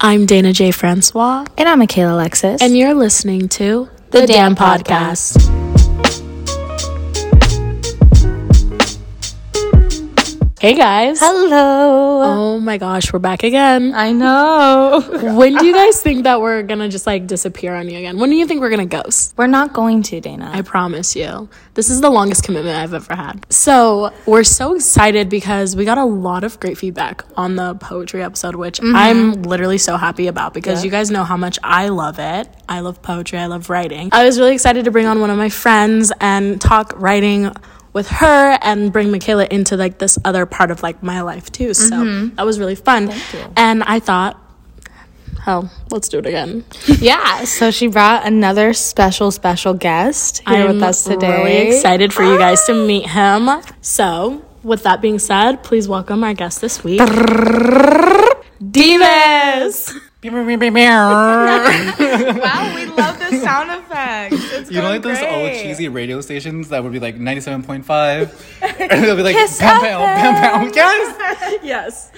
I'm 0.00 0.26
Dayna 0.26 0.52
J. 0.52 0.70
Francois, 0.70 1.44
And 1.56 1.68
I'm 1.68 1.80
Mikayla 1.80 2.12
Alexis. 2.12 2.62
and 2.62 2.76
you're 2.76 2.94
listening 2.94 3.48
to 3.50 3.88
The 4.10 4.26
Damn 4.26 4.54
Podcast. 4.54 5.57
Hey 10.60 10.74
guys. 10.74 11.20
hello. 11.20 12.20
Oh 12.20 12.58
my 12.58 12.78
gosh, 12.78 13.12
we're 13.12 13.20
back 13.20 13.44
again. 13.44 13.94
I 13.94 14.10
know. 14.10 15.00
when 15.36 15.54
do 15.54 15.64
you 15.64 15.72
guys 15.72 16.02
think 16.02 16.24
that 16.24 16.40
we're 16.40 16.64
gonna 16.64 16.88
just 16.88 17.06
like 17.06 17.28
disappear 17.28 17.76
on 17.76 17.88
you 17.88 17.96
again? 17.96 18.18
When 18.18 18.28
do 18.28 18.34
you 18.34 18.44
think 18.44 18.60
we're 18.60 18.70
gonna 18.70 18.84
ghost? 18.84 19.34
We're 19.36 19.46
not 19.46 19.72
going 19.72 20.02
to, 20.02 20.20
Dayna. 20.20 20.48
I 20.52 20.62
promise 20.62 21.14
you. 21.14 21.48
This 21.74 21.90
is 21.90 22.00
the 22.00 22.10
longest 22.10 22.42
commitment 22.42 22.76
I've 22.76 22.92
ever 22.92 23.14
had. 23.14 23.46
So, 23.50 24.12
we're 24.26 24.42
so 24.42 24.74
excited 24.74 25.28
because 25.28 25.76
we 25.76 25.84
got 25.84 25.96
a 25.96 26.04
lot 26.04 26.42
of 26.42 26.58
great 26.58 26.76
feedback 26.76 27.24
on 27.36 27.54
the 27.54 27.76
poetry 27.76 28.24
episode, 28.24 28.56
which 28.56 28.80
mm-hmm. 28.80 28.96
I'm 28.96 29.42
literally 29.44 29.78
so 29.78 29.96
happy 29.96 30.26
about 30.26 30.54
because 30.54 30.84
you 30.84 30.90
guys 30.90 31.08
know 31.08 31.22
how 31.22 31.36
much 31.36 31.60
I 31.62 31.86
love 31.86 32.18
it. 32.18 32.48
I 32.68 32.80
love 32.80 33.00
poetry, 33.00 33.38
I 33.38 33.46
love 33.46 33.70
writing. 33.70 34.08
I 34.10 34.24
was 34.24 34.40
really 34.40 34.54
excited 34.54 34.86
to 34.86 34.90
bring 34.90 35.06
on 35.06 35.20
one 35.20 35.30
of 35.30 35.38
my 35.38 35.50
friends 35.50 36.10
and 36.20 36.60
talk 36.60 36.94
writing 36.96 37.52
with 37.92 38.08
her 38.08 38.58
and 38.62 38.92
bring 38.92 39.08
Mikayla 39.08 39.48
into 39.48 39.76
like 39.76 39.98
this 39.98 40.18
other 40.24 40.46
part 40.46 40.70
of 40.70 40.82
like 40.82 41.02
my 41.02 41.20
life 41.22 41.50
too. 41.50 41.74
So, 41.74 41.96
mm-hmm. 41.96 42.34
that 42.36 42.46
was 42.46 42.58
really 42.58 42.74
fun. 42.74 43.12
And 43.56 43.82
I 43.82 44.00
thought, 44.00 44.40
hell, 45.48 45.70
let's 45.90 46.08
do 46.08 46.18
it 46.18 46.26
again. 46.26 46.64
yeah. 47.00 47.44
So 47.44 47.70
she 47.70 47.86
brought 47.86 48.26
another 48.26 48.74
special, 48.74 49.30
special 49.30 49.74
guest 49.74 50.42
here 50.46 50.66
with 50.66 50.82
us 50.82 51.04
today. 51.04 51.42
Really 51.42 51.76
excited 51.76 52.12
for 52.12 52.22
you 52.22 52.36
guys 52.38 52.64
to 52.64 52.74
meet 52.74 53.06
him. 53.06 53.48
So, 53.80 54.44
with 54.68 54.82
that 54.84 55.00
being 55.00 55.18
said, 55.18 55.62
please 55.64 55.88
welcome 55.88 56.22
our 56.22 56.34
guest 56.34 56.60
this 56.60 56.84
week, 56.84 57.00
Dimas. 58.70 59.94
Wow, 62.40 62.74
we 62.74 62.86
love 62.86 63.18
the 63.18 63.38
sound 63.40 63.70
effects. 63.70 64.52
It's 64.52 64.70
You 64.70 64.82
know, 64.82 64.88
like 64.90 65.02
going 65.02 65.14
those 65.14 65.22
old 65.24 65.52
cheesy 65.62 65.88
radio 65.88 66.20
stations 66.20 66.68
that 66.70 66.82
would 66.82 66.92
be 66.92 66.98
like 67.00 67.16
97.5? 67.16 68.80
and 68.80 68.90
they'll 69.04 69.16
be 69.16 69.22
like, 69.22 69.36
Kiss 69.36 69.58
pound, 69.60 69.80
pound, 69.80 70.04
pound, 70.20 70.74
pound. 70.74 70.74
Yes! 70.74 71.58
Yes. 71.62 72.10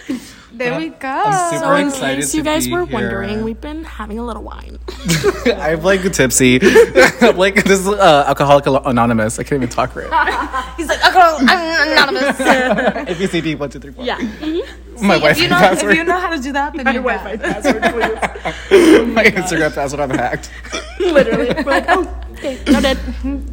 There 0.53 0.77
we 0.79 0.89
go. 0.91 1.09
I'm 1.09 1.53
super 1.53 1.65
So, 1.65 1.75
in 1.77 1.87
excited 1.89 2.17
case 2.23 2.35
you 2.35 2.43
guys 2.43 2.69
were 2.69 2.85
here. 2.85 2.93
wondering, 2.95 3.45
we've 3.45 3.61
been 3.61 3.85
having 3.85 4.19
a 4.19 4.25
little 4.25 4.43
wine. 4.43 4.79
I'm 5.47 5.83
like 5.83 6.03
tipsy. 6.13 6.59
I'm 7.21 7.37
like, 7.45 7.63
this 7.65 7.81
is 7.81 7.89
uh, 7.89 8.25
Alcoholic 8.27 8.67
Anonymous. 8.67 9.39
I 9.39 9.45
can't 9.45 9.63
even 9.63 9.69
talk 9.69 9.95
right. 9.95 10.07
He's 10.77 10.89
like, 10.89 10.99
okay, 11.07 11.21
I'm 11.21 11.89
anonymous. 11.93 12.37
ABCD, 12.39 13.59
one, 13.59 13.71
two, 13.71 13.79
three, 13.79 13.93
four. 13.93 14.05
Yeah. 14.05 14.19
My 15.03 15.15
if 15.17 15.21
Wi-Fi 15.21 15.43
you 15.43 15.49
know 15.49 15.57
password. 15.57 15.93
if 15.93 15.99
you 15.99 16.05
know 16.05 16.19
how 16.19 16.31
to 16.37 16.41
do 16.43 16.53
that, 16.53 16.73
then 16.75 16.87
you're 16.95 17.03
Wi-Fi 17.03 17.37
bad. 17.37 17.63
password, 17.63 17.83
please. 18.71 19.15
My 19.15 19.25
Instagram 19.25 19.75
password 19.75 20.01
I've 20.01 20.11
hacked. 20.11 20.51
Literally. 21.01 21.47
We're 21.55 21.63
like, 21.71 21.85
oh, 21.89 22.21
okay, 22.33 22.59
noted. 22.71 22.99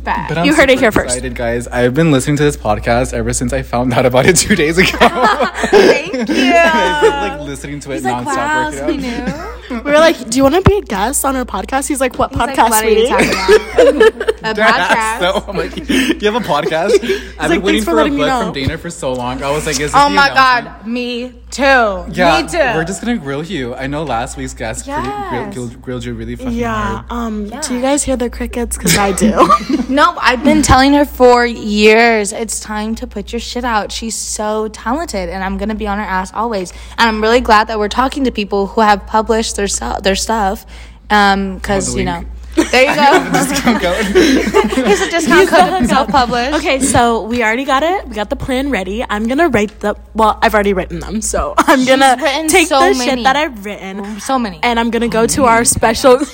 bad. 0.03 0.27
But 0.29 0.37
I'm 0.39 0.45
You 0.45 0.53
heard 0.53 0.69
it 0.69 0.73
super 0.79 0.81
here 0.81 0.91
first. 0.91 1.15
Excited, 1.15 1.35
guys. 1.35 1.67
I've 1.67 1.93
been 1.93 2.11
listening 2.11 2.37
to 2.37 2.43
this 2.43 2.57
podcast 2.57 3.13
ever 3.13 3.33
since 3.33 3.53
I 3.53 3.61
found 3.63 3.93
out 3.93 4.05
about 4.05 4.25
it 4.25 4.35
two 4.35 4.55
days 4.55 4.77
ago. 4.77 4.89
Thank 4.97 6.13
you. 6.29 6.51
I've 6.53 7.01
been 7.01 7.11
like 7.11 7.39
listening 7.47 7.79
to 7.81 7.91
it 7.91 7.95
He's 7.95 8.03
like, 8.03 8.25
nonstop. 8.25 8.35
wow, 8.35 8.71
working 8.71 9.01
so 9.01 9.07
out. 9.07 9.56
Knew. 9.69 9.81
We 9.87 9.91
were 9.91 9.99
like, 9.99 10.29
do 10.29 10.37
you 10.37 10.43
want 10.43 10.55
to 10.55 10.61
be 10.61 10.77
a 10.77 10.81
guest 10.81 11.23
on 11.25 11.35
our 11.35 11.45
podcast? 11.45 11.87
He's 11.87 11.99
like, 12.01 12.17
what 12.17 12.31
He's 12.31 12.39
like, 12.39 12.55
podcast, 12.55 12.69
what 12.69 12.85
are 12.85 12.89
you 12.89 13.07
sweetie? 13.07 13.31
talking 13.31 13.95
about? 13.97 14.33
A 14.47 14.53
podcast. 14.53 15.19
So 15.19 15.45
I'm 15.47 15.57
like, 15.57 15.75
you 16.21 16.31
have 16.31 16.35
a 16.35 16.45
podcast? 16.45 16.93
I've 17.37 17.49
like, 17.49 17.49
been 17.49 17.61
waiting 17.63 17.81
for 17.83 17.91
for, 17.91 17.99
a 17.99 18.03
letting 18.03 18.17
book 18.17 18.29
from 18.29 18.53
Dayna 18.53 18.79
for 18.79 18.89
so 18.89 19.13
long. 19.13 19.43
I 19.43 19.51
was 19.51 19.65
like, 19.65 19.79
is 19.79 19.91
this 19.91 19.93
Oh 19.95 20.09
my 20.09 20.29
god, 20.29 20.85
me 20.87 21.33
too. 21.57 22.13
Yeah, 22.13 22.41
me 22.41 22.47
too. 22.47 22.57
we're 22.75 22.85
just 22.85 23.01
gonna 23.01 23.17
grill 23.17 23.43
you. 23.43 23.73
I 23.75 23.87
know 23.87 24.03
last 24.03 24.37
week's 24.37 24.53
guest 24.53 24.85
Yes. 24.87 25.03
pretty, 25.29 25.51
grilled, 25.53 25.81
grilled 25.81 26.03
you 26.05 26.13
really 26.13 26.35
fucking 26.35 26.53
Yeah. 26.53 26.73
hard. 27.01 27.05
Um. 27.09 27.49
Do 27.49 27.73
you 27.75 27.81
guys 27.81 28.03
hear 28.03 28.15
the 28.15 28.29
crickets? 28.29 28.77
Because 28.77 28.97
I 28.97 29.11
do. 29.11 29.33
No, 29.89 30.15
I've 30.21 30.43
been 30.43 30.61
telling 30.61 30.93
her 30.93 31.05
for 31.05 31.45
years. 31.45 32.31
It's 32.33 32.59
time 32.59 32.93
to 32.95 33.07
put 33.07 33.31
your 33.33 33.39
shit 33.39 33.63
out. 33.63 33.91
She's 33.91 34.15
so 34.15 34.67
talented, 34.67 35.29
and 35.29 35.43
I'm 35.43 35.57
gonna 35.57 35.75
be 35.75 35.87
on 35.87 35.97
her 35.97 36.03
ass 36.03 36.31
always. 36.33 36.71
And 36.97 37.07
I'm 37.09 37.21
really 37.21 37.39
glad 37.41 37.67
that 37.69 37.79
we're 37.79 37.87
talking 37.89 38.25
to 38.25 38.31
people 38.31 38.67
who 38.67 38.81
have 38.81 39.07
published 39.07 39.55
their 39.55 39.67
su- 39.67 39.99
their 40.03 40.15
stuff, 40.15 40.65
um, 41.09 41.55
because 41.55 41.95
you 41.95 42.03
know. 42.05 42.23
Link. 42.57 42.71
There 42.71 42.89
you 42.89 42.95
go. 42.95 43.31
Discount 43.31 43.81
code. 43.81 44.05
Here's 44.85 45.01
a 45.01 45.09
discount 45.09 45.49
code 45.49 45.81
to 45.81 45.87
self-publish. 45.87 46.53
Okay, 46.55 46.79
so 46.79 47.23
we 47.23 47.43
already 47.43 47.65
got 47.65 47.83
it. 47.83 48.07
We 48.07 48.15
got 48.15 48.29
the 48.29 48.35
plan 48.35 48.69
ready. 48.69 49.03
I'm 49.09 49.27
gonna 49.27 49.47
write 49.49 49.79
the. 49.79 49.95
Well, 50.13 50.37
I've 50.41 50.53
already 50.53 50.73
written 50.73 50.99
them, 50.99 51.21
so 51.21 51.53
I'm 51.57 51.85
gonna 51.85 52.17
written 52.21 52.47
take 52.47 52.67
so 52.67 52.79
the 52.79 52.93
shit 52.93 53.23
that 53.23 53.35
I've 53.35 53.63
written, 53.65 54.19
So 54.19 54.37
many. 54.39 54.59
and 54.63 54.79
I'm 54.79 54.89
gonna 54.89 55.07
go 55.07 55.25
to 55.27 55.45
our 55.45 55.63
special. 55.65 56.19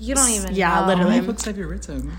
You 0.00 0.14
don't 0.14 0.30
even. 0.30 0.54
yeah, 0.54 0.68
know. 0.68 0.74
How 0.74 0.86
many 0.86 1.02
literally. 1.04 1.26
books 1.26 1.44
have 1.44 1.58
you 1.58 1.66
written? 1.66 2.12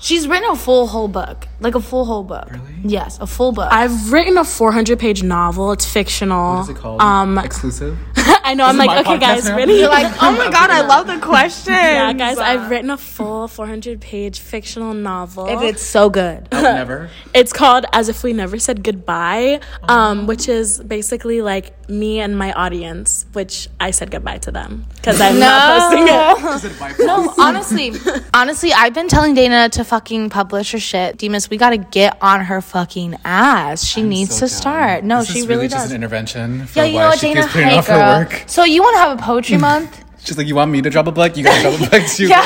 She's 0.00 0.28
written 0.28 0.50
a 0.50 0.54
full 0.56 0.86
whole 0.86 1.08
book, 1.08 1.48
like 1.58 1.74
a 1.74 1.80
full 1.80 2.04
whole 2.04 2.22
book. 2.24 2.50
Really? 2.50 2.74
Yes, 2.84 3.18
a 3.20 3.26
full 3.26 3.52
book. 3.52 3.68
I've 3.72 4.12
written 4.12 4.36
a 4.36 4.44
400 4.44 4.98
page 4.98 5.22
novel. 5.22 5.72
It's 5.72 5.86
fictional. 5.90 6.56
What 6.56 6.62
is 6.64 6.68
it 6.68 6.76
called? 6.76 7.00
Um, 7.00 7.38
Exclusive? 7.38 7.98
I 8.44 8.54
know. 8.54 8.64
I'm 8.66 8.76
like, 8.76 9.06
okay, 9.06 9.18
guys, 9.18 9.44
now? 9.48 9.56
ready? 9.56 9.74
You're 9.74 9.88
like, 9.88 10.12
oh 10.22 10.32
my 10.36 10.50
god, 10.50 10.70
I 10.70 10.82
love 10.82 11.06
the 11.06 11.18
question. 11.18 11.72
yeah, 11.74 12.12
guys, 12.12 12.38
I've 12.38 12.70
written 12.70 12.90
a 12.90 12.96
full 12.96 13.48
400 13.48 14.00
page 14.00 14.40
fictional 14.40 14.94
novel. 14.94 15.46
and 15.46 15.62
it's 15.62 15.82
so 15.82 16.10
good. 16.10 16.48
Oh, 16.52 16.60
never. 16.62 17.10
It's 17.34 17.52
called 17.52 17.84
As 17.92 18.08
If 18.08 18.22
We 18.22 18.32
Never 18.32 18.58
Said 18.58 18.82
Goodbye, 18.82 19.60
um, 19.88 20.26
which 20.26 20.48
is 20.48 20.80
basically 20.80 21.42
like 21.42 21.74
me 21.88 22.20
and 22.20 22.36
my 22.38 22.52
audience, 22.52 23.26
which 23.32 23.68
I 23.80 23.90
said 23.90 24.10
goodbye 24.12 24.38
to 24.38 24.52
them 24.52 24.86
because 24.96 25.20
I'm 25.20 25.38
not 25.40 25.90
posting 25.90 26.06
it 26.06 26.98
No, 27.04 27.34
honestly, 27.38 27.92
honestly, 28.32 28.72
I've 28.72 28.94
been 28.94 29.08
telling 29.08 29.34
Dayna 29.34 29.70
to 29.72 29.84
fucking 29.84 30.30
publish 30.30 30.70
her 30.72 30.78
shit. 30.78 31.16
Dimas, 31.18 31.50
we 31.50 31.56
gotta 31.56 31.78
get 31.78 32.16
on 32.22 32.42
her 32.44 32.60
fucking 32.60 33.16
ass. 33.24 33.84
She 33.84 34.02
needs 34.02 34.30
so 34.36 34.46
to 34.46 34.52
down. 34.52 34.60
start. 34.60 35.04
No, 35.04 35.18
This 35.20 35.32
she 35.32 35.38
is 35.40 35.46
really, 35.48 35.66
just 35.66 35.84
does. 35.86 35.90
an 35.90 35.96
intervention 35.96 36.66
for 36.66 36.78
Yeah, 36.78 36.84
you 36.84 36.94
why 36.94 37.00
know 37.02 37.08
what, 37.08 37.18
she 37.18 37.26
Dayna? 37.28 37.34
keeps 37.42 37.52
putting 37.52 37.68
Hey, 37.68 37.78
off 37.78 37.86
her 37.88 37.94
girl. 38.24 38.29
Work. 38.32 38.44
So 38.48 38.64
you 38.64 38.82
want 38.82 38.94
to 38.96 39.00
have 39.00 39.18
a 39.18 39.22
poetry 39.22 39.56
month? 39.68 40.04
She's 40.22 40.36
like, 40.36 40.46
you 40.46 40.54
want 40.54 40.70
me 40.70 40.82
to 40.82 40.90
drop 40.90 41.06
a 41.06 41.12
book? 41.12 41.36
You 41.36 41.44
gotta 41.44 41.62
drop 41.62 41.80
a 41.80 41.90
book 41.90 42.06
too. 42.08 42.28
girl. 42.28 42.44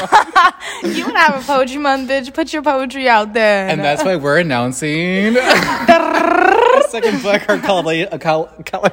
you 0.93 1.03
want 1.05 1.17
to 1.17 1.19
have 1.19 1.43
a 1.43 1.45
poetry 1.45 1.79
month, 1.79 2.09
bitch? 2.09 2.33
Put 2.33 2.53
your 2.53 2.63
poetry 2.63 3.09
out 3.09 3.33
there. 3.33 3.69
And 3.69 3.81
that's 3.81 4.05
why 4.05 4.15
we're 4.15 4.39
announcing 4.39 5.37
our 5.39 6.83
second 6.89 7.21
book, 7.23 7.43
our 7.49 7.59
color, 7.59 8.07
a 8.13 8.19
col- 8.19 8.47
color, 8.65 8.93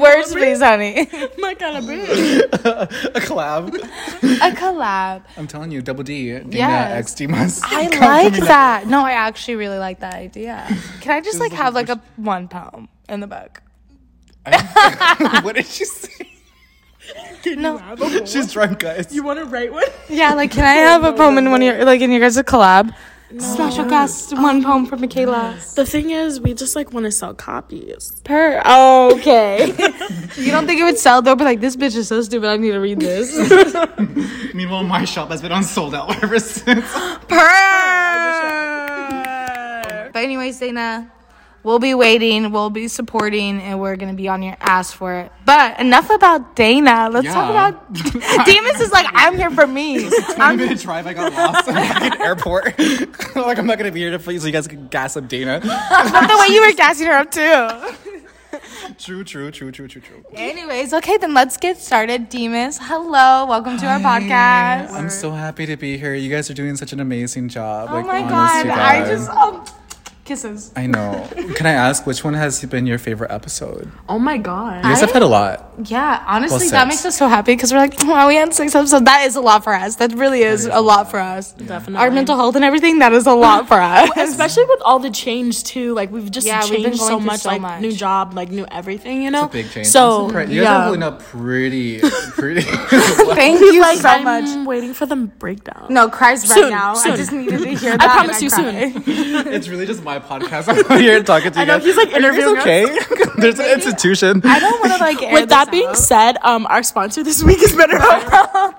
Words, 0.00 0.32
please, 0.32 0.60
honey. 0.60 1.08
My 1.38 1.52
kind 1.54 1.76
a 1.76 3.20
collab. 3.20 3.74
a 3.74 4.50
collab. 4.56 5.22
I'm 5.36 5.46
telling 5.46 5.70
you, 5.70 5.82
double 5.82 6.04
D, 6.04 6.28
Dayna 6.28 6.54
Yes. 6.54 6.92
X 6.98 7.14
Dimas. 7.14 7.60
I 7.64 7.88
like 7.98 8.34
from 8.34 8.44
that. 8.46 8.86
No, 8.86 9.04
I 9.04 9.12
actually 9.12 9.56
really 9.56 9.78
like 9.78 10.00
that 10.00 10.14
idea. 10.14 10.66
Can 11.02 11.12
I 11.12 11.20
just 11.20 11.38
like 11.38 11.52
have 11.52 11.74
like 11.74 11.90
a 11.90 12.00
one 12.16 12.48
poem 12.48 12.88
in 13.10 13.20
the 13.20 13.26
book? 13.26 13.60
what 15.42 15.56
did 15.56 15.66
she 15.66 15.84
say? 15.84 16.30
No. 17.46 17.80
She's 18.24 18.52
drunk, 18.52 18.80
guys. 18.80 19.14
You 19.14 19.22
want 19.22 19.38
to 19.38 19.44
write 19.44 19.72
one? 19.72 19.84
Yeah, 20.08 20.34
like 20.34 20.50
can 20.50 20.64
I 20.64 20.74
have 20.74 21.04
a 21.04 21.12
poem 21.12 21.38
in 21.38 21.50
one 21.50 21.62
of 21.62 21.66
your 21.66 21.84
like 21.84 22.00
in 22.00 22.10
your 22.10 22.20
guys' 22.20 22.36
collab? 22.38 22.94
Special 23.36 23.84
guest, 23.84 24.32
one 24.32 24.64
poem 24.64 24.86
for 24.86 24.96
Mikayla. 24.96 25.74
The 25.74 25.84
thing 25.84 26.12
is, 26.12 26.40
we 26.40 26.54
just 26.54 26.74
like 26.74 26.94
want 26.94 27.04
to 27.04 27.12
sell 27.12 27.34
copies. 27.34 28.22
Per 28.24 28.62
okay. 28.64 29.66
you 30.36 30.50
don't 30.50 30.66
think 30.66 30.80
it 30.80 30.84
would 30.84 30.96
sell 30.98 31.20
though? 31.20 31.36
But 31.36 31.44
like 31.44 31.60
this 31.60 31.76
bitch 31.76 31.94
is 31.94 32.08
so 32.08 32.22
stupid. 32.22 32.48
I 32.48 32.56
need 32.56 32.70
to 32.70 32.78
read 32.78 33.00
this. 33.00 33.36
Meanwhile, 34.54 34.84
my 34.84 35.04
shop 35.04 35.28
has 35.28 35.42
been 35.42 35.52
on 35.52 35.62
sold 35.62 35.94
out 35.94 36.22
ever 36.22 36.38
since. 36.38 36.90
Per. 37.28 37.68
But 40.10 40.24
anyways, 40.24 40.58
Dayna, 40.58 41.10
we'll 41.62 41.78
be 41.78 41.94
waiting. 41.94 42.50
We'll 42.52 42.70
be 42.70 42.88
supporting, 42.88 43.60
and 43.60 43.80
we're 43.80 43.96
gonna 43.96 44.14
be 44.14 44.28
on 44.28 44.42
your 44.42 44.56
ass 44.60 44.92
for 44.92 45.14
it. 45.20 45.32
But 45.44 45.78
enough 45.80 46.10
about 46.10 46.56
Dayna. 46.56 47.12
Let's 47.12 47.26
talk 47.28 47.52
Yeah. 47.52 47.68
about. 47.68 47.92
Dimas 48.46 48.80
is 48.80 48.92
like 48.92 49.06
I'm 49.12 49.36
here 49.36 49.50
for 49.50 49.66
me. 49.66 50.08
20 50.34 50.56
minute 50.56 50.80
drive, 50.80 51.06
I 51.06 51.14
got 51.14 51.32
lost 51.32 51.68
at 51.68 52.18
the 52.18 52.20
airport. 52.24 52.78
like, 53.36 53.58
I'm 53.58 53.66
not 53.66 53.78
gonna 53.78 53.92
be 53.92 54.00
here 54.00 54.10
to 54.10 54.18
please 54.18 54.40
so 54.42 54.46
you 54.46 54.52
guys 54.52 54.66
can 54.68 54.88
gas 54.88 55.16
up 55.16 55.24
Dayna. 55.24 55.64
Not 55.64 56.28
the 56.28 56.36
way 56.38 56.54
you 56.54 56.60
were 56.66 56.72
gassing 56.72 57.06
her 57.06 57.14
up 57.14 57.30
too. 57.30 57.94
True, 58.98 59.22
true, 59.22 59.50
true, 59.50 59.70
true, 59.70 59.86
true, 59.86 60.00
true. 60.00 60.24
Anyways, 60.32 60.92
okay, 60.94 61.18
then 61.18 61.34
let's 61.34 61.56
get 61.58 61.76
started. 61.78 62.28
Dimas, 62.30 62.78
hello, 62.80 63.44
welcome 63.46 63.76
to 63.78 63.86
our 63.86 63.98
podcast. 64.00 64.90
I'm 64.90 65.10
so 65.10 65.30
happy 65.30 65.66
to 65.66 65.76
be 65.76 65.98
here. 65.98 66.14
You 66.14 66.30
guys 66.30 66.50
are 66.50 66.54
doing 66.54 66.74
such 66.76 66.92
an 66.92 66.98
amazing 67.00 67.48
job. 67.50 67.88
Oh 67.90 67.94
like, 67.96 68.06
my 68.06 68.22
honest 68.22 68.64
god, 68.66 68.78
I 68.78 69.06
just 69.06 69.28
um, 69.30 69.64
kisses. 70.28 70.70
I 70.76 70.86
know. 70.86 71.26
Can 71.56 71.66
I 71.66 71.72
ask 71.72 72.06
which 72.06 72.22
one 72.22 72.34
has 72.34 72.64
been 72.64 72.86
your 72.86 72.98
favorite 72.98 73.30
episode? 73.30 73.90
Oh 74.08 74.18
my 74.18 74.36
god. 74.38 74.76
You 74.84 74.90
guys 74.90 75.00
have 75.00 75.10
had 75.12 75.22
a 75.22 75.26
lot. 75.26 75.64
Yeah, 75.84 76.22
honestly, 76.26 76.58
Well, 76.58 76.70
that 76.70 76.88
makes 76.88 77.04
us 77.04 77.16
so 77.16 77.28
happy 77.28 77.52
because 77.54 77.72
we're 77.72 77.78
like, 77.78 77.94
wow, 78.04 78.28
we 78.28 78.34
had 78.36 78.52
six 78.52 78.74
episodes. 78.74 79.04
That 79.04 79.24
is 79.26 79.36
a 79.36 79.40
lot 79.40 79.64
for 79.64 79.72
us. 79.72 79.96
That 79.96 80.12
really 80.12 80.42
is, 80.42 80.66
a 80.66 80.80
lot 80.80 81.10
for 81.10 81.18
us. 81.18 81.52
Definitely. 81.52 81.96
Our 81.96 82.10
mental 82.10 82.36
health 82.36 82.56
and 82.56 82.64
everything, 82.64 82.98
that 82.98 83.12
is 83.12 83.26
a 83.26 83.32
lot 83.32 83.66
for 83.68 83.80
us. 83.80 84.10
especially 84.16 84.64
with 84.64 84.80
all 84.84 84.98
the 84.98 85.10
change 85.10 85.64
too. 85.64 85.94
Like 85.94 86.12
we've 86.12 86.30
just 86.30 86.46
Yeah, 86.46 86.62
we've 86.64 86.72
been 86.72 86.82
changed 86.84 86.98
going 87.00 87.10
so 87.10 87.20
much. 87.20 87.40
so 87.40 87.48
like 87.48 87.60
much. 87.60 87.80
new 87.80 87.92
job, 87.92 88.34
like 88.34 88.50
new 88.50 88.66
everything. 88.70 89.22
You 89.22 89.30
know, 89.30 89.44
It's 89.46 89.54
a 89.54 89.58
big 89.58 89.70
change. 89.70 89.86
So 89.86 90.28
I'm 90.28 90.50
you 90.50 90.60
guys 90.60 90.64
yeah. 90.64 90.76
are 90.78 90.82
holding 90.84 91.02
up 91.02 91.22
pretty, 91.22 92.00
pretty. 92.36 92.60
Thank 93.40 93.60
you 93.60 93.80
like 93.80 93.98
so 93.98 94.08
I'm 94.08 94.24
much. 94.24 94.66
waiting 94.66 94.92
for 94.94 95.06
the 95.06 95.16
breakdown. 95.16 95.86
No, 95.90 96.08
cries 96.08 96.48
right 96.50 96.58
Soon, 96.58 96.70
now. 96.70 96.94
soon. 96.94 97.12
I 97.12 97.16
just 97.16 97.32
needed 97.32 97.60
to 97.62 97.68
hear 97.74 97.96
that. 97.96 98.00
I 98.02 98.14
promise 98.14 98.42
you 98.42 98.50
cried. 98.50 98.92
soon. 99.04 99.48
it's 99.48 99.68
really 99.68 99.86
just 99.86 100.02
my 100.02 100.17
podcast. 100.20 100.68
I'm 100.90 101.00
here 101.00 101.22
talking 101.22 101.52
to 101.52 101.58
you. 101.58 101.62
I 101.62 101.64
know, 101.66 101.78
guys. 101.78 101.84
he's, 101.84 101.96
like, 101.96 102.12
Are 102.12 102.20
you 102.20 102.22
guys 102.32 102.38
interviewing 102.38 102.56
us. 102.58 102.62
Okay, 102.64 103.30
there's 103.38 103.58
an 103.58 103.70
institution. 103.70 104.40
I 104.44 104.58
don't 104.60 104.80
want 104.80 104.92
to 104.92 104.98
like. 104.98 105.22
air 105.22 105.32
With 105.32 105.48
that 105.50 105.70
being 105.70 105.88
out. 105.88 105.96
said, 105.96 106.36
um, 106.42 106.66
our 106.66 106.82
sponsor 106.82 107.22
this 107.22 107.42
week 107.42 107.62
is 107.62 107.72
BetterHelp. 107.72 108.74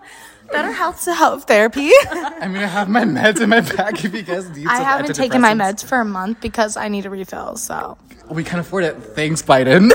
Better 0.52 0.72
Health 0.72 1.04
to 1.04 1.14
Health 1.14 1.44
Therapy. 1.44 1.92
I'm 2.12 2.54
gonna 2.54 2.68
have 2.68 2.90
my 2.90 3.04
meds 3.04 3.40
in 3.40 3.50
my 3.50 3.62
bag 3.62 4.04
if 4.04 4.14
you 4.16 4.24
guys 4.24 4.50
need. 4.50 4.66
I 4.68 4.80
haven't 4.80 5.14
taken 5.16 5.42
my 5.42 5.54
meds 5.54 5.86
for 5.86 6.00
a 6.00 6.06
month 6.06 6.42
because 6.42 6.76
I 6.76 6.88
need 6.88 7.06
a 7.06 7.10
refill. 7.12 7.56
So 7.56 7.98
We 8.30 8.44
can 8.44 8.58
afford 8.60 8.84
it. 8.84 8.96
Thanks, 8.96 9.44
Biden. 9.44 9.92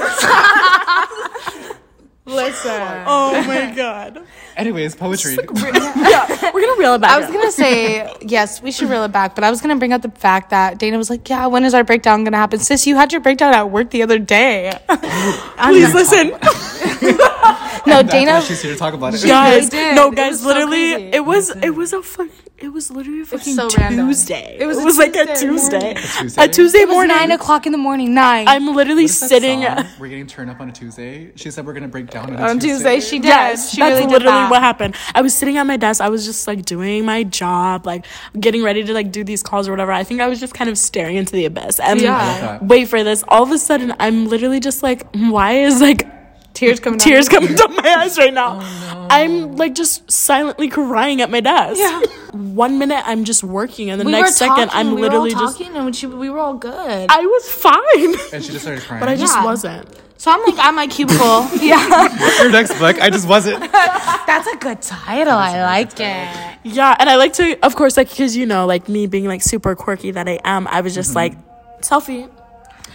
Listen. 2.27 2.71
oh 3.07 3.45
my 3.47 3.73
god. 3.77 4.23
Anyways, 4.57 4.95
poetry. 4.97 5.37
Yeah, 5.55 6.51
we're 6.55 6.61
gonna 6.61 6.79
reel 6.81 6.95
it 6.95 7.01
back. 7.01 7.11
I 7.11 7.19
was 7.19 7.27
gonna 7.29 7.53
say 7.53 8.11
yes, 8.23 8.63
we 8.63 8.73
should 8.73 8.89
reel 8.89 9.05
it 9.05 9.13
back, 9.13 9.35
but 9.35 9.45
I 9.45 9.51
was 9.51 9.61
gonna 9.61 9.77
bring 9.77 9.93
up 9.93 10.01
the 10.03 10.11
fact 10.11 10.51
that 10.51 10.79
Dayna 10.79 10.97
was 10.97 11.11
like, 11.11 11.29
"Yeah, 11.29 11.47
when 11.49 11.65
is 11.65 11.75
our 11.75 11.85
breakdown 11.85 12.25
gonna 12.25 12.37
happen?" 12.39 12.59
Sis, 12.61 12.87
you 12.87 12.97
had 12.97 13.13
your 13.13 13.21
breakdown 13.21 13.53
at 13.53 13.71
work 13.71 13.91
the 13.91 14.03
other 14.03 14.19
day. 14.19 14.73
Please 14.89 15.93
listen, 15.93 16.29
no, 16.31 16.39
That's 16.39 18.15
Dayna. 18.15 18.27
why 18.35 18.41
she's 18.41 18.63
here 18.63 18.73
to 18.73 18.79
talk 18.79 18.95
about 18.95 19.15
it. 19.15 19.23
guys. 19.27 19.73
No, 19.73 20.11
guys. 20.11 20.33
was 20.33 20.41
so 20.43 20.47
literally, 20.49 20.93
crazy. 20.95 21.11
it 21.17 21.25
was 21.25 21.51
it 21.57 21.71
was 21.75 21.93
a 21.93 22.03
fuck. 22.03 22.29
It 22.65 22.73
was 22.73 22.91
literally 22.91 23.21
a 23.21 23.25
fucking 23.27 23.55
so. 23.55 23.69
Tuesday. 23.69 24.57
It 24.59 24.67
was 24.67 24.79
a 24.79 24.99
like 24.99 25.15
a 25.17 25.27
Tuesday 25.37 25.95
Tuesday. 25.95 25.95
Tuesday. 26.19 26.45
A 26.45 26.49
Tuesday 26.49 26.79
It 26.81 26.89
was 26.89 26.95
morning. 26.95 27.17
nine 27.17 27.31
o'clock 27.31 27.67
in 27.67 27.73
the 27.73 27.79
morning. 27.79 28.15
Nine. 28.15 28.49
I'm 28.49 28.75
literally 28.75 29.07
sitting. 29.07 29.61
We're 29.99 30.09
getting 30.09 30.27
turned 30.27 30.51
up 30.51 30.61
on 30.61 30.69
a 30.69 30.73
Tuesday. 30.73 31.33
She 31.37 31.51
said 31.51 31.67
we're 31.67 31.75
gonna 31.75 31.89
break 31.89 32.11
down 32.11 32.35
on, 32.35 32.43
a 32.43 32.49
on 32.49 32.59
Tuesday. 32.59 33.01
She 33.01 33.19
did. 33.19 33.27
Yes, 33.29 33.71
she 33.71 33.81
that's 33.81 33.91
really 33.93 34.03
did 34.07 34.13
literally 34.13 34.33
that. 34.45 34.51
what 34.51 34.61
happened. 34.63 34.95
I 35.15 35.23
was 35.23 35.35
sitting 35.35 35.57
at 35.59 35.65
my 35.67 35.77
desk. 35.77 36.01
I 36.01 36.09
was 36.09 36.25
just 36.25 36.47
like 36.47 36.65
doing 36.65 37.05
my 37.05 37.23
job, 37.25 37.87
like 37.87 38.07
getting 38.41 38.63
ready 38.63 38.83
to 38.85 38.93
like 38.95 39.13
do 39.13 39.25
these 39.25 39.43
calls 39.43 39.69
or 39.69 39.71
whatever. 39.73 39.93
I 39.93 40.03
think 40.05 40.21
I 40.21 40.27
was 40.29 40.41
just 40.41 40.55
kind 40.55 40.71
of 40.71 40.79
staring 40.79 41.17
into 41.17 41.33
the 41.33 41.45
abyss. 41.45 41.81
And 41.81 42.01
Yeah. 42.01 42.17
I 42.17 42.27
love 42.29 42.41
that. 42.41 42.63
wait 42.67 42.89
for 42.89 43.05
this. 43.05 43.23
All 43.29 43.43
of 43.43 43.51
a 43.51 43.59
sudden, 43.59 43.95
I'm 44.01 44.27
literally 44.29 44.61
just 44.61 44.83
like, 44.83 45.07
why 45.15 45.53
is 45.59 45.81
like 45.81 46.07
Tears 46.55 46.79
coming 46.81 46.99
down. 46.99 47.09
tears 47.09 47.29
coming 47.29 47.55
down 47.55 47.75
my 47.75 47.95
eyes 47.99 48.17
right 48.17 48.33
now? 48.33 48.61
Oh, 48.63 49.07
I'm 49.11 49.57
like 49.57 49.75
just 49.75 50.11
silently 50.11 50.69
crying 50.69 51.21
at 51.21 51.29
my 51.31 51.41
desk. 51.41 51.79
Yeah. 51.81 52.01
One 52.33 52.79
minute 52.79 53.03
I'm 53.07 53.25
just 53.25 53.43
working, 53.45 53.91
and 53.91 54.01
the 54.01 54.05
We 54.05 54.13
next 54.13 54.31
were 54.31 54.47
second 54.47 54.69
talking, 54.69 54.89
I'm 54.89 54.95
we 54.95 55.03
literally 55.03 55.35
were 55.35 55.41
all 55.41 55.47
just. 55.49 55.59
talking, 55.59 55.77
and 55.77 55.95
she, 55.97 56.07
we 56.07 56.31
were 56.31 56.39
all 56.39 56.55
good. 56.55 57.07
I 57.11 57.21
was 57.27 57.49
fine, 57.51 58.15
And 58.33 58.45
she 58.45 58.53
just 58.53 58.63
started 58.63 58.83
crying. 58.87 59.01
but 59.01 59.09
I 59.09 59.17
just 59.17 59.35
Yeah. 59.35 59.45
wasn't. 59.45 59.89
so 60.17 60.31
I'm 60.31 60.43
like 60.45 60.59
at 60.65 60.71
my 60.73 60.87
cubicle. 60.87 61.47
yeah, 61.61 62.41
Your 62.43 62.51
next 62.53 62.79
book, 62.79 63.01
I 63.01 63.11
just 63.11 63.29
wasn't. 63.29 63.61
that's 63.73 64.47
a 64.47 64.57
good 64.57 64.81
title. 64.81 65.35
I 65.35 65.63
like 65.63 65.93
it. 66.01 66.59
Yeah, 66.65 66.97
and 66.99 67.11
I 67.11 67.17
like 67.17 67.33
to, 67.35 67.59
of 67.67 67.75
course, 67.77 67.97
like 67.97 68.11
because 68.11 68.37
you 68.37 68.47
know, 68.47 68.65
like 68.67 68.89
me 68.89 69.07
being 69.07 69.27
like 69.27 69.43
super 69.43 69.75
quirky 69.75 70.13
that 70.13 70.29
I 70.29 70.39
am, 70.45 70.67
I 70.69 70.81
was 70.83 70.95
just 70.95 71.11
mm-hmm. 71.15 71.35
like 71.35 71.81
selfie. 71.83 72.31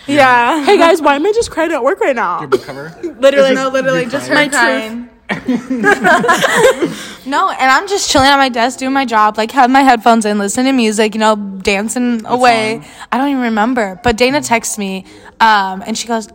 Yeah. 0.10 0.64
Hey 0.64 0.78
guys, 0.78 1.02
why 1.02 1.16
am 1.16 1.26
I 1.26 1.32
just 1.32 1.52
crying 1.52 1.72
at 1.72 1.84
work 1.84 2.00
right 2.00 2.16
now? 2.16 2.40
Your 2.40 2.50
book 2.50 2.64
cover. 2.64 2.98
Literally, 3.20 3.54
No, 3.54 3.70
literally, 3.70 4.06
just 4.06 4.28
her 4.28 4.36
My 4.36 4.48
crying. 4.48 5.10
no, 7.28 7.50
and 7.52 7.70
I'm 7.72 7.88
just 7.88 8.10
chilling 8.10 8.28
at 8.28 8.38
my 8.38 8.50
desk 8.50 8.80
doing 8.80 8.94
my 8.94 9.06
job, 9.06 9.38
like 9.38 9.52
have 9.52 9.70
my 9.70 9.82
headphones 9.82 10.26
in, 10.26 10.40
listening 10.40 10.66
to 10.66 10.72
music, 10.72 11.14
you 11.14 11.20
know, 11.20 11.36
dancing 11.36 12.26
away. 12.26 12.82
song? 12.82 12.92
I 13.12 13.18
don't 13.20 13.30
even 13.30 13.44
remember. 13.44 14.00
But 14.04 14.18
Dayna 14.18 14.44
texts 14.46 14.80
me, 14.80 15.06
um, 15.40 15.84
and 15.86 15.96
she 15.96 16.08
goes, 16.08 16.30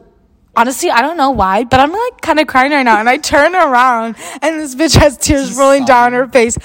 Honestly, 0.57 0.89
I 0.89 1.03
don't 1.03 1.17
know 1.17 1.31
why, 1.33 1.65
but 1.65 1.81
I'm 1.81 1.91
like 1.91 2.21
kind 2.21 2.39
of 2.39 2.47
crying 2.47 2.71
right 2.71 2.85
now. 2.85 3.01
And 3.01 3.09
I 3.09 3.17
turn 3.17 3.57
around 3.57 4.15
and 4.41 4.61
this 4.61 4.77
bitch 4.77 4.97
has 4.97 5.17
tears 5.17 5.49
She's 5.49 5.59
rolling 5.59 5.85
down 5.85 6.13
her 6.13 6.29
face. 6.29 6.57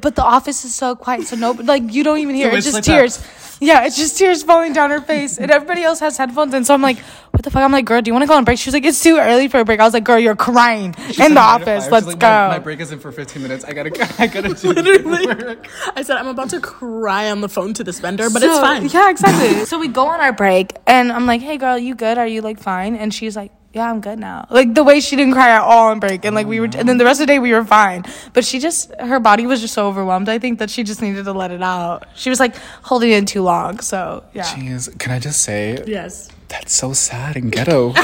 But 0.00 0.16
the 0.16 0.24
office 0.24 0.64
is 0.64 0.74
so 0.74 0.96
quiet, 0.96 1.28
so 1.28 1.36
no, 1.36 1.52
like 1.52 1.92
you 1.94 2.02
don't 2.02 2.18
even 2.18 2.34
hear. 2.34 2.50
So 2.50 2.56
it's 2.56 2.66
it's 2.66 2.74
just 2.74 2.88
like 2.88 2.96
that. 2.96 3.00
tears. 3.00 3.45
Yeah, 3.60 3.86
it's 3.86 3.96
just 3.96 4.18
tears 4.18 4.42
falling 4.42 4.72
down 4.74 4.90
her 4.90 5.00
face, 5.00 5.38
and 5.38 5.50
everybody 5.50 5.82
else 5.82 6.00
has 6.00 6.18
headphones. 6.18 6.52
And 6.52 6.66
so 6.66 6.74
I'm 6.74 6.82
like, 6.82 6.98
"What 7.30 7.42
the 7.42 7.50
fuck?" 7.50 7.62
I'm 7.62 7.72
like, 7.72 7.86
"Girl, 7.86 8.02
do 8.02 8.08
you 8.10 8.12
want 8.12 8.22
to 8.22 8.26
go 8.26 8.34
on 8.34 8.44
break?" 8.44 8.58
She 8.58 8.68
was 8.68 8.74
like, 8.74 8.84
"It's 8.84 9.02
too 9.02 9.16
early 9.16 9.48
for 9.48 9.60
a 9.60 9.64
break." 9.64 9.80
I 9.80 9.84
was 9.84 9.94
like, 9.94 10.04
"Girl, 10.04 10.18
you're 10.18 10.36
crying 10.36 10.94
She 11.10 11.24
in 11.24 11.32
the 11.34 11.40
office. 11.40 11.90
Let's 11.90 12.06
like, 12.06 12.18
go." 12.18 12.28
My, 12.28 12.48
my 12.48 12.58
break 12.58 12.80
is 12.80 12.92
in 12.92 12.98
for 12.98 13.10
15 13.12 13.42
minutes. 13.42 13.64
I 13.64 13.72
gotta, 13.72 13.90
I 14.22 14.26
gotta 14.26 14.52
do 14.54 14.72
Literally. 14.72 15.26
work. 15.26 15.68
I 15.96 16.02
said 16.02 16.16
I'm 16.18 16.28
about 16.28 16.50
to 16.50 16.60
cry 16.60 17.30
on 17.30 17.40
the 17.40 17.48
phone 17.48 17.72
to 17.74 17.84
this 17.84 17.98
vendor, 18.00 18.28
but 18.30 18.42
it's 18.42 18.52
So- 18.54 18.60
fine. 18.60 18.86
Yeah, 18.88 19.10
exactly. 19.10 19.64
so 19.64 19.78
we 19.78 19.88
go 19.88 20.06
on 20.06 20.20
our 20.20 20.32
break, 20.32 20.74
and 20.86 21.10
I'm 21.10 21.24
like, 21.26 21.40
"Hey, 21.40 21.56
girl, 21.56 21.78
you 21.78 21.94
good? 21.94 22.18
Are 22.18 22.26
you 22.26 22.42
like 22.42 22.58
fine?" 22.60 22.94
And 22.94 23.12
she's 23.14 23.36
like, 23.36 23.52
"Yeah, 23.76 23.90
I'm 23.90 24.00
good 24.00 24.18
now." 24.18 24.46
Like 24.50 24.74
the 24.74 24.82
way 24.82 25.00
she 25.00 25.14
didn't 25.16 25.34
cry 25.34 25.50
at 25.50 25.62
all 25.62 25.88
on 25.92 26.00
break, 26.00 26.24
and 26.24 26.34
like 26.34 26.46
we 26.46 26.58
were, 26.60 26.66
and 26.74 26.88
then 26.88 26.96
the 26.98 27.04
rest 27.04 27.20
of 27.20 27.26
the 27.26 27.32
day 27.32 27.38
we 27.38 27.52
were 27.52 27.64
fine. 27.64 28.04
But 28.32 28.44
she 28.44 28.58
just, 28.58 28.90
her 28.98 29.20
body 29.20 29.46
was 29.46 29.60
just 29.60 29.74
so 29.74 29.86
overwhelmed. 29.86 30.28
I 30.28 30.38
think 30.38 30.58
that 30.60 30.70
she 30.70 30.82
just 30.82 31.00
needed 31.02 31.24
to 31.26 31.32
let 31.32 31.50
it 31.50 31.62
out. 31.62 32.06
She 32.16 32.30
was 32.30 32.40
like 32.40 32.56
holding 32.82 33.10
it 33.12 33.18
in 33.18 33.26
too 33.26 33.42
long. 33.42 33.80
So 33.80 34.24
yeah. 34.34 34.44
Jeez, 34.44 34.98
can 34.98 35.12
I 35.12 35.18
just 35.18 35.42
say 35.42 35.82
Yes. 35.86 36.28
that's 36.48 36.74
so 36.74 36.92
sad 36.92 37.36
and 37.36 37.52
ghetto. 37.52 37.92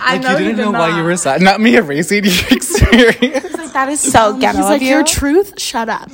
I 0.00 0.20
Like, 0.22 0.38
you 0.40 0.46
didn't 0.46 0.56
know 0.58 0.70
why 0.72 0.96
you 0.96 1.02
were 1.04 1.16
sad. 1.16 1.40
Not 1.42 1.60
me 1.60 1.76
erasing 1.76 2.24
your 2.24 2.48
experience. 2.50 3.52
Like, 3.56 3.72
that 3.72 3.88
is 3.88 4.00
so 4.00 4.36
ghetto. 4.38 4.58
He's 4.58 4.66
like, 4.66 4.82
of 4.82 4.88
your 4.88 5.04
truth? 5.04 5.60
Shut 5.60 5.88
up. 5.88 6.08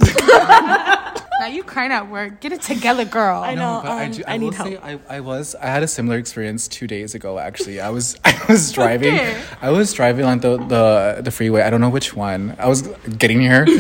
Now 1.41 1.47
you 1.47 1.63
crying 1.65 1.91
at 1.93 2.09
work. 2.11 2.41
Get 2.41 2.53
it 2.53 2.63
together, 2.63 3.05
girl. 3.05 3.43
I 3.43 3.55
know. 3.55 3.81
but 3.83 3.91
I, 3.93 4.05
um, 4.07 4.11
do, 4.13 4.23
I 4.27 4.35
I, 4.35 4.37
need 4.39 4.47
will 4.47 4.53
help. 4.53 4.69
say 4.69 4.77
I, 4.79 4.99
I 5.17 5.21
was 5.21 5.55
I 5.57 5.67
had 5.67 5.83
a 5.83 5.89
similar 5.89 6.17
experience 6.19 6.69
two 6.69 6.87
days 6.87 7.15
ago 7.15 7.39
actually. 7.39 7.81
I 7.81 7.91
was 7.91 8.17
I 8.25 8.39
was 8.49 8.71
driving 8.73 9.19
I 9.61 9.71
was 9.71 9.93
driving 9.93 10.25
on 10.25 10.41
the, 10.41 10.57
the 10.59 11.21
the 11.23 11.31
freeway. 11.31 11.63
I 11.63 11.71
don't 11.71 11.81
know 11.81 11.91
which 11.91 12.15
one. 12.15 12.55
I 12.59 12.69
was 12.69 12.83
getting 13.19 13.41
here. 13.41 13.65
he 13.67 13.75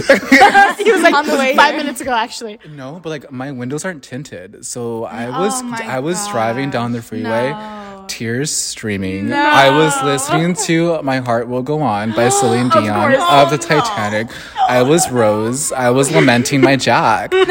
was 0.92 1.02
like 1.02 1.14
On 1.14 1.26
the 1.26 1.36
way 1.38 1.54
five 1.56 1.74
here. 1.74 1.78
minutes 1.82 2.00
ago, 2.00 2.12
actually. 2.12 2.58
no, 2.70 2.98
but 3.02 3.10
like 3.10 3.30
my 3.30 3.52
windows 3.52 3.84
aren't 3.84 4.02
tinted. 4.02 4.64
So 4.66 5.04
I 5.04 5.28
was 5.30 5.52
Oh 5.62 5.76
I 5.82 6.00
was 6.00 6.26
driving 6.28 6.70
down 6.70 6.92
the 6.92 7.02
freeway. 7.02 7.50
No. 7.50 7.93
Tears 8.08 8.50
streaming. 8.50 9.32
I 9.32 9.70
was 9.70 10.02
listening 10.02 10.54
to 10.66 11.02
"My 11.02 11.18
Heart 11.18 11.48
Will 11.48 11.62
Go 11.62 11.82
On" 11.82 12.12
by 12.14 12.28
Celine 12.40 12.68
Dion 12.70 13.12
course. 13.12 13.24
of 13.30 13.50
the 13.50 13.58
Titanic. 13.58 14.28
I 14.68 14.82
was 14.82 15.10
Rose. 15.10 15.72
I 15.72 15.90
was 15.90 16.10
lamenting 16.12 16.60
my 16.60 16.76
Jack. 16.76 17.32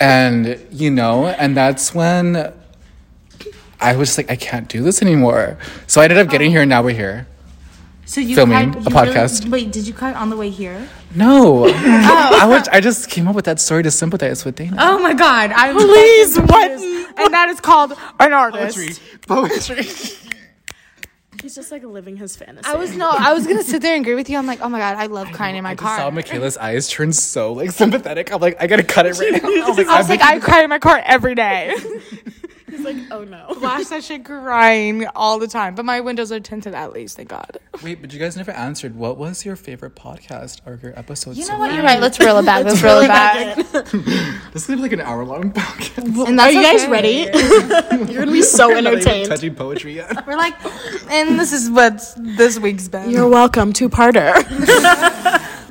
And 0.00 0.58
you 0.72 0.90
know, 0.90 1.28
and 1.28 1.56
that's 1.56 1.94
when 1.94 2.52
I 3.80 3.94
was 3.94 4.18
like, 4.18 4.28
I 4.32 4.34
can't 4.34 4.68
do 4.68 4.82
this 4.82 5.00
anymore. 5.00 5.58
So 5.86 6.00
I 6.00 6.04
ended 6.04 6.18
up 6.18 6.28
getting 6.28 6.48
oh. 6.48 6.50
here, 6.50 6.62
and 6.62 6.68
now 6.70 6.82
we're 6.82 6.94
here. 6.96 7.28
So 8.04 8.20
you 8.20 8.34
Filming 8.34 8.72
cried- 8.72 8.84
a 8.86 8.90
you 8.90 8.96
really- 8.96 9.12
podcast. 9.14 9.48
wait, 9.48 9.70
did 9.70 9.86
you 9.86 9.94
cry 9.94 10.12
on 10.12 10.28
the 10.28 10.36
way 10.36 10.50
here? 10.50 10.88
No, 11.14 11.66
oh. 11.66 12.38
I 12.40 12.46
would. 12.46 12.68
I 12.68 12.80
just 12.80 13.10
came 13.10 13.28
up 13.28 13.34
with 13.34 13.44
that 13.44 13.60
story 13.60 13.82
to 13.82 13.90
sympathize 13.90 14.44
with 14.44 14.56
Dayna. 14.56 14.76
Oh 14.78 14.98
my 14.98 15.12
god! 15.14 15.52
I 15.52 15.72
was 15.72 15.84
Please, 15.84 16.38
what? 16.38 16.70
and 16.70 17.34
that 17.34 17.48
is 17.50 17.60
called 17.60 17.92
an 18.18 18.32
artist. 18.32 19.00
poetry. 19.26 19.84
Poetry. 19.86 20.18
He's 21.42 21.56
just 21.56 21.72
like 21.72 21.82
living 21.82 22.16
his 22.16 22.36
fantasy. 22.36 22.64
I 22.70 22.76
was 22.76 22.96
no, 22.96 23.10
I 23.10 23.32
was 23.32 23.46
gonna 23.48 23.64
sit 23.64 23.82
there 23.82 23.96
and 23.96 24.04
agree 24.04 24.14
with 24.14 24.30
you. 24.30 24.38
I'm 24.38 24.46
like, 24.46 24.60
oh 24.62 24.68
my 24.68 24.78
god, 24.78 24.96
I 24.96 25.06
love 25.06 25.30
crying 25.32 25.56
in 25.56 25.64
my 25.64 25.74
car. 25.74 25.98
I 25.98 26.10
just 26.10 26.28
saw. 26.28 26.36
Mikayla's 26.36 26.56
eyes 26.56 26.88
turn 26.88 27.12
so 27.12 27.52
like 27.52 27.72
sympathetic. 27.72 28.32
I'm 28.32 28.40
like, 28.40 28.62
I 28.62 28.68
gotta 28.68 28.84
cut 28.84 29.06
it 29.06 29.18
right 29.18 29.32
now. 29.42 29.48
I 29.48 29.68
was 29.68 29.76
like, 29.76 29.88
I 29.88 29.98
was 29.98 30.06
I'm 30.08 30.18
like, 30.18 30.22
I 30.22 30.38
cry 30.38 30.62
in 30.62 30.70
my 30.70 30.78
car 30.78 31.02
every 31.04 31.34
day. 31.34 31.74
He's 32.72 32.80
like, 32.86 32.96
oh 33.10 33.22
no. 33.24 33.52
Flash 33.54 33.86
that 33.88 34.02
shit 34.02 34.24
crying 34.24 35.06
all 35.14 35.38
the 35.38 35.46
time. 35.46 35.74
But 35.74 35.84
my 35.84 36.00
windows 36.00 36.32
are 36.32 36.40
tinted 36.40 36.74
at 36.74 36.92
least, 36.94 37.18
thank 37.18 37.28
God. 37.28 37.58
Wait, 37.82 38.00
but 38.00 38.12
you 38.14 38.18
guys 38.18 38.34
never 38.36 38.50
answered. 38.52 38.96
What 38.96 39.18
was 39.18 39.44
your 39.44 39.56
favorite 39.56 39.94
podcast 39.94 40.60
or 40.64 40.80
your 40.82 40.98
episode? 40.98 41.36
You 41.36 41.44
so 41.44 41.52
know 41.52 41.58
what? 41.58 41.66
far? 41.68 41.74
You're 41.76 41.84
right. 41.84 42.00
Let's 42.00 42.18
reel 42.18 42.38
it 42.38 42.46
back. 42.46 42.64
Let's 42.64 42.82
reel 42.82 43.00
it 43.00 43.08
back. 43.08 43.56
This 44.52 44.64
is 44.64 44.66
gonna 44.68 44.76
be 44.78 44.82
like 44.82 44.92
an 44.92 45.00
hour 45.00 45.24
long 45.24 45.50
podcast. 45.52 46.26
And 46.28 46.38
Are 46.40 46.52
that's 46.52 46.54
you 46.54 46.62
guys 46.62 46.82
okay. 46.82 46.90
ready? 46.90 48.08
You're 48.12 48.20
gonna 48.20 48.32
be 48.32 48.42
so 48.42 48.68
We're 48.68 48.74
not 48.82 48.92
even 48.92 48.98
entertained. 49.00 49.28
touching 49.28 49.54
poetry 49.54 49.94
yet. 49.94 50.26
We're 50.26 50.36
like, 50.36 50.54
and 51.10 51.38
this 51.38 51.52
is 51.52 51.70
what 51.70 52.02
this 52.18 52.58
week's 52.58 52.88
been. 52.88 53.08
You're 53.10 53.28
welcome, 53.28 53.72
two 53.72 53.88
parter. 53.88 54.32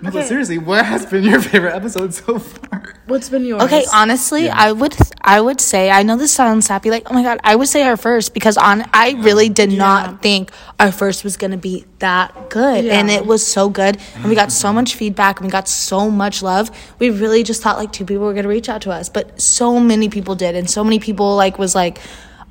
No, 0.01 0.10
but 0.10 0.25
seriously, 0.25 0.58
what 0.58 0.84
has 0.84 1.05
been 1.05 1.24
your 1.24 1.39
favorite 1.41 1.75
episode 1.75 2.13
so 2.13 2.39
far? 2.39 2.96
What's 3.05 3.29
been 3.29 3.46
yours? 3.46 3.62
Okay, 3.63 3.86
honestly, 3.93 4.50
I 4.50 4.72
would 4.72 4.96
I 5.22 5.39
would 5.39 5.62
say 5.62 5.91
I 5.91 6.01
know 6.01 6.17
this 6.17 6.34
sounds 6.34 6.65
sappy, 6.65 6.89
like 6.89 7.10
oh 7.10 7.13
my 7.13 7.22
god, 7.22 7.39
I 7.43 7.55
would 7.55 7.67
say 7.67 7.84
our 7.84 7.98
first 7.98 8.34
because 8.34 8.58
on 8.58 8.84
I 8.93 9.12
really 9.20 9.50
did 9.50 9.72
Yeah. 9.72 9.77
not 9.77 10.22
think 10.22 10.51
our 10.79 10.91
first 10.91 11.24
was 11.24 11.38
gonna 11.38 11.58
be 11.58 11.86
that 12.00 12.50
good, 12.50 12.86
and 12.86 13.12
it 13.12 13.25
was 13.25 13.46
so 13.46 13.70
good, 13.70 13.98
and 14.15 14.25
we 14.25 14.34
got 14.34 14.51
so 14.51 14.67
mm-hmm. 14.67 14.75
much 14.75 14.96
feedback, 14.96 15.39
and 15.39 15.46
we 15.46 15.51
got 15.51 15.67
so 15.67 16.10
much 16.10 16.41
love. 16.41 16.72
We 16.98 17.12
really 17.12 17.43
just 17.43 17.62
thought 17.62 17.77
like 17.77 17.91
two 17.91 18.05
people 18.05 18.25
were 18.25 18.34
gonna 18.34 18.48
reach 18.48 18.70
out 18.70 18.81
to 18.84 18.91
us, 18.91 19.08
but 19.08 19.39
so 19.39 19.79
many 19.79 20.10
people 20.10 20.34
did, 20.36 20.55
and 20.55 20.70
so 20.70 20.84
many 20.84 21.00
people 21.00 21.36
like 21.36 21.60
was 21.60 21.75
like. 21.75 22.00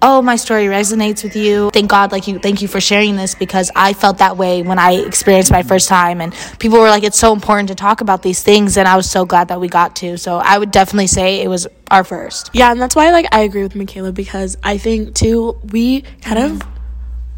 Oh, 0.02 0.23
my 0.23 0.37
story 0.37 0.64
resonates 0.64 1.23
with 1.23 1.37
you. 1.37 1.71
Thank 1.73 1.90
God, 1.90 2.11
like 2.11 2.26
you, 2.26 2.38
thank 2.38 2.62
you 2.62 2.69
for 2.69 2.80
sharing 2.80 3.16
this 3.16 3.35
because 3.35 3.71
I 3.76 3.92
felt 3.92 4.19
that 4.19 4.38
way 4.38 4.62
when 4.62 4.78
I 4.78 4.92
experienced 4.92 5.52
my 5.52 5.62
first 5.62 5.88
time. 5.88 6.23
And 6.23 6.35
people 6.59 6.78
were 6.78 6.88
like, 6.88 7.02
it's 7.02 7.19
so 7.19 7.35
important 7.35 7.69
to 7.69 7.75
talk 7.75 8.00
about 8.00 8.23
these 8.23 8.42
things. 8.42 8.78
And 8.78 8.88
I 8.88 8.97
was 8.97 9.11
so 9.11 9.26
glad 9.26 9.49
that 9.49 9.61
we 9.61 9.69
got 9.69 9.97
to. 9.97 10.16
So 10.16 10.37
I 10.38 10.57
would 10.57 10.71
definitely 10.71 11.07
say 11.09 11.42
it 11.42 11.49
was 11.49 11.66
our 11.90 12.04
first. 12.04 12.50
Yeah, 12.54 12.73
and 12.73 12.80
that's 12.80 12.97
why 12.97 13.11
like 13.11 13.26
I 13.33 13.40
agree 13.40 13.62
with 13.62 13.75
Mikayla 13.75 14.14
because 14.14 14.57
I 14.62 14.78
think 14.78 15.14
too 15.14 15.59
we 15.71 16.02
kind 16.23 16.38
of 16.38 16.62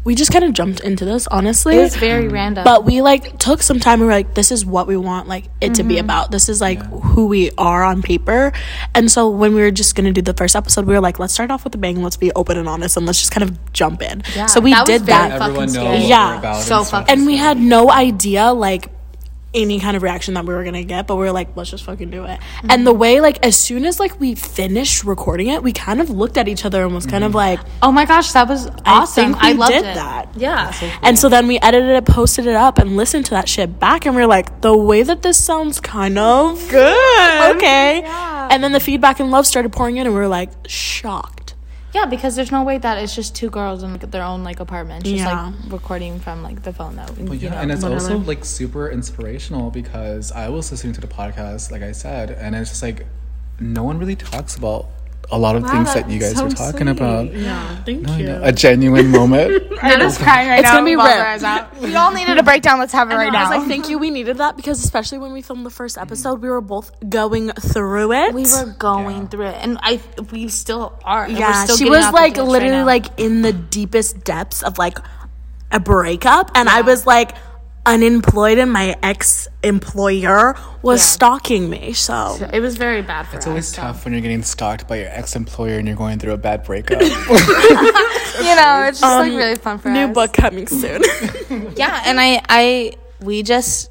we 0.03 0.15
just 0.15 0.31
kind 0.31 0.43
of 0.43 0.53
jumped 0.53 0.81
into 0.81 1.05
this 1.05 1.27
honestly. 1.27 1.75
It 1.75 1.79
was 1.81 1.95
very 1.95 2.27
random. 2.27 2.63
but 2.63 2.83
we 2.85 3.01
like 3.01 3.37
took 3.39 3.61
some 3.61 3.79
time 3.79 3.93
and 3.93 4.01
we 4.01 4.07
were 4.07 4.13
like 4.13 4.33
this 4.33 4.51
is 4.51 4.65
what 4.65 4.85
we 4.87 4.97
want 4.97 5.27
like 5.27 5.45
it 5.61 5.75
to 5.75 5.83
be 5.83 5.95
mm-hmm. 5.95 6.05
about. 6.05 6.31
This 6.31 6.49
is 6.49 6.59
like 6.59 6.79
who 6.83 7.27
we 7.27 7.51
are 7.57 7.83
on 7.83 8.01
paper. 8.01 8.51
And 8.93 9.09
so 9.09 9.29
when 9.29 9.53
we 9.53 9.61
were 9.61 9.71
just 9.71 9.95
going 9.95 10.05
to 10.05 10.11
do 10.11 10.21
the 10.21 10.33
first 10.33 10.55
episode, 10.55 10.85
we 10.85 10.93
were 10.93 10.99
like 11.01 11.19
let's 11.19 11.33
start 11.33 11.51
off 11.51 11.63
with 11.63 11.73
a 11.75 11.77
bang, 11.77 12.03
let's 12.03 12.17
be 12.17 12.31
open 12.33 12.57
and 12.57 12.67
honest 12.67 12.97
and 12.97 13.05
let's 13.05 13.19
just 13.19 13.31
kind 13.31 13.49
of 13.49 13.73
jump 13.73 14.01
in. 14.01 14.23
Yeah, 14.35 14.47
so 14.47 14.59
we 14.59 14.71
that 14.71 14.81
was 14.81 14.87
did 14.87 15.01
very 15.03 15.29
that. 15.29 15.39
fucking 15.39 15.55
Everyone 15.55 15.73
know 15.73 15.85
what 15.85 15.99
Yeah. 16.01 16.31
we're 16.33 16.39
about 16.39 16.61
So 16.63 16.79
and 16.79 16.87
fucking 16.87 17.09
and 17.17 17.25
we 17.25 17.37
had 17.37 17.57
no 17.57 17.89
idea 17.89 18.51
like 18.51 18.89
any 19.53 19.79
kind 19.79 19.95
of 19.95 20.03
reaction 20.03 20.33
that 20.33 20.45
we 20.45 20.53
were 20.53 20.63
gonna 20.63 20.83
get 20.83 21.07
but 21.07 21.15
we 21.15 21.25
were 21.25 21.31
like 21.31 21.55
let's 21.55 21.69
just 21.69 21.83
fucking 21.83 22.09
do 22.09 22.23
it 22.23 22.39
mm-hmm. 22.39 22.67
and 22.69 22.85
the 22.87 22.93
way 22.93 23.21
like 23.21 23.43
as 23.45 23.55
soon 23.57 23.85
as 23.85 23.99
like 23.99 24.19
we 24.19 24.35
finished 24.35 25.03
recording 25.03 25.47
it 25.47 25.61
we 25.63 25.71
kind 25.71 26.01
of 26.01 26.09
looked 26.09 26.37
at 26.37 26.47
each 26.47 26.65
other 26.65 26.83
and 26.83 26.93
was 26.93 27.05
kind 27.05 27.23
of 27.23 27.29
mm-hmm. 27.29 27.37
like 27.37 27.59
oh 27.81 27.91
my 27.91 28.05
gosh, 28.05 28.31
that 28.33 28.47
was 28.47 28.69
awesome. 28.85 29.33
think 29.33 29.43
I, 29.43 29.51
loved 29.53 29.71
did 29.73 29.85
it. 29.85 29.95
that. 29.95 30.29
Yeah. 30.35 30.73
and 31.01 31.17
so 31.17 31.29
then 31.29 31.47
we 31.47 31.59
edited 31.59 31.89
it 31.91 32.05
posted 32.05 32.47
it 32.47 32.55
up 32.55 32.77
and 32.79 32.97
listened 32.97 33.25
to 33.25 33.31
that 33.31 33.47
shit 33.47 33.79
back 33.79 34.05
and 34.05 34.15
we 34.15 34.21
are 34.21 34.27
like 34.27 34.61
the 34.61 34.75
way 34.75 35.03
that 35.03 35.21
this 35.21 35.43
sounds 35.43 35.79
kind 35.79 36.17
of 36.17 36.57
good 36.69 37.55
okay 37.55 38.01
Yeah. 38.01 38.47
and 38.51 38.63
then 38.63 38.71
the 38.71 38.79
feedback 38.79 39.19
and 39.19 39.31
love 39.31 39.45
started 39.45 39.71
pouring 39.71 39.97
in 39.97 40.07
and 40.07 40.15
we 40.15 40.19
were 40.19 40.27
like 40.27 40.49
shocked 40.67 41.42
Yeah, 41.93 42.05
because 42.05 42.35
there's 42.35 42.51
no 42.51 42.63
way 42.63 42.79
that 42.79 42.97
it's 42.97 43.15
just 43.15 43.35
two 43.35 43.49
girls 43.49 43.83
in 43.83 43.91
like, 43.91 44.09
their 44.09 44.23
own 44.23 44.43
like 44.43 44.59
apartment, 44.59 45.05
just 45.05 45.17
Yeah. 45.17 45.51
like 45.63 45.71
recording 45.71 46.19
from 46.19 46.41
like 46.41 46.63
the 46.63 46.73
phone 46.73 46.95
though. 46.95 47.05
Well, 47.19 47.35
you 47.35 47.47
yeah, 47.47 47.51
know? 47.51 47.57
and 47.57 47.71
it's 47.71 47.83
also 47.83 48.17
like 48.17 48.43
super 48.45 48.89
inspirational 48.89 49.69
because 49.69 50.31
I 50.31 50.49
was 50.49 50.71
listening 50.71 50.93
to 50.93 51.01
the 51.01 51.07
podcast, 51.07 51.71
like 51.71 51.83
I 51.83 51.91
said, 51.91 52.31
and 52.31 52.55
it's 52.55 52.71
just 52.71 52.81
like 52.81 53.05
no 53.59 53.83
one 53.83 53.99
really 53.99 54.15
talks 54.15 54.55
about 54.55 54.87
a 55.31 55.37
lot 55.37 55.55
of 55.55 55.67
things 55.69 55.93
that 55.93 56.09
you 56.09 56.19
guys 56.19 56.35
so 56.35 56.45
were 56.45 56.49
talking 56.51 56.87
about. 56.87 57.33
yeah 57.33 57.83
thank 57.83 58.07
I 58.07 58.17
you 58.19 58.25
know, 58.25 58.39
a 58.43 58.51
genuine 58.51 59.09
moment. 59.09 59.71
Nana's 59.83 60.17
crying 60.17 60.49
right 60.49 60.59
It's 60.59 60.67
now. 60.67 60.75
gonna 60.75 60.85
be 60.85 60.95
Bawls 60.95 61.07
rare. 61.07 61.39
her. 61.39 61.69
We 61.81 61.95
all 61.95 62.11
needed 62.13 62.37
a 62.37 62.43
breakdown. 62.43 62.79
Let's 62.79 62.93
have 62.93 63.09
it 63.11 63.15
right 63.15 63.33
I 63.33 63.41
was 63.43 63.49
now. 63.49 63.57
like, 63.59 63.67
thank 63.67 63.89
you. 63.89 63.97
We 63.97 64.09
needed 64.11 64.37
that 64.37 64.55
because, 64.55 64.83
especially 64.83 65.17
when 65.17 65.33
we 65.33 65.41
filmed 65.41 65.65
the 65.65 65.69
first 65.71 65.97
episode, 65.97 66.41
we 66.41 66.49
were 66.49 66.61
both 66.61 66.91
going 67.09 67.49
through 67.51 68.11
it. 68.13 68.33
we 68.33 68.43
were 68.43 68.75
going 68.77 69.27
through 69.27 69.47
it, 69.47 69.55
and 69.61 69.77
I 69.81 69.99
we 70.31 70.47
still 70.49 70.99
are. 71.03 71.25
and 71.25 71.33
we're 71.33 71.39
yeah, 71.39 71.63
still 71.63 71.77
she 71.77 71.89
was 71.89 72.11
like 72.13 72.35
ditch 72.35 72.41
right 72.43 72.47
literally 72.49 72.83
like 72.83 73.07
in 73.19 73.41
the 73.41 73.53
deepest 73.53 74.23
depths 74.23 74.61
of 74.63 74.77
like 74.77 74.97
a 75.71 75.79
breakup, 75.79 76.51
and 76.55 76.69
I 76.69 76.81
was 76.81 77.05
like 77.05 77.31
unemployed, 77.85 78.57
and 78.57 78.71
my 78.71 78.95
ex 79.03 79.47
employer 79.63 80.55
was 80.81 80.99
Yeah. 81.01 81.05
stalking 81.05 81.69
me. 81.69 81.93
So 81.93 82.37
it 82.51 82.59
was 82.59 82.75
very 82.77 83.01
bad 83.01 83.27
for 83.27 83.33
me. 83.33 83.37
It's 83.37 83.45
us. 83.45 83.49
always 83.49 83.67
so. 83.67 83.81
tough 83.81 84.05
when 84.05 84.13
you're 84.13 84.21
getting 84.21 84.43
stalked 84.43 84.87
by 84.87 84.97
your 84.97 85.09
ex 85.09 85.35
employer 85.35 85.77
and 85.79 85.87
you're 85.87 85.97
going 85.97 86.19
through 86.19 86.33
a 86.33 86.37
bad 86.37 86.63
breakup. 86.63 87.01
You 88.43 88.55
know, 88.55 88.85
it's 88.87 88.99
just 88.99 89.03
like 89.19 89.31
really 89.31 89.55
fun 89.55 89.77
for 89.77 89.89
new 89.89 89.99
us. 90.01 90.07
New 90.07 90.13
book 90.13 90.33
coming 90.33 90.67
soon. 90.67 91.01
Yeah, 91.75 92.01
and 92.05 92.19
I 92.19 92.41
I 92.49 92.93
we 93.21 93.43
just 93.43 93.89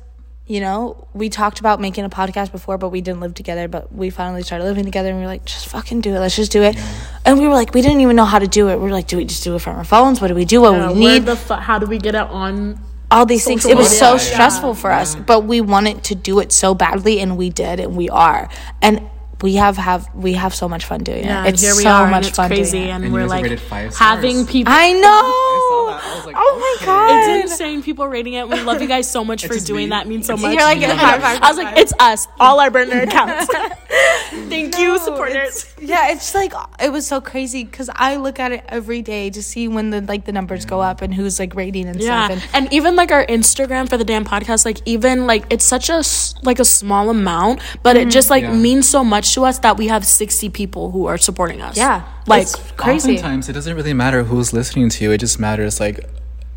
you 0.49 0.61
know, 0.61 1.07
we 1.15 1.29
talked 1.31 1.61
about 1.61 1.81
making 1.81 2.05
a 2.05 2.11
podcast 2.11 2.51
before, 2.51 2.77
but 2.77 2.89
we 2.91 3.01
didn't 3.01 3.21
live 3.21 3.33
together. 3.33 3.69
But 3.69 3.95
we 3.95 4.11
finally 4.11 4.43
started 4.43 4.65
living 4.65 4.85
together, 4.85 5.09
and 5.11 5.17
we 5.19 5.23
were 5.23 5.29
like, 5.31 5.45
just 5.45 5.67
fucking 5.69 6.01
do 6.01 6.13
it. 6.15 6.19
Let's 6.19 6.35
just 6.37 6.51
do 6.51 6.63
it. 6.63 6.77
And 7.25 7.39
we 7.39 7.47
were 7.47 7.55
like, 7.55 7.73
we 7.73 7.81
didn't 7.81 8.01
even 8.01 8.17
know 8.17 8.25
how 8.27 8.41
to 8.41 8.49
do 8.49 8.69
it. 8.69 8.77
We 8.77 8.83
were 8.85 8.91
like, 8.91 9.07
do 9.07 9.17
we 9.17 9.25
just 9.25 9.45
do 9.45 9.55
it 9.55 9.61
from 9.61 9.77
our 9.77 9.85
phones? 9.85 10.21
What 10.21 10.29
do 10.29 10.35
we 10.35 10.45
do? 10.45 10.61
What 10.63 10.75
Uh, 10.75 10.93
we 10.93 10.99
need? 10.99 11.25
the 11.27 11.37
fu- 11.37 11.55
how 11.55 11.79
do 11.79 11.87
we 11.87 11.97
get 11.99 12.15
it 12.17 12.23
on? 12.29 12.79
All 13.13 13.27
these 13.27 13.45
things. 13.45 13.63
social 13.63 13.79
It 13.79 13.79
was 13.79 13.97
so 13.97 14.13
media. 14.15 14.27
stressful 14.33 14.75
for 14.75 14.91
us, 14.91 15.15
but 15.15 15.41
we 15.45 15.61
wanted 15.61 16.03
to 16.05 16.15
do 16.15 16.41
it 16.41 16.51
so 16.53 16.75
badly, 16.75 17.21
and 17.21 17.37
we 17.37 17.51
did, 17.51 17.79
and 17.81 17.97
we 17.97 18.09
are, 18.09 18.49
and 18.81 19.09
we 19.43 19.55
have 19.57 19.77
have 19.77 20.09
we 20.15 20.33
have 20.35 20.55
so 20.55 20.69
much 20.69 20.85
fun 20.85 21.01
doing 21.03 21.25
Yeah, 21.25 21.45
it. 21.45 21.55
It's 21.55 21.63
here 21.63 21.75
we 21.77 21.83
so 21.83 21.91
are, 21.91 22.07
much 22.07 22.17
and 22.19 22.27
it's 22.27 22.37
fun 22.37 22.49
crazy, 22.49 22.79
doing 22.79 22.89
it. 22.89 22.93
and, 22.93 23.05
And 23.05 23.13
we're 23.13 23.27
like 23.27 23.47
having 23.95 24.47
people. 24.47 24.73
I 24.73 24.93
know. 24.93 25.01
I 25.09 25.69
saw 25.71 25.91
that. 25.91 26.05
I 26.05 26.17
was 26.17 26.27
like, 26.27 26.37
Oh 26.39 26.59
my 26.61 26.77
okay. 26.77 26.87
god. 26.87 27.41
It's 27.41 27.51
insane. 27.53 27.83
People 27.83 28.07
rating 28.09 28.35
it. 28.35 28.49
We 28.49 28.61
love 28.63 28.81
you 28.81 28.89
guys 28.89 29.11
so 29.11 29.25
much 29.25 29.47
for 29.47 29.57
doing 29.59 29.87
me. 29.87 29.91
that. 29.91 30.07
It 30.07 30.09
means 30.09 30.27
so 30.27 30.35
It's 30.35 30.43
much. 30.43 30.55
You're 30.55 30.63
like, 30.63 30.79
I 30.83 30.95
high 30.95 31.19
five, 31.39 31.41
was 31.41 31.59
like, 31.59 31.77
it's 31.79 31.93
us, 31.99 32.27
all 32.41 32.61
our 32.61 32.71
burner 32.71 33.01
accounts. 33.07 33.49
Thank 34.49 34.79
you, 34.79 34.99
supporters. 34.99 35.67
Yeah, 35.81 36.11
it's 36.13 36.35
like 36.35 36.53
it 36.81 36.91
was 36.93 37.07
so 37.07 37.21
crazy 37.21 37.65
because 37.65 37.91
I 37.95 38.17
look 38.17 38.39
at 38.39 38.53
it 38.53 38.65
every 38.69 39.03
day 39.03 39.31
to 39.31 39.43
see 39.43 39.69
when 39.69 39.91
the 39.91 40.01
like 40.01 40.25
the 40.25 40.33
numbers 40.33 40.65
go 40.65 40.81
up 40.81 41.03
and 41.03 41.13
who's 41.13 41.39
like 41.39 41.55
rating 41.55 41.89
and 41.89 42.01
Yeah, 42.01 42.27
stuff. 42.29 42.45
And 42.55 42.65
and 42.67 42.73
even 42.73 42.97
like 42.97 43.11
our 43.13 43.27
Instagram 43.27 43.89
for 43.89 43.97
the 43.97 44.05
damn 44.05 44.25
podcast, 44.25 44.65
like 44.65 44.79
even 44.87 45.27
like 45.27 45.45
it's 45.51 45.65
such 45.65 45.91
a 45.91 45.95
s- 46.05 46.35
like 46.43 46.59
a 46.61 46.65
small 46.65 47.11
amount, 47.11 47.61
but 47.83 47.97
it 47.97 48.01
mm-hmm. 48.03 48.11
just 48.11 48.31
like 48.31 48.43
Yeah. 48.45 48.55
means 48.55 48.89
so 48.89 49.03
much 49.05 49.27
to 49.33 49.45
us 49.45 49.59
that 49.61 49.77
we 49.77 49.89
have 49.89 50.05
sixty 50.05 50.49
people 50.49 50.91
who 50.91 51.07
are 51.07 51.19
supporting 51.19 51.61
us. 51.61 51.77
yeah, 51.77 52.07
like 52.27 52.43
it's 52.43 52.57
crazy. 52.73 53.15
Oftentimes, 53.15 53.49
it 53.49 53.53
doesn't 53.53 53.77
really 53.77 53.95
matter 53.95 54.25
who's 54.25 54.53
listening 54.53 54.89
to 54.91 55.05
you. 55.05 55.13
It 55.13 55.19
just 55.19 55.39
matters 55.39 55.81
like, 55.81 56.05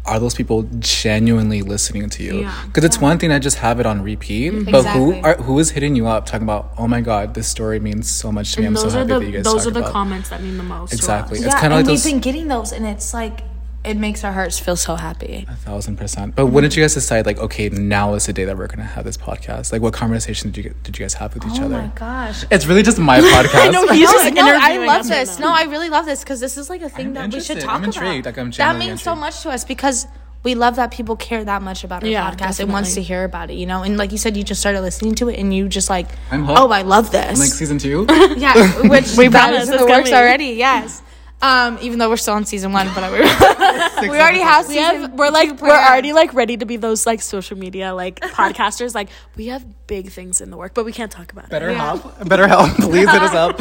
are 0.06 0.20
those 0.20 0.36
people 0.36 0.64
genuinely 0.80 1.62
listening 1.62 2.10
to 2.12 2.24
you? 2.24 2.42
Yeah. 2.42 2.64
Because 2.68 2.84
it's 2.84 3.00
one 3.00 3.18
thing 3.18 3.30
to 3.30 3.40
just 3.40 3.58
have 3.58 3.80
it 3.80 3.86
on 3.86 4.02
repeat, 4.02 4.54
mm-hmm. 4.54 4.72
but 4.72 4.86
who 4.86 5.16
are 5.22 5.36
who 5.36 5.58
is 5.60 5.72
hitting 5.72 5.96
you 5.96 6.08
up 6.08 6.26
talking 6.26 6.44
about? 6.44 6.72
Oh 6.78 6.88
my 6.88 7.02
god, 7.02 7.34
this 7.34 7.48
story 7.48 7.80
means 7.80 8.10
so 8.10 8.32
much 8.32 8.54
to 8.54 8.62
me. 8.62 8.68
I'm 8.68 8.74
those 8.74 8.84
so 8.84 8.90
are 8.90 8.92
happy 9.00 9.08
the 9.08 9.20
that 9.20 9.26
you 9.26 9.32
guys 9.32 9.44
those 9.46 9.68
are 9.68 9.72
the 9.72 9.80
about. 9.80 9.92
comments 9.92 10.30
that 10.30 10.42
mean 10.42 10.58
the 10.58 10.64
most. 10.64 10.92
to 10.92 10.96
us. 10.96 11.00
Exactly. 11.00 11.38
It's 11.40 11.48
yeah, 11.48 11.60
kind 11.60 11.74
of 11.74 11.80
and 11.80 11.88
like 11.88 11.96
we've 11.96 12.04
been 12.04 12.20
getting 12.20 12.48
those, 12.48 12.72
and 12.72 12.86
it's 12.86 13.14
like 13.14 13.42
it 13.88 13.98
makes 13.98 14.24
our 14.24 14.32
hearts 14.34 14.60
feel 14.60 14.76
so 14.76 14.96
happy. 14.96 15.46
a 15.50 15.56
thousand 15.56 15.98
percent. 15.98 16.36
But 16.36 16.48
when 16.48 16.64
did 16.64 16.76
you 16.76 16.84
guys 16.84 16.94
decide 16.94 17.26
like, 17.26 17.38
okay, 17.40 17.70
now 17.70 18.14
is 18.16 18.26
the 18.26 18.34
day 18.34 18.46
that 18.46 18.58
we're 18.58 18.68
gonna 18.68 18.84
have 18.84 19.06
this 19.06 19.18
podcast? 19.18 19.72
Like, 19.72 19.82
what 19.82 19.94
conversation 19.94 20.52
did 20.52 20.66
you 20.66 20.74
did 20.84 20.98
you 20.98 21.04
guys 21.04 21.14
have 21.16 21.34
with 21.34 21.46
each 21.46 21.60
Oh 21.62 21.66
other? 21.66 21.76
Oh 21.76 21.82
my 21.82 21.88
gosh. 21.96 22.46
It's 22.52 22.66
really 22.66 22.84
just 22.84 23.00
my 23.00 23.20
podcast. 23.34 23.72
know, 23.72 23.88
he's 23.88 24.08
no, 24.12 24.12
just 24.12 24.34
no, 24.34 24.58
I 24.62 24.78
love 24.86 25.08
this. 25.08 25.40
No, 25.40 25.54
I 25.54 25.64
really 25.64 25.90
love 25.90 26.06
this 26.06 26.24
because 26.24 26.40
this 26.40 26.58
is 26.58 26.70
like 26.70 26.82
a 26.82 26.90
thing 26.90 27.08
I'm 27.08 27.14
that 27.14 27.34
we 27.34 27.40
should 27.40 27.58
interested. 27.58 27.62
talk 27.68 27.78
I'm 27.78 27.84
intrigued. 27.86 28.26
about. 28.26 28.26
Like, 28.26 28.38
I'm 28.40 28.48
that 28.52 28.54
genuinely 28.54 28.88
means 28.88 29.02
so 29.04 29.16
much 29.16 29.42
to 29.44 29.50
us 29.52 29.64
because 29.66 30.08
we 30.44 30.54
love 30.54 30.76
that 30.76 30.92
people 30.92 31.16
care 31.16 31.44
that 31.44 31.64
much 31.64 31.84
about 31.84 32.04
our 32.04 32.08
Yeah, 32.10 32.30
podcast 32.32 32.60
and 32.60 32.72
wants 32.72 32.94
to 32.94 33.02
hear 33.02 33.24
about 33.24 33.50
it. 33.50 33.56
You 33.56 33.66
know, 33.66 33.82
and 33.82 33.98
like 33.98 34.12
you 34.12 34.20
said, 34.20 34.38
you 34.38 34.44
just 34.44 34.62
started 34.62 34.82
listening 34.82 35.16
to 35.16 35.30
it 35.30 35.40
and 35.40 35.52
you 35.52 35.68
just 35.68 35.90
like, 35.90 36.08
I'm 36.30 36.48
oh, 36.48 36.70
I 36.70 36.84
love 36.84 37.12
this. 37.12 37.40
like 37.40 37.50
season 37.50 37.80
two. 37.80 38.06
yeah, 38.38 38.54
which 38.88 39.18
We 39.18 39.28
that 39.30 39.50
promise 39.50 39.64
is 39.64 39.70
in 39.70 39.74
it's 39.76 39.84
the 39.86 39.90
works 39.90 40.12
already. 40.12 40.50
Yes. 40.50 41.02
Um, 41.42 41.78
even 41.82 42.00
though 42.00 42.10
we're 42.10 42.18
still 42.18 42.34
on 42.34 42.46
season 42.46 42.72
one, 42.72 42.88
but 42.96 43.12
we, 43.12 43.20
we 44.10 44.18
already 44.18 44.40
have 44.40 44.68
We 44.68 44.76
season. 44.76 45.02
have, 45.02 45.14
we're 45.14 45.30
like 45.30 45.62
we're 45.62 45.70
already 45.70 46.12
like 46.14 46.34
ready 46.34 46.58
to 46.58 46.66
be 46.66 46.78
those 46.78 47.06
like 47.06 47.22
social 47.22 47.58
media 47.58 47.94
like 47.94 48.20
podcasters 48.40 48.96
like 48.96 49.10
we 49.36 49.48
have 49.48 49.64
big 49.86 50.10
things 50.10 50.42
in 50.42 50.50
the 50.50 50.58
work 50.58 50.74
but 50.74 50.86
we 50.86 50.92
can't 50.92 51.12
talk 51.12 51.32
about 51.32 51.46
it 51.46 51.50
Better 51.52 51.72
help. 51.74 52.02
Better 52.28 52.48
help. 52.48 52.72
Please 52.78 53.10
hit 53.12 53.22
us 53.22 53.34
up. 53.36 53.56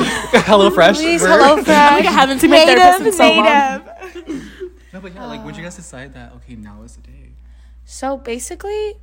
Hello 0.47 0.71
Fresh. 0.71 0.97
Please, 0.97 1.21
hello, 1.21 1.63
Fresh. 1.63 2.07
I 2.07 2.11
haven't 2.11 2.39
seen 2.39 2.51
my 2.51 2.65
therapist 2.65 3.07
in 3.07 3.13
so 3.13 3.33
long 3.33 3.45
No, 4.93 5.01
but 5.01 5.13
yeah, 5.15 5.27
like, 5.27 5.45
would 5.45 5.57
you 5.57 5.63
guys 5.63 5.75
decide 5.77 6.15
that? 6.15 6.33
Okay, 6.37 6.55
now 6.55 6.83
is 6.85 6.95
the 6.97 7.03
day. 7.03 7.33
So 7.85 8.17
basically, 8.17 8.87
Let's 8.87 8.99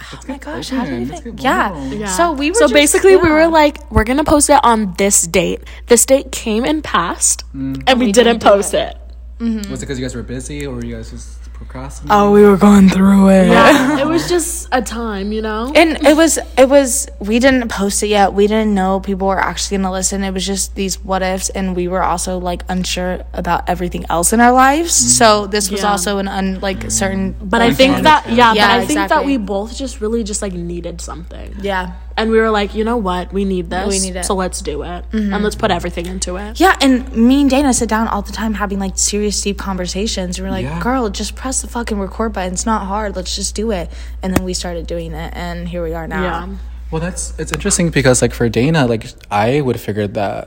oh 0.00 0.20
my 0.28 0.38
gosh, 0.38 0.72
open. 0.72 0.78
how 0.78 0.84
do 0.84 0.96
you 0.96 1.06
think? 1.06 1.42
Yeah. 1.42 1.84
Yeah. 1.90 2.06
So 2.06 2.32
we 2.32 2.50
were 2.50 2.54
so 2.54 2.64
just- 2.64 2.74
basically 2.74 3.16
we 3.16 3.30
were 3.30 3.48
like 3.48 3.90
we're 3.90 4.04
gonna 4.04 4.24
post 4.24 4.50
it 4.50 4.60
on 4.62 4.94
this 4.94 5.26
date 5.26 5.62
this 5.86 6.06
date 6.06 6.32
came 6.32 6.64
and 6.64 6.82
passed 6.82 7.44
mm. 7.54 7.82
and 7.86 7.98
we, 7.98 8.06
we 8.06 8.12
didn't 8.12 8.38
didn't 8.38 8.42
post 8.42 8.74
it, 8.74 8.96
mm-hmm. 9.38 9.70
Was 9.70 9.82
it 9.82 9.86
because 9.86 9.98
you 9.98 10.04
guys 10.04 10.14
were 10.14 10.22
busy 10.22 10.66
or 10.66 10.74
were 10.74 10.84
you 10.84 10.96
guys 10.96 11.10
just 11.10 11.37
procrastinating? 11.58 12.10
Oh, 12.12 12.32
we 12.32 12.42
were 12.42 12.56
going 12.56 12.88
through 12.88 13.28
it. 13.28 13.48
Yeah, 13.48 13.98
it 14.02 14.06
was 14.06 14.28
just 14.28 14.68
a 14.72 14.80
time 14.80 15.32
you 15.32 15.42
know 15.42 15.72
And 15.74 15.98
it 16.06 16.16
was, 16.16 16.38
it 16.56 16.68
was, 16.68 17.08
we 17.20 17.38
didn't 17.38 17.68
post 17.68 18.02
it 18.02 18.08
yet. 18.08 18.32
We 18.32 18.46
didn't 18.46 18.74
know 18.74 19.00
people 19.00 19.28
were 19.28 19.38
actually 19.40 19.76
going 19.76 19.84
to 19.86 19.90
listen. 19.90 20.22
It 20.24 20.32
was 20.32 20.46
just 20.46 20.74
these 20.74 20.98
what 21.02 21.22
ifs. 21.22 21.50
And 21.50 21.76
we 21.76 21.88
were 21.88 22.02
also 22.02 22.38
like 22.38 22.62
unsure 22.68 23.24
about 23.34 23.68
everything 23.68 24.06
else 24.08 24.32
in 24.32 24.40
our 24.40 24.52
lives. 24.52 24.92
Mm-hmm. 24.94 25.18
So 25.20 25.46
this 25.46 25.70
was 25.70 25.82
Yeah. 25.82 25.90
also 25.90 26.18
an 26.18 26.28
un, 26.28 26.60
like 26.60 26.90
certain. 26.90 27.34
but 27.42 27.60
I 27.60 27.74
think 27.74 28.02
that 28.04 28.30
yeah, 28.30 28.54
Yeah, 28.54 28.68
but 28.68 28.82
I 28.82 28.86
think 28.86 29.08
that 29.08 29.24
we 29.24 29.36
both 29.36 29.76
just 29.76 30.00
really 30.00 30.22
just 30.24 30.40
like 30.42 30.52
needed 30.52 31.00
something 31.00 31.54
yeah. 31.60 31.92
And 32.18 32.30
we 32.30 32.38
were 32.40 32.50
like 32.60 32.74
you 32.74 32.84
know 32.84 32.96
what 32.96 33.32
we 33.32 33.44
need 33.44 33.70
this 33.70 33.88
We 33.88 33.98
need 34.06 34.16
it. 34.16 34.24
so 34.24 34.34
let's 34.34 34.60
do 34.60 34.82
it 34.82 35.04
and 35.12 35.40
let's 35.44 35.54
put 35.56 35.70
everything 35.70 36.06
into 36.14 36.36
it 36.36 36.58
Yeah, 36.60 36.74
and 36.84 36.92
me 37.28 37.36
and 37.42 37.50
Dayna 37.50 37.72
sit 37.72 37.88
down 37.88 38.08
all 38.08 38.22
the 38.22 38.32
time 38.32 38.52
having 38.54 38.78
like 38.86 38.98
serious, 38.98 39.40
deep 39.40 39.58
conversations. 39.58 40.38
And 40.38 40.44
we're 40.46 40.50
like, 40.60 40.64
Yeah. 40.64 40.82
girl, 40.82 41.08
just 41.10 41.32
press 41.42 41.62
the 41.62 41.68
fucking 41.68 41.98
record 42.06 42.32
button. 42.34 42.52
It's 42.52 42.66
not 42.66 42.82
hard. 42.86 43.16
Let's 43.16 43.34
just 43.40 43.54
do 43.54 43.70
it. 43.70 43.86
And 44.22 44.28
then 44.34 44.42
we 44.44 44.52
started 44.62 44.86
doing 44.94 45.12
it, 45.24 45.30
and 45.34 45.68
here 45.72 45.82
we 45.88 45.94
are 45.94 46.06
now. 46.08 46.22
yeah 46.28 46.48
Well, 46.90 47.00
that's 47.06 47.22
it's 47.40 47.52
interesting 47.52 47.90
because 47.90 48.20
like 48.24 48.34
for 48.34 48.48
Dana, 48.48 48.86
like 48.86 49.04
I 49.30 49.60
would 49.64 49.76
have 49.76 49.84
figured 49.90 50.14
that 50.14 50.40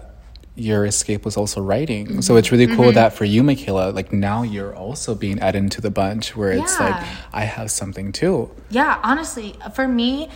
your 0.56 0.86
escape 0.86 1.24
was 1.24 1.38
also 1.38 1.62
writing. 1.62 2.22
So 2.22 2.36
it's 2.36 2.52
really 2.52 2.68
Mm-hmm. 2.68 2.76
cool 2.76 2.92
that 2.92 3.14
for 3.14 3.24
you, 3.34 3.42
Mikayla, 3.42 3.94
like 4.00 4.12
now 4.12 4.44
you're 4.44 4.76
also 4.76 5.16
being 5.16 5.40
added 5.40 5.60
into 5.68 5.80
the 5.88 5.90
bunch 6.02 6.36
where 6.36 6.52
it's 6.52 6.76
like 6.80 7.00
I 7.42 7.44
have 7.46 7.72
something 7.72 8.12
too. 8.12 8.52
Yeah, 8.70 9.00
honestly, 9.02 9.56
for 9.78 9.88
me, 9.88 10.28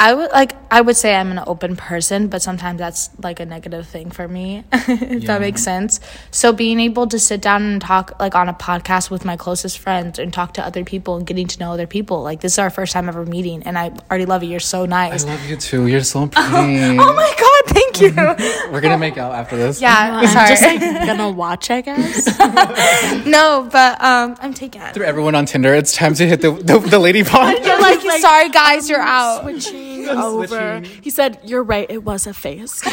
I 0.00 0.14
would 0.14 0.30
like 0.30 0.52
I 0.70 0.80
would 0.80 0.96
say 0.96 1.16
I'm 1.16 1.32
an 1.32 1.40
open 1.44 1.74
person, 1.74 2.28
but 2.28 2.40
sometimes 2.40 2.78
that's 2.78 3.10
like 3.20 3.40
a 3.40 3.46
negative 3.46 3.88
thing 3.88 4.12
for 4.12 4.28
me, 4.28 4.62
if 4.72 5.24
that 5.24 5.40
makes 5.40 5.62
sense. 5.62 5.98
So 6.30 6.52
being 6.52 6.78
able 6.78 7.08
to 7.08 7.18
sit 7.18 7.42
down 7.42 7.62
and 7.62 7.82
talk 7.82 8.12
like 8.20 8.36
on 8.36 8.48
a 8.48 8.54
podcast 8.54 9.10
with 9.10 9.24
my 9.24 9.36
closest 9.36 9.78
friends 9.80 10.20
and 10.20 10.32
talk 10.32 10.54
to 10.54 10.64
other 10.64 10.84
people 10.84 11.16
and 11.16 11.26
getting 11.26 11.48
to 11.48 11.58
know 11.58 11.72
other 11.72 11.88
people. 11.88 12.22
Like 12.22 12.40
this 12.40 12.52
is 12.52 12.58
our 12.60 12.70
first 12.70 12.92
time 12.92 13.08
ever 13.08 13.26
meeting 13.26 13.64
and 13.64 13.76
I 13.76 13.88
already 14.08 14.24
love 14.26 14.44
you. 14.44 14.50
You're 14.50 14.60
so 14.60 14.86
nice. 14.86 15.24
I 15.24 15.30
love 15.30 15.44
you 15.46 15.56
too. 15.56 15.88
You're 15.88 16.04
so 16.04 16.26
pretty. 16.28 16.46
oh 16.46 17.12
my 17.14 17.34
god, 17.36 17.74
thank 17.74 18.00
you. 18.00 18.72
We're 18.72 18.80
gonna 18.80 18.98
make 18.98 19.18
out 19.18 19.32
after 19.32 19.56
this. 19.56 19.80
yeah, 19.80 20.20
I'm 20.20 20.28
sorry. 20.28 20.48
just 20.48 20.62
like 20.62 20.80
gonna 20.80 21.30
watch, 21.30 21.70
I 21.72 21.80
guess. 21.80 22.38
no, 23.26 23.68
but 23.72 24.00
um 24.00 24.36
I'm 24.40 24.54
taken. 24.54 24.80
Through 24.94 25.06
everyone 25.06 25.34
on 25.34 25.46
Tinder, 25.46 25.74
it's 25.74 25.92
time 25.92 26.14
to 26.14 26.24
hit 26.24 26.40
the 26.40 26.52
the, 26.52 26.78
the 26.78 26.98
lady 27.00 27.24
pod. 27.24 27.64
You're 27.64 27.80
like, 27.80 28.00
sorry 28.20 28.48
guys, 28.50 28.88
you're 28.88 29.00
out. 29.00 29.42
Switching 29.42 29.87
over. 30.08 30.80
He 31.02 31.10
said, 31.10 31.38
"You're 31.44 31.62
right. 31.62 31.86
It 31.90 32.04
was 32.04 32.26
a 32.26 32.34
phase." 32.34 32.80
to 32.80 32.90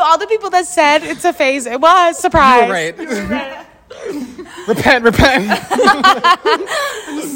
all 0.00 0.18
the 0.18 0.26
people 0.28 0.50
that 0.50 0.66
said 0.66 1.02
it's 1.02 1.24
a 1.24 1.32
phase, 1.32 1.66
it 1.66 1.80
was 1.80 2.18
surprise. 2.18 2.62
You're 2.98 3.26
right. 3.26 3.65
repent, 4.68 5.04
repent. 5.04 5.46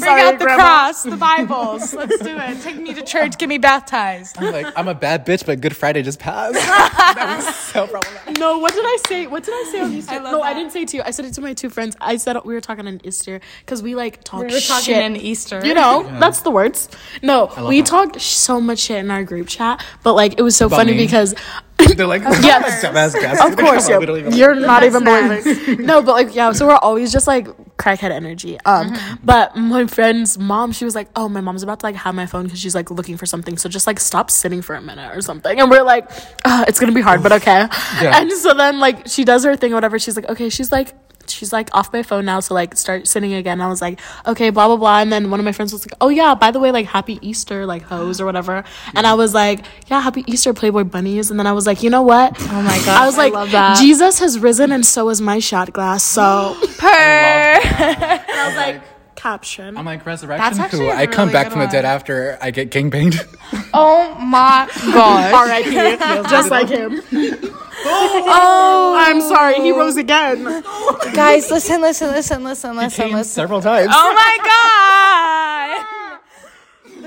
Bring 0.01 0.19
out 0.19 0.39
the 0.39 0.45
cross, 0.45 1.03
the 1.03 1.17
Bibles. 1.17 1.93
Let's 1.93 2.17
do 2.19 2.35
it. 2.37 2.61
Take 2.61 2.77
me 2.77 2.93
to 2.93 3.01
church. 3.03 3.37
Get 3.37 3.49
me 3.49 3.57
baptized. 3.57 4.37
I'm 4.39 4.51
like, 4.51 4.67
I'm 4.75 4.87
a 4.87 4.95
bad 4.95 5.25
bitch, 5.25 5.45
but 5.45 5.61
Good 5.61 5.75
Friday 5.75 6.01
just 6.01 6.19
passed. 6.19 6.53
that 6.55 7.35
was 7.45 7.55
so 7.55 7.87
problematic. 7.87 8.37
no, 8.39 8.57
what 8.59 8.73
did 8.73 8.83
I 8.85 8.97
say? 9.07 9.27
What 9.27 9.43
did 9.43 9.53
I 9.53 9.69
say 9.71 9.81
on 9.81 9.93
Easter? 9.93 10.19
no, 10.21 10.41
I 10.41 10.53
didn't 10.53 10.71
say 10.71 10.81
it 10.83 10.87
to 10.89 10.97
you. 10.97 11.03
I 11.05 11.11
said 11.11 11.25
it 11.25 11.33
to 11.35 11.41
my 11.41 11.53
two 11.53 11.69
friends. 11.69 11.95
I 12.01 12.17
said 12.17 12.37
we 12.45 12.53
were 12.53 12.61
talking 12.61 12.87
on 12.87 12.99
Easter 13.03 13.39
because 13.59 13.83
we 13.83 13.95
like 13.95 14.23
talk 14.23 14.41
We 14.41 14.53
were 14.53 14.59
talking 14.59 14.85
shit. 14.85 15.03
in 15.05 15.15
Easter. 15.15 15.65
You 15.65 15.73
know, 15.73 16.03
that's 16.19 16.41
the 16.41 16.51
words. 16.51 16.89
No, 17.21 17.51
we 17.67 17.81
that. 17.81 17.87
talked 17.87 18.21
so 18.21 18.59
much 18.59 18.79
shit 18.79 18.97
in 18.97 19.11
our 19.11 19.23
group 19.23 19.47
chat, 19.47 19.83
but 20.03 20.13
like 20.13 20.39
it 20.39 20.43
was 20.43 20.55
so 20.55 20.65
About 20.67 20.77
funny 20.77 20.93
me? 20.93 21.05
because 21.05 21.35
They're 21.95 22.07
like, 22.07 22.21
Yes. 22.23 22.83
dumbass 22.83 23.13
guys. 23.13 23.39
of 23.39 23.57
course, 23.63 23.89
yeah. 23.89 23.99
You're 23.99 24.55
not 24.55 24.83
even 24.83 25.03
believing. 25.03 25.85
No, 25.85 26.01
but 26.01 26.13
like, 26.13 26.35
yeah. 26.35 26.51
So 26.51 26.67
we're 26.67 26.75
always 26.75 27.11
just 27.11 27.27
like 27.27 27.47
crackhead 27.77 28.11
energy. 28.11 28.59
Um, 28.65 28.95
but 29.23 29.55
my 29.55 29.85
friend's 29.87 30.37
mom, 30.37 30.71
she 30.71 30.85
was 30.85 30.95
like, 30.95 31.09
"Oh, 31.15 31.27
my 31.29 31.41
mom's 31.41 31.63
about 31.63 31.79
to 31.81 31.85
like 31.85 31.95
have 31.95 32.13
my 32.15 32.25
phone 32.25 32.43
because 32.45 32.59
she's 32.59 32.75
like 32.75 32.91
looking 32.91 33.17
for 33.17 33.25
something. 33.25 33.57
So 33.57 33.69
just 33.69 33.87
like 33.87 33.99
stop 33.99 34.29
sitting 34.31 34.61
for 34.61 34.75
a 34.75 34.81
minute 34.81 35.15
or 35.15 35.21
something." 35.21 35.59
And 35.59 35.69
we're 35.71 35.83
like, 35.83 36.09
uh, 36.45 36.65
"It's 36.67 36.79
gonna 36.79 36.91
be 36.91 37.01
hard, 37.01 37.23
but 37.23 37.31
okay." 37.33 37.67
Yeah. 38.01 38.19
And 38.21 38.31
so 38.31 38.53
then 38.53 38.79
like 38.79 39.07
she 39.07 39.23
does 39.23 39.43
her 39.43 39.55
thing, 39.55 39.71
or 39.71 39.75
whatever. 39.75 39.97
She's 39.99 40.15
like, 40.15 40.29
"Okay." 40.29 40.49
She's 40.49 40.71
like. 40.71 40.93
She's 41.31 41.53
like 41.53 41.69
off 41.73 41.91
my 41.93 42.03
phone 42.03 42.25
now, 42.25 42.39
so 42.39 42.53
like 42.53 42.77
start 42.77 43.07
sitting 43.07 43.33
again. 43.33 43.61
I 43.61 43.67
was 43.67 43.81
like, 43.81 43.99
okay, 44.25 44.49
blah 44.49 44.67
blah 44.67 44.77
blah. 44.77 44.99
And 44.99 45.11
then 45.11 45.31
one 45.31 45.39
of 45.39 45.45
my 45.45 45.51
friends 45.51 45.73
was 45.73 45.85
like, 45.85 45.93
oh 46.01 46.09
yeah, 46.09 46.35
by 46.35 46.51
the 46.51 46.59
way, 46.59 46.71
like 46.71 46.85
happy 46.85 47.19
Easter, 47.21 47.65
like 47.65 47.83
hoes 47.83 48.19
or 48.19 48.25
whatever. 48.25 48.63
And 48.93 49.07
I 49.07 49.13
was 49.13 49.33
like, 49.33 49.65
yeah, 49.87 50.01
happy 50.01 50.23
Easter, 50.27 50.53
Playboy 50.53 50.83
bunnies. 50.83 51.31
And 51.31 51.39
then 51.39 51.47
I 51.47 51.53
was 51.53 51.65
like, 51.65 51.81
you 51.81 51.89
know 51.89 52.01
what? 52.01 52.35
Oh 52.39 52.61
my 52.61 52.77
god. 52.85 53.01
I 53.01 53.05
was 53.05 53.17
like, 53.17 53.33
love 53.33 53.51
that. 53.51 53.77
Jesus 53.77 54.19
has 54.19 54.37
risen 54.37 54.71
and 54.71 54.85
so 54.85 55.09
is 55.09 55.21
my 55.21 55.39
shot 55.39 55.71
glass. 55.71 56.03
So 56.03 56.55
Purr. 56.77 57.59
I 57.61 58.43
was 58.47 58.55
like, 58.55 58.81
caption. 59.21 59.77
I'm 59.77 59.85
like, 59.85 60.05
resurrection 60.05 60.43
That's 60.43 60.57
who? 60.57 60.63
actually 60.63 60.87
a 60.89 60.95
I 60.95 61.05
come 61.05 61.27
really 61.27 61.33
back 61.33 61.47
good 61.47 61.53
from 61.53 61.61
the 61.61 61.67
dead 61.67 61.85
after 61.85 62.37
I 62.41 62.51
get 62.51 62.71
gangbanged. 62.71 63.27
Oh 63.73 64.15
my 64.15 64.69
god. 64.93 65.33
R.I.P. 65.33 66.29
Just 66.29 66.49
like 66.51 66.67
him. 66.69 67.01
Oh. 67.83 68.23
oh, 68.27 68.95
I'm 68.95 69.21
sorry, 69.21 69.55
he 69.55 69.71
rose 69.71 69.97
again. 69.97 70.43
guys, 71.15 71.49
listen, 71.49 71.81
listen, 71.81 72.11
listen, 72.11 72.43
listen, 72.43 72.75
listen, 72.75 73.05
Came 73.05 73.15
listen. 73.15 73.33
several 73.33 73.59
times. 73.59 73.89
Oh 73.91 74.13
my 74.13 74.37
God. 75.87 75.97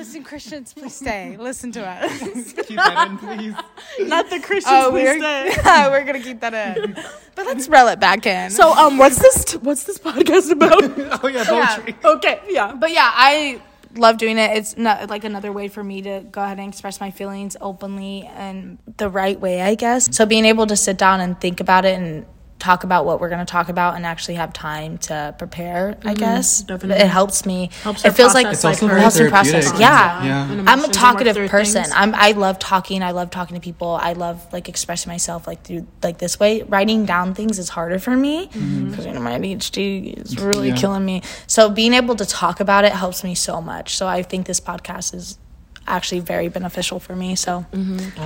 Listen, 0.04 0.23
Christians, 0.23 0.75
please 0.75 0.94
stay. 0.94 1.34
Listen 1.38 1.73
to 1.73 1.87
us. 1.87 2.52
Keep 2.52 2.76
that 2.76 3.08
in, 3.08 3.16
please. 3.16 3.54
Not 4.00 4.28
the 4.28 4.38
Christians. 4.38 4.66
Oh, 4.68 4.90
please 4.90 5.04
we're, 5.04 5.18
stay. 5.18 5.56
we're 5.88 6.04
going 6.04 6.20
to 6.20 6.28
keep 6.28 6.40
that 6.40 6.52
in. 6.76 6.94
But 7.34 7.46
let's 7.46 7.68
reel 7.68 7.88
it 7.88 8.00
back 8.00 8.26
in. 8.26 8.50
So 8.50 8.70
um, 8.75 8.99
what's 8.99 9.18
this? 9.18 9.54
What's 9.54 9.84
this 9.84 9.99
podcast 9.99 10.50
about? 10.52 10.75
Oh 11.25 11.28
yeah, 11.28 11.44
poetry. 11.44 11.96
okay, 12.04 12.40
yeah. 12.49 12.75
But 12.75 12.90
yeah, 12.90 13.11
I 13.12 13.62
love 13.94 14.18
doing 14.18 14.37
it. 14.37 14.56
It's 14.58 14.76
not 14.76 15.08
like 15.08 15.25
another 15.25 15.52
way 15.52 15.68
for 15.68 15.82
me 15.82 16.02
to 16.02 16.20
go 16.30 16.42
ahead 16.42 16.58
and 16.58 16.68
express 16.68 17.00
my 17.00 17.11
feelings 17.11 17.56
openly 17.62 18.28
and 18.34 18.76
the 18.99 19.08
right 19.08 19.40
way, 19.40 19.62
I 19.62 19.75
guess. 19.75 20.14
So 20.14 20.26
being 20.26 20.44
able 20.44 20.66
to 20.66 20.76
sit 20.76 20.99
down 20.99 21.23
and 21.23 21.40
think 21.40 21.61
about 21.61 21.87
it 21.87 21.99
and 21.99 22.26
talk 22.64 22.85
about 22.85 23.04
what 23.04 23.21
we're 23.21 23.28
going 23.28 23.44
to 23.44 23.50
talk 23.50 23.68
about 23.68 23.97
and 23.97 24.06
actually 24.06 24.35
have 24.37 24.52
time 24.52 24.99
to 24.99 25.35
prepare, 25.38 25.90
I 25.90 25.92
mm-hmm. 25.92 26.14
guess. 26.14 26.62
definitely. 26.62 27.02
It 27.04 27.09
helps 27.09 27.44
me. 27.44 27.71
Helps 27.83 28.04
it 28.04 28.12
feels 28.12 28.35
like 28.35 28.47
process, 28.47 28.59
It's 28.59 28.64
like, 28.64 28.78
very 28.80 28.92
her- 28.92 29.00
helps 29.00 29.21
me 29.21 29.28
process. 29.28 29.64
therapeutic. 29.64 29.80
Yeah. 29.80 30.25
Yeah. 30.25 30.42
I'm 30.44 30.50
a 30.50 30.62
emotions 30.62 30.71
and 30.71 30.80
work 30.83 30.92
talkative 30.92 31.50
person. 31.50 31.82
things. 31.82 31.95
I'm 31.95 32.15
I 32.15 32.32
love 32.32 32.58
talking. 32.58 33.02
I 33.02 33.10
love 33.10 33.30
talking 33.30 33.54
to 33.54 33.60
people. 33.60 33.99
I 34.00 34.15
love 34.15 34.47
like 34.52 34.69
expressing 34.69 35.10
myself 35.10 35.47
like 35.47 35.62
through 35.62 35.86
like 36.02 36.19
this 36.19 36.41
way. 36.41 36.62
Writing 36.62 37.04
down 37.04 37.34
things 37.34 37.58
is 37.58 37.69
harder 37.69 37.99
for 37.99 38.17
me 38.17 38.47
mm-hmm. 38.47 38.91
because 38.91 39.06
you 39.06 39.12
know 39.12 39.21
my 39.21 39.39
ADHD 39.39 40.15
is 40.19 40.34
mm-hmm. 40.34 40.47
really 40.47 40.69
Yeah. 40.69 40.76
killing 40.76 41.04
me. 41.04 41.23
So 41.47 41.71
being 41.71 41.95
able 41.95 42.17
to 42.17 42.26
talk 42.26 42.60
about 42.60 42.84
it 42.84 42.93
helps 42.93 43.23
me 43.25 43.34
so 43.34 43.60
much. 43.60 43.97
So 43.97 44.06
I 44.06 44.23
think 44.23 44.47
this 44.47 44.60
podcast 44.60 45.15
is 45.15 45.39
actually 45.86 46.20
very 46.20 46.49
beneficial 46.49 46.99
for 47.00 47.14
me. 47.14 47.36
So 47.36 47.64
mm-hmm. 47.73 48.20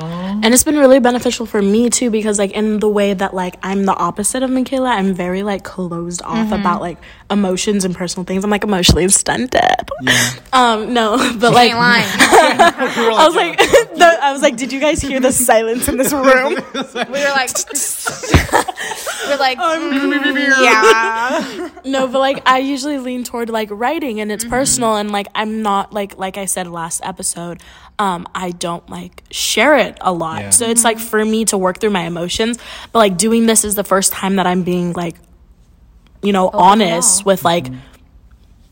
And 0.44 0.54
it's 0.54 0.64
been 0.64 0.78
really 0.78 1.00
beneficial 1.00 1.46
for 1.46 1.60
me 1.60 1.90
too 1.90 2.10
because 2.10 2.38
like 2.38 2.52
in 2.52 2.78
the 2.80 2.88
way 2.88 3.14
that 3.14 3.34
like 3.34 3.56
I'm 3.62 3.84
the 3.84 3.94
opposite 3.94 4.42
of 4.42 4.50
Mikayla, 4.50 4.88
I'm 4.88 5.14
very 5.14 5.42
like 5.42 5.64
closed 5.64 6.22
off 6.22 6.48
mm-hmm. 6.48 6.52
about 6.60 6.80
like 6.80 6.98
emotions 7.30 7.84
and 7.84 7.94
personal 7.94 8.24
things. 8.24 8.44
I'm 8.44 8.50
like 8.50 8.64
emotionally 8.64 9.08
stunted. 9.08 9.90
Yeah. 10.02 10.30
Um, 10.52 10.94
no, 10.94 11.16
but 11.38 11.52
like. 11.52 11.72
I 11.78 13.24
was 13.26 13.34
like, 13.34 13.58
the, 13.58 14.18
I 14.22 14.32
was 14.32 14.42
like, 14.42 14.56
did 14.56 14.72
you 14.72 14.80
guys 14.80 15.00
hear 15.00 15.20
the 15.20 15.32
silence 15.32 15.88
in 15.88 15.96
this 15.96 16.12
room? 16.12 16.54
we 16.74 16.80
were 16.80 17.32
like, 17.34 17.50
we're 19.26 19.38
like, 19.38 19.58
yeah. 20.60 21.68
no, 21.84 22.08
but 22.08 22.18
like 22.18 22.42
I 22.46 22.58
usually 22.58 22.98
lean 22.98 23.24
toward 23.24 23.50
like 23.50 23.68
writing 23.70 24.20
and 24.20 24.32
it's 24.32 24.44
personal 24.44 24.96
and 24.96 25.10
like 25.10 25.28
I'm 25.34 25.62
not 25.62 25.92
like 25.92 26.16
like 26.18 26.36
I 26.36 26.46
said 26.46 26.66
last 26.66 27.00
episode, 27.04 27.60
um, 27.98 28.26
I 28.34 28.50
don't 28.50 28.88
like 28.88 29.22
share 29.30 29.76
it 29.76 29.98
a 30.00 30.12
lot. 30.12 30.40
Yeah. 30.40 30.50
So 30.50 30.66
it's 30.66 30.84
like 30.84 30.98
for 30.98 31.24
me 31.24 31.44
to 31.46 31.58
work 31.58 31.78
through 31.80 31.90
my 31.90 32.02
emotions. 32.02 32.58
But 32.92 33.00
like 33.00 33.18
doing 33.18 33.46
this 33.46 33.64
is 33.64 33.74
the 33.74 33.84
first 33.84 34.12
time 34.12 34.36
that 34.36 34.46
I'm 34.46 34.62
being 34.62 34.92
like, 34.92 35.16
you 36.22 36.32
know, 36.32 36.48
honest 36.52 37.24
with 37.24 37.44
like 37.44 37.66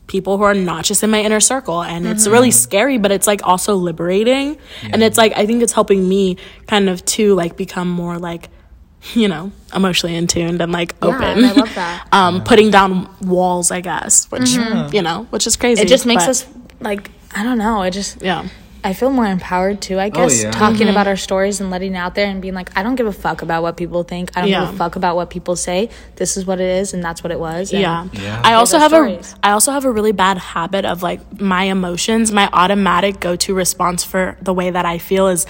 people 0.07 0.37
who 0.37 0.43
are 0.43 0.53
not 0.53 0.85
just 0.85 1.03
in 1.03 1.09
my 1.09 1.21
inner 1.21 1.39
circle. 1.39 1.83
And 1.83 2.07
it's 2.07 2.27
really 2.27 2.51
scary 2.51 2.97
but 2.97 3.11
it's 3.11 3.27
like 3.27 3.41
also 3.45 3.75
liberating. 3.75 4.57
And 4.83 5.03
it's 5.03 5.17
like 5.17 5.33
i 5.35 5.45
think 5.45 5.61
it's 5.61 5.73
helping 5.73 6.07
me 6.07 6.37
kind 6.67 6.89
of 6.89 7.03
to 7.05 7.35
like 7.35 7.57
become 7.57 7.89
more 7.89 8.17
like 8.17 8.49
you 9.13 9.27
know 9.27 9.51
emotionally 9.75 10.15
in 10.15 10.27
tuned 10.27 10.61
and 10.61 10.71
like 10.71 10.95
open. 11.01 11.23
And 11.23 11.45
I 11.45 11.51
love 11.51 11.75
that. 11.75 12.07
um 12.13 12.43
putting 12.43 12.71
down 12.71 13.09
walls 13.21 13.69
i 13.69 13.79
guess 13.81 14.29
which 14.31 14.49
you 14.93 15.01
know 15.01 15.27
which 15.29 15.45
is 15.45 15.55
crazy 15.55 15.81
it 15.81 15.87
just 15.87 16.05
makes 16.05 16.23
us 16.27 16.47
like, 16.79 17.09
I 17.35 17.43
don't 17.43 17.57
know. 17.57 17.81
It 17.81 17.91
just, 17.91 18.21
yeah 18.21 18.47
I 18.83 18.93
feel 18.93 19.09
more 19.09 19.25
empowered 19.25 19.81
too, 19.81 19.97
I 19.97 20.07
oh, 20.07 20.09
guess, 20.09 20.43
yeah. 20.43 20.51
talking 20.51 20.81
mm-hmm. 20.81 20.89
about 20.89 21.07
our 21.07 21.17
stories 21.17 21.59
and 21.59 21.69
letting 21.69 21.95
out 21.95 22.15
there 22.15 22.27
and 22.27 22.41
being 22.41 22.53
like, 22.53 22.75
I 22.77 22.83
don't 22.83 22.95
give 22.95 23.07
a 23.07 23.13
fuck 23.13 23.41
about 23.41 23.63
what 23.63 23.77
people 23.77 24.03
think. 24.03 24.31
I 24.35 24.41
don't 24.41 24.49
give 24.49 24.75
a 24.75 24.77
fuck 24.77 24.95
about 24.95 25.15
what 25.15 25.29
people 25.29 25.55
say. 25.55 25.89
This 26.15 26.37
is 26.37 26.45
what 26.45 26.59
it 26.59 26.69
is 26.69 26.93
and 26.93 27.03
that's 27.03 27.23
what 27.23 27.31
it 27.31 27.39
was. 27.39 27.71
And 27.71 27.81
yeah. 27.81 28.07
Yeah. 28.13 28.41
I 28.43 28.53
also 28.53 28.77
have 28.77 28.93
a 28.93 28.95
stories. 28.95 29.35
I 29.43 29.51
also 29.51 29.71
have 29.71 29.85
a 29.85 29.91
really 29.91 30.11
bad 30.11 30.37
habit 30.37 30.85
of 30.85 31.03
like 31.03 31.41
my 31.41 31.63
emotions, 31.63 32.31
my 32.31 32.49
automatic 32.53 33.19
go-to 33.19 33.53
response 33.53 34.03
for 34.03 34.37
the 34.41 34.53
way 34.53 34.69
that 34.69 34.85
I 34.85 34.97
feel 34.97 35.27
is 35.27 35.45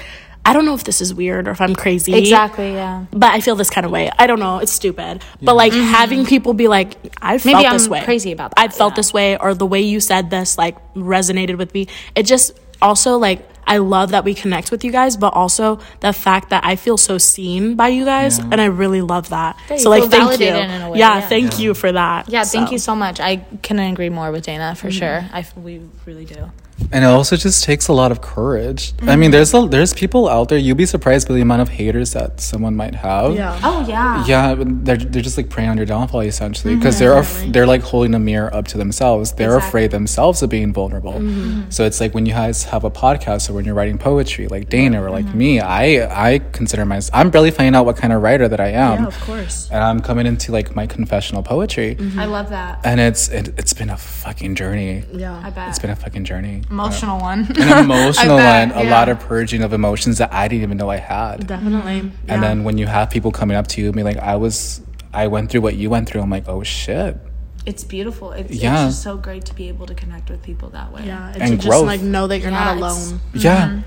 I 0.48 0.54
don't 0.54 0.64
know 0.64 0.76
if 0.76 0.86
this 0.86 1.02
is 1.02 1.14
weird 1.14 1.50
or 1.50 1.52
if 1.52 1.60
I'm 1.60 1.76
crazy. 1.76 2.16
Exactly, 2.16 2.72
yeah. 2.72 3.06
But 3.12 3.32
I 3.34 3.42
feel 3.42 3.58
this 3.58 3.70
kind 3.70 3.86
of 3.86 3.92
way. 3.92 4.10
I 4.18 4.28
don't 4.28 4.40
know. 4.40 4.60
It's 4.60 4.72
stupid. 4.72 5.22
But 5.42 5.58
like 5.58 5.74
mm-hmm. 5.74 5.82
having 5.82 6.26
people 6.26 6.54
be 6.54 6.70
like, 6.70 6.96
I 7.22 7.38
felt 7.38 7.58
Maybe 7.58 7.70
this 7.70 7.86
I'm 7.88 7.92
way. 7.92 8.04
crazy 8.06 8.32
about 8.32 8.56
that, 8.56 8.62
I 8.62 8.70
felt 8.70 8.94
yeah. 8.94 8.96
this 8.96 9.14
way, 9.14 9.38
or 9.38 9.54
the 9.54 9.66
way 9.66 9.82
you 9.82 10.00
said 10.00 10.30
this 10.30 10.58
like 10.58 10.78
resonated 10.94 11.58
with 11.58 11.74
me. 11.74 11.90
It 12.16 12.24
just 12.24 12.54
also 12.82 13.18
like 13.18 13.48
I 13.68 13.78
love 13.78 14.12
that 14.12 14.24
we 14.24 14.34
connect 14.34 14.72
with 14.72 14.86
you 14.86 14.92
guys, 14.92 15.18
but 15.18 15.34
also 15.34 15.80
the 16.00 16.14
fact 16.14 16.50
that 16.52 16.64
I 16.66 16.78
feel 16.78 16.98
so 16.98 17.18
seen 17.18 17.76
by 17.76 17.90
you 17.90 18.06
guys, 18.06 18.40
and 18.40 18.62
I 18.62 18.66
really 18.66 19.02
love 19.02 19.30
that. 19.30 19.58
you 19.70 19.80
so 19.80 19.90
like, 19.90 20.04
feel 20.04 20.10
thank 20.10 20.40
you. 20.40 20.48
in 20.48 20.82
a 20.82 20.90
way, 20.90 21.00
yeah, 21.00 21.16
yeah. 21.16 21.28
thank 21.28 21.60
you 21.60 21.74
for 21.74 21.92
that. 21.92 22.30
Yeah, 22.30 22.46
thank 22.46 22.72
you 22.72 22.78
so 22.78 22.96
much. 22.96 23.20
I 23.20 23.38
couldn't 23.38 23.92
agree 23.92 24.10
more 24.10 24.32
with 24.32 24.46
Dayna 24.46 24.78
for 24.78 24.88
mm-hmm. 24.88 24.98
sure. 24.98 25.26
I 25.34 25.40
f- 25.40 25.58
we 25.58 25.82
really 26.06 26.24
do. 26.24 26.50
And 26.92 27.04
it 27.04 27.08
also 27.08 27.36
just 27.36 27.64
takes 27.64 27.88
a 27.88 27.94
lot 27.94 28.12
of 28.12 28.22
courage. 28.22 28.94
I 29.02 29.16
mean, 29.16 29.32
there's 29.32 29.54
a, 29.54 29.68
there's 29.68 29.94
people 29.94 30.30
out 30.30 30.50
there. 30.50 30.58
You'd 30.58 30.78
be 30.78 30.86
surprised 30.86 31.28
by 31.28 31.34
the 31.34 31.42
amount 31.42 31.62
of 31.62 31.70
haters 31.70 32.14
that 32.14 32.40
someone 32.40 32.76
might 32.76 32.96
have. 32.96 33.34
Yeah. 33.34 33.60
Oh 33.64 33.86
yeah. 33.88 34.26
Yeah, 34.26 34.56
they're 34.58 34.98
they're 34.98 35.22
just 35.22 35.38
like 35.38 35.50
preying 35.50 35.70
on 35.70 35.78
your 35.78 35.86
downfall 35.86 36.22
essentially 36.22 36.76
because 36.76 36.96
mm-hmm. 36.96 37.04
they're 37.04 37.18
af- 37.18 37.54
they're 37.54 37.68
like 37.68 37.82
holding 37.82 38.14
a 38.14 38.20
mirror 38.20 38.54
up 38.54 38.68
to 38.68 38.78
themselves. 38.78 39.34
They're 39.34 39.58
afraid 39.58 39.92
themselves 39.92 40.42
of 40.44 40.50
being 40.50 40.72
vulnerable. 40.74 41.14
Mm-hmm. 41.14 41.70
So 41.70 41.86
it's 41.86 42.00
like 42.00 42.14
when 42.14 42.26
you 42.26 42.34
guys 42.34 42.64
have 42.66 42.84
a 42.84 42.92
podcast 42.92 43.50
or 43.50 43.54
when 43.54 43.66
you're 43.66 43.76
writing 43.76 43.98
poetry, 43.98 44.48
like 44.48 44.70
Dayna 44.70 45.02
or 45.02 45.10
like 45.10 45.26
mm-hmm. 45.26 45.38
me, 45.38 45.60
I 45.60 46.34
I 46.34 46.40
consider 46.40 46.86
myself. 46.86 47.20
I'm 47.20 47.30
barely 47.32 47.52
finding 47.52 47.76
out 47.76 47.86
what 47.86 47.98
kind 47.98 48.14
of 48.14 48.22
writer 48.22 48.48
that 48.48 48.60
I 48.60 48.70
am, 48.70 49.02
Yeah, 49.02 49.08
of 49.08 49.20
course. 49.22 49.70
and 49.72 49.84
I'm 49.84 50.00
coming 50.00 50.26
into 50.26 50.52
like 50.52 50.76
my 50.76 50.88
confessional 50.88 51.44
poetry, 51.44 51.98
I 52.18 52.26
love 52.26 52.50
that. 52.50 52.82
and 52.86 53.00
it's 53.00 53.30
it, 53.30 53.50
it's 53.58 53.74
been 53.74 53.90
a 53.90 53.98
fucking 53.98 54.56
journey. 54.56 55.04
Yeah. 55.12 55.42
I 55.44 55.50
bet. 55.50 55.70
It's 55.70 55.80
been 55.80 55.90
a 55.90 55.96
fucking 55.96 56.26
journey. 56.26 56.64
Emotional 56.70 57.18
uh, 57.18 57.22
one. 57.22 57.40
An 57.58 57.80
emotional 57.86 58.38
bet, 58.38 58.76
one, 58.76 58.86
a 58.86 58.90
lot 58.90 59.10
of 59.10 59.20
purging 59.20 59.62
of 59.64 59.74
emotions 59.74 60.18
that 60.18 60.34
I 60.34 60.48
didn't 60.48 60.64
even 60.64 60.78
know 60.78 60.90
I 60.90 60.98
had. 60.98 61.48
Definitely. 61.48 62.12
And 62.28 62.44
then 62.44 62.64
when 62.64 62.78
you 62.78 62.88
have 62.88 63.10
people 63.10 63.32
coming 63.32 63.56
up 63.56 63.68
to 63.68 63.82
you 63.82 63.88
and 63.88 63.96
be 63.96 64.04
like, 64.04 64.18
I 64.18 64.36
was, 64.36 64.82
I 65.14 65.28
went 65.28 65.50
through 65.50 65.62
what 65.62 65.76
you 65.76 65.90
went 65.90 66.10
through, 66.10 66.22
I'm 66.22 66.30
like, 66.30 66.48
oh 66.48 66.64
shit. 66.64 67.18
It's 67.66 67.84
beautiful. 67.84 68.32
It's, 68.32 68.52
Yeah. 68.52 68.86
it's 68.86 68.96
just 68.96 69.04
so 69.04 69.18
great 69.18 69.46
to 69.46 69.54
be 69.54 69.68
able 69.68 69.86
to 69.88 69.96
connect 69.96 70.30
with 70.30 70.42
people 70.42 70.70
that 70.70 70.92
way. 70.92 71.06
yeah, 71.06 71.34
and, 71.34 71.42
And 71.42 71.62
to 71.62 71.68
just 71.68 71.86
like 71.86 72.02
know 72.02 72.28
that 72.28 72.40
you're 72.40 72.52
not 72.52 72.78
Yeah, 72.78 72.86
it's- 72.86 73.12
alone. 73.12 73.22
Yeah. 73.34 73.82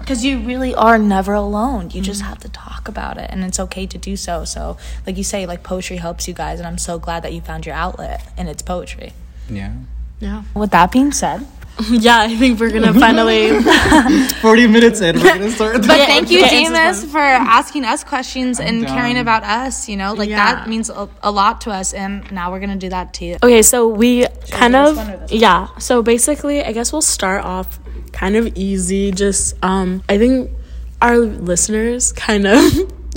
Because 0.00 0.24
you 0.24 0.40
really 0.40 0.74
are 0.74 0.98
never 0.98 1.32
alone. 1.32 1.90
You 1.90 2.02
just 2.02 2.20
mm-hmm. 2.20 2.28
have 2.28 2.38
to 2.40 2.48
talk 2.48 2.88
about 2.88 3.16
it, 3.16 3.30
and 3.30 3.42
it's 3.42 3.58
okay 3.58 3.86
to 3.86 3.96
do 3.96 4.16
so. 4.16 4.44
So, 4.44 4.76
like 5.06 5.16
you 5.16 5.24
say, 5.24 5.46
like 5.46 5.62
poetry 5.62 5.96
helps 5.96 6.28
you 6.28 6.34
guys, 6.34 6.58
and 6.58 6.66
I'm 6.66 6.76
so 6.76 6.98
glad 6.98 7.22
that 7.22 7.32
you 7.32 7.40
found 7.40 7.64
your 7.64 7.74
outlet, 7.74 8.30
and 8.36 8.48
it's 8.48 8.60
poetry. 8.60 9.12
Yeah. 9.48 9.72
Yeah. 10.20 10.42
With 10.54 10.72
that 10.72 10.92
being 10.92 11.12
said, 11.12 11.46
Yeah, 11.90 12.20
I 12.20 12.36
think 12.36 12.58
we're 12.58 12.70
gonna 12.72 12.92
finally 12.92 13.60
40 14.40 14.66
minutes 14.66 15.00
in, 15.00 15.16
we're 15.16 15.22
going 15.22 15.40
to 15.42 15.50
start. 15.52 15.74
but 15.76 15.84
thank 15.86 16.30
you, 16.30 16.40
get 16.40 16.50
James, 16.50 17.04
for 17.10 17.18
asking 17.20 17.84
us 17.84 18.02
questions 18.04 18.58
and 18.60 18.82
done. 18.84 18.94
caring 18.94 19.18
about 19.18 19.44
us. 19.44 19.88
You 19.88 19.96
know, 19.96 20.12
like 20.14 20.28
Yeah. 20.28 20.36
that 20.54 20.68
means 20.68 20.90
a, 20.90 21.08
a 21.22 21.30
lot 21.30 21.60
to 21.62 21.70
us, 21.70 21.92
and 21.94 22.30
now 22.32 22.50
we're 22.50 22.60
gonna 22.60 22.76
do 22.76 22.88
that 22.90 23.14
to 23.14 23.24
you. 23.24 23.36
Okay, 23.42 23.62
so 23.62 23.86
we 23.86 24.26
kind 24.50 24.74
this 24.74 24.90
of 24.90 24.96
one 24.96 25.10
or 25.10 25.16
this 25.18 25.30
one? 25.30 25.40
yeah. 25.40 25.68
So 25.78 26.02
basically, 26.02 26.64
I 26.64 26.72
guess 26.72 26.92
we'll 26.92 27.00
start 27.02 27.44
off 27.44 27.78
kind 28.12 28.34
of 28.36 28.56
easy. 28.56 29.12
Just 29.12 29.54
um, 29.62 30.02
I 30.08 30.18
think 30.18 30.50
our 31.00 31.16
listeners 31.18 32.12
kind 32.12 32.46
of 32.46 32.62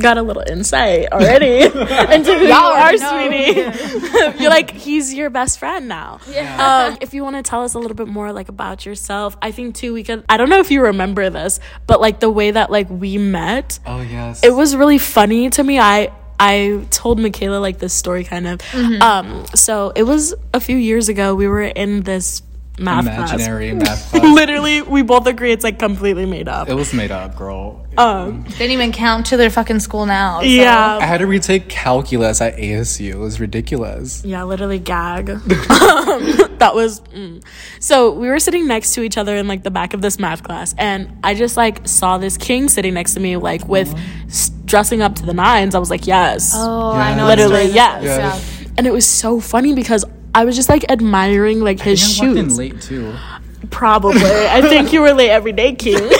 got 0.01 0.17
a 0.17 0.21
little 0.21 0.43
insight 0.45 1.07
already 1.11 1.61
into 1.63 2.33
who 2.37 2.45
you 2.45 2.51
are, 2.53 2.79
already 2.79 2.97
know. 2.99 3.71
sweetie. 3.71 4.37
You're 4.41 4.49
like 4.49 4.71
he's 4.71 5.13
your 5.13 5.29
best 5.29 5.59
friend 5.59 5.87
now. 5.87 6.19
Yeah. 6.29 6.87
Um, 6.91 6.97
if 7.01 7.13
you 7.13 7.23
want 7.23 7.35
to 7.37 7.43
tell 7.43 7.63
us 7.63 7.73
a 7.73 7.79
little 7.79 7.95
bit 7.95 8.07
more 8.07 8.31
like 8.33 8.49
about 8.49 8.85
yourself, 8.85 9.37
I 9.41 9.51
think 9.51 9.75
too 9.75 9.93
we 9.93 10.03
could. 10.03 10.23
I 10.29 10.37
don't 10.37 10.49
know 10.49 10.59
if 10.59 10.71
you 10.71 10.83
remember 10.83 11.29
this, 11.29 11.59
but 11.87 12.01
like 12.01 12.19
the 12.19 12.29
way 12.29 12.51
that 12.51 12.71
like 12.71 12.89
we 12.89 13.17
met 13.17 13.79
Oh, 13.85 14.01
yes. 14.01 14.43
it 14.43 14.53
was 14.53 14.75
really 14.75 14.97
funny 14.97 15.49
to 15.51 15.63
me. 15.63 15.79
I 15.79 16.11
I 16.39 16.85
told 16.89 17.19
Mikayla 17.19 17.61
like 17.61 17.77
this 17.77 17.93
story 17.93 18.23
kind 18.23 18.47
of. 18.47 18.59
Mm-hmm. 18.59 19.01
Um, 19.01 19.45
so 19.53 19.91
it 19.95 20.03
was 20.03 20.33
a 20.53 20.59
few 20.59 20.75
years 20.77 21.07
ago. 21.07 21.35
We 21.35 21.47
were 21.47 21.61
in 21.61 22.01
this 22.01 22.41
math 22.79 23.05
Imaginary 23.05 23.73
math 23.73 23.85
class. 23.87 24.09
class. 24.11 24.23
Literally, 24.23 24.81
we 24.81 25.01
both 25.03 25.27
agree 25.27 25.51
it's 25.51 25.63
like 25.63 25.77
completely 25.77 26.25
made 26.25 26.47
up. 26.47 26.69
It 26.69 26.73
was 26.73 26.93
made 26.93 27.11
up, 27.11 27.35
girl. 27.37 27.85
Um, 27.97 28.43
Didn't 28.43 28.71
even 28.71 28.91
count 28.93 29.25
to 29.27 29.37
their 29.37 29.49
fucking 29.49 29.81
school 29.81 30.05
now. 30.05 30.39
so- 30.41 30.45
I 30.47 31.05
had 31.05 31.17
to 31.19 31.27
retake 31.27 31.67
calculus 31.67 32.39
at 32.41 32.55
ASU. 32.57 33.09
It 33.11 33.17
was 33.17 33.39
ridiculous. 33.39 34.23
yeah, 34.23 34.43
literally 34.43 34.79
gag. 34.79 35.25
that 36.61 36.71
was 36.73 37.01
mm. 37.01 37.43
so 37.79 38.11
we 38.11 38.27
were 38.27 38.39
sitting 38.39 38.67
next 38.67 38.93
to 38.93 39.01
each 39.01 39.17
other 39.17 39.35
in 39.35 39.47
like 39.47 39.63
the 39.63 39.71
back 39.71 39.93
of 39.93 40.01
this 40.01 40.19
math 40.19 40.43
class, 40.43 40.73
and 40.77 41.17
I 41.23 41.33
just 41.33 41.57
like 41.57 41.87
saw 41.87 42.17
this 42.17 42.37
king 42.37 42.69
sitting 42.69 42.93
next 42.93 43.13
to 43.15 43.19
me, 43.19 43.35
like 43.37 43.67
with 43.67 43.93
s- 44.27 44.49
dressing 44.65 45.01
up 45.01 45.15
to 45.15 45.25
the 45.25 45.33
nines. 45.33 45.75
I 45.75 45.79
was 45.79 45.89
like, 45.89 46.07
yes. 46.07 46.53
Oh, 46.55 46.93
Yeah. 46.93 46.99
I 46.99 47.15
know. 47.15 47.27
Literally, 47.27 47.65
what 47.65 47.73
yes. 47.73 48.03
Yes. 48.03 48.61
yeah. 48.61 48.67
and 48.77 48.87
it 48.87 48.91
was 48.93 49.05
so 49.05 49.39
funny 49.41 49.73
because 49.75 50.05
I 50.33 50.45
was 50.45 50.55
just 50.55 50.69
like 50.69 50.89
admiring 50.89 51.59
like 51.61 51.79
his 51.79 52.19
I 52.21 52.25
walked 52.25 52.37
in 52.37 52.45
shoes. 52.45 52.57
late, 52.57 52.81
too. 52.81 53.13
Probably. 53.69 54.21
I 54.23 54.61
think 54.69 54.91
you 54.93 55.01
were 55.01 55.13
late 55.13 55.29
every 55.29 55.51
day, 55.51 55.73
King. 55.75 55.95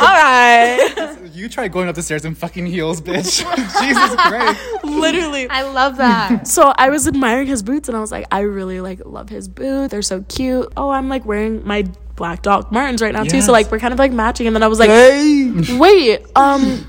All 0.00 0.06
right. 0.06 1.16
You 1.32 1.48
tried 1.48 1.72
going 1.72 1.88
up 1.88 1.94
the 1.94 2.02
stairs 2.02 2.24
in 2.24 2.34
fucking 2.34 2.66
heels, 2.66 3.00
bitch. 3.00 3.44
Jesus 3.80 4.14
Christ. 4.16 4.60
Literally. 4.84 5.48
I 5.48 5.62
love 5.62 5.96
that. 5.98 6.46
So 6.46 6.72
I 6.76 6.90
was 6.90 7.06
admiring 7.06 7.46
his 7.46 7.62
boots 7.62 7.88
and 7.88 7.96
I 7.96 8.00
was 8.00 8.10
like, 8.12 8.26
I 8.32 8.40
really 8.40 8.80
like 8.80 9.00
love 9.04 9.28
his 9.28 9.48
boots. 9.48 9.90
They're 9.90 10.02
so 10.02 10.24
cute. 10.28 10.72
Oh, 10.76 10.90
I'm 10.90 11.08
like 11.08 11.24
wearing 11.24 11.66
my 11.66 11.84
black 12.16 12.42
Doc 12.42 12.72
Martens 12.72 13.00
right 13.02 13.12
now 13.12 13.22
too. 13.24 13.36
Yes. 13.36 13.46
So 13.46 13.52
like 13.52 13.70
we're 13.70 13.78
kind 13.78 13.92
of 13.92 13.98
like 13.98 14.12
matching. 14.12 14.46
And 14.46 14.54
then 14.56 14.62
I 14.62 14.68
was 14.68 14.78
like, 14.78 14.90
Hey. 14.90 15.76
wait, 15.78 16.22
um 16.34 16.84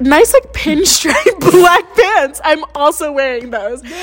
nice 0.00 0.32
like 0.32 0.52
pinstripe 0.52 1.40
black 1.52 1.94
pants. 1.94 2.40
I'm 2.44 2.64
also 2.74 3.12
wearing 3.12 3.50
those. 3.50 3.82
And, 3.82 3.90
and 3.92 4.02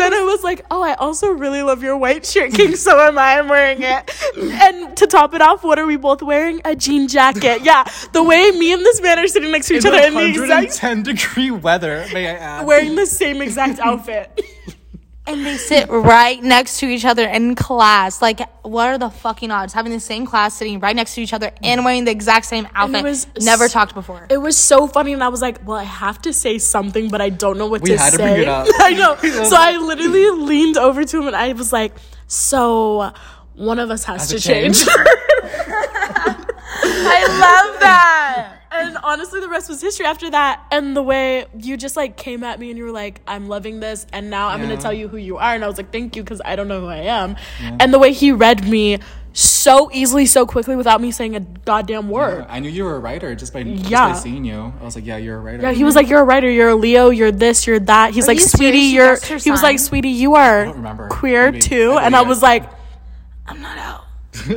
then 0.00 0.14
I 0.14 0.22
was 0.24 0.42
like, 0.42 0.64
oh, 0.70 0.82
I 0.82 0.94
also 0.94 1.28
really 1.28 1.62
love 1.62 1.82
your 1.82 1.96
white 1.96 2.26
shirt, 2.26 2.52
King. 2.52 2.76
So 2.76 3.00
am 3.00 3.18
I. 3.18 3.38
I'm 3.38 3.48
wearing 3.48 3.82
it. 3.82 4.10
And 4.36 4.96
to 4.96 5.06
top 5.06 5.34
it 5.34 5.42
off, 5.42 5.64
what 5.64 5.78
are 5.78 5.86
we 5.86 5.96
both 5.96 6.22
wearing? 6.22 6.60
A 6.64 6.76
jean 6.76 7.08
jacket. 7.08 7.62
Yeah, 7.62 7.84
the 8.12 8.22
way 8.22 8.50
me 8.52 8.72
and 8.72 8.82
this 8.82 9.00
man 9.00 9.18
are 9.18 9.28
sitting 9.28 9.50
next 9.50 9.68
to 9.68 9.74
each 9.74 9.86
other 9.86 9.98
in 9.98 10.14
the 10.14 10.26
exact 10.26 10.76
10 10.76 11.02
degree 11.02 11.50
weather, 11.50 12.06
may 12.12 12.28
I 12.28 12.34
add. 12.34 12.66
wearing 12.66 12.94
the 12.94 13.06
same 13.06 13.42
exact 13.42 13.80
outfit. 13.80 14.40
And 15.26 15.44
they 15.46 15.56
sit 15.56 15.88
right 15.88 16.42
next 16.42 16.80
to 16.80 16.86
each 16.86 17.06
other 17.06 17.26
in 17.26 17.54
class. 17.54 18.20
Like, 18.20 18.40
what 18.62 18.88
are 18.88 18.98
the 18.98 19.08
fucking 19.08 19.50
odds? 19.50 19.72
Having 19.72 19.92
the 19.92 20.00
same 20.00 20.26
class, 20.26 20.54
sitting 20.54 20.80
right 20.80 20.94
next 20.94 21.14
to 21.14 21.22
each 21.22 21.32
other, 21.32 21.50
and 21.62 21.82
wearing 21.82 22.04
the 22.04 22.10
exact 22.10 22.44
same 22.44 22.68
outfit. 22.74 23.02
was 23.02 23.26
Never 23.40 23.64
s- 23.64 23.72
talked 23.72 23.94
before. 23.94 24.26
It 24.28 24.36
was 24.36 24.54
so 24.58 24.86
funny, 24.86 25.14
and 25.14 25.24
I 25.24 25.28
was 25.28 25.40
like, 25.40 25.66
"Well, 25.66 25.78
I 25.78 25.84
have 25.84 26.20
to 26.22 26.32
say 26.34 26.58
something, 26.58 27.08
but 27.08 27.22
I 27.22 27.30
don't 27.30 27.56
know 27.56 27.66
what 27.66 27.82
to 27.84 27.86
say. 27.86 27.92
We 27.92 27.96
to 27.96 28.02
had 28.02 28.10
to 28.12 28.18
bring 28.18 28.42
it 28.42 28.48
up. 28.48 28.66
I 28.80 28.90
know. 28.92 29.16
So 29.48 29.56
I 29.56 29.76
literally 29.78 30.28
leaned 30.44 30.76
over 30.76 31.04
to 31.04 31.18
him, 31.20 31.26
and 31.28 31.36
I 31.36 31.54
was 31.54 31.72
like, 31.72 31.94
"So, 32.26 33.10
one 33.54 33.78
of 33.78 33.90
us 33.90 34.04
has, 34.04 34.28
to 34.28 34.34
to 34.38 34.40
change." 34.46 34.84
change. 34.84 34.88
I 36.86 37.22
love 37.40 37.80
that. 37.80 38.53
And 38.76 38.98
honestly, 39.04 39.40
the 39.40 39.48
rest 39.48 39.68
was 39.68 39.80
history 39.80 40.04
after 40.06 40.30
that. 40.30 40.64
And 40.72 40.96
the 40.96 41.02
way 41.02 41.46
you 41.56 41.76
just 41.76 41.96
like 41.96 42.16
came 42.16 42.42
at 42.42 42.58
me 42.58 42.70
and 42.70 42.78
you 42.78 42.84
were 42.84 42.90
like, 42.90 43.20
I'm 43.26 43.46
loving 43.48 43.78
this. 43.80 44.04
And 44.12 44.30
now 44.30 44.48
I'm 44.48 44.60
going 44.60 44.76
to 44.76 44.82
tell 44.82 44.92
you 44.92 45.06
who 45.08 45.16
you 45.16 45.36
are. 45.38 45.54
And 45.54 45.64
I 45.64 45.68
was 45.68 45.76
like, 45.76 45.92
thank 45.92 46.16
you, 46.16 46.22
because 46.22 46.40
I 46.44 46.56
don't 46.56 46.66
know 46.68 46.80
who 46.80 46.88
I 46.88 47.02
am. 47.02 47.36
And 47.60 47.94
the 47.94 47.98
way 47.98 48.12
he 48.12 48.32
read 48.32 48.66
me 48.68 48.98
so 49.32 49.90
easily, 49.92 50.26
so 50.26 50.46
quickly 50.46 50.76
without 50.76 51.00
me 51.00 51.10
saying 51.10 51.34
a 51.36 51.40
goddamn 51.40 52.08
word. 52.08 52.46
I 52.48 52.60
knew 52.60 52.68
you 52.68 52.84
were 52.84 52.94
a 52.96 53.00
writer 53.00 53.34
just 53.34 53.52
by, 53.52 53.62
just 53.64 53.90
Yeah. 53.90 54.12
by 54.12 54.18
seeing 54.18 54.44
you. 54.44 54.72
I 54.80 54.84
was 54.84 54.94
like, 54.96 55.04
yeah, 55.06 55.16
you're 55.16 55.36
a 55.38 55.40
writer. 55.40 55.62
Yeah, 55.62 55.72
he 55.72 55.82
was 55.82 55.96
like, 55.96 56.08
"You're 56.08 56.20
a 56.20 56.24
writer. 56.24 56.48
You're 56.48 56.68
a 56.68 56.74
Leo. 56.76 57.10
You're 57.10 57.32
this. 57.32 57.66
You're 57.66 57.80
that." 57.80 58.14
He's 58.14 58.28
like, 58.28 58.38
you 58.38 58.46
"Sweetie, 58.46 58.78
serious? 58.78 58.92
You 58.92 58.94
you're." 58.94 59.14
guessed 59.16 59.26
her 59.28 59.38
He 59.38 59.50
was 59.50 59.62
like, 59.62 59.80
"Sweetie, 59.80 60.10
you 60.10 60.36
are 60.36 60.66
don't 60.66 60.76
remember. 60.76 61.08
queer 61.08 61.50
Maybe. 61.50 61.62
too." 61.62 61.92
I 61.94 62.04
and 62.06 62.14
I 62.14 62.22
believe 62.22 62.28
was 62.28 62.38
it. 62.38 62.42
like, 62.42 62.70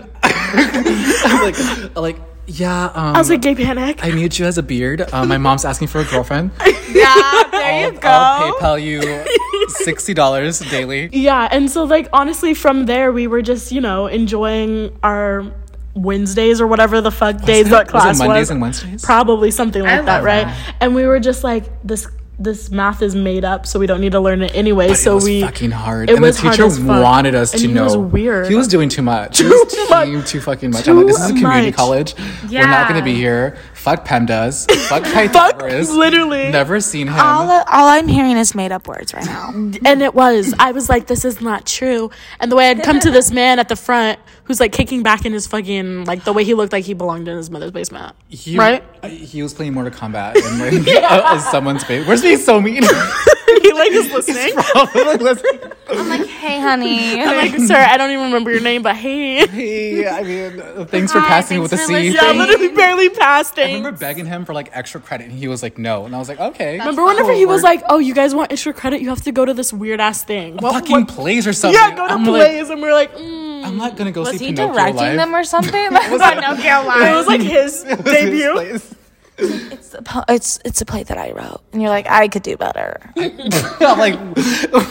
like, 1.42 1.96
like, 1.96 2.18
yeah, 2.48 2.86
um, 2.96 3.16
"I 3.16 3.20
was 3.20 3.30
like, 3.30 3.42
gay 3.42 3.56
panic." 3.56 4.04
I 4.04 4.12
need 4.12 4.38
you 4.38 4.46
as 4.46 4.58
a 4.58 4.64
beard. 4.64 5.02
Um, 5.14 5.28
my 5.28 5.38
mom's 5.38 5.66
asking 5.66 5.90
for 5.90 6.00
a 6.00 6.06
girlfriend. 6.06 6.52
yeah, 6.90 7.44
there 7.52 7.92
I'll, 7.94 8.00
I'll 8.04 8.54
PayPal 8.54 8.82
you 8.82 9.00
$60 9.86 10.70
daily. 10.70 11.10
Yeah, 11.12 11.48
and 11.52 11.70
so 11.70 11.84
like 11.84 12.08
honestly, 12.14 12.54
from 12.54 12.86
there 12.86 13.12
we 13.12 13.28
were 13.28 13.42
just 13.42 13.72
you 13.72 13.82
know 13.82 14.08
enjoying 14.08 14.98
our 15.04 15.46
Wednesdays 15.94 16.62
or 16.62 16.68
whatever 16.68 17.02
the 17.02 17.12
fuck 17.12 17.42
days 17.44 17.70
that, 17.70 17.72
that- 17.72 17.80
was 17.80 17.88
it 17.88 17.92
class 17.92 18.20
was. 18.20 18.28
Mondays 18.28 18.50
and 18.50 18.62
Wednesdays? 18.62 19.04
Probably 19.04 19.52
something 19.52 19.82
like 19.84 20.06
that, 20.06 20.18
love 20.18 20.24
right? 20.24 20.76
And 20.80 20.96
we 20.96 21.06
were 21.06 21.20
just 21.20 21.44
like 21.44 21.66
this. 21.84 22.08
This 22.40 22.70
math 22.70 23.02
is 23.02 23.16
made 23.16 23.44
up, 23.44 23.66
so 23.66 23.80
we 23.80 23.88
don't 23.88 24.00
need 24.00 24.12
to 24.12 24.20
learn 24.20 24.44
it 24.44 24.54
anyway. 24.54 24.90
But 24.90 24.98
so 24.98 25.14
it 25.14 25.16
was 25.16 25.24
we 25.26 25.42
fucking 25.42 25.72
hard. 25.72 26.10
it 26.10 26.14
and 26.14 26.22
was 26.22 26.40
the 26.40 26.50
teacher 26.52 26.68
wanted 26.84 27.34
us 27.34 27.54
And 27.54 27.62
to 27.64 27.68
he 27.68 27.74
know. 27.74 27.84
was 27.86 27.98
weird. 27.98 28.48
He 28.48 28.54
was 28.56 28.68
doing 28.68 28.90
too 28.90 29.02
much. 29.02 29.40
He 29.42 29.46
was 29.48 29.90
much. 29.90 30.30
too 30.30 30.42
fucking 30.42 30.70
much. 30.72 30.88
I'm 30.88 30.98
like, 30.98 31.08
this 31.08 31.18
is 31.20 31.32
a 31.32 31.34
community 31.34 31.68
much. 31.68 31.76
college. 31.76 32.14
We're 32.50 32.68
not 32.68 32.88
going 32.88 33.00
to 33.00 33.04
be 33.06 33.16
here. 33.16 33.58
Fuck 33.88 34.04
PEMDAS. 34.06 34.70
Fuck 34.90 35.06
fuck 35.32 35.62
literally. 35.62 36.52
Never 36.52 36.82
seen 36.82 37.08
him. 37.08 37.18
all, 37.18 37.50
all 37.50 37.88
I'm 37.88 38.10
hearing 38.10 38.36
is 38.36 38.54
made 38.54 38.74
up 38.74 38.86
words 38.86 39.14
right 39.14 39.26
now. 39.26 39.52
and 39.54 40.02
it 40.02 40.14
was. 40.14 40.54
I 40.60 40.74
was 40.74 40.90
like, 40.90 41.08
this 41.08 41.24
is 41.24 41.40
not 41.40 41.66
true. 41.66 42.12
And 42.42 42.52
the 42.52 42.58
way 42.58 42.70
I'd 42.70 42.84
come 42.84 43.00
to 43.00 43.10
this 43.10 43.32
man 43.32 43.60
at 43.60 43.70
the 43.70 43.78
front 43.78 44.20
who's 44.44 44.60
like 44.60 44.74
kicking 44.74 45.04
back 45.04 45.26
in 45.26 45.32
his 45.32 45.48
fucking 45.48 46.04
like 46.04 46.26
the 46.26 46.34
way 46.34 46.44
he 46.44 46.54
looked 46.54 46.74
like 46.74 46.84
he 46.84 46.94
belonged 46.96 47.30
in 47.30 47.38
his 47.38 47.50
mother's 47.50 47.72
basement. 47.72 48.14
He, 48.28 48.58
Right? 48.58 48.84
He 49.06 49.42
was 49.42 49.54
playing 49.54 49.74
Mortal 49.74 49.94
Kombat 49.94 50.36
in 50.84 50.84
like 50.86 51.04
uh, 51.10 51.40
someone's 51.40 51.86
face. 51.86 52.06
Where's 52.06 52.22
being 52.22 52.40
so 52.40 52.60
mean? 52.60 52.84
he 53.84 53.90
like 53.98 54.06
is 54.06 54.12
listening. 54.12 54.54
Probably 54.56 55.18
listening. 55.18 55.72
I'm 55.90 56.10
like, 56.10 56.28
hey, 56.28 56.60
honey. 56.60 57.22
I'm 57.22 57.38
like, 57.52 57.60
sir, 57.62 57.76
I 57.76 57.98
don't 57.98 58.12
even 58.12 58.26
remember 58.26 58.52
your 58.52 58.62
name, 58.62 58.82
but 58.84 58.96
hey. 58.96 59.48
Hey, 59.48 60.08
I 60.08 60.24
mean, 60.24 60.60
uh, 60.60 60.86
thanks 60.86 61.12
for 61.12 61.20
Hi, 61.20 61.28
passing 61.28 61.62
with 61.62 61.72
the 61.72 61.78
thanks 61.78 61.92
for 61.92 61.98
C. 62.00 62.08
Yeah, 62.10 62.22
listening. 62.22 62.38
literally 62.40 62.68
barely 62.76 63.10
passed 63.10 63.58
I 63.58 63.64
remember 63.64 63.92
begging 63.94 64.26
him 64.26 64.44
for 64.46 64.54
like 64.54 64.70
extra 64.74 65.00
credit, 65.02 65.30
and 65.30 65.38
he 65.38 65.48
was 65.48 65.64
like, 65.64 65.78
"No," 65.78 66.06
and 66.06 66.16
I 66.16 66.20
was 66.20 66.28
like, 66.30 66.40
"Okay." 66.40 66.78
Remember 66.78 67.06
whenever 67.06 67.32
he 67.34 67.46
was 67.46 67.64
like, 67.64 67.82
"Oh, 67.90 68.00
you 68.00 68.14
guys 68.14 68.36
want 68.36 68.52
extra 68.52 68.74
credit? 68.74 69.02
You 69.02 69.10
have 69.10 69.22
to 69.24 69.32
go 69.32 69.46
to 69.46 69.54
this 69.54 69.72
weird 69.74 70.00
ass 70.02 70.24
thing." 70.24 70.58
What- 70.58 70.74
fucking 70.74 70.92
what- 71.06 71.08
plays 71.08 71.48
or 71.48 71.54
something. 71.54 71.80
yeah, 71.80 71.96
go 71.96 72.08
to 72.08 72.14
I'm 72.14 72.26
like, 72.26 72.42
plays, 72.42 72.70
and 72.70 72.82
we 72.82 72.90
are 72.90 72.94
like, 72.94 73.16
mm. 73.16 73.64
I'm 73.66 73.78
not 73.78 73.96
gonna 73.98 74.12
go 74.12 74.22
Was 74.22 74.32
see 74.38 74.48
he 74.48 74.54
Pinocchio 74.54 74.74
directing 74.74 74.96
live. 74.98 75.18
them 75.18 75.36
or 75.36 75.44
something? 75.56 75.74
it 75.92 76.12
was 76.12 77.28
like 77.28 77.42
his 77.42 77.84
It 77.84 77.98
was 77.98 78.12
his 78.12 78.14
debut. 78.14 78.54
place. 78.54 78.94
It's, 79.38 79.94
a 79.94 80.02
po- 80.02 80.24
it's 80.28 80.60
it's 80.66 80.82
a 80.82 80.86
play 80.86 81.04
that 81.04 81.18
I 81.18 81.32
wrote, 81.32 81.62
and 81.72 81.82
you're 81.82 81.90
like, 81.92 82.08
I 82.10 82.28
could 82.28 82.44
do 82.44 82.58
better. 82.58 83.00
I'm 83.18 84.00
like, 84.00 84.20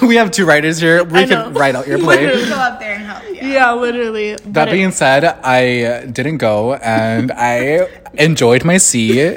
we 0.03 0.17
have 0.17 0.31
two 0.31 0.47
writers 0.47 0.79
here. 0.79 1.03
We 1.05 1.27
know. 1.27 1.45
can 1.45 1.55
write 1.55 1.75
out 1.75 1.87
your 1.87 1.99
play. 2.07 2.27
Go 2.49 2.55
up 2.55 2.79
there 2.81 2.95
and 2.95 3.05
help 3.05 3.25
you. 3.29 3.35
Yeah, 3.49 3.73
literally. 3.75 4.35
That 4.37 4.53
But 4.53 4.69
it- 4.69 4.73
being 4.73 4.91
said, 4.93 5.25
I 5.25 5.83
uh, 5.83 6.07
didn't 6.07 6.39
go, 6.39 6.75
and 6.75 7.33
I 7.33 7.89
enjoyed 8.15 8.65
my 8.65 8.79
C 8.79 9.37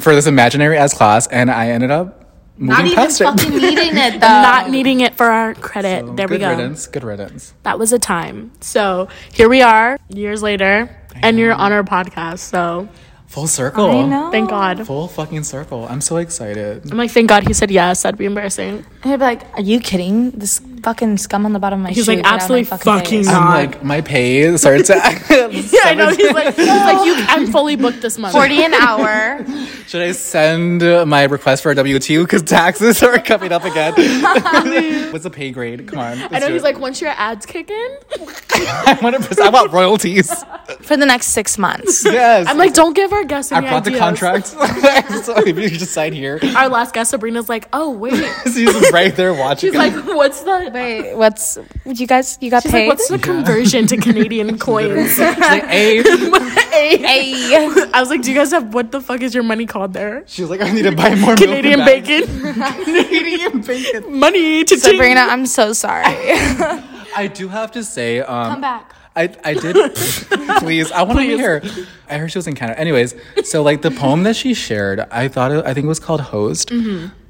for 0.00 0.14
this 0.14 0.26
imaginary 0.26 0.76
S 0.78 0.94
class, 0.94 1.26
and 1.26 1.50
I 1.50 1.70
ended 1.70 1.90
up 1.90 2.24
Not 2.58 2.78
moving 2.78 2.86
even 2.92 2.96
past 2.96 3.20
it. 3.20 3.24
fucking 3.24 3.50
needing 3.56 3.96
it 3.96 4.12
though. 4.20 4.26
Not 4.28 4.70
needing 4.70 5.00
it 5.00 5.16
for 5.16 5.26
our 5.26 5.54
credit. 5.54 6.06
So, 6.06 6.14
there 6.14 6.28
we 6.28 6.38
go. 6.38 6.48
good 6.48 6.56
go. 6.56 6.62
riddance. 6.62 6.86
Good 6.86 7.04
riddance. 7.04 7.54
That 7.64 7.78
was 7.78 7.92
a 7.92 7.98
time. 7.98 8.52
So 8.60 9.08
here 9.32 9.48
we 9.48 9.62
are, 9.62 9.98
years 10.08 10.42
later, 10.42 10.94
and 11.22 11.38
you're 11.38 11.52
on 11.54 11.72
our 11.72 11.82
podcast. 11.82 12.38
So 12.40 12.88
Full 13.28 13.46
circle. 13.46 13.90
I 13.90 14.06
know. 14.06 14.30
thank 14.30 14.48
God. 14.48 14.86
Full 14.86 15.06
fucking 15.06 15.44
circle. 15.44 15.86
I'm 15.86 16.00
so 16.00 16.16
excited. 16.16 16.90
I'm 16.90 16.96
like, 16.96 17.10
thank 17.10 17.28
God 17.28 17.46
he 17.46 17.52
said 17.52 17.70
yes. 17.70 18.02
That'd 18.02 18.16
be 18.18 18.24
embarrassing. 18.24 18.86
And 19.02 19.12
I'd 19.12 19.18
be 19.18 19.22
like, 19.24 19.42
"Are 19.54 19.60
you 19.60 19.80
kidding? 19.80 20.30
This 20.30 20.60
fucking 20.82 21.18
scum 21.18 21.44
on 21.44 21.52
the 21.52 21.58
bottom 21.58 21.80
of 21.80 21.84
my 21.84 21.90
shoes. 21.90 21.96
He's 21.98 22.04
shoe." 22.06 22.12
like, 22.12 22.24
get 22.24 22.26
out 22.26 22.42
of 22.42 22.48
my 22.50 22.58
absolutely 22.60 22.64
fucking 22.64 23.18
face." 23.18 23.26
not. 23.26 23.42
I'm 23.42 23.70
like, 23.70 23.84
my 23.84 24.00
pay 24.00 24.56
starts 24.56 24.86
to. 24.88 24.94
Yeah, 25.68 25.80
I 25.84 25.94
know. 25.94 26.08
He's 26.08 26.32
like, 26.32 26.54
he's 26.56 26.66
like, 26.66 27.06
you. 27.06 27.14
I'm 27.28 27.52
fully 27.52 27.76
booked 27.76 28.00
this 28.00 28.16
month. 28.16 28.32
Forty 28.32 28.64
an 28.64 28.72
hour. 28.72 29.44
Should 29.86 30.02
I 30.02 30.12
send 30.12 30.82
uh, 30.82 31.04
my 31.04 31.24
request 31.24 31.62
for 31.62 31.70
a 31.70 31.74
W 31.74 31.98
two 31.98 32.24
because 32.24 32.42
taxes 32.42 33.02
are 33.02 33.18
coming 33.18 33.52
up 33.52 33.64
again? 33.64 33.92
What's 35.12 35.24
the 35.24 35.30
pay 35.30 35.50
grade? 35.50 35.86
Come 35.86 35.98
on. 35.98 36.18
I 36.34 36.38
know. 36.38 36.50
He's 36.50 36.62
like, 36.62 36.78
once 36.78 37.00
your 37.00 37.10
ads 37.10 37.44
kick 37.44 37.70
in, 37.70 37.98
I 38.16 38.98
want 39.02 39.38
I 39.38 39.50
want 39.50 39.72
royalties. 39.72 40.32
for 40.80 40.96
the 40.96 41.06
next 41.06 41.28
six 41.28 41.58
months. 41.58 42.04
Yes. 42.04 42.46
I'm 42.48 42.58
like, 42.58 42.74
don't 42.74 42.94
give 42.94 43.12
our 43.18 43.24
guests 43.24 43.52
I 43.52 43.58
any 43.58 43.66
brought 43.68 43.84
the 43.84 43.90
ideas. 43.90 44.00
contract. 44.00 44.46
so 45.24 45.36
if 45.38 45.58
you 45.58 45.68
just 45.70 45.92
sign 45.92 46.12
here, 46.12 46.40
Our 46.56 46.68
last 46.68 46.94
guest, 46.94 47.10
Sabrina's 47.10 47.48
like, 47.48 47.68
oh 47.72 47.90
wait. 47.90 48.14
she's 48.44 48.90
right 48.92 49.14
there 49.14 49.34
watching. 49.34 49.70
She's 49.70 49.78
like, 49.78 49.94
what's 50.06 50.40
the? 50.42 50.70
Wait, 50.72 51.14
what's 51.14 51.58
you 51.84 52.06
guys? 52.06 52.38
You 52.40 52.50
got 52.50 52.62
She's 52.62 52.72
paid? 52.72 52.88
like, 52.88 52.98
what's 52.98 53.08
the 53.08 53.18
conversion 53.18 53.86
to 53.88 53.96
Canadian 53.96 54.58
coins? 54.58 55.10
She's 55.10 55.18
like, 55.18 55.64
hey. 55.66 56.02
hey, 56.02 57.88
I 57.92 58.00
was 58.00 58.10
like, 58.10 58.22
do 58.22 58.30
you 58.30 58.36
guys 58.36 58.50
have 58.52 58.72
what 58.72 58.92
the 58.92 59.00
fuck 59.00 59.20
is 59.22 59.34
your 59.34 59.44
money 59.44 59.66
called 59.66 59.92
there? 59.92 60.22
She's 60.26 60.48
like, 60.48 60.60
I 60.60 60.70
need 60.70 60.82
to 60.82 60.92
buy 60.92 61.14
more 61.14 61.34
milk 61.34 61.38
Canadian 61.38 61.80
and 61.80 61.86
bags." 61.86 62.08
bacon, 62.08 62.84
Canadian 62.84 63.60
bacon. 63.62 64.18
money 64.18 64.64
to 64.64 64.78
Sabrina, 64.78 65.20
I'm 65.20 65.46
so 65.46 65.72
sorry. 65.72 66.04
I 67.16 67.30
do 67.32 67.48
have 67.48 67.72
to 67.72 67.82
say, 67.82 68.20
um, 68.20 68.50
Come 68.52 68.60
back. 68.60 68.94
I, 69.18 69.34
I 69.44 69.54
did 69.54 69.76
please 70.60 70.90
I 70.92 71.02
want 71.02 71.18
to 71.18 71.24
hear. 71.24 71.60
here. 71.60 71.86
I 72.08 72.18
heard 72.18 72.30
she 72.32 72.38
was 72.38 72.46
in 72.46 72.54
Canada. 72.54 72.78
Anyways, 72.78 73.14
so 73.44 73.62
like 73.62 73.82
the 73.82 73.90
poem 73.90 74.22
that 74.22 74.36
she 74.36 74.54
shared, 74.54 75.00
I 75.10 75.28
thought 75.28 75.50
it, 75.52 75.64
I 75.66 75.74
think 75.74 75.84
it 75.84 75.88
was 75.88 76.00
called 76.00 76.20
Host. 76.20 76.70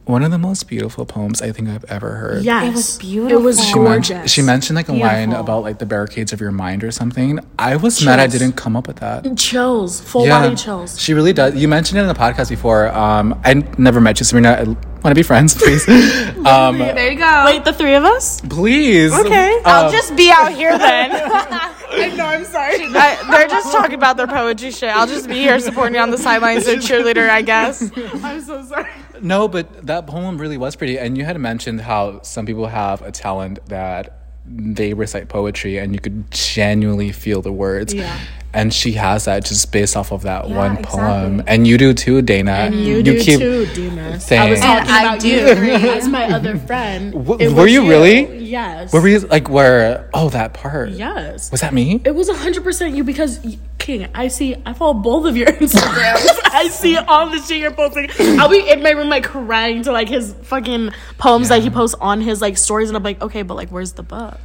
One 0.04 0.22
of 0.24 0.30
the 0.30 0.38
most 0.38 0.68
beautiful 0.68 1.04
poems 1.04 1.42
I 1.42 1.52
think 1.52 1.68
I've 1.68 1.84
ever 1.84 2.12
heard. 2.14 2.42
Yes, 2.42 2.64
It 2.64 2.72
was 2.74 2.98
beautiful. 2.98 3.38
It 3.38 3.42
was 3.42 3.60
She 3.62 3.72
She, 3.72 3.78
men- 3.78 3.84
gorgeous. 3.84 4.32
she 4.32 4.40
mentioned 4.40 4.76
like 4.76 4.88
a 4.88 4.94
line 4.94 5.34
about 5.34 5.62
like 5.64 5.78
the 5.80 5.84
barricades 5.84 6.32
of 6.32 6.40
your 6.40 6.50
mind 6.50 6.82
or 6.82 6.90
something. 6.90 7.40
I 7.58 7.76
was 7.76 8.02
mad 8.02 8.18
I 8.18 8.26
didn't 8.26 8.52
come 8.54 8.74
up 8.74 8.86
with 8.86 8.96
that. 9.00 9.36
chills, 9.36 10.00
full 10.00 10.26
body 10.26 10.54
chills. 10.56 10.98
She 10.98 11.12
really 11.12 11.34
does. 11.34 11.54
You 11.56 11.68
mentioned 11.68 11.98
it 11.98 12.02
in 12.02 12.08
the 12.08 12.14
podcast 12.14 12.48
before. 12.48 12.88
Um, 12.88 13.38
I 13.44 13.52
never 13.76 14.00
met 14.00 14.18
you, 14.18 14.24
Serena. 14.24 14.52
I 14.52 14.62
want 14.64 14.78
to 15.12 15.14
be 15.14 15.22
friends, 15.22 15.54
please. 15.54 15.86
um, 16.46 16.78
there 16.78 17.12
you 17.12 17.18
go. 17.18 17.42
Wait, 17.44 17.64
the 17.66 17.74
three 17.74 17.94
of 17.94 18.04
us? 18.04 18.40
please. 18.40 19.12
Okay. 19.12 19.60
I'll 19.66 19.92
just 19.92 20.16
be 20.16 20.30
out 20.30 20.52
here 20.54 20.76
then. 20.78 21.74
I 21.90 22.14
know. 22.14 22.26
I'm 22.26 22.44
sorry. 22.44 22.74
I, 22.82 23.28
they're 23.30 23.48
just 23.48 23.72
talking 23.72 23.94
about 23.94 24.16
their 24.16 24.26
poetry 24.26 24.70
shit. 24.70 24.90
I'll 24.90 25.06
just 25.06 25.28
be 25.28 25.34
here 25.34 25.58
supporting 25.60 25.94
you 25.94 26.00
on 26.00 26.10
the 26.10 26.18
sidelines, 26.18 26.66
their 26.66 26.76
cheerleader, 26.78 27.28
I 27.28 27.42
guess. 27.42 27.90
I'm 28.24 28.40
so 28.40 28.64
sorry. 28.64 28.90
No, 29.20 29.48
but 29.48 29.86
that 29.86 30.06
poem 30.06 30.38
really 30.38 30.58
was 30.58 30.76
pretty. 30.76 30.98
And 30.98 31.16
you 31.16 31.24
had 31.24 31.38
mentioned 31.38 31.80
how 31.80 32.22
some 32.22 32.46
people 32.46 32.66
have 32.66 33.02
a 33.02 33.10
talent 33.10 33.64
that 33.66 34.14
they 34.46 34.94
recite 34.94 35.28
poetry 35.28 35.78
and 35.78 35.92
you 35.92 36.00
could 36.00 36.30
genuinely 36.30 37.12
feel 37.12 37.42
the 37.42 37.52
words. 37.52 37.92
Yeah. 37.92 38.18
And 38.54 38.72
she 38.72 38.92
has 38.92 39.26
that 39.26 39.44
just 39.44 39.70
based 39.72 39.94
off 39.94 40.10
of 40.10 40.22
that 40.22 40.48
Yeah, 40.48 40.56
one 40.56 40.72
exactly. 40.78 40.98
poem. 41.00 41.42
And 41.46 41.66
you 41.66 41.76
do 41.76 41.92
too, 41.92 42.22
Dayna. 42.22 42.68
And 42.68 42.74
you, 42.76 43.02
do 43.02 43.20
too, 43.20 43.66
Dimas. 43.74 44.32
I 44.32 44.48
was 44.48 44.58
Thanks. 44.58 44.60
talking 44.60 44.80
And 44.88 44.90
I 44.90 45.02
about 45.02 45.20
do 45.20 45.28
you 45.28 45.48
agree. 45.48 45.70
as 45.74 46.08
my 46.08 46.24
other 46.32 46.56
friend. 46.56 47.12
W- 47.26 47.36
It 47.38 47.52
were 47.52 47.64
was 47.64 47.72
you 47.72 47.86
really? 47.88 48.38
Yes. 48.38 48.90
Were 48.92 49.06
you 49.06 49.18
like 49.20 49.50
where 49.50 50.08
oh 50.14 50.30
that 50.30 50.54
part? 50.54 50.88
Yes. 50.90 51.50
Was 51.52 51.60
that 51.60 51.74
me? 51.74 52.00
It 52.04 52.14
was 52.14 52.30
100% 52.30 52.96
you 52.96 53.04
because 53.04 53.38
King, 53.78 54.08
I 54.14 54.28
see, 54.28 54.56
I 54.64 54.72
follow 54.72 54.94
both 54.94 55.26
of 55.26 55.36
your 55.36 55.46
Instagrams. 55.62 56.26
I 56.44 56.68
see 56.68 56.96
all 56.96 57.28
the 57.30 57.38
shit 57.42 57.58
you're 57.58 57.70
posting. 57.72 58.08
I'll 58.40 58.48
be 58.48 58.66
in 58.68 58.82
my 58.82 58.90
room 58.90 59.10
like 59.10 59.24
crying 59.24 59.82
to 59.82 59.92
like 59.92 60.08
his 60.08 60.32
fucking 60.44 60.90
poems 61.18 61.50
that 61.50 61.62
he 61.62 61.68
posts 61.68 61.96
on 62.00 62.22
his 62.22 62.40
like 62.40 62.56
stories, 62.56 62.88
and 62.88 62.96
I'm 62.96 63.02
like, 63.02 63.20
okay, 63.20 63.42
but 63.42 63.54
like, 63.54 63.68
where's 63.68 63.92
the 63.92 64.02
book? 64.02 64.38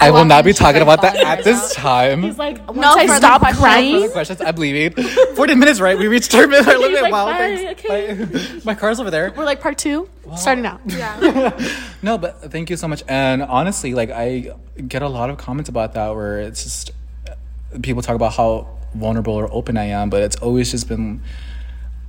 I 0.00 0.10
will 0.10 0.24
not 0.24 0.44
be 0.44 0.52
talking 0.52 0.82
about 0.82 1.02
that 1.02 1.16
at 1.16 1.44
this 1.44 1.74
time. 1.74 2.22
He's 2.22 2.38
like, 2.38 2.58
once 2.66 2.78
No 2.80 2.94
I 2.94 3.06
stop 3.18 3.42
crying, 3.56 4.10
questions. 4.10 4.40
I'm 4.40 4.56
leaving. 4.56 4.92
40 5.34 5.54
minutes, 5.54 5.80
right? 5.80 5.98
We 5.98 6.08
reached 6.08 6.34
our 6.34 6.42
our 6.42 6.48
limit. 6.78 7.02
like, 7.02 7.12
wow, 7.12 7.26
bye, 7.26 7.36
thanks. 7.36 7.84
okay. 7.84 8.24
Bye. 8.24 8.60
My 8.64 8.74
car's 8.74 8.98
over 9.00 9.10
there. 9.10 9.32
we're 9.36 9.44
like 9.44 9.60
part 9.60 9.78
two, 9.78 10.08
starting 10.36 10.62
now. 10.62 10.80
No, 12.02 12.16
but 12.16 12.50
thank 12.50 12.70
you 12.70 12.76
so 12.76 12.88
much. 12.88 13.02
And 13.08 13.42
honestly, 13.42 13.92
like 13.94 14.10
I 14.10 14.54
get 14.88 15.02
a 15.02 15.08
lot 15.08 15.28
of 15.28 15.36
comments 15.36 15.68
about 15.68 15.92
that 15.94 16.14
where 16.14 16.40
it's 16.40 16.62
just 16.64 16.90
people 17.82 18.00
talk 18.02 18.16
about 18.16 18.32
how 18.32 18.68
vulnerable 18.94 19.34
or 19.34 19.52
open 19.52 19.76
I 19.76 19.84
am, 19.86 20.08
but 20.08 20.22
it's 20.22 20.36
always 20.36 20.70
just 20.70 20.88
been 20.88 21.22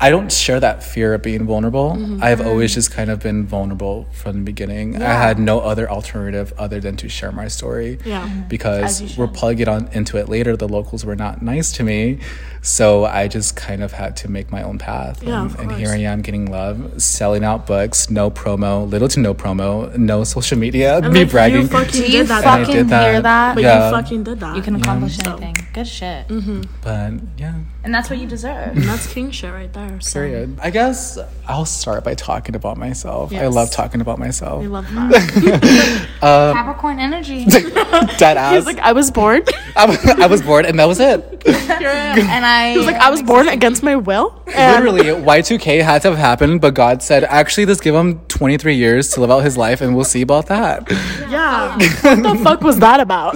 I 0.02 0.10
don't 0.10 0.32
share 0.32 0.60
that 0.60 0.84
fear 0.84 1.14
of 1.14 1.22
being 1.22 1.46
vulnerable. 1.46 1.92
Mm-hmm. 1.92 2.24
I've 2.24 2.42
always 2.42 2.72
mm-hmm. 2.72 2.78
just 2.78 2.92
kind 2.92 3.12
of 3.12 3.20
been 3.20 3.46
vulnerable 3.46 4.08
from 4.12 4.38
the 4.38 4.44
beginning. 4.44 5.02
I 5.02 5.14
had 5.14 5.38
no 5.38 5.60
other 5.60 5.90
alternative 5.90 6.54
other 6.58 6.80
than 6.80 6.98
to 6.98 7.08
share 7.08 7.32
my 7.32 7.48
story. 7.48 8.00
Yeah. 8.04 8.28
Mm-hmm. 8.28 8.48
Because 8.48 9.16
we'll 9.16 9.28
probably 9.28 9.56
get 9.56 9.68
on 9.68 9.90
into 9.94 10.18
it 10.18 10.28
later. 10.28 10.58
The 10.58 10.68
locals 10.68 11.06
were 11.06 11.16
not 11.16 11.44
nice 11.44 11.72
to 11.74 11.84
me. 11.84 12.20
So 12.64 13.06
I 13.06 13.28
just 13.28 13.56
kind 13.56 13.84
of 13.84 13.92
had 13.92 14.16
to 14.18 14.30
make 14.30 14.52
my 14.52 14.62
own 14.64 14.78
path. 14.78 15.24
Yeah, 15.24 15.42
and, 15.42 15.52
of 15.52 15.60
and 15.60 15.72
here. 15.74 15.90
I 15.90 15.98
am 15.98 16.22
getting 16.22 16.50
love, 16.52 17.02
selling 17.02 17.44
out 17.44 17.66
books, 17.66 18.10
no 18.10 18.30
promo, 18.30 18.90
little 18.90 19.08
to 19.10 19.20
no 19.20 19.34
promo, 19.34 19.96
no 19.98 20.24
social 20.24 20.58
media, 20.58 20.98
And, 20.98 21.12
me 21.12 21.22
like, 21.22 21.32
bragging. 21.32 21.62
You 21.62 21.68
fucking 21.68 21.92
Do 21.92 22.04
you 22.04 22.20
did 22.20 22.28
that. 22.28 22.44
And 22.44 22.50
I 22.50 22.60
fucking 22.60 22.76
did 22.76 22.90
that. 22.90 23.12
hear 23.12 23.22
that? 23.22 23.56
but 23.56 23.64
Yeah. 23.64 23.86
you 23.90 23.96
fucking 23.96 24.24
did 24.24 24.40
that. 24.40 24.56
You 24.56 24.62
can 24.62 24.76
accomplish 24.76 25.18
So- 25.18 25.32
anything. 25.32 25.58
Good 25.74 25.88
shit. 25.88 26.28
Mm-hmm. 26.28 26.62
But 26.82 27.14
yeah, 27.38 27.56
And 27.84 27.94
that's 27.96 28.10
what 28.10 28.20
you 28.20 28.28
deserve. 28.28 28.76
and 28.76 28.84
that's 28.84 29.08
king 29.08 29.32
shit 29.32 29.54
right 29.54 29.72
there. 29.72 29.91
So. 30.00 30.20
period. 30.20 30.58
I 30.62 30.70
guess 30.70 31.18
I'll 31.48 31.66
start 31.66 32.04
by 32.04 32.16
talking 32.16 32.56
about 32.56 32.78
myself. 32.78 33.34
I 33.34 33.48
love 33.48 33.72
talking 33.72 34.02
about 34.02 34.20
myself. 34.20 34.64
I 34.64 34.68
love 34.68 34.86
that. 34.94 36.08
Uh, 36.22 36.54
Capricorn 36.54 37.00
energy. 37.00 37.46
Dead 38.18 38.38
ass. 38.38 38.56
He's 38.56 38.66
like, 38.66 38.80
I 38.80 38.94
was 38.94 39.12
bored. 39.12 39.50
I, 39.76 39.86
was- 39.86 40.06
I 40.06 40.28
was 40.28 40.42
bored, 40.42 40.66
and 40.66 40.78
that 40.80 40.86
was 40.86 41.00
it. 41.00 41.24
and 41.46 42.46
I. 42.46 42.74
He's 42.74 42.86
like, 42.86 42.96
I 42.98 43.10
was 43.10 43.22
born 43.24 43.48
against 43.48 43.84
my 43.84 43.96
will. 43.96 44.42
And 44.54 44.84
Literally, 44.86 45.22
Y2K 45.24 45.82
had 45.82 46.02
to 46.04 46.10
have 46.10 46.18
happened, 46.18 46.62
but 46.62 46.74
God 46.74 47.02
said, 47.02 47.24
actually, 47.24 47.66
just 47.66 47.82
give 47.82 47.96
him 47.96 48.20
23 48.28 48.76
years 48.76 49.10
to 49.12 49.22
live 49.22 49.32
out 49.32 49.40
his 49.40 49.58
life, 49.58 49.80
and 49.82 49.96
we'll 49.96 50.04
see 50.04 50.22
about 50.22 50.48
that. 50.48 50.90
yeah, 51.30 51.78
what 51.78 52.24
the 52.38 52.40
fuck 52.44 52.62
was 52.62 52.80
that 52.80 53.00
about? 53.00 53.36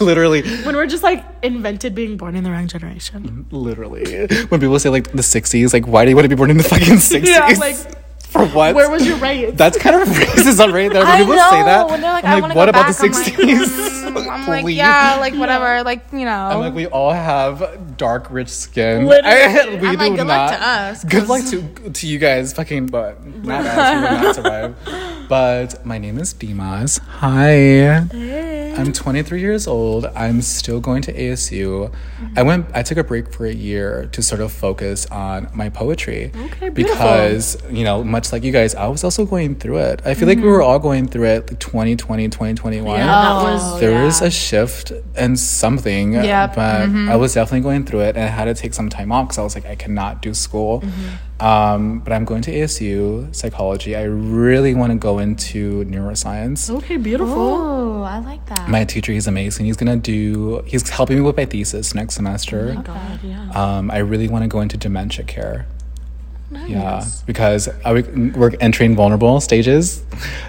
literally, 0.00 0.42
When 0.64 0.74
we're 0.74 0.86
just 0.86 1.02
like 1.02 1.24
invented 1.42 1.94
being 1.94 2.16
born 2.16 2.34
in 2.34 2.44
the 2.44 2.50
wrong 2.50 2.66
generation. 2.66 3.46
literally. 3.50 4.26
When 4.48 4.60
people 4.60 4.78
say, 4.78 4.88
like, 4.88 5.12
the 5.12 5.22
60s, 5.22 5.72
like, 5.72 5.77
why 5.86 6.04
do 6.04 6.10
you 6.10 6.16
want 6.16 6.24
to 6.24 6.28
be 6.28 6.34
born 6.34 6.50
in 6.50 6.56
the 6.56 6.62
fucking 6.64 6.94
60s? 6.94 7.24
Yeah, 7.26 7.46
like, 7.58 7.76
For 8.28 8.44
what? 8.46 8.74
Where 8.74 8.90
was 8.90 9.06
your 9.06 9.16
right? 9.16 9.56
That's 9.56 9.78
kind 9.78 9.96
of 9.96 10.06
racist 10.08 10.58
right 10.72 10.92
there. 10.92 11.02
When 11.02 11.06
I 11.08 11.18
people 11.18 11.34
know. 11.34 11.50
say 11.50 11.62
that, 11.64 11.88
When 11.88 12.00
they're 12.00 12.12
like, 12.12 12.24
I'm 12.24 12.42
like, 12.42 12.54
what 12.54 12.68
about 12.68 12.86
back. 12.86 12.96
the 12.96 13.08
60s? 13.08 13.32
Mm, 13.34 14.28
I'm 14.30 14.46
like, 14.46 14.74
yeah, 14.74 15.16
like 15.18 15.34
whatever, 15.34 15.82
like 15.82 16.04
you 16.12 16.24
know. 16.26 16.30
I'm 16.30 16.60
like, 16.60 16.74
we 16.74 16.86
all 16.86 17.10
have 17.12 17.96
dark, 17.96 18.30
rich 18.30 18.50
skin. 18.50 19.06
Literally. 19.06 19.78
we 19.78 19.88
I'm 19.88 19.94
do 19.94 19.98
like, 19.98 20.16
good 20.16 20.26
not. 20.26 20.50
luck 20.50 20.58
to 20.58 20.66
us, 20.66 21.04
Good 21.04 21.28
luck 21.28 21.44
to 21.46 21.90
to 21.90 22.06
you 22.06 22.18
guys. 22.18 22.52
Fucking, 22.52 22.86
but 22.86 23.24
not 23.44 23.64
us. 23.64 23.94
We 23.94 24.00
will 24.16 24.22
not 24.22 24.34
survive. 24.34 24.76
But 25.28 25.84
my 25.84 25.98
name 25.98 26.18
is 26.18 26.32
Dimas. 26.32 26.98
Hi. 26.98 27.50
Hey. 28.10 28.74
I'm 28.78 28.92
23 28.92 29.40
years 29.40 29.66
old. 29.66 30.06
I'm 30.06 30.40
still 30.40 30.80
going 30.80 31.02
to 31.02 31.12
ASU. 31.12 31.92
I 32.36 32.42
went. 32.42 32.66
I 32.74 32.82
took 32.82 32.96
a 32.98 33.04
break 33.04 33.32
for 33.32 33.44
a 33.46 33.52
year 33.52 34.08
to 34.12 34.22
sort 34.22 34.40
of 34.40 34.52
focus 34.52 35.06
on 35.06 35.48
my 35.54 35.68
poetry. 35.68 36.30
Okay, 36.34 36.68
beautiful. 36.70 36.96
Because 37.04 37.56
you 37.70 37.84
know, 37.84 38.02
much 38.18 38.32
like 38.32 38.42
you 38.42 38.50
guys, 38.60 38.74
I 38.74 38.88
was 38.88 39.04
also 39.04 39.24
going 39.24 39.54
through 39.62 39.78
it. 39.90 40.02
I 40.04 40.14
feel 40.14 40.26
like 40.26 40.38
we 40.38 40.50
were 40.56 40.62
all 40.68 40.80
going 40.88 41.06
through 41.06 41.26
it. 41.34 41.40
Like 41.50 41.60
2020, 41.60 42.28
2021 42.28 42.98
Yeah, 42.98 43.06
that 43.06 43.42
was 43.44 43.80
there 43.80 44.04
was 44.04 44.20
a 44.22 44.30
shift 44.30 44.92
and 45.14 45.38
something 45.38 46.14
Yeah. 46.14 46.46
but 46.48 46.88
i 47.12 47.16
was 47.16 47.34
definitely 47.34 47.60
going 47.68 47.84
through 47.84 48.00
it 48.08 48.16
and 48.16 48.24
i 48.24 48.32
had 48.38 48.46
to 48.46 48.54
take 48.54 48.72
some 48.74 48.88
time 48.88 49.10
off 49.12 49.24
because 49.26 49.38
i 49.38 49.42
was 49.48 49.54
like 49.58 49.66
i 49.66 49.76
cannot 49.84 50.22
do 50.22 50.32
school 50.34 50.82
um, 51.40 52.00
but 52.00 52.12
i'm 52.12 52.24
going 52.24 52.42
to 52.42 52.52
asu 52.62 53.32
psychology 53.34 53.94
i 53.94 54.02
really 54.02 54.74
want 54.74 54.90
to 54.92 54.98
go 54.98 55.18
into 55.18 55.84
neuroscience 55.84 56.60
okay, 56.78 56.96
beautiful. 56.96 57.34
Oh, 57.38 58.02
I 58.02 58.18
like 58.30 58.44
that. 58.46 58.68
my 58.68 58.84
teacher 58.84 59.12
he's 59.12 59.26
amazing 59.28 59.66
he's 59.66 59.76
gonna 59.76 59.96
do 59.96 60.62
he's 60.66 60.88
helping 60.88 61.16
me 61.18 61.22
with 61.22 61.36
my 61.36 61.46
thesis 61.46 61.94
next 61.94 62.14
semester 62.14 62.60
God, 62.84 63.20
yeah. 63.22 63.50
um, 63.60 63.90
i 63.90 63.98
really 63.98 64.28
want 64.28 64.42
to 64.44 64.48
go 64.48 64.60
into 64.60 64.76
dementia 64.76 65.24
care 65.24 65.66
yeah, 66.66 67.04
because 67.26 67.68
I, 67.84 67.92
we're 67.92 68.52
entering 68.60 68.96
vulnerable 68.96 69.40
stages. 69.40 70.02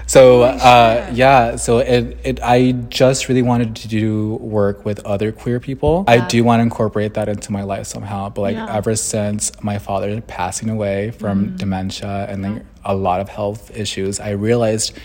So 0.06 0.42
uh, 0.42 1.10
yeah, 1.12 1.56
so 1.56 1.78
it, 1.78 2.16
it 2.24 2.40
I 2.42 2.72
just 2.88 3.28
really 3.28 3.42
wanted 3.42 3.76
to 3.76 3.88
do 3.88 4.34
work 4.36 4.84
with 4.84 5.00
other 5.04 5.30
queer 5.32 5.60
people. 5.60 6.04
I 6.08 6.20
do 6.20 6.42
want 6.42 6.60
to 6.60 6.62
incorporate 6.62 7.14
that 7.14 7.28
into 7.28 7.52
my 7.52 7.62
life 7.62 7.86
somehow. 7.86 8.30
But 8.30 8.42
like 8.42 8.56
Yeah. 8.56 8.76
ever 8.76 8.96
since 8.96 9.52
my 9.62 9.78
father 9.78 10.20
passing 10.22 10.70
away 10.70 11.10
from 11.10 11.56
dementia, 11.56 12.26
and 12.28 12.42
then 12.44 12.66
a 12.84 12.94
lot 12.94 13.20
of 13.20 13.28
health 13.28 13.70
issues, 13.76 14.20
I 14.20 14.30
realized 14.30 14.98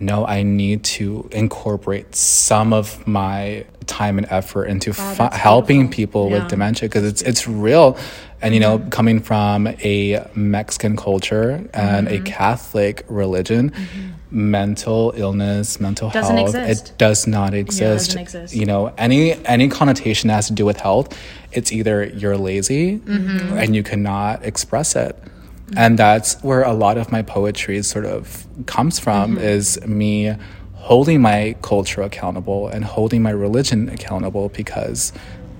no, 0.00 0.26
I 0.26 0.42
need 0.42 0.84
to 0.84 1.28
incorporate 1.32 2.14
some 2.14 2.72
of 2.72 3.06
my 3.06 3.64
time 3.86 4.16
and 4.18 4.26
effort 4.30 4.64
into 4.64 4.92
fi- 4.92 5.34
helping 5.34 5.90
people 5.90 6.30
with 6.30 6.48
dementia 6.48 6.88
because 6.88 7.04
it's 7.04 7.22
it's 7.22 7.46
real. 7.46 7.96
And 8.42 8.52
you 8.54 8.60
know, 8.60 8.78
coming 8.90 9.20
from 9.20 9.66
a 9.68 10.26
Mexican 10.34 10.96
culture 10.96 11.50
and 11.72 12.08
Mm-hmm. 12.08 12.26
a 12.26 12.30
Catholic 12.30 13.04
religion, 13.08 13.72
mental 14.30 15.12
illness, 15.16 15.80
mental 15.80 16.10
Doesn't 16.10 16.36
health, 16.36 16.54
exist. 16.54 16.88
it 16.90 16.98
does 16.98 17.26
not 17.26 17.54
exist. 17.54 18.08
doesn't 18.08 18.20
exist. 18.20 18.54
You 18.54 18.66
know, 18.66 18.92
any 18.98 19.32
any 19.46 19.68
connotation 19.68 20.28
that 20.28 20.34
has 20.34 20.46
to 20.48 20.52
do 20.54 20.64
with 20.64 20.78
health, 20.78 21.16
it's 21.52 21.72
either 21.72 22.04
you're 22.04 22.36
lazy 22.36 22.98
Mm-hmm. 22.98 23.58
and 23.58 23.74
you 23.76 23.82
cannot 23.82 24.44
express 24.44 24.96
it. 24.96 25.16
And 25.76 25.98
that's 25.98 26.42
where 26.42 26.62
a 26.62 26.72
lot 26.72 26.98
of 26.98 27.10
my 27.12 27.22
poetry 27.22 27.82
sort 27.82 28.04
of 28.06 28.46
comes 28.66 28.98
from 28.98 29.36
Mm-hmm. 29.36 29.44
is 29.44 29.84
me 29.86 30.34
holding 30.74 31.20
my 31.22 31.56
culture 31.62 32.02
accountable 32.02 32.68
and 32.68 32.84
holding 32.84 33.22
my 33.22 33.30
religion 33.30 33.88
accountable 33.88 34.50
because 34.50 35.12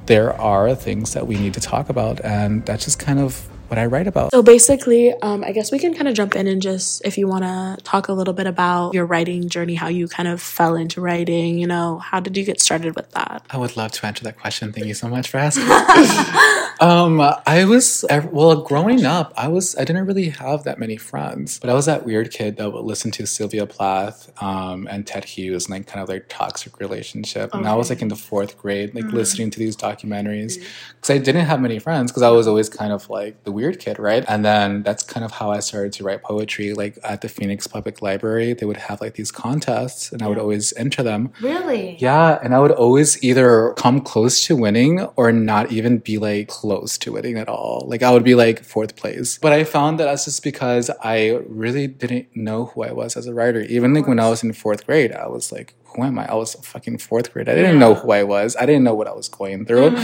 there 0.07 0.38
are 0.38 0.74
things 0.74 1.14
that 1.14 1.27
we 1.27 1.37
need 1.37 1.55
to 1.55 1.61
talk 1.61 1.88
about 1.88 2.20
and 2.22 2.64
that's 2.66 2.85
just 2.85 2.98
kind 2.98 3.18
of 3.18 3.48
what 3.68 3.79
I 3.79 3.87
write 3.87 4.07
about. 4.07 4.31
So 4.31 4.42
basically, 4.42 5.12
um, 5.22 5.44
I 5.44 5.53
guess 5.53 5.72
we 5.72 5.79
can 5.79 5.94
kind 5.94 6.09
of 6.09 6.14
jump 6.14 6.37
in 6.37 6.46
and 6.46 6.61
just, 6.61 7.05
if 7.05 7.18
you 7.18 7.27
want 7.27 7.44
to 7.44 7.83
talk 7.83 8.09
a 8.09 8.12
little 8.12 8.35
bit 8.35 8.46
about 8.46 8.94
your 8.94 9.07
writing 9.07 9.48
journey, 9.48 9.74
how 9.74 9.88
you 9.88 10.09
kind 10.09 10.29
of 10.29 10.40
fell 10.40 10.77
into 10.77 11.00
writing, 11.00 11.59
you 11.59 11.66
know, 11.66 11.98
how 11.98 12.20
did 12.20 12.37
you 12.37 12.44
get 12.44 12.61
started 12.61 12.94
with 12.94 13.11
that? 13.12 13.44
I 13.50 13.57
would 13.57 13.77
love 13.77 13.92
to 13.92 14.07
answer 14.07 14.24
that 14.24 14.38
question. 14.38 14.72
Thank 14.72 14.87
you 14.87 14.94
so 14.94 15.09
much 15.09 15.29
for 15.29 15.38
asking. 15.38 15.64
um, 16.81 17.20
I 17.46 17.64
was 17.64 18.05
well 18.11 18.62
growing 18.62 19.05
up. 19.05 19.33
I 19.37 19.48
was 19.48 19.77
I 19.77 19.85
didn't 19.85 20.07
really 20.07 20.29
have 20.29 20.64
that 20.64 20.79
many 20.79 20.96
friends, 20.96 21.59
but 21.59 21.70
I 21.70 21.74
was 21.74 21.87
that 21.87 22.05
weird 22.05 22.31
kid 22.31 22.57
that 22.57 22.72
would 22.72 22.85
listen 22.85 23.11
to 23.12 23.27
Sylvia 23.27 23.66
Plath 23.66 24.31
um, 24.42 24.87
and 24.90 25.07
Ted 25.07 25.24
Hughes 25.24 25.66
and 25.66 25.74
like 25.74 25.87
kind 25.87 26.03
of 26.03 26.09
their 26.09 26.20
toxic 26.20 26.79
relationship. 26.81 27.55
And 27.55 27.66
I 27.66 27.74
was 27.74 27.90
like 27.90 28.03
in 28.03 28.09
the 28.09 28.16
fourth 28.16 28.59
grade, 28.59 28.94
like 28.94 29.07
listening 29.07 29.50
to 29.50 29.59
these 29.59 29.77
documentaries 29.77 30.62
because 30.96 31.11
I 31.11 31.18
didn't 31.18 31.46
have 31.46 31.61
many 31.61 31.79
friends 31.79 32.11
because 32.11 32.22
I 32.22 32.31
was 32.31 32.46
always 32.46 32.68
kind 32.68 32.92
of 32.92 33.09
like 33.09 33.42
the 33.44 33.53
weird 33.53 33.63
kid, 33.72 33.98
right? 33.98 34.24
And 34.29 34.44
then 34.44 34.83
that's 34.83 35.03
kind 35.03 35.24
of 35.24 35.33
how 35.33 35.50
I 35.50 35.61
started 35.61 35.92
to 35.94 36.05
write 36.05 36.22
poetry. 36.22 36.74
Like 36.74 36.98
at 37.05 37.20
the 37.20 37.29
Phoenix 37.29 37.66
Public 37.66 38.03
Library, 38.03 38.53
they 38.55 38.66
would 38.66 38.77
have 38.77 39.00
like 39.00 39.14
these 39.14 39.31
contests, 39.31 40.12
and 40.12 40.22
I 40.22 40.29
would 40.29 40.38
always 40.38 40.72
enter 40.77 41.03
them. 41.03 41.33
Really? 41.40 41.96
Yeah, 41.98 42.38
and 42.42 42.55
I 42.55 42.61
would 42.61 42.72
always 42.72 43.22
either 43.24 43.72
come 43.74 44.00
close 44.00 44.44
to 44.46 44.57
winning 44.57 45.00
or 45.16 45.33
not 45.33 45.72
even 45.72 45.98
be 45.98 46.18
like 46.18 46.48
close 46.48 46.98
to 46.98 47.12
winning 47.12 47.38
at 47.38 47.48
all. 47.48 47.85
Like 47.87 48.03
I 48.03 48.11
would 48.11 48.24
be 48.24 48.35
like 48.35 48.64
fourth 48.64 48.96
place. 48.96 49.38
But 49.38 49.53
I 49.53 49.64
found 49.64 49.98
that 50.00 50.05
that's 50.05 50.24
just 50.24 50.42
because 50.42 50.90
I 51.03 51.40
really 51.48 51.87
didn't 51.87 52.35
know 52.35 52.66
who 52.66 52.83
I 52.83 52.92
was 52.92 53.16
as 53.16 53.27
a 53.27 53.35
writer. 53.35 53.61
Even 53.62 53.94
like 53.94 54.07
when 54.07 54.20
I 54.20 54.29
was 54.29 54.42
in 54.42 54.53
fourth 54.53 54.87
grade, 54.87 55.12
I 55.12 55.29
was 55.29 55.53
like, 55.53 55.74
who 55.94 56.03
am 56.03 56.18
I? 56.18 56.27
I 56.27 56.35
was 56.35 56.55
fucking 56.55 56.98
fourth 56.98 57.33
grade. 57.33 57.48
I 57.48 57.55
didn't 57.55 57.79
know 57.79 57.94
who 57.94 58.11
I 58.11 58.24
was. 58.24 58.57
I 58.57 58.66
didn't 58.66 58.85
know 58.85 58.94
what 58.94 59.07
I 59.07 59.12
was 59.12 59.29
going 59.29 59.64
through. 59.64 59.96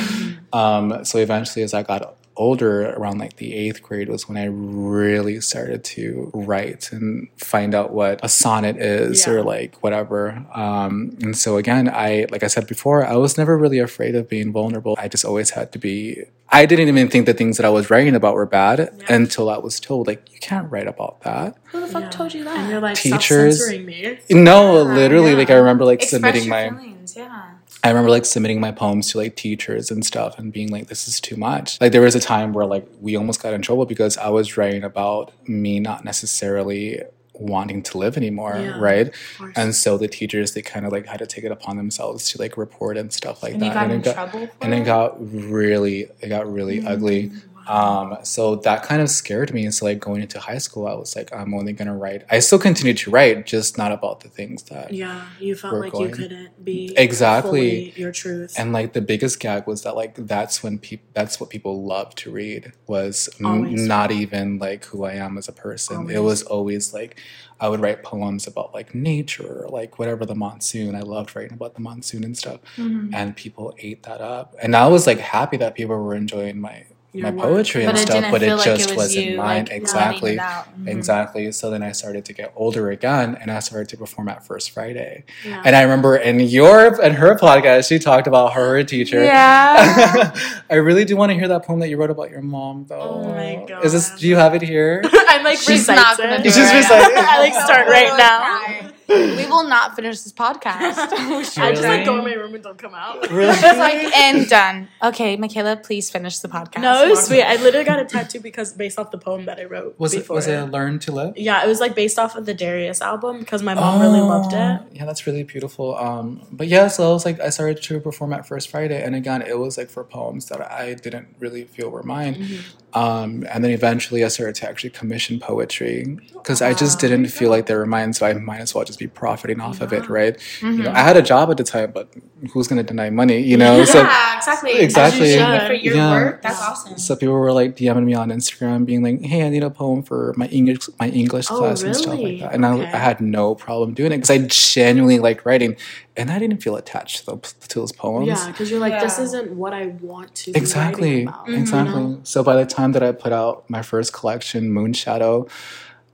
Um, 0.52 1.04
so 1.04 1.18
eventually, 1.18 1.62
as 1.62 1.74
I 1.74 1.82
got 1.82 2.16
older, 2.36 2.90
around 2.94 3.18
like 3.18 3.36
the 3.36 3.54
eighth 3.54 3.82
grade, 3.82 4.08
was 4.08 4.28
when 4.28 4.38
I 4.38 4.46
really 4.46 5.40
started 5.40 5.84
to 5.84 6.30
write 6.32 6.90
and 6.92 7.28
find 7.36 7.74
out 7.74 7.92
what 7.92 8.20
a 8.22 8.28
sonnet 8.28 8.76
is 8.76 9.26
or 9.28 9.42
like 9.42 9.82
whatever. 9.82 10.44
Um, 10.54 11.16
and 11.22 11.36
so 11.36 11.56
again, 11.58 11.88
I 11.88 12.26
like 12.30 12.42
I 12.42 12.46
said 12.46 12.66
before, 12.66 13.04
I 13.04 13.16
was 13.16 13.36
never 13.36 13.56
really 13.58 13.78
afraid 13.78 14.14
of 14.14 14.28
being 14.28 14.52
vulnerable. 14.52 14.96
I 14.98 15.08
just 15.08 15.24
always 15.24 15.50
had 15.50 15.72
to 15.72 15.78
be. 15.78 16.24
I 16.52 16.66
didn't 16.66 16.88
even 16.88 17.08
think 17.08 17.26
the 17.26 17.34
things 17.34 17.58
that 17.58 17.66
I 17.66 17.70
was 17.70 17.90
writing 17.90 18.14
about 18.16 18.34
were 18.34 18.46
bad 18.46 18.90
until 19.08 19.48
I 19.48 19.58
was 19.58 19.78
told 19.78 20.08
like 20.08 20.32
you 20.32 20.40
can't 20.40 20.70
write 20.70 20.88
about 20.88 21.20
that. 21.22 21.56
Who 21.66 21.80
the 21.80 21.86
fuck 21.86 22.10
told 22.10 22.34
you 22.34 22.42
that? 22.44 22.56
And 22.58 22.68
you're 22.70 22.80
like, 22.80 22.96
Teachers. 22.96 23.58
stop 23.58 23.70
censoring 23.70 23.86
me. 23.86 24.18
No, 24.30 24.82
literally, 24.82 25.36
like 25.36 25.50
I 25.50 25.54
remember 25.54 25.84
like 25.84 26.02
Express 26.02 26.10
submitting 26.22 26.44
your 26.44 26.50
my. 26.50 26.70
feelings, 26.70 27.16
yeah. 27.16 27.50
I 27.82 27.88
remember 27.88 28.10
like 28.10 28.24
submitting 28.24 28.60
my 28.60 28.72
poems 28.72 29.10
to 29.12 29.18
like 29.18 29.36
teachers 29.36 29.90
and 29.90 30.04
stuff 30.04 30.38
and 30.38 30.52
being 30.52 30.68
like, 30.70 30.88
this 30.88 31.08
is 31.08 31.20
too 31.20 31.36
much. 31.36 31.80
Like 31.80 31.92
there 31.92 32.02
was 32.02 32.14
a 32.14 32.20
time 32.20 32.52
where 32.52 32.66
like 32.66 32.86
we 33.00 33.16
almost 33.16 33.42
got 33.42 33.54
in 33.54 33.62
trouble 33.62 33.86
because 33.86 34.16
I 34.18 34.28
was 34.28 34.56
writing 34.56 34.84
about 34.84 35.32
me 35.48 35.80
not 35.80 36.04
necessarily 36.04 37.02
wanting 37.34 37.82
to 37.82 37.96
live 37.96 38.18
anymore, 38.18 38.52
Yeah, 38.58 38.78
right? 38.78 39.14
And 39.56 39.74
so 39.74 39.96
the 39.96 40.08
teachers 40.08 40.52
they 40.52 40.60
kind 40.60 40.84
of 40.84 40.92
like 40.92 41.06
had 41.06 41.20
to 41.20 41.26
take 41.26 41.42
it 41.44 41.50
upon 41.50 41.78
themselves 41.78 42.28
to 42.30 42.38
like 42.38 42.58
report 42.58 42.98
and 42.98 43.10
stuff 43.10 43.42
like 43.42 43.54
And 43.54 43.62
that. 43.62 43.76
and 43.78 43.92
in 43.92 44.00
it 44.00 44.04
got 44.04 44.34
and 44.60 44.74
it? 44.74 44.78
it 44.80 44.84
got 44.84 45.16
really 45.18 46.08
it 46.20 46.28
got 46.28 46.52
really 46.52 46.84
ugly. 46.84 47.32
Um, 47.68 48.18
so 48.22 48.56
that 48.56 48.82
kind 48.82 49.00
of 49.02 49.08
scared 49.10 49.52
me. 49.54 49.64
And 49.64 49.74
so 49.74 49.84
like 49.86 50.00
going 50.00 50.22
into 50.22 50.40
high 50.40 50.58
school, 50.58 50.86
I 50.86 50.94
was 50.94 51.14
like, 51.16 51.32
I'm 51.34 51.54
only 51.54 51.72
gonna 51.72 51.96
write. 51.96 52.24
I 52.30 52.38
still 52.40 52.58
continued 52.58 52.96
to 52.98 53.10
write, 53.10 53.46
just 53.46 53.78
not 53.78 53.92
about 53.92 54.20
the 54.20 54.28
things 54.28 54.64
that 54.64 54.92
Yeah, 54.92 55.24
you 55.38 55.54
felt 55.54 55.74
like 55.74 55.92
going- 55.92 56.10
you 56.10 56.14
couldn't 56.14 56.64
be 56.64 56.92
Exactly. 56.96 57.92
your 57.96 58.12
truth. 58.12 58.54
And 58.58 58.72
like 58.72 58.92
the 58.92 59.00
biggest 59.00 59.38
gag 59.40 59.66
was 59.66 59.82
that 59.82 59.94
like 59.96 60.14
that's 60.16 60.62
when 60.62 60.78
people 60.78 61.06
that's 61.14 61.38
what 61.40 61.50
people 61.50 61.84
love 61.84 62.14
to 62.16 62.30
read 62.30 62.72
was 62.86 63.28
m- 63.40 63.86
not 63.86 64.10
even 64.10 64.58
like 64.58 64.84
who 64.86 65.04
I 65.04 65.12
am 65.14 65.38
as 65.38 65.48
a 65.48 65.52
person. 65.52 66.10
It 66.10 66.20
was 66.20 66.42
always 66.42 66.92
like 66.94 67.18
I 67.60 67.68
would 67.68 67.80
write 67.80 68.02
poems 68.02 68.46
about 68.46 68.72
like 68.72 68.94
nature 68.94 69.64
or 69.64 69.68
like 69.68 69.98
whatever 69.98 70.24
the 70.24 70.34
monsoon. 70.34 70.94
I 70.94 71.00
loved 71.00 71.36
writing 71.36 71.52
about 71.52 71.74
the 71.74 71.82
monsoon 71.82 72.24
and 72.24 72.36
stuff. 72.36 72.60
Mm-hmm. 72.76 73.14
And 73.14 73.36
people 73.36 73.74
ate 73.78 74.02
that 74.04 74.20
up. 74.22 74.56
And 74.62 74.74
I 74.74 74.86
was 74.88 75.06
like 75.06 75.18
happy 75.18 75.58
that 75.58 75.74
people 75.74 75.96
were 75.96 76.14
enjoying 76.14 76.58
my 76.60 76.84
my 77.12 77.30
poetry 77.32 77.84
and 77.84 77.98
stuff, 77.98 78.30
but 78.30 78.40
feel 78.40 78.54
it 78.54 78.56
like 78.58 78.64
just 78.66 78.90
it 78.90 78.96
was 78.96 78.96
wasn't 78.96 79.26
you, 79.26 79.36
mine. 79.36 79.64
like, 79.64 79.72
exactly. 79.72 80.36
letting 80.36 80.38
it 80.38 80.42
out. 80.42 80.80
Mhm. 80.80 80.88
Exactly. 80.88 81.52
So 81.52 81.70
then 81.70 81.82
I 81.82 81.92
started 81.92 82.24
to 82.26 82.32
get 82.32 82.52
older 82.54 82.90
again 82.90 83.36
and 83.40 83.50
I 83.50 83.58
started 83.58 83.88
to 83.90 83.96
perform 83.96 84.28
at 84.28 84.46
First 84.46 84.70
Friday. 84.70 85.24
And 85.44 85.74
I 85.74 85.82
remember 85.82 86.16
in 86.16 86.38
your 86.40 87.00
and 87.02 87.14
her 87.16 87.34
podcast, 87.36 87.88
she 87.88 87.98
talked 87.98 88.26
about 88.26 88.52
her 88.52 88.82
teacher. 88.84 89.24
Yeah. 89.24 90.32
I 90.70 90.74
really 90.76 91.04
do 91.04 91.16
want 91.16 91.30
to 91.30 91.34
hear 91.38 91.48
that 91.48 91.64
poem 91.64 91.80
that 91.80 91.88
you 91.88 91.96
wrote 91.96 92.10
about 92.10 92.30
your 92.30 92.42
mom, 92.42 92.86
though. 92.88 93.22
Oh 93.24 93.28
my 93.28 93.66
Is 93.82 93.92
this? 93.92 94.10
Do 94.18 94.28
you 94.28 94.36
have 94.36 94.54
it 94.54 94.62
here? 94.62 95.02
I'm 95.28 95.42
like 95.44 95.58
She's 95.58 95.88
recites 95.88 96.00
not 96.00 96.18
gonna 96.18 96.34
it. 96.34 96.42
do 96.42 96.48
it 96.48 96.52
Just 96.54 96.72
right 96.72 96.76
recite 96.76 97.12
I 97.16 97.38
like 97.40 97.54
start 97.54 97.88
right 97.88 98.16
now. 98.16 98.89
We 99.10 99.46
will 99.46 99.64
not 99.64 99.96
finish 99.96 100.20
this 100.20 100.32
podcast. 100.32 100.96
I 101.58 101.72
just 101.72 101.82
like 101.82 102.04
go 102.04 102.18
in 102.18 102.24
my 102.24 102.34
room 102.34 102.54
and 102.54 102.62
don't 102.62 102.78
come 102.78 102.94
out. 102.94 103.30
Really? 103.30 103.50
It's 103.60 103.78
like 103.78 104.16
and 104.16 104.48
done. 104.48 104.88
Okay, 105.02 105.36
Mikayla, 105.36 105.82
please 105.82 106.10
finish 106.10 106.38
the 106.38 106.48
podcast. 106.48 106.82
No, 106.82 107.04
it 107.04 107.08
was 107.10 107.26
sweet. 107.26 107.42
I 107.42 107.56
literally 107.56 107.84
got 107.84 107.98
a 107.98 108.04
tattoo 108.04 108.40
because 108.40 108.72
based 108.72 108.98
off 108.98 109.10
the 109.10 109.18
poem 109.18 109.44
that 109.46 109.58
I 109.58 109.64
wrote. 109.64 109.98
Was 109.98 110.14
it? 110.14 110.18
before 110.18 110.36
Was 110.36 110.46
it 110.46 110.60
Learn 110.70 110.98
to 111.00 111.12
Live? 111.12 111.36
Yeah, 111.36 111.64
it 111.64 111.68
was 111.68 111.80
like 111.80 111.94
based 111.94 112.18
off 112.18 112.36
of 112.36 112.46
the 112.46 112.54
Darius 112.54 113.00
album 113.00 113.40
because 113.40 113.62
my 113.62 113.74
mom 113.74 114.00
really 114.00 114.20
loved 114.20 114.52
it. 114.52 114.80
Yeah, 114.92 115.04
that's 115.04 115.26
really 115.26 115.42
beautiful. 115.42 115.96
Um, 115.96 116.46
but 116.52 116.68
yeah, 116.68 116.88
so 116.88 117.08
I 117.08 117.12
was 117.12 117.24
like, 117.24 117.40
I 117.40 117.50
started 117.50 117.82
to 117.82 118.00
perform 118.00 118.32
at 118.32 118.46
First 118.46 118.70
Friday, 118.70 119.02
and 119.02 119.14
again, 119.14 119.42
it 119.42 119.58
was 119.58 119.76
like 119.76 119.90
for 119.90 120.04
poems 120.04 120.46
that 120.46 120.60
I 120.70 120.94
didn't 120.94 121.34
really 121.38 121.64
feel 121.64 121.90
were 121.90 122.02
mine. 122.02 122.34
Mm-hmm. 122.34 122.78
Um, 122.92 123.46
and 123.50 123.62
then 123.62 123.70
eventually, 123.70 124.24
I 124.24 124.28
started 124.28 124.56
to 124.56 124.68
actually 124.68 124.90
commission 124.90 125.38
poetry 125.38 126.18
because 126.32 126.60
I 126.60 126.74
just 126.74 126.98
didn't 126.98 127.26
feel 127.28 127.48
like 127.50 127.66
they 127.66 127.74
were 127.76 127.86
mine, 127.86 128.12
so 128.12 128.26
I 128.26 128.32
might 128.34 128.60
as 128.60 128.74
well 128.74 128.84
just 128.84 128.98
be 128.98 129.06
profiting 129.06 129.60
off 129.60 129.80
of 129.80 129.92
it, 129.92 130.08
right? 130.08 130.34
You 130.60 130.68
Mm-hmm. 130.68 130.82
know, 130.82 130.90
I 130.92 131.00
had 131.02 131.16
a 131.16 131.22
job 131.22 131.50
at 131.50 131.56
the 131.56 131.64
time, 131.64 131.92
but 131.92 132.12
who's 132.52 132.66
going 132.66 132.78
to 132.78 132.82
deny 132.82 133.08
money? 133.10 133.38
You 133.40 133.56
know, 133.56 133.84
so 133.84 134.02
Yeah, 134.02 134.36
exactly. 134.36 134.72
Exactly. 134.80 135.34
As 135.34 135.36
you 135.62 135.66
for 135.68 135.74
your 135.74 135.94
Yeah. 135.94 136.10
work. 136.10 136.42
That's 136.42 136.60
awesome. 136.60 136.98
so 136.98 137.14
people 137.14 137.34
were 137.34 137.52
like 137.52 137.76
DMing 137.76 138.04
me 138.04 138.14
on 138.14 138.30
Instagram, 138.30 138.84
being 138.86 139.02
like, 139.02 139.20
"Hey, 139.22 139.46
I 139.46 139.50
need 139.50 139.62
a 139.62 139.70
poem 139.70 140.02
for 140.02 140.34
my 140.36 140.46
English 140.46 140.88
my 140.98 141.08
English 141.10 141.46
Oh, 141.50 141.58
class 141.58 141.82
and 141.84 141.94
stuff 141.94 142.18
like 142.20 142.38
that." 142.40 142.54
And 142.54 142.64
Okay. 142.64 142.90
I 142.92 142.98
had 142.98 143.20
no 143.20 143.54
problem 143.54 143.94
doing 143.94 144.10
it 144.12 144.16
because 144.18 144.30
I 144.30 144.38
genuinely 144.48 145.18
liked 145.20 145.44
writing, 145.46 145.76
and 146.16 146.30
I 146.30 146.38
didn't 146.38 146.62
feel 146.62 146.76
attached 146.76 147.20
to 147.20 147.26
those, 147.26 147.54
to 147.68 147.78
those 147.80 147.92
poems. 147.92 148.26
Yeah, 148.26 148.46
because 148.48 148.70
you're 148.70 148.80
like, 148.80 149.00
this 149.00 149.18
isn't 149.18 149.52
what 149.52 149.72
I 149.72 149.88
want 150.00 150.34
to. 150.36 150.52
Be 150.52 150.58
Exactly, 150.58 151.10
writing 151.10 151.28
about, 151.28 151.42
mm-hmm. 151.42 151.52
you 151.52 151.58
exactly. 151.58 152.02
know? 152.02 152.20
So 152.24 152.42
by 152.42 152.56
the 152.56 152.66
time 152.66 152.92
that 152.92 153.02
I 153.02 153.12
put 153.12 153.32
out 153.32 153.68
my 153.70 153.82
first 153.82 154.12
collection, 154.12 154.70
Moonshadow, 154.70 155.48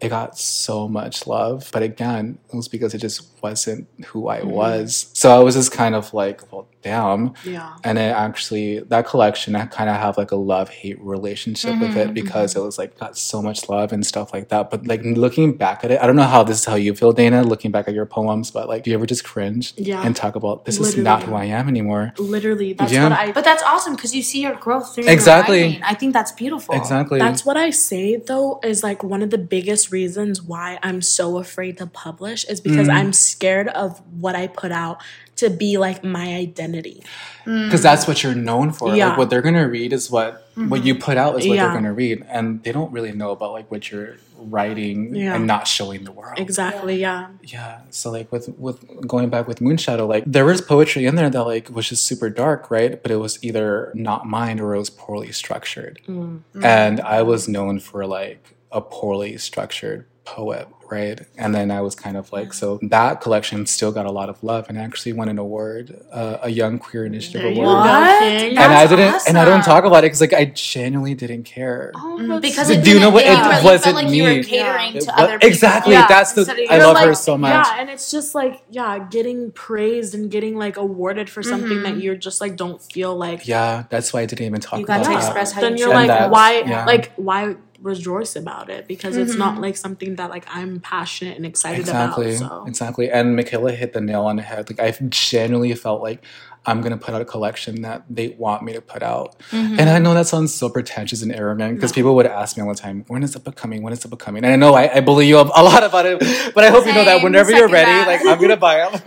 it 0.00 0.10
got 0.10 0.38
so 0.38 0.88
much 0.88 1.26
love. 1.26 1.70
But 1.72 1.82
again, 1.82 2.38
it 2.52 2.56
was 2.56 2.68
because 2.68 2.94
it 2.94 2.98
just 2.98 3.35
wasn't 3.50 3.88
who 4.06 4.28
I 4.28 4.40
mm-hmm. 4.40 4.50
was. 4.50 5.10
So 5.12 5.30
I 5.30 5.42
was 5.42 5.54
just 5.54 5.72
kind 5.72 5.94
of 5.94 6.12
like, 6.12 6.52
well, 6.52 6.68
damn. 6.82 7.34
Yeah. 7.44 7.76
And 7.84 7.98
it 7.98 8.12
actually, 8.14 8.80
that 8.80 9.06
collection, 9.06 9.56
I 9.56 9.66
kind 9.66 9.90
of 9.90 9.96
have 9.96 10.16
like 10.16 10.30
a 10.30 10.36
love 10.36 10.68
hate 10.68 11.00
relationship 11.00 11.78
with 11.80 11.96
it 11.96 12.04
mm-hmm, 12.04 12.12
because 12.12 12.52
mm-hmm. 12.52 12.60
it 12.60 12.64
was 12.64 12.78
like 12.78 12.98
got 12.98 13.18
so 13.18 13.42
much 13.42 13.68
love 13.68 13.92
and 13.92 14.06
stuff 14.06 14.32
like 14.32 14.48
that. 14.48 14.70
But 14.70 14.86
like 14.86 15.02
looking 15.04 15.56
back 15.56 15.84
at 15.84 15.90
it, 15.90 16.00
I 16.00 16.06
don't 16.06 16.16
know 16.16 16.22
how 16.22 16.42
this 16.44 16.60
is 16.60 16.64
how 16.64 16.76
you 16.76 16.94
feel, 16.94 17.12
Dayna, 17.12 17.44
looking 17.44 17.70
back 17.70 17.88
at 17.88 17.94
your 17.94 18.06
poems, 18.06 18.50
but 18.50 18.68
like, 18.68 18.84
do 18.84 18.90
you 18.90 18.96
ever 18.96 19.06
just 19.06 19.24
cringe 19.24 19.74
Yeah. 19.76 20.02
and 20.04 20.14
talk 20.14 20.36
about 20.36 20.64
this 20.64 20.78
is 20.78 20.96
not 20.96 21.22
who 21.24 21.34
I 21.34 21.46
am 21.46 21.68
anymore? 21.68 22.12
Literally, 22.18 22.72
that's 22.72 22.92
Yeah. 22.92 23.08
what 23.08 23.18
I. 23.18 23.32
But 23.32 23.44
that's 23.44 23.62
awesome 23.62 23.94
because 23.96 24.14
you 24.14 24.22
see 24.22 24.42
your 24.42 24.54
growth 24.54 24.94
through 24.94 25.08
Exactly. 25.08 25.58
Your 25.58 25.66
writing. 25.66 25.82
I 25.82 25.94
think 25.94 26.12
that's 26.12 26.32
beautiful. 26.32 26.74
Exactly. 26.74 27.18
That's 27.18 27.44
what 27.44 27.56
I 27.56 27.70
say 27.70 28.16
though 28.16 28.60
is 28.62 28.82
like 28.82 29.02
one 29.02 29.22
of 29.22 29.30
the 29.30 29.38
biggest 29.38 29.90
reasons 29.92 30.42
why 30.42 30.78
I'm 30.82 31.02
so 31.02 31.38
afraid 31.38 31.78
to 31.78 31.86
publish 31.86 32.44
is 32.44 32.60
because 32.60 32.76
Mm-hmm. 32.86 32.90
I'm 32.96 33.12
scared 33.12 33.35
of 33.68 34.00
what 34.20 34.34
I 34.34 34.46
put 34.46 34.72
out 34.72 35.02
to 35.36 35.50
be 35.50 35.76
like 35.78 36.02
my 36.02 36.34
identity. 36.34 37.02
Mm. 37.46 37.66
because 37.66 37.82
that's 37.82 38.08
what 38.08 38.24
you're 38.24 38.34
known 38.34 38.72
for. 38.72 38.94
Yeah. 38.94 39.10
Like 39.10 39.18
what 39.18 39.30
they're 39.30 39.42
gonna 39.42 39.68
read 39.68 39.92
is 39.92 40.10
what 40.10 40.50
what 40.54 40.80
mm-hmm. 40.80 40.86
you 40.86 40.94
put 40.96 41.16
out 41.16 41.38
is 41.38 41.46
what 41.46 41.54
Yeah. 41.54 41.66
they're 41.66 41.74
gonna 41.74 41.92
read, 41.92 42.24
and 42.28 42.62
they 42.64 42.72
don't 42.72 42.90
really 42.90 43.12
know 43.12 43.30
about 43.30 43.52
like 43.52 43.70
what 43.70 43.90
you're 43.90 44.16
writing 44.36 45.14
Yeah. 45.14 45.36
and 45.36 45.46
not 45.46 45.68
showing 45.68 46.02
the 46.04 46.10
world. 46.10 46.38
Exactly, 46.38 47.00
yeah. 47.00 47.28
Yeah. 47.42 47.82
So 47.90 48.10
like 48.10 48.32
with 48.32 48.48
with 48.58 49.06
going 49.06 49.28
back 49.28 49.46
with 49.46 49.60
Moonshadow, 49.60 50.08
like 50.08 50.24
there 50.26 50.44
was 50.44 50.60
poetry 50.60 51.06
in 51.06 51.14
there 51.14 51.30
that 51.30 51.42
like 51.44 51.70
was 51.70 51.88
just 51.88 52.04
super 52.04 52.30
dark, 52.30 52.68
right? 52.68 53.00
But 53.00 53.12
it 53.12 53.16
was 53.16 53.38
either 53.44 53.92
not 53.94 54.26
mine 54.26 54.58
or 54.58 54.74
it 54.74 54.78
was 54.78 54.90
poorly 54.90 55.30
structured. 55.30 56.00
Mm. 56.08 56.40
Mm. 56.54 56.64
And 56.64 57.00
I 57.00 57.22
was 57.22 57.48
known 57.48 57.78
for 57.78 58.06
like 58.06 58.56
a 58.72 58.80
poorly 58.80 59.38
structured 59.38 60.06
poet, 60.26 60.68
right? 60.90 61.20
And 61.38 61.54
then 61.54 61.70
I 61.70 61.80
was 61.80 61.94
kind 61.94 62.16
of 62.16 62.30
like 62.32 62.52
so 62.52 62.78
that 62.82 63.20
collection 63.20 63.64
still 63.64 63.92
got 63.92 64.06
a 64.06 64.10
lot 64.10 64.28
of 64.28 64.42
love 64.42 64.66
and 64.68 64.76
actually 64.76 65.12
won 65.12 65.28
an 65.28 65.38
award, 65.38 65.98
uh, 66.12 66.38
a 66.42 66.50
Young 66.50 66.78
Queer 66.78 67.06
Initiative 67.06 67.42
There 67.42 67.52
award. 67.52 67.66
go, 67.66 67.74
What? 67.74 68.20
King. 68.20 68.58
And 68.58 68.72
I 68.74 68.86
didn't, 68.86 69.22
and 69.28 69.38
I 69.38 69.44
don't 69.44 69.62
talk 69.64 69.84
about 69.84 69.98
it 70.04 70.06
because 70.08 70.20
like 70.20 70.32
I 70.34 70.46
genuinely 70.46 71.14
didn't 71.14 71.44
care. 71.44 71.92
Oh, 71.94 72.40
Because 72.40 72.68
Do 72.68 72.90
you 72.90 72.98
know 73.00 73.10
what- 73.10 73.24
it 73.24 73.30
it 73.30 73.64
wasn't 73.64 73.84
felt 73.84 73.94
like 73.96 74.10
you 74.10 74.24
were 74.24 74.28
me. 74.30 74.44
catering 74.44 74.96
It 74.96 75.00
to 75.02 75.06
wa- 75.08 75.14
other 75.16 75.32
people. 75.38 75.48
exactly. 75.48 75.92
Yeah, 75.94 76.06
That's 76.08 76.32
the. 76.32 76.40
instead 76.42 76.58
I 76.70 76.78
love 76.78 76.94
like- 76.94 77.06
her 77.06 77.14
so 77.14 77.38
much. 77.38 77.50
Yeah, 77.66 77.80
and 77.80 77.88
it's 77.88 78.10
just 78.10 78.34
like 78.34 78.62
yeah, 78.68 78.98
getting 79.10 79.52
praised 79.52 80.14
and 80.14 80.30
getting 80.30 80.56
like 80.56 80.76
awarded 80.76 81.30
for 81.30 81.42
something 81.42 81.70
Mm-hmm. 81.70 81.82
that 81.84 81.96
you're 82.02 82.16
just 82.16 82.40
like 82.40 82.56
don't 82.56 82.82
feel 82.82 83.16
like 83.16 83.46
Yeah, 83.46 83.84
that's 83.90 84.12
why 84.12 84.20
I 84.22 84.26
didn't 84.26 84.44
even 84.46 84.60
talk 84.60 84.80
You 84.80 84.86
got 84.86 85.00
about 85.00 85.04
to 85.04 85.10
that. 85.18 85.24
express 85.24 85.52
how 85.52 85.60
then 85.60 85.76
you 85.76 85.84
you're 85.86 85.94
like 85.94 86.30
why 86.32 86.60
yeah. 86.66 86.84
like 86.84 87.12
why 87.16 87.54
rejoice 87.80 88.36
about 88.36 88.70
it 88.70 88.86
because 88.88 89.16
it's 89.16 89.32
Mm-hmm. 89.32 89.38
not 89.38 89.60
like 89.60 89.76
something 89.76 90.16
that 90.16 90.30
like 90.30 90.46
I'm 90.48 90.80
passionate 90.80 91.36
and 91.36 91.44
excited 91.46 91.80
Exactly, 91.80 92.36
about. 92.36 92.48
So 92.48 92.64
exactly. 92.66 93.10
And 93.10 93.38
Mikayla 93.38 93.74
hit 93.74 93.92
the 93.92 94.00
nail 94.00 94.24
on 94.24 94.36
the 94.36 94.42
head. 94.42 94.68
Like 94.70 94.80
I 94.80 94.96
genuinely 95.08 95.74
felt 95.74 96.02
like 96.02 96.24
I'm 96.66 96.80
gonna 96.80 96.96
put 96.96 97.14
out 97.14 97.22
a 97.22 97.24
collection 97.24 97.82
that 97.82 98.04
they 98.10 98.28
want 98.28 98.62
me 98.62 98.72
to 98.72 98.80
put 98.80 99.02
out. 99.02 99.38
Mm-hmm. 99.50 99.78
And 99.78 99.88
I 99.88 99.98
know 99.98 100.14
that 100.14 100.26
sounds 100.26 100.52
so 100.52 100.68
pretentious 100.68 101.22
and 101.22 101.32
arrogant 101.32 101.76
because 101.76 101.92
people 101.92 102.14
would 102.16 102.26
ask 102.26 102.56
me 102.56 102.62
all 102.62 102.68
the 102.68 102.74
time, 102.74 103.04
"When 103.08 103.22
is 103.22 103.32
the 103.32 103.40
book 103.40 103.56
coming? 103.56 103.82
When 103.82 103.92
is 103.92 104.00
the 104.00 104.08
book 104.08 104.18
coming?" 104.18 104.44
And 104.44 104.52
I 104.52 104.56
know 104.56 104.74
I, 104.74 104.96
I 104.96 105.00
believe 105.00 105.28
you 105.28 105.38
a 105.38 105.42
a 105.42 105.62
lot 105.62 105.84
about 105.84 106.06
it, 106.06 106.18
but 106.54 106.64
I 106.64 106.70
hope 106.70 106.86
you 106.86 106.92
know 106.92 107.04
that 107.04 107.22
whenever 107.22 107.52
you're 107.52 107.68
ready, 107.68 107.90
that. 107.90 108.06
like 108.06 108.26
I'm 108.26 108.40
gonna 108.40 108.56
buy 108.56 108.88
them. 108.90 109.00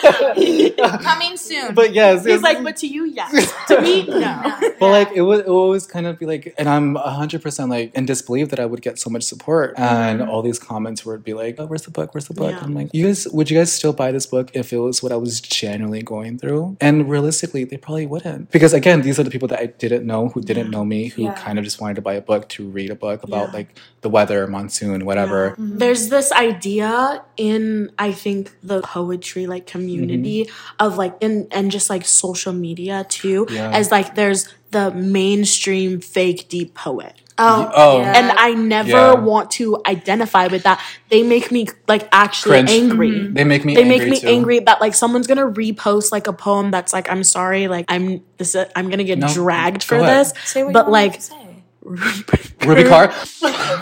Coming 0.80 1.36
soon. 1.36 1.74
but 1.74 1.92
yes, 1.92 2.24
he's 2.24 2.42
like, 2.42 2.62
but 2.62 2.76
to 2.76 2.86
you, 2.86 3.04
yes. 3.04 3.52
to 3.68 3.80
me, 3.80 4.06
no. 4.08 4.58
But 4.78 4.90
like 4.90 5.10
it 5.14 5.22
would, 5.22 5.40
it 5.40 5.48
would 5.48 5.60
always 5.60 5.86
kind 5.86 6.06
of 6.06 6.18
be 6.18 6.26
like, 6.26 6.54
and 6.56 6.68
I'm 6.68 6.94
hundred 6.94 7.42
percent 7.42 7.70
like 7.70 7.94
in 7.94 8.06
disbelief 8.06 8.48
that 8.50 8.60
I 8.60 8.66
would 8.66 8.82
get 8.82 8.98
so 8.98 9.10
much 9.10 9.24
support, 9.24 9.74
and 9.76 10.22
all 10.22 10.42
these 10.42 10.58
comments 10.58 11.04
would 11.04 11.22
be 11.22 11.34
like, 11.34 11.56
"Oh, 11.58 11.66
where's 11.66 11.82
the 11.82 11.90
book? 11.90 12.14
Where's 12.14 12.28
the 12.28 12.34
book?" 12.34 12.52
Yeah. 12.52 12.60
I'm 12.62 12.74
like, 12.74 12.90
"You 12.92 13.06
guys, 13.06 13.28
would 13.28 13.50
you 13.50 13.58
guys 13.58 13.72
still 13.72 13.92
buy 13.92 14.12
this 14.12 14.26
book 14.26 14.50
if 14.54 14.72
it 14.72 14.78
was 14.78 15.02
what 15.02 15.12
I 15.12 15.16
was 15.16 15.40
genuinely 15.40 16.02
going 16.02 16.38
through?" 16.38 16.69
Mm-hmm. 16.70 16.86
And 16.86 17.10
realistically, 17.10 17.64
they 17.64 17.76
probably 17.76 18.06
wouldn't, 18.06 18.50
because 18.50 18.72
again, 18.72 19.02
these 19.02 19.18
are 19.18 19.22
the 19.22 19.30
people 19.30 19.48
that 19.48 19.60
I 19.60 19.66
didn't 19.66 20.06
know, 20.06 20.28
who 20.28 20.40
didn't 20.40 20.70
know 20.70 20.84
me, 20.84 21.08
who 21.08 21.22
Yeah. 21.22 21.34
kind 21.34 21.58
of 21.58 21.64
just 21.64 21.80
wanted 21.80 21.94
to 21.96 22.02
buy 22.02 22.14
a 22.14 22.20
book 22.20 22.48
to 22.50 22.68
read 22.68 22.90
a 22.90 22.94
book 22.94 23.22
about 23.22 23.48
Yeah. 23.48 23.54
like 23.58 23.78
the 24.00 24.08
weather, 24.08 24.46
monsoon, 24.46 25.04
whatever. 25.04 25.50
Mm-hmm. 25.50 25.78
There's 25.78 26.08
this 26.08 26.32
idea 26.32 27.22
in 27.36 27.90
I 27.98 28.12
think 28.12 28.52
the 28.62 28.80
poetry 28.82 29.46
like 29.46 29.66
community 29.66 30.44
mm-hmm. 30.44 30.86
of 30.86 30.96
like 30.98 31.16
in 31.20 31.48
and 31.50 31.70
just 31.70 31.90
like 31.90 32.04
social 32.06 32.52
media 32.52 33.04
too 33.08 33.46
Yeah. 33.50 33.70
as 33.70 33.90
like 33.90 34.14
there's 34.14 34.48
the 34.70 34.90
mainstream 34.92 36.00
fake 36.00 36.48
deep 36.48 36.74
poet. 36.74 37.14
Oh, 37.40 37.70
Oh. 37.74 37.98
yeah. 38.00 38.12
And 38.18 38.30
I 38.38 38.54
never 38.54 38.88
Yeah. 38.90 39.14
want 39.14 39.50
to 39.52 39.80
identify 39.86 40.46
with 40.46 40.62
that. 40.64 40.80
They 41.08 41.22
make 41.22 41.50
me 41.50 41.66
like 41.88 42.08
actually 42.12 42.62
Cringe. 42.62 42.70
angry. 42.70 43.10
Mm-hmm. 43.10 43.34
They 43.34 43.44
make 43.44 43.64
me. 43.64 43.74
They 43.74 43.82
angry 43.82 43.98
make 43.98 44.10
me 44.10 44.20
too. 44.20 44.28
angry 44.28 44.58
that 44.60 44.80
like 44.80 44.94
someone's 44.94 45.26
gonna 45.26 45.50
repost 45.50 46.12
like 46.12 46.26
a 46.26 46.32
poem 46.32 46.70
that's 46.70 46.92
like 46.92 47.10
I'm 47.10 47.24
sorry 47.24 47.68
like 47.68 47.86
I'm 47.88 48.22
this 48.36 48.54
I'm 48.76 48.90
gonna 48.90 49.04
get 49.04 49.18
No, 49.18 49.28
dragged 49.32 49.80
go 49.82 49.86
for 49.86 49.94
ahead. 49.96 50.26
this 50.26 50.34
Say 50.44 50.62
what 50.62 50.72
but 50.72 50.86
you 50.86 50.92
like 50.92 51.10
wanted 51.12 51.20
to 51.20 51.26
say. 51.26 51.39
Rupi 51.82 52.84
Kaur. 52.84 53.08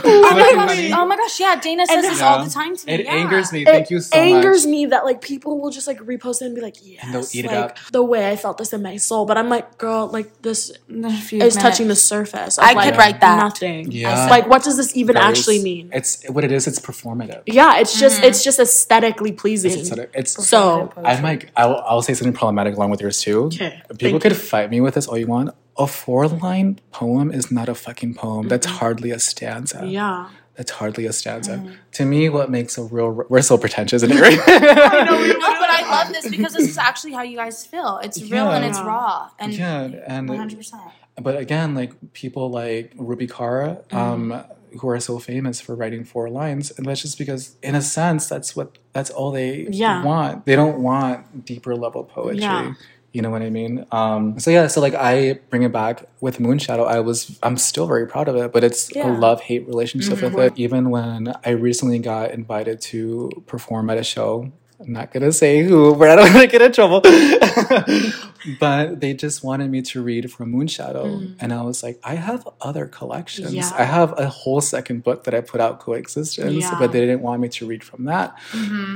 Oh 0.05 0.35
my 0.35 0.67
gosh! 0.67 0.91
Oh 0.93 1.07
my 1.07 1.17
gosh! 1.17 1.41
Yeah, 1.41 1.61
Dayna 1.61 1.87
says 1.87 2.05
this 2.05 2.21
all 2.21 2.45
the 2.45 2.51
time 2.51 2.77
to 2.77 2.87
me. 2.87 2.93
It 2.93 3.05
yeah. 3.05 3.15
angers 3.15 3.53
me. 3.53 3.65
Thank 3.65 3.91
you 3.91 4.01
so 4.01 4.17
much. 4.17 4.27
It 4.27 4.35
angers 4.35 4.67
much. 4.67 4.71
me 4.71 4.87
that 4.87 5.05
like 5.05 5.21
people 5.21 5.61
will 5.61 5.71
just 5.71 5.87
like 5.87 5.99
repost 6.01 6.43
it 6.43 6.47
and 6.47 6.55
be 6.55 6.61
like, 6.61 6.77
yes, 6.83 7.05
they'll 7.11 7.41
eat 7.41 7.45
it 7.47 7.55
like 7.55 7.71
up. 7.71 7.79
the 7.91 8.03
way 8.03 8.31
I 8.31 8.37
felt 8.37 8.59
this 8.59 8.73
in 8.73 8.83
my 8.83 8.97
soul. 8.97 9.27
But 9.27 9.37
I'm 9.39 9.49
like, 9.49 9.79
girl, 9.79 10.07
like 10.09 10.43
this 10.43 10.71
A 10.89 11.13
few 11.21 11.43
is 11.43 11.57
touching 11.57 11.89
the 11.89 11.97
surface. 11.97 12.59
Of, 12.59 12.65
I 12.65 12.73
like, 12.73 12.91
could 12.91 12.99
write 12.99 13.21
that. 13.21 13.37
Nothing. 13.37 13.91
Yeah. 13.91 14.29
Like, 14.29 14.49
what 14.49 14.63
does 14.63 14.77
this 14.77 14.97
even 14.97 15.15
Guys, 15.17 15.39
actually 15.39 15.63
mean? 15.63 15.91
It's 15.93 16.25
what 16.29 16.45
it 16.45 16.53
is. 16.53 16.67
It's 16.67 16.79
performative. 16.79 17.43
Yeah, 17.47 17.79
it's 17.79 17.99
just 17.99 18.09
Mm-hmm. 18.19 18.25
it's 18.25 18.43
just 18.43 18.59
aesthetically 18.59 19.33
pleasing. 19.33 19.73
It's, 19.73 19.91
it's 20.15 20.49
so 20.49 20.93
I'm 20.97 21.23
like, 21.23 21.51
I'll, 21.57 21.77
I'll 21.87 22.03
say 22.03 22.15
something 22.15 22.33
problematic 22.33 22.75
along 22.75 22.91
with 22.91 23.01
yours 23.01 23.21
too. 23.21 23.45
Okay, 23.45 23.81
People 23.91 24.19
thank 24.19 24.23
could 24.23 24.37
fight 24.37 24.71
me 24.71 24.81
with 24.81 24.95
this 24.95 25.07
all 25.07 25.19
you 25.19 25.27
want. 25.27 25.55
A 25.79 25.87
four 25.87 26.27
line 26.29 26.81
poem 26.91 27.31
is 27.31 27.51
not 27.51 27.69
a 27.69 27.75
fucking 27.75 28.15
poem. 28.15 28.49
That's 28.49 28.67
hardly 28.67 29.11
a 29.13 29.19
stanza. 29.19 29.79
Mm-hmm. 29.79 29.89
yeah. 29.89 30.29
That's 30.57 30.73
hardly 30.73 31.07
a 31.07 31.13
stanza. 31.13 31.53
Mm-hmm. 31.59 31.73
To 31.93 32.05
me, 32.05 32.29
what 32.29 32.51
makes 32.51 32.77
a 32.79 32.83
real, 32.83 33.11
we're 33.29 33.43
so 33.43 33.57
pretentious 33.57 34.03
isn't 34.03 34.11
in 34.11 34.17
here. 34.19 34.31
know, 34.37 34.41
but 34.45 35.71
I 35.71 35.87
love 35.89 36.13
this 36.13 36.29
because 36.29 36.53
this 36.53 36.69
is 36.69 36.79
actually 36.79 37.13
how 37.13 37.23
you 37.23 37.37
guys 37.37 37.65
feel. 37.65 38.01
It's 38.03 38.21
real 38.29 38.51
and 38.51 38.65
it's 38.65 38.81
raw 38.81 39.31
and 39.39 39.55
yeah. 39.55 39.83
And, 40.09 40.29
100%. 40.29 40.93
but 41.23 41.37
again, 41.37 41.77
like 41.77 41.93
people 42.13 42.51
like 42.51 42.93
Rupi 42.97 43.29
Kaur, 43.31 43.81
um, 43.95 44.43
who 44.81 44.89
are 44.89 44.99
so 44.99 45.21
famous 45.21 45.61
for 45.61 45.77
writing 45.77 46.05
four 46.05 46.29
lines, 46.29 46.73
and 46.77 46.85
that's 46.87 47.03
just 47.03 47.19
because, 47.19 47.57
in 47.63 47.75
a 47.77 47.81
sense, 47.83 48.29
that's 48.29 48.57
what 48.57 48.79
that's 48.93 49.11
all 49.11 49.31
they 49.31 49.69
Yeah. 49.71 50.03
want. 50.03 50.45
They 50.45 50.57
don't 50.57 50.81
want 50.83 51.45
deeper 51.45 51.77
level 51.77 52.03
poetry. 52.05 52.43
Yeah. 52.43 52.75
You 53.13 53.23
know 53.23 53.31
what 53.31 53.41
I 53.43 53.49
mean? 53.51 53.87
Um, 53.91 54.39
so 54.39 54.51
yeah, 54.51 54.67
so 54.67 54.81
like 54.83 54.95
I 54.95 55.41
bring 55.49 55.63
it 55.63 55.73
back 55.73 56.05
with 56.21 56.39
Moonshadow. 56.39 56.87
I 56.87 57.01
was, 57.01 57.39
I'm 57.43 57.57
still 57.57 57.87
very 57.87 58.07
proud 58.07 58.29
of 58.29 58.37
it, 58.37 58.53
but 58.53 58.63
it's 58.65 58.95
a 58.95 59.09
love 59.09 59.41
hate 59.41 59.67
relationship 59.67 60.21
with 60.23 60.35
it. 60.39 60.53
Even 60.57 60.91
when 60.91 61.33
I 61.45 61.51
recently 61.51 61.99
got 62.01 62.33
invited 62.33 62.81
to 62.83 63.31
perform 63.47 63.89
at 63.91 63.97
a 63.99 64.05
show, 64.05 64.53
I'm 64.81 64.93
not 64.93 65.13
gonna 65.13 65.33
say 65.33 65.63
who, 65.65 65.97
but 65.97 66.11
I 66.11 66.17
don't 66.17 66.33
want 66.35 66.43
to 66.43 66.59
get 66.59 66.63
in 66.63 66.73
trouble. 66.73 67.01
but 68.61 69.01
they 69.01 69.15
just 69.15 69.43
wanted 69.45 69.71
me 69.71 69.83
to 69.83 70.03
read 70.03 70.31
from 70.33 70.53
Moonshadow, 70.53 71.35
and 71.41 71.53
I 71.53 71.63
was 71.63 71.83
like, 71.83 71.99
I 72.05 72.15
have 72.15 72.47
other 72.61 72.87
collections. 72.87 73.53
Yeah. 73.55 73.71
I 73.77 73.85
have 73.85 74.19
a 74.19 74.29
whole 74.29 74.61
second 74.61 75.03
book 75.05 75.25
that 75.25 75.35
I 75.35 75.41
put 75.41 75.61
out, 75.61 75.81
Coexistence, 75.81 76.55
Yeah. 76.65 76.79
but 76.79 76.93
they 76.93 77.01
didn't 77.01 77.23
want 77.23 77.41
me 77.41 77.49
to 77.49 77.67
read 77.67 77.83
from 77.85 78.05
that. 78.05 78.37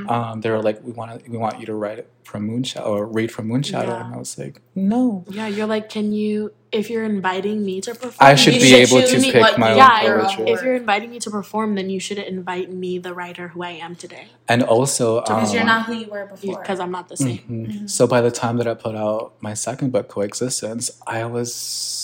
Um, 0.09 0.41
they 0.41 0.49
were 0.49 0.61
like, 0.61 0.83
we 0.83 0.91
want 0.91 1.23
to, 1.23 1.31
we 1.31 1.37
want 1.37 1.59
you 1.59 1.65
to 1.67 1.73
write 1.73 1.99
it 1.99 2.09
from 2.23 2.47
Moonshadow 2.49 2.85
or 2.87 3.05
read 3.05 3.31
from 3.31 3.47
Moonshadow, 3.49 3.87
Yeah. 3.87 4.05
and 4.05 4.15
I 4.15 4.17
was 4.17 4.37
like, 4.37 4.61
no. 4.75 5.25
Yeah, 5.29 5.47
you're 5.47 5.67
like, 5.67 5.89
can 5.89 6.11
you 6.13 6.51
if 6.71 6.89
you're 6.89 7.03
inviting 7.03 7.63
me 7.63 7.79
to 7.81 7.93
perform 7.93 8.15
I 8.19 8.33
should 8.33 8.55
be 8.55 8.61
should 8.61 8.79
able 8.89 9.01
to 9.01 9.07
choose 9.07 9.25
pick 9.25 9.39
what 9.39 9.59
my 9.59 9.67
you- 9.67 9.71
own 9.73 9.77
yeah, 9.77 10.21
poetry. 10.25 10.49
if 10.53 10.63
you're 10.63 10.73
inviting 10.73 11.11
me 11.11 11.19
to 11.19 11.29
perform, 11.29 11.75
then 11.75 11.91
you 11.91 11.99
should 11.99 12.17
invite 12.17 12.71
me, 12.71 12.97
the 12.97 13.13
writer 13.13 13.49
who 13.49 13.61
I 13.61 13.71
am 13.73 13.95
today, 13.95 14.25
and 14.47 14.63
also, 14.63 15.21
Because 15.21 15.49
um, 15.51 15.55
you're 15.55 15.65
not 15.65 15.85
who 15.85 15.93
you 15.93 16.07
were 16.07 16.25
before. 16.25 16.59
because 16.59 16.79
I'm 16.79 16.89
not 16.89 17.09
the 17.09 17.17
same. 17.17 17.37
Mhm. 17.47 17.89
So 17.89 18.07
by 18.07 18.21
the 18.21 18.31
time 18.31 18.57
that 18.57 18.67
I 18.67 18.73
put 18.73 18.95
out 18.95 19.32
my 19.43 19.53
second 19.53 19.91
book, 19.91 20.07
Coexistence, 20.07 20.89
I 21.05 21.25
was 21.25 21.53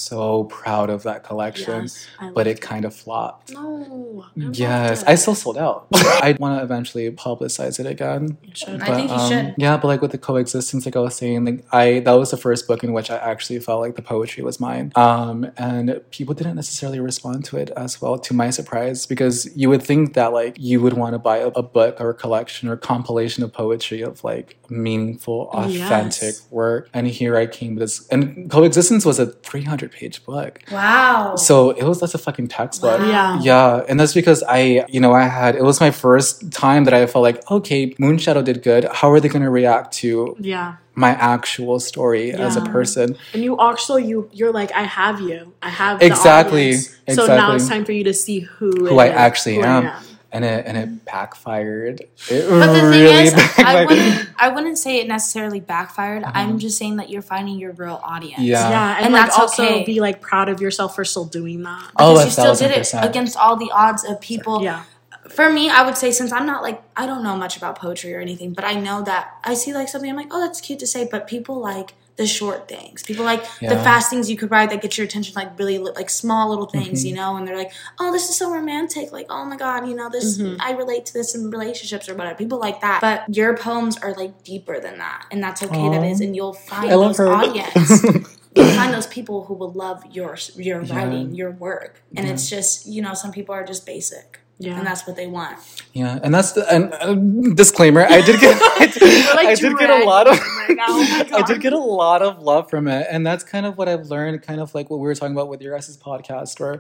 so 0.10 0.45
proud 0.45 0.89
of 0.89 1.03
that 1.03 1.24
collection, 1.24 1.84
Yes, 1.84 2.07
but 2.34 2.47
it 2.47 2.62
kind 2.62 2.86
of 2.86 2.93
flopped. 2.95 3.53
No. 3.53 4.26
I 4.26 4.49
Yes. 4.53 5.03
I 5.03 5.16
still 5.16 5.36
sold 5.36 5.57
out. 5.57 5.88
I 5.93 6.36
want 6.39 6.57
to 6.60 6.64
eventually 6.64 7.10
publicize 7.12 7.80
it 7.80 7.86
again. 7.86 8.38
Should. 8.53 8.82
I 8.82 8.95
think 8.95 9.10
you 9.10 9.16
um, 9.16 9.30
should. 9.30 9.55
Yeah, 9.57 9.78
but 9.78 9.88
like 9.88 10.01
with 10.01 10.12
the 10.12 10.18
coexistence, 10.18 10.86
like 10.86 10.95
I 10.95 10.99
was 10.99 11.16
saying, 11.16 11.45
like 11.45 11.66
I 11.72 11.99
that 11.99 12.14
was 12.14 12.32
the 12.32 12.38
first 12.38 12.68
book 12.68 12.84
in 12.84 12.93
which 12.93 13.10
I 13.12 13.18
actually 13.18 13.60
felt 13.60 13.82
like 13.82 13.95
the 13.95 14.01
poetry 14.01 14.43
was 14.43 14.60
mine. 14.60 14.91
Um, 14.95 15.51
and 15.57 16.01
people 16.12 16.34
didn't 16.34 16.55
necessarily 16.55 16.99
respond 16.99 17.45
to 17.45 17.57
it 17.57 17.70
as 17.72 18.01
well, 18.01 18.18
to 18.18 18.34
my 18.34 18.49
surprise, 18.49 19.05
because 19.05 19.49
you 19.55 19.70
would 19.70 19.84
think 19.84 20.14
that 20.14 20.34
like 20.34 20.55
you 20.57 20.82
would 20.82 20.93
want 20.93 21.14
to 21.14 21.20
buy 21.20 21.38
a, 21.38 21.47
a 21.49 21.64
book 21.64 21.99
or 22.01 22.10
a 22.10 22.14
collection 22.14 22.68
or 22.70 22.78
compilation 22.78 23.43
of 23.43 23.53
poetry 23.53 24.01
of 24.01 24.24
like 24.24 24.57
meaningful, 24.70 25.49
authentic 25.53 26.36
Yes. 26.36 26.47
work. 26.51 26.89
And 26.93 27.07
here 27.07 27.36
I 27.36 27.45
came 27.47 27.76
with 27.76 27.82
this, 27.82 28.07
and 28.10 28.49
coexistence 28.49 29.05
was 29.05 29.20
a 29.20 29.28
300 29.28 29.91
page 30.00 30.24
book. 30.26 30.60
Wow. 30.72 31.36
So 31.36 31.72
it 31.72 31.84
was 31.84 32.00
that's 32.00 32.14
a 32.14 32.18
fucking 32.18 32.47
textbook. 32.47 33.00
Yeah. 33.02 33.39
Yeah, 33.41 33.84
and 33.89 34.00
that's 34.00 34.14
because 34.14 34.43
I, 34.47 34.86
you 34.88 35.00
know, 35.00 35.12
I 35.14 35.24
had 35.28 35.56
it 35.56 35.64
was 35.64 35.80
my 35.82 35.91
first 35.91 36.52
time 36.52 36.86
that 36.86 36.93
I 36.93 37.06
felt 37.06 37.24
like, 37.24 37.39
okay, 37.52 37.91
Moonshadow 37.95 38.43
did 38.43 38.64
good. 38.64 38.86
How 38.86 39.12
are 39.12 39.20
they 39.20 39.30
going 39.30 39.43
to 39.43 39.50
react 39.50 39.93
to 40.02 40.36
Yeah. 40.39 40.76
my 40.95 41.10
actual 41.12 41.80
story 41.80 42.32
as 42.32 42.56
a 42.56 42.62
person? 42.62 43.18
And 43.34 43.43
you 43.43 43.58
also 43.58 43.95
you 43.97 44.30
you're 44.32 44.54
like 44.54 44.72
I 44.74 44.84
have 44.84 45.20
you. 45.20 45.54
I 45.62 45.70
have 45.70 46.00
the 46.00 46.06
Exactly. 46.06 46.74
So 47.18 47.26
now 47.28 47.54
it's 47.56 47.68
time 47.68 47.84
for 47.86 47.91
you 47.91 48.04
to 48.06 48.14
see 48.14 48.39
who 48.41 48.72
Who 48.88 49.00
it 49.00 49.04
I 49.04 49.08
is, 49.08 49.16
actually 49.16 49.56
who 49.56 49.64
I 49.64 49.78
am. 49.78 50.04
And 50.32 50.45
it 50.45 50.65
and 50.67 50.77
it 50.77 51.05
backfired. 51.05 52.01
It 52.30 52.47
But 52.49 52.73
the 52.73 52.88
really 52.88 53.07
thing 53.07 53.25
is, 53.27 53.34
I 53.34 53.38
backfired. 53.38 53.89
wouldn't, 53.89 54.30
I 54.38 54.49
wouldn't 54.49 54.77
say 54.77 54.99
it 54.99 55.07
necessarily 55.07 55.59
backfired. 55.59 56.23
I'm 56.23 56.59
just 56.59 56.77
saying 56.77 56.97
that 56.97 57.09
you're 57.09 57.23
finding 57.23 57.57
your 57.57 57.71
real 57.71 57.99
audience. 58.03 58.38
Uh-huh. 58.38 58.45
Yeah. 58.45 58.69
Yeah, 58.69 58.95
and, 58.97 59.05
And 59.05 59.13
like 59.13 59.25
that's 59.25 59.39
also 59.39 59.63
okay. 59.63 59.84
be 59.86 59.99
like 60.01 60.21
proud 60.21 60.47
of 60.49 60.61
yourself 60.61 60.95
for 60.95 61.03
still 61.03 61.25
doing 61.25 61.63
that. 61.63 61.91
Oh, 61.97 62.13
Because 62.13 62.21
a 62.21 62.25
you 62.25 62.32
still 62.32 62.55
did 62.67 62.71
it 62.75 62.80
percent. 62.80 63.05
against 63.05 63.38
all 63.38 63.55
the 63.55 63.71
odds 63.73 64.03
of 64.03 64.21
people 64.21 64.61
Yeah. 64.61 64.84
for 65.30 65.49
me, 65.51 65.69
I 65.69 65.84
would 65.84 65.97
say 65.97 66.11
since 66.11 66.32
I'm 66.32 66.45
not 66.45 66.61
like 66.61 66.82
I 66.95 67.07
don't 67.07 67.23
know 67.23 67.36
much 67.36 67.57
about 67.57 67.80
poetry 67.80 68.13
or 68.13 68.19
anything, 68.19 68.53
but 68.53 68.63
I 68.65 68.73
know 68.75 69.01
that 69.03 69.32
I 69.43 69.55
see 69.55 69.73
like 69.73 69.88
something 69.89 70.09
I'm 70.09 70.15
like, 70.15 70.27
oh, 70.32 70.41
that's 70.41 70.61
cute 70.61 70.77
to 70.80 70.88
say, 70.88 71.07
but 71.11 71.27
people 71.27 71.59
like 71.59 71.93
the 72.20 72.28
short 72.28 72.67
things. 72.67 73.01
People 73.01 73.26
like 73.26 73.41
the 73.59 73.78
fast 73.88 74.09
things 74.11 74.30
you 74.30 74.38
could 74.38 74.51
write 74.51 74.70
that 74.70 74.82
get 74.84 74.97
your 74.97 75.05
attention, 75.05 75.34
like 75.36 75.57
really 75.57 75.80
li- 75.80 75.93
like 75.95 76.09
small 76.11 76.49
little 76.49 76.67
things, 76.67 76.99
Mm-hmm. 76.99 77.07
you 77.09 77.15
know. 77.15 77.36
And 77.38 77.47
they're 77.47 77.57
like, 77.57 77.72
oh, 77.99 78.11
this 78.11 78.30
is 78.30 78.36
so 78.38 78.51
romantic. 78.53 79.11
Like, 79.11 79.26
oh 79.30 79.43
my 79.45 79.57
god, 79.57 79.88
you 79.88 79.95
know, 79.95 80.09
this 80.09 80.38
Mm-hmm. 80.38 80.61
I 80.61 80.72
relate 80.74 81.05
to 81.07 81.13
this 81.13 81.34
in 81.34 81.49
relationships 81.49 82.07
or 82.07 82.13
whatever. 82.13 82.36
People 82.38 82.59
like 82.59 82.82
that, 82.82 82.99
but 83.01 83.24
your 83.36 83.57
poems 83.57 83.97
are 83.97 84.13
like 84.13 84.43
deeper 84.43 84.80
than 84.80 84.99
that, 84.99 85.26
and 85.32 85.41
that's 85.41 85.63
okay. 85.63 85.89
That 85.89 86.03
is, 86.03 86.22
and 86.22 86.36
you'll 86.36 86.53
find 86.53 86.91
those 86.91 87.17
her. 87.17 87.28
audience. 87.30 88.03
You'll 88.55 88.74
find 88.74 88.91
those 88.93 89.05
people 89.07 89.45
who 89.45 89.53
will 89.53 89.72
love 89.72 90.03
your 90.11 90.36
your 90.55 90.82
writing, 90.82 91.36
your 91.36 91.51
work, 91.51 92.01
and 92.17 92.28
it's 92.28 92.49
just 92.49 92.88
you 92.88 92.99
know 93.01 93.13
some 93.13 93.32
people 93.32 93.53
are 93.53 93.63
just 93.63 93.86
basic, 93.86 94.39
Yeah. 94.62 94.78
and 94.78 94.86
that's 94.86 95.07
what 95.07 95.16
they 95.16 95.26
want. 95.28 95.57
Yeah, 95.93 96.20
and 96.22 96.34
that's 96.36 96.51
the 96.51 96.72
and 96.72 96.93
uh, 96.93 97.16
disclaimer. 97.55 98.05
I 98.05 98.22
did 98.22 98.39
get 98.39 98.62
I 98.80 98.86
did, 98.88 99.03
I 99.38 99.55
did 99.55 99.78
get 99.78 99.89
a 99.89 100.03
lot 100.05 100.28
of 100.28 100.38
I 100.39 101.43
did 101.47 101.62
get 101.62 101.74
a 101.74 101.78
lot 101.78 102.22
of 102.22 102.39
love 102.43 102.70
from 102.70 102.88
it, 102.88 103.07
and 103.10 103.26
that's 103.26 103.43
kind 103.43 103.66
of 103.66 103.78
what 103.78 103.88
I've 103.89 104.07
learned. 104.07 104.41
Kind 104.43 104.60
of 104.62 104.76
like 104.76 104.89
what 104.89 104.97
we 104.99 105.07
were 105.07 105.16
talking 105.16 105.34
about 105.36 105.47
with 105.49 105.62
your 105.62 105.74
guys' 105.74 105.97
podcast, 105.97 106.60
where 106.60 106.80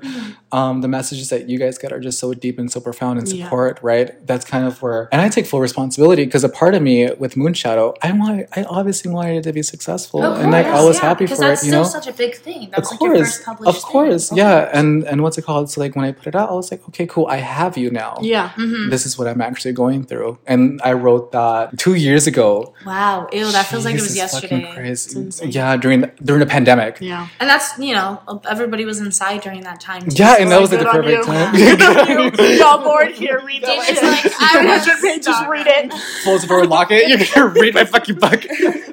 um, 0.51 0.81
the 0.81 0.87
messages 0.87 1.29
that 1.29 1.49
you 1.49 1.57
guys 1.57 1.77
get 1.77 1.91
are 1.91 1.99
just 1.99 2.19
so 2.19 2.33
deep 2.33 2.59
and 2.59 2.71
so 2.71 2.79
profound 2.79 3.19
and 3.19 3.27
Yeah. 3.27 3.45
support. 3.45 3.79
Right? 3.81 4.25
That's 4.27 4.45
kind 4.45 4.65
of 4.67 4.81
where, 4.81 5.09
and 5.11 5.21
I 5.21 5.29
take 5.29 5.45
full 5.45 5.61
responsibility 5.61 6.25
because 6.25 6.43
a 6.43 6.49
part 6.49 6.75
of 6.75 6.81
me 6.81 7.09
with 7.17 7.35
Moonshadow, 7.35 7.95
I 8.03 8.11
want, 8.11 8.45
I 8.55 8.63
obviously 8.63 9.09
wanted 9.11 9.37
it 9.37 9.43
to 9.43 9.53
be 9.53 9.63
successful, 9.63 10.23
and 10.23 10.51
like 10.51 10.65
I 10.65 10.83
was 10.83 10.99
happy 10.99 11.25
for 11.27 11.35
that's 11.37 11.63
it. 11.63 11.67
You 11.67 11.71
still 11.71 11.83
know, 11.83 11.89
such 11.89 12.07
a 12.07 12.13
big 12.13 12.35
thing. 12.35 12.65
of 12.65 12.71
That's 12.71 12.91
like 12.91 13.01
your 13.01 13.15
course, 13.15 13.35
first 13.37 13.45
published 13.45 13.77
of 13.77 13.83
course, 13.83 14.29
thing. 14.29 14.37
yeah. 14.37 14.69
And 14.73 15.03
and 15.05 15.23
what's 15.23 15.37
it 15.37 15.43
called? 15.45 15.69
So 15.71 15.81
like 15.81 15.95
when 15.95 16.05
I 16.05 16.11
put 16.11 16.27
it 16.27 16.35
out, 16.35 16.49
I 16.49 16.53
was 16.53 16.69
like, 16.71 16.87
okay, 16.89 17.07
cool, 17.07 17.25
I 17.27 17.37
have 17.37 17.68
you 17.77 17.91
now. 17.91 18.17
Yeah. 18.21 18.49
Mm-hmm. 18.49 18.89
This 18.89 19.05
is 19.05 19.17
what 19.17 19.27
I'm 19.27 19.41
actually 19.41 19.73
going 19.73 20.03
through, 20.03 20.39
and 20.47 20.79
I 20.83 20.93
wrote 20.93 21.31
that 21.31 21.77
two 21.77 21.95
years 21.95 22.27
ago. 22.27 22.73
Wow, 22.85 23.27
ew, 23.31 23.51
that 23.51 23.65
feels 23.65 23.85
like 23.85 23.95
it 23.95 24.01
was 24.01 24.15
yesterday. 24.15 24.71
Crazy. 24.73 25.29
Yeah, 25.49 25.77
during 25.77 26.01
the, 26.01 26.07
during 26.23 26.39
the 26.39 26.45
pandemic. 26.45 26.97
Yeah. 27.01 27.27
And 27.39 27.49
that's 27.49 27.77
you 27.77 27.93
know 27.93 28.21
everybody 28.47 28.85
was 28.85 28.99
inside 28.99 29.41
during 29.41 29.61
that 29.61 29.79
time. 29.79 30.01
Too. 30.03 30.15
Yeah, 30.15 30.35
and 30.39 30.51
that 30.51 30.61
was 30.61 30.71
like 30.71 30.79
the 30.81 30.85
perfect 30.85 31.17
you. 31.17 31.23
time. 31.23 31.55
Y'all 32.59 32.83
bored 32.83 33.11
here? 33.11 33.41
Read 33.43 33.63
that. 33.63 33.89
It's 33.89 34.01
like 34.01 34.33
I 34.39 34.65
was 34.65 34.85
Just 35.25 35.47
read 35.47 35.67
it. 35.67 35.91
Close 36.23 36.41
the 36.41 36.47
door, 36.47 36.61
and 36.61 36.69
lock 36.69 36.91
it. 36.91 37.07
You're 37.07 37.19
gonna 37.33 37.59
read 37.59 37.73
my 37.73 37.85
fucking 37.85 38.15
book. 38.15 38.43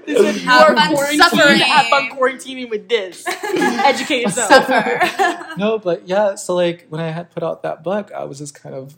You 0.06 0.24
Have 0.24 0.70
are 0.70 0.74
fun 0.76 0.94
quarantining. 0.94 1.16
suffering. 1.16 1.58
Have 1.58 1.86
fun 1.86 2.10
quarantining 2.10 2.70
with 2.70 2.88
this. 2.88 3.24
Educate 3.26 4.22
yourself. 4.22 4.48
suffer. 4.48 5.54
no, 5.56 5.78
but 5.78 6.06
yeah. 6.08 6.34
So 6.34 6.54
like 6.54 6.86
when 6.88 7.00
I 7.00 7.10
had 7.10 7.30
put 7.30 7.42
out 7.42 7.62
that 7.62 7.82
book, 7.82 8.12
I 8.12 8.24
was 8.24 8.38
just 8.38 8.54
kind 8.54 8.65
of 8.72 8.96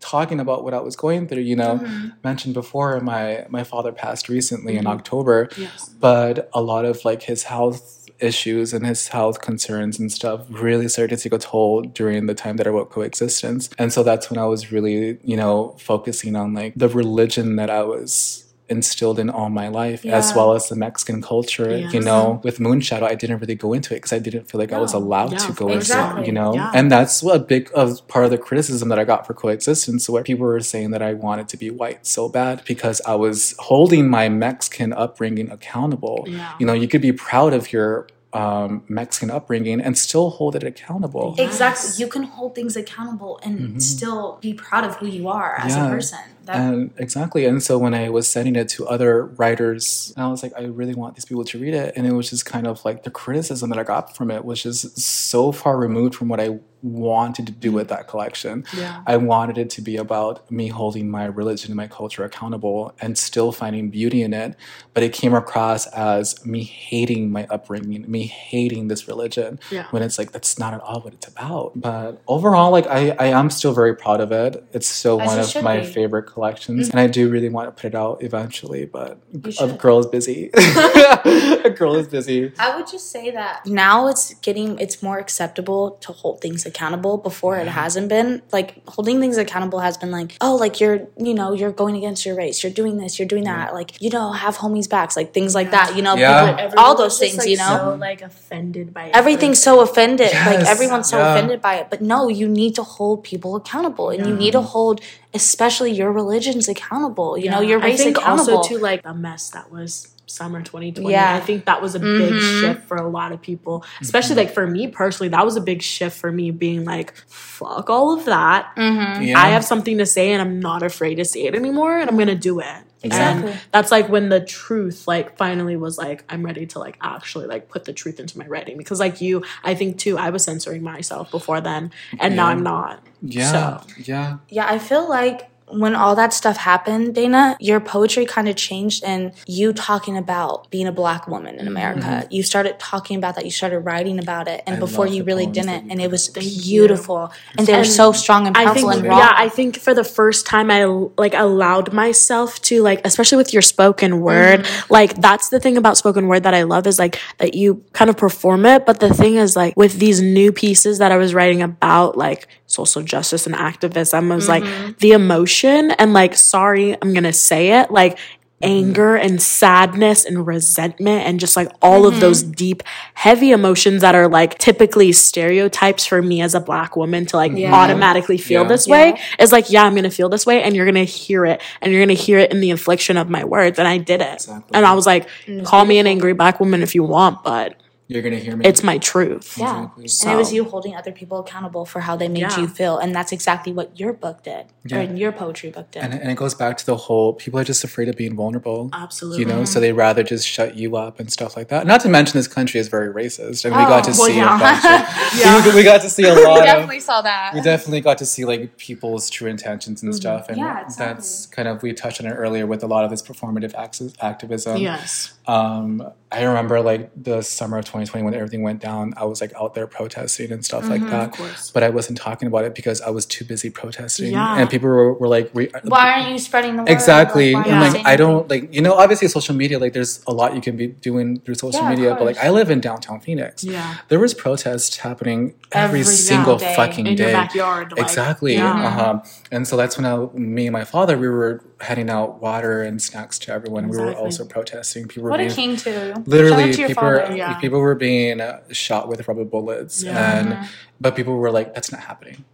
talking 0.00 0.40
about 0.40 0.64
what 0.64 0.74
I 0.74 0.80
was 0.80 0.96
going 0.96 1.28
through. 1.28 1.42
You 1.42 1.56
know, 1.56 1.78
mm-hmm. 1.78 2.08
mentioned 2.24 2.54
before 2.54 3.00
my 3.00 3.46
my 3.48 3.64
father 3.64 3.92
passed 3.92 4.28
recently 4.28 4.76
in 4.76 4.84
mm-hmm. 4.84 4.98
October, 4.98 5.48
Yes. 5.56 5.88
but 6.00 6.48
a 6.54 6.62
lot 6.62 6.84
of 6.84 7.04
like 7.04 7.22
his 7.22 7.44
health 7.44 7.96
issues 8.18 8.72
and 8.72 8.86
his 8.86 9.08
health 9.08 9.42
concerns 9.42 9.98
and 9.98 10.10
stuff 10.10 10.46
really 10.48 10.88
started 10.88 11.16
to 11.16 11.22
take 11.22 11.34
a 11.34 11.38
toll 11.38 11.82
during 11.82 12.24
the 12.26 12.34
time 12.34 12.56
that 12.56 12.66
I 12.66 12.70
wrote 12.70 12.90
coexistence. 12.90 13.68
And 13.78 13.92
so 13.92 14.02
that's 14.02 14.30
when 14.30 14.38
I 14.38 14.46
was 14.46 14.72
really, 14.72 15.18
you 15.22 15.36
know, 15.36 15.76
focusing 15.78 16.34
on 16.34 16.54
like 16.54 16.72
the 16.76 16.88
religion 16.88 17.56
that 17.56 17.68
I 17.68 17.82
was 17.82 18.45
instilled 18.68 19.18
in 19.18 19.30
all 19.30 19.48
my 19.48 19.68
life 19.68 20.04
as 20.04 20.34
well 20.34 20.52
as 20.54 20.68
the 20.68 20.76
Mexican 20.76 21.22
culture. 21.22 21.76
You 21.76 22.00
know, 22.00 22.40
with 22.42 22.58
Moonshadow, 22.58 23.04
I 23.04 23.14
didn't 23.14 23.38
really 23.38 23.54
go 23.54 23.72
into 23.72 23.94
it 23.94 23.98
because 23.98 24.12
I 24.12 24.18
didn't 24.18 24.50
feel 24.50 24.58
like 24.58 24.72
I 24.72 24.78
was 24.78 24.92
allowed 24.92 25.32
Yeah, 25.32 25.38
to 25.38 25.52
go 25.52 25.68
exactly. 25.68 26.10
into 26.10 26.22
it, 26.22 26.26
you 26.26 26.32
know? 26.32 26.54
Yeah. 26.54 26.72
And 26.74 26.90
that's 26.90 27.22
what 27.22 27.36
a 27.36 27.38
big 27.38 27.70
of 27.74 28.06
part 28.08 28.24
of 28.24 28.30
the 28.30 28.38
criticism 28.38 28.88
that 28.88 28.98
I 28.98 29.04
got 29.04 29.26
for 29.26 29.34
coexistence 29.34 30.08
where 30.08 30.22
people 30.22 30.46
were 30.46 30.60
saying 30.60 30.90
that 30.90 31.02
I 31.02 31.14
wanted 31.14 31.48
to 31.50 31.56
be 31.56 31.70
white 31.70 32.06
so 32.06 32.28
bad 32.28 32.62
because 32.66 33.00
I 33.06 33.14
was 33.14 33.54
holding 33.58 34.08
my 34.08 34.28
Mexican 34.28 34.92
upbringing 34.92 35.50
accountable. 35.50 36.24
Yeah. 36.26 36.54
You 36.58 36.66
know, 36.66 36.72
you 36.72 36.88
could 36.88 37.02
be 37.02 37.12
proud 37.12 37.52
of 37.54 37.72
your 37.72 38.08
um, 38.36 38.82
Mexican 38.88 39.30
upbringing 39.30 39.80
and 39.80 39.96
still 39.96 40.30
hold 40.30 40.54
it 40.56 40.62
accountable. 40.64 41.34
exactly. 41.38 41.90
You 42.02 42.08
can 42.14 42.24
hold 42.24 42.54
things 42.54 42.76
accountable 42.76 43.38
and 43.42 43.82
still 43.82 44.38
be 44.40 44.52
proud 44.54 44.84
of 44.84 44.96
who 44.96 45.06
you 45.06 45.28
are 45.28 45.56
as 45.58 45.72
Mm-hmm. 45.72 45.82
Yeah. 45.82 45.88
a 45.88 45.94
person. 45.96 46.18
That, 46.46 46.56
And 46.56 46.90
exactly. 46.96 47.44
And 47.44 47.60
so 47.60 47.76
when 47.76 47.92
I 47.92 48.08
was 48.08 48.28
sending 48.28 48.54
it 48.54 48.68
to 48.74 48.86
other 48.86 49.24
writers, 49.40 50.12
I 50.16 50.28
was 50.28 50.42
like, 50.44 50.52
I 50.56 50.62
really 50.80 50.94
want 50.94 51.16
these 51.16 51.24
people 51.24 51.44
to 51.44 51.58
read 51.58 51.74
it. 51.74 51.94
And 51.96 52.06
it 52.06 52.12
was 52.12 52.30
just 52.30 52.44
kind 52.46 52.66
of 52.68 52.84
like 52.84 53.02
the 53.02 53.10
criticism 53.10 53.68
that 53.70 53.78
I 53.80 53.82
got 53.82 54.14
from 54.16 54.30
it 54.30 54.44
was 54.44 54.62
just 54.62 54.96
so 55.00 55.50
far 55.50 55.76
removed 55.76 56.14
from 56.14 56.28
what 56.28 56.38
I 56.38 56.60
wanted 56.86 57.46
to 57.46 57.52
do 57.52 57.72
with 57.72 57.88
mm-hmm. 57.88 57.96
that 57.96 58.08
collection. 58.08 58.64
Yeah. 58.76 59.02
I 59.06 59.16
wanted 59.16 59.58
it 59.58 59.70
to 59.70 59.82
be 59.82 59.96
about 59.96 60.50
me 60.50 60.68
holding 60.68 61.10
my 61.10 61.24
religion 61.26 61.70
and 61.70 61.76
my 61.76 61.88
culture 61.88 62.24
accountable 62.24 62.94
and 63.00 63.18
still 63.18 63.52
finding 63.52 63.90
beauty 63.90 64.22
in 64.22 64.32
it. 64.32 64.56
But 64.94 65.02
it 65.02 65.12
came 65.12 65.34
across 65.34 65.86
as 65.88 66.44
me 66.46 66.62
hating 66.62 67.30
my 67.30 67.46
upbringing, 67.50 68.10
me 68.10 68.26
hating 68.26 68.88
this 68.88 69.08
religion. 69.08 69.58
Yeah. 69.70 69.86
When 69.90 70.02
it's 70.02 70.18
like 70.18 70.32
that's 70.32 70.58
not 70.58 70.74
at 70.74 70.80
all 70.80 71.00
what 71.00 71.14
it's 71.14 71.26
about. 71.26 71.72
But 71.74 72.22
overall, 72.26 72.70
like 72.70 72.86
I, 72.86 73.10
I 73.18 73.26
am 73.26 73.50
still 73.50 73.72
very 73.72 73.94
proud 73.94 74.20
of 74.20 74.32
it. 74.32 74.64
It's 74.72 74.86
still 74.86 75.20
As 75.20 75.26
one 75.28 75.38
of 75.38 75.64
my 75.64 75.80
be. 75.80 75.86
favorite 75.86 76.24
collections. 76.24 76.88
Mm-hmm. 76.88 76.96
And 76.96 77.00
I 77.00 77.06
do 77.06 77.28
really 77.28 77.48
want 77.48 77.68
to 77.68 77.72
put 77.80 77.88
it 77.88 77.94
out 77.94 78.22
eventually, 78.22 78.86
but 78.86 79.20
a 79.60 79.72
girl 79.72 79.98
is 79.98 80.06
busy. 80.06 80.50
a 80.54 81.70
girl 81.76 81.96
is 81.96 82.08
busy. 82.08 82.52
I 82.58 82.76
would 82.76 82.86
just 82.86 83.10
say 83.10 83.30
that 83.30 83.66
now 83.66 84.08
it's 84.08 84.34
getting 84.34 84.78
it's 84.78 85.02
more 85.02 85.18
acceptable 85.18 85.92
to 86.02 86.12
hold 86.12 86.40
things 86.40 86.64
accountable. 86.64 86.75
Accountable 86.76 87.16
before 87.16 87.56
it 87.56 87.68
hasn't 87.68 88.10
been 88.10 88.42
like 88.52 88.86
holding 88.86 89.18
things 89.18 89.38
accountable 89.38 89.78
has 89.80 89.96
been 89.96 90.10
like 90.10 90.36
oh 90.42 90.56
like 90.56 90.78
you're 90.78 91.08
you 91.16 91.32
know 91.32 91.54
you're 91.54 91.72
going 91.72 91.96
against 91.96 92.26
your 92.26 92.36
race. 92.36 92.62
You're 92.62 92.72
doing 92.80 92.98
this. 92.98 93.18
You're 93.18 93.26
doing 93.34 93.44
that. 93.44 93.72
Like 93.72 94.00
you 94.02 94.10
know 94.10 94.32
have 94.32 94.58
homies 94.58 94.88
backs 94.88 95.16
like 95.16 95.32
things 95.32 95.54
like 95.54 95.70
that 95.70 95.96
you 95.96 96.02
know 96.02 96.14
Yeah. 96.16 96.66
people- 96.66 96.78
all 96.78 96.94
those 96.94 97.18
things 97.18 97.46
you 97.46 97.56
know? 97.56 97.78
So 97.78 97.94
like 97.98 98.20
offended 98.20 98.92
by 98.92 99.08
everything's 99.14 99.62
so 99.62 99.80
offended 99.80 100.30
like 100.34 100.60
everyone's 100.74 101.08
so 101.08 101.16
Yeah. 101.16 101.32
offended 101.34 101.62
by 101.62 101.76
it. 101.76 101.86
But 101.88 102.02
no 102.02 102.28
you 102.28 102.46
need 102.46 102.74
to 102.74 102.82
hold 102.82 103.24
people 103.24 103.56
accountable 103.56 104.10
and 104.10 104.26
you 104.26 104.34
need 104.36 104.52
to 104.52 104.60
hold 104.60 105.00
especially 105.32 105.92
your 105.92 106.12
religions 106.12 106.68
accountable 106.68 107.38
you 107.38 107.48
know 107.50 107.60
your 107.62 107.78
race 107.78 108.00
I 108.00 108.04
think 108.04 108.18
accountable. 108.18 108.58
also 108.58 108.68
too 108.68 108.78
like 108.78 109.02
the 109.02 109.14
mess 109.14 109.48
that 109.50 109.70
was 109.72 110.08
summer 110.26 110.60
2020 110.60 111.10
Yeah. 111.10 111.34
i 111.34 111.40
think 111.40 111.64
that 111.66 111.80
was 111.80 111.94
a 111.94 112.00
big 112.00 112.32
mm-hmm. 112.32 112.60
shift 112.60 112.86
for 112.86 112.96
a 112.96 113.08
lot 113.08 113.32
of 113.32 113.40
people 113.40 113.84
especially 114.00 114.30
mm-hmm. 114.30 114.46
like 114.46 114.54
for 114.54 114.66
me 114.66 114.88
personally 114.88 115.28
that 115.28 115.44
was 115.44 115.56
a 115.56 115.60
big 115.60 115.82
shift 115.82 116.18
for 116.18 116.30
me 116.30 116.50
being 116.50 116.84
like 116.84 117.16
fuck 117.28 117.88
all 117.88 118.12
of 118.18 118.24
that 118.26 118.74
mm-hmm. 118.76 119.22
Yeah. 119.22 119.38
i 119.38 119.48
have 119.48 119.64
something 119.64 119.98
to 119.98 120.06
say 120.06 120.32
and 120.32 120.42
i'm 120.42 120.60
not 120.60 120.82
afraid 120.82 121.16
to 121.16 121.24
say 121.24 121.44
it 121.44 121.54
anymore 121.54 121.96
and 121.98 122.10
i'm 122.10 122.18
gonna 122.18 122.34
do 122.34 122.60
it 122.60 122.82
Exactly. 123.02 123.52
and 123.52 123.60
that's 123.72 123.92
like 123.92 124.08
when 124.08 124.30
the 124.30 124.40
truth 124.40 125.06
like 125.06 125.36
finally 125.36 125.76
was 125.76 125.96
like 125.96 126.24
i'm 126.28 126.44
ready 126.44 126.66
to 126.66 126.78
like 126.78 126.98
actually 127.00 127.46
like 127.46 127.68
put 127.68 127.84
the 127.84 127.92
truth 127.92 128.18
into 128.18 128.38
my 128.38 128.46
writing 128.46 128.76
because 128.78 128.98
like 128.98 129.20
you 129.20 129.44
i 129.62 129.74
think 129.74 129.98
too 129.98 130.18
i 130.18 130.30
was 130.30 130.42
censoring 130.42 130.82
myself 130.82 131.30
before 131.30 131.60
then 131.60 131.92
and 132.18 132.34
now 132.34 132.46
i'm 132.46 132.62
not 132.62 133.02
yeah. 133.22 133.52
so 133.52 133.86
Yeah. 134.04 134.38
Yeah, 134.48 134.66
I 134.68 134.78
feel 134.78 135.08
like 135.08 135.50
when 135.68 135.94
all 135.96 136.14
that 136.14 136.32
stuff 136.32 136.56
happened, 136.56 137.14
Dayna, 137.16 137.56
your 137.60 137.80
poetry 137.80 138.24
kind 138.24 138.48
of 138.48 138.54
changed 138.56 139.02
and 139.04 139.32
you 139.46 139.72
talking 139.72 140.16
about 140.16 140.70
being 140.70 140.86
a 140.86 140.92
black 140.92 141.26
woman 141.26 141.58
in 141.58 141.66
America. 141.66 142.26
You 142.30 142.42
started 142.42 142.78
talking 142.78 143.16
about 143.18 143.34
that, 143.34 143.44
you 143.44 143.50
started 143.50 143.80
writing 143.80 144.18
about 144.18 144.46
it, 144.48 144.62
and 144.66 144.76
Mm-hmm. 144.76 144.84
I 144.84 144.86
before 144.86 145.06
you 145.06 145.24
really 145.24 145.46
didn't. 145.46 145.86
you 145.86 145.90
And 145.90 146.00
it 146.00 146.10
was 146.10 146.28
beautiful. 146.28 147.32
And 147.58 147.66
they 147.66 147.76
were 147.76 147.84
so 147.84 148.12
strong 148.12 148.46
and 148.46 148.56
I 148.56 148.64
powerful 148.64 148.90
think 148.90 149.02
and 149.02 149.08
raw. 149.10 149.18
yeah, 149.18 149.34
I 149.36 149.48
think 149.48 149.78
for 149.78 149.94
the 149.94 150.04
first 150.04 150.46
time 150.46 150.70
I 150.70 150.84
like 150.84 151.34
allowed 151.34 151.92
myself 151.92 152.60
to 152.62 152.82
like 152.82 153.00
especially 153.04 153.38
with 153.38 153.52
your 153.52 153.62
spoken 153.62 154.20
word, 154.20 154.60
Mm-hmm. 154.60 154.92
like 154.92 155.14
that's 155.20 155.48
the 155.48 155.58
thing 155.58 155.76
about 155.76 155.96
spoken 155.96 156.28
word 156.28 156.42
that 156.44 156.54
I 156.54 156.62
love 156.62 156.86
is 156.86 156.98
like 156.98 157.18
that 157.38 157.54
you 157.54 157.82
kind 157.92 158.08
of 158.10 158.16
perform 158.16 158.66
it, 158.66 158.86
but 158.86 159.00
the 159.00 159.12
thing 159.12 159.36
is 159.36 159.56
like 159.56 159.76
with 159.76 159.98
these 159.98 160.20
new 160.20 160.52
pieces 160.52 160.98
that 160.98 161.10
I 161.10 161.16
was 161.16 161.34
writing 161.34 161.62
about 161.62 162.16
like 162.16 162.46
social 162.68 163.02
justice 163.02 163.46
and 163.46 163.54
activism 163.54 164.30
I 164.30 164.34
was 164.36 164.48
Mm-hmm. 164.48 164.84
like 164.86 164.98
the 164.98 165.12
emotion 165.12 165.55
and 165.64 166.12
like 166.12 166.34
sorry, 166.36 166.92
I'm 167.00 167.12
going 167.12 167.24
to 167.24 167.32
say 167.32 167.80
it, 167.80 167.90
like 167.90 168.18
mm-hmm. 168.62 168.72
anger 168.72 169.16
and 169.16 169.40
sadness 169.40 170.24
and 170.24 170.46
resentment 170.46 171.26
and 171.26 171.38
just 171.38 171.56
like 171.56 171.70
all 171.82 172.06
of 172.06 172.14
mm-hmm. 172.14 172.20
those 172.20 172.42
deep 172.42 172.82
heavy 173.14 173.50
emotions 173.50 174.02
that 174.02 174.14
are 174.14 174.28
like 174.28 174.58
typically 174.58 175.12
stereotypes 175.12 176.06
for 176.06 176.22
me 176.22 176.40
as 176.40 176.54
a 176.54 176.60
black 176.60 176.96
woman 176.96 177.26
to 177.26 177.36
like 177.36 177.52
automatically 177.52 178.38
feel 178.38 178.62
Yeah. 178.62 178.68
this 178.68 178.86
way 178.86 179.20
is 179.38 179.52
like 179.52 179.70
yeah 179.70 179.84
i'm 179.84 179.94
gonna 179.94 180.10
feel 180.10 180.28
this 180.28 180.46
way 180.46 180.62
and 180.62 180.74
you're 180.74 180.86
gonna 180.86 181.04
hear 181.04 181.44
it 181.44 181.60
and 181.80 181.92
you're 181.92 182.02
gonna 182.02 182.14
hear 182.14 182.38
it 182.38 182.50
in 182.50 182.60
the 182.60 182.70
infliction 182.70 183.16
of 183.16 183.28
my 183.28 183.44
words 183.44 183.78
and 183.78 183.86
i 183.86 183.98
did 183.98 184.20
it 184.20 184.34
Exactly. 184.34 184.74
and 184.74 184.86
i 184.86 184.94
was 184.94 185.06
like 185.06 185.28
mm-hmm. 185.46 185.64
call 185.64 185.84
me 185.84 185.98
an 185.98 186.06
angry 186.06 186.32
black 186.32 186.60
woman 186.60 186.82
if 186.82 186.94
you 186.94 187.02
want 187.02 187.42
but 187.44 187.76
you're 188.08 188.22
gonna 188.22 188.36
hear 188.36 188.52
me. 188.56 188.62
Mm-hmm. 188.62 188.68
it's 188.70 188.82
my 188.82 188.98
truth. 188.98 189.56
Yeah. 189.58 189.88
Exactly. 189.98 190.30
And 190.30 190.36
it 190.36 190.36
was 190.42 190.52
you 190.52 190.64
holding 190.64 190.94
other 190.94 191.12
people 191.12 191.40
accountable 191.40 191.84
for 191.84 192.00
how 192.00 192.14
they 192.16 192.28
made 192.28 192.40
Yeah. 192.42 192.60
you 192.60 192.68
feel. 192.68 192.98
And 192.98 193.14
that's 193.14 193.32
exactly 193.32 193.72
what 193.72 193.98
your 193.98 194.12
book 194.12 194.42
did. 194.44 194.66
Yeah. 194.84 194.98
Or 194.98 195.02
your 195.14 195.32
poetry 195.32 195.70
book 195.70 195.90
did. 195.90 196.02
and, 196.04 196.14
and 196.14 196.30
it 196.30 196.36
goes 196.36 196.54
back 196.54 196.76
to 196.78 196.86
the 196.86 196.96
whole 196.96 197.32
people 197.32 197.58
are 197.58 197.64
just 197.64 197.82
afraid 197.84 198.08
of 198.08 198.16
being 198.16 198.36
vulnerable. 198.36 198.90
Absolutely. 198.92 199.40
You 199.40 199.46
know, 199.46 199.64
so 199.64 199.80
they 199.80 199.92
rather 199.92 200.22
just 200.22 200.46
shut 200.46 200.76
you 200.76 200.96
up 200.96 201.18
and 201.18 201.32
stuff 201.32 201.56
like 201.56 201.68
that. 201.68 201.86
Not 201.86 202.00
to 202.02 202.08
mention 202.08 202.38
this 202.38 202.46
country 202.48 202.78
is 202.78 202.88
very 202.88 203.12
racist. 203.12 203.64
And 203.64 203.74
mean, 203.74 203.84
we 203.84 203.90
got 203.90 204.04
to 204.04 204.10
Oh, 204.12 204.14
well, 204.18 204.26
see 204.28 204.36
yeah. 204.36 204.56
a 204.56 204.58
bunch 204.60 205.66
of, 205.66 205.66
we, 205.74 205.78
we 205.80 205.82
got 205.82 206.00
to 206.02 206.08
see 206.10 206.24
a 206.24 206.34
lot 206.48 206.68
of 206.68 207.02
saw 207.02 207.20
that. 207.22 207.52
we 207.54 207.60
definitely 207.60 208.00
got 208.00 208.18
to 208.18 208.24
see 208.26 208.44
like 208.44 208.76
people's 208.78 209.28
true 209.30 209.48
intentions 209.50 210.02
and 210.02 210.14
stuff 210.14 210.48
and 210.48 210.58
Yeah, 210.58 210.82
exactly. 210.84 211.14
that's 211.14 211.46
kind 211.46 211.68
of 211.68 211.82
we 211.82 211.92
touched 211.92 212.20
on 212.20 212.26
it 212.26 212.34
earlier 212.34 212.66
with 212.66 212.82
a 212.82 212.86
lot 212.86 213.04
of 213.04 213.10
this 213.10 213.22
performative 213.22 213.74
access, 213.74 214.12
activism 214.20 214.76
Yes. 214.78 215.34
um 215.46 216.12
i 216.32 216.42
remember 216.42 216.80
like 216.80 217.10
the 217.16 217.40
summer 217.42 217.78
of 217.78 217.84
2020 217.84 218.24
when 218.24 218.34
everything 218.34 218.62
went 218.62 218.80
down 218.80 219.14
i 219.16 219.24
was 219.24 219.40
like 219.40 219.52
out 219.54 219.74
there 219.74 219.86
protesting 219.86 220.50
and 220.52 220.64
stuff 220.64 220.88
like 220.88 221.00
that 221.08 221.32
course. 221.32 221.70
but 221.70 221.82
i 221.82 221.88
wasn't 221.88 222.18
talking 222.18 222.48
about 222.48 222.64
it 222.64 222.74
because 222.74 223.00
i 223.02 223.10
was 223.10 223.24
too 223.24 223.44
busy 223.44 223.70
protesting 223.70 224.32
Yeah. 224.32 224.58
and 224.58 224.68
people 224.68 224.88
were, 224.88 225.12
were 225.14 225.28
like 225.28 225.50
re- 225.54 225.70
Why 225.84 226.12
aren't 226.14 226.30
you 226.32 226.38
spreading 226.38 226.76
the 226.76 226.82
word? 226.82 226.88
Exactly. 226.90 227.52
Like, 227.54 227.66
and 227.68 227.94
like 227.94 228.06
I 228.06 228.16
don't 228.16 228.48
like 228.50 228.74
you 228.74 228.82
know, 228.82 228.94
obviously 228.94 229.28
social 229.28 229.54
media, 229.54 229.78
like 229.78 229.92
there's 229.92 230.22
a 230.26 230.32
lot 230.32 230.54
you 230.54 230.60
can 230.60 230.76
be 230.76 230.88
doing 230.88 231.38
through 231.40 231.54
social 231.54 231.82
Yeah, 231.82 231.90
media, 231.90 232.14
but 232.14 232.24
like. 232.24 232.38
I 232.38 232.50
live 232.50 232.70
in 232.70 232.80
downtown 232.80 233.20
Phoenix. 233.20 233.62
Yeah. 233.64 233.96
There 234.08 234.18
was 234.18 234.34
protests 234.34 234.96
happening 234.98 235.54
every, 235.72 236.00
Every 236.00 236.04
single 236.04 236.58
single 236.58 236.58
day. 236.58 236.74
fucking 236.76 237.06
In 237.06 237.14
day. 237.16 237.24
your 237.30 237.32
backyard, 237.32 237.92
like, 237.92 238.00
exactly. 238.02 238.54
yeah. 238.54 238.86
Uh-huh. 238.88 239.22
And 239.52 239.66
so 239.68 239.76
that's 239.76 239.96
when 239.96 240.06
I, 240.06 240.16
me 240.34 240.66
and 240.66 240.72
my 240.72 240.84
father 240.84 241.16
we 241.16 241.28
were 241.28 241.62
handing 241.80 242.08
out 242.08 242.40
water 242.40 242.82
and 242.82 243.00
snacks 243.02 243.38
to 243.40 243.52
everyone. 243.52 243.84
and 243.84 243.90
We 243.92 243.98
were 243.98 244.14
also 244.14 244.44
protesting. 244.46 245.08
People 245.08 245.24
were 245.24 245.30
What 245.30 245.40
a 245.40 245.44
being 245.44 245.54
king, 245.54 245.76
too. 245.76 245.92
Shout 245.92 246.26
literally 246.28 246.72
to 246.72 246.86
people 246.86 246.94
father. 247.02 247.26
were, 247.30 247.36
Yeah. 247.36 247.54
people 247.54 247.80
were 247.80 247.94
being 247.94 248.40
shot 248.70 249.08
with 249.08 249.26
rubber 249.28 249.44
bullets 249.44 250.02
Yeah. 250.02 250.38
and 250.38 250.68
but 251.00 251.14
people 251.14 251.36
were 251.36 251.50
like 251.50 251.74
that's 251.74 251.92
not 251.92 252.00
happening 252.02 252.44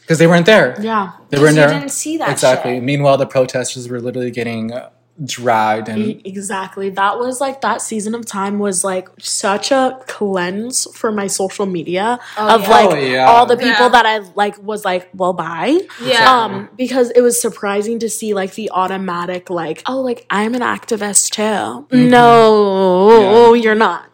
because 0.00 0.18
they 0.18 0.26
weren't 0.26 0.46
there 0.46 0.76
Yeah. 0.80 1.12
they 1.28 1.38
weren't 1.38 1.56
there 1.56 1.68
didn't 1.68 1.90
see 1.90 2.16
that 2.16 2.30
exactly 2.30 2.76
shit. 2.76 2.82
meanwhile 2.82 3.18
the 3.18 3.26
protesters 3.26 3.88
were 3.88 4.00
literally 4.00 4.30
getting 4.30 4.72
dragged 5.24 5.88
and 5.88 6.20
Exactly. 6.24 6.90
That 6.90 7.18
was 7.18 7.40
like 7.40 7.60
that 7.60 7.82
season 7.82 8.14
of 8.14 8.24
time 8.26 8.58
was 8.58 8.82
like 8.84 9.08
such 9.18 9.70
a 9.70 9.98
cleanse 10.06 10.86
for 10.96 11.12
my 11.12 11.26
social 11.26 11.66
media 11.66 12.18
of 12.38 12.62
yeah. 12.62 12.68
like 12.68 12.90
Oh, 12.90 12.94
yeah. 12.94 13.26
all 13.26 13.46
the 13.46 13.56
people 13.56 13.68
Yeah. 13.70 13.88
that 13.90 14.06
I 14.06 14.18
like 14.34 14.60
was 14.62 14.84
like, 14.84 15.08
well, 15.14 15.32
bye. 15.32 15.78
Yeah. 16.02 16.30
Um, 16.30 16.68
because 16.76 17.10
it 17.10 17.20
was 17.20 17.40
surprising 17.40 17.98
to 18.00 18.08
see 18.08 18.32
like 18.34 18.54
the 18.54 18.70
automatic 18.70 19.50
like, 19.50 19.82
oh, 19.86 20.00
like 20.00 20.26
I'm 20.30 20.54
an 20.54 20.62
activist 20.62 21.30
too. 21.30 21.86
No, 22.08 23.54
you're 23.54 23.74
not. 23.74 24.04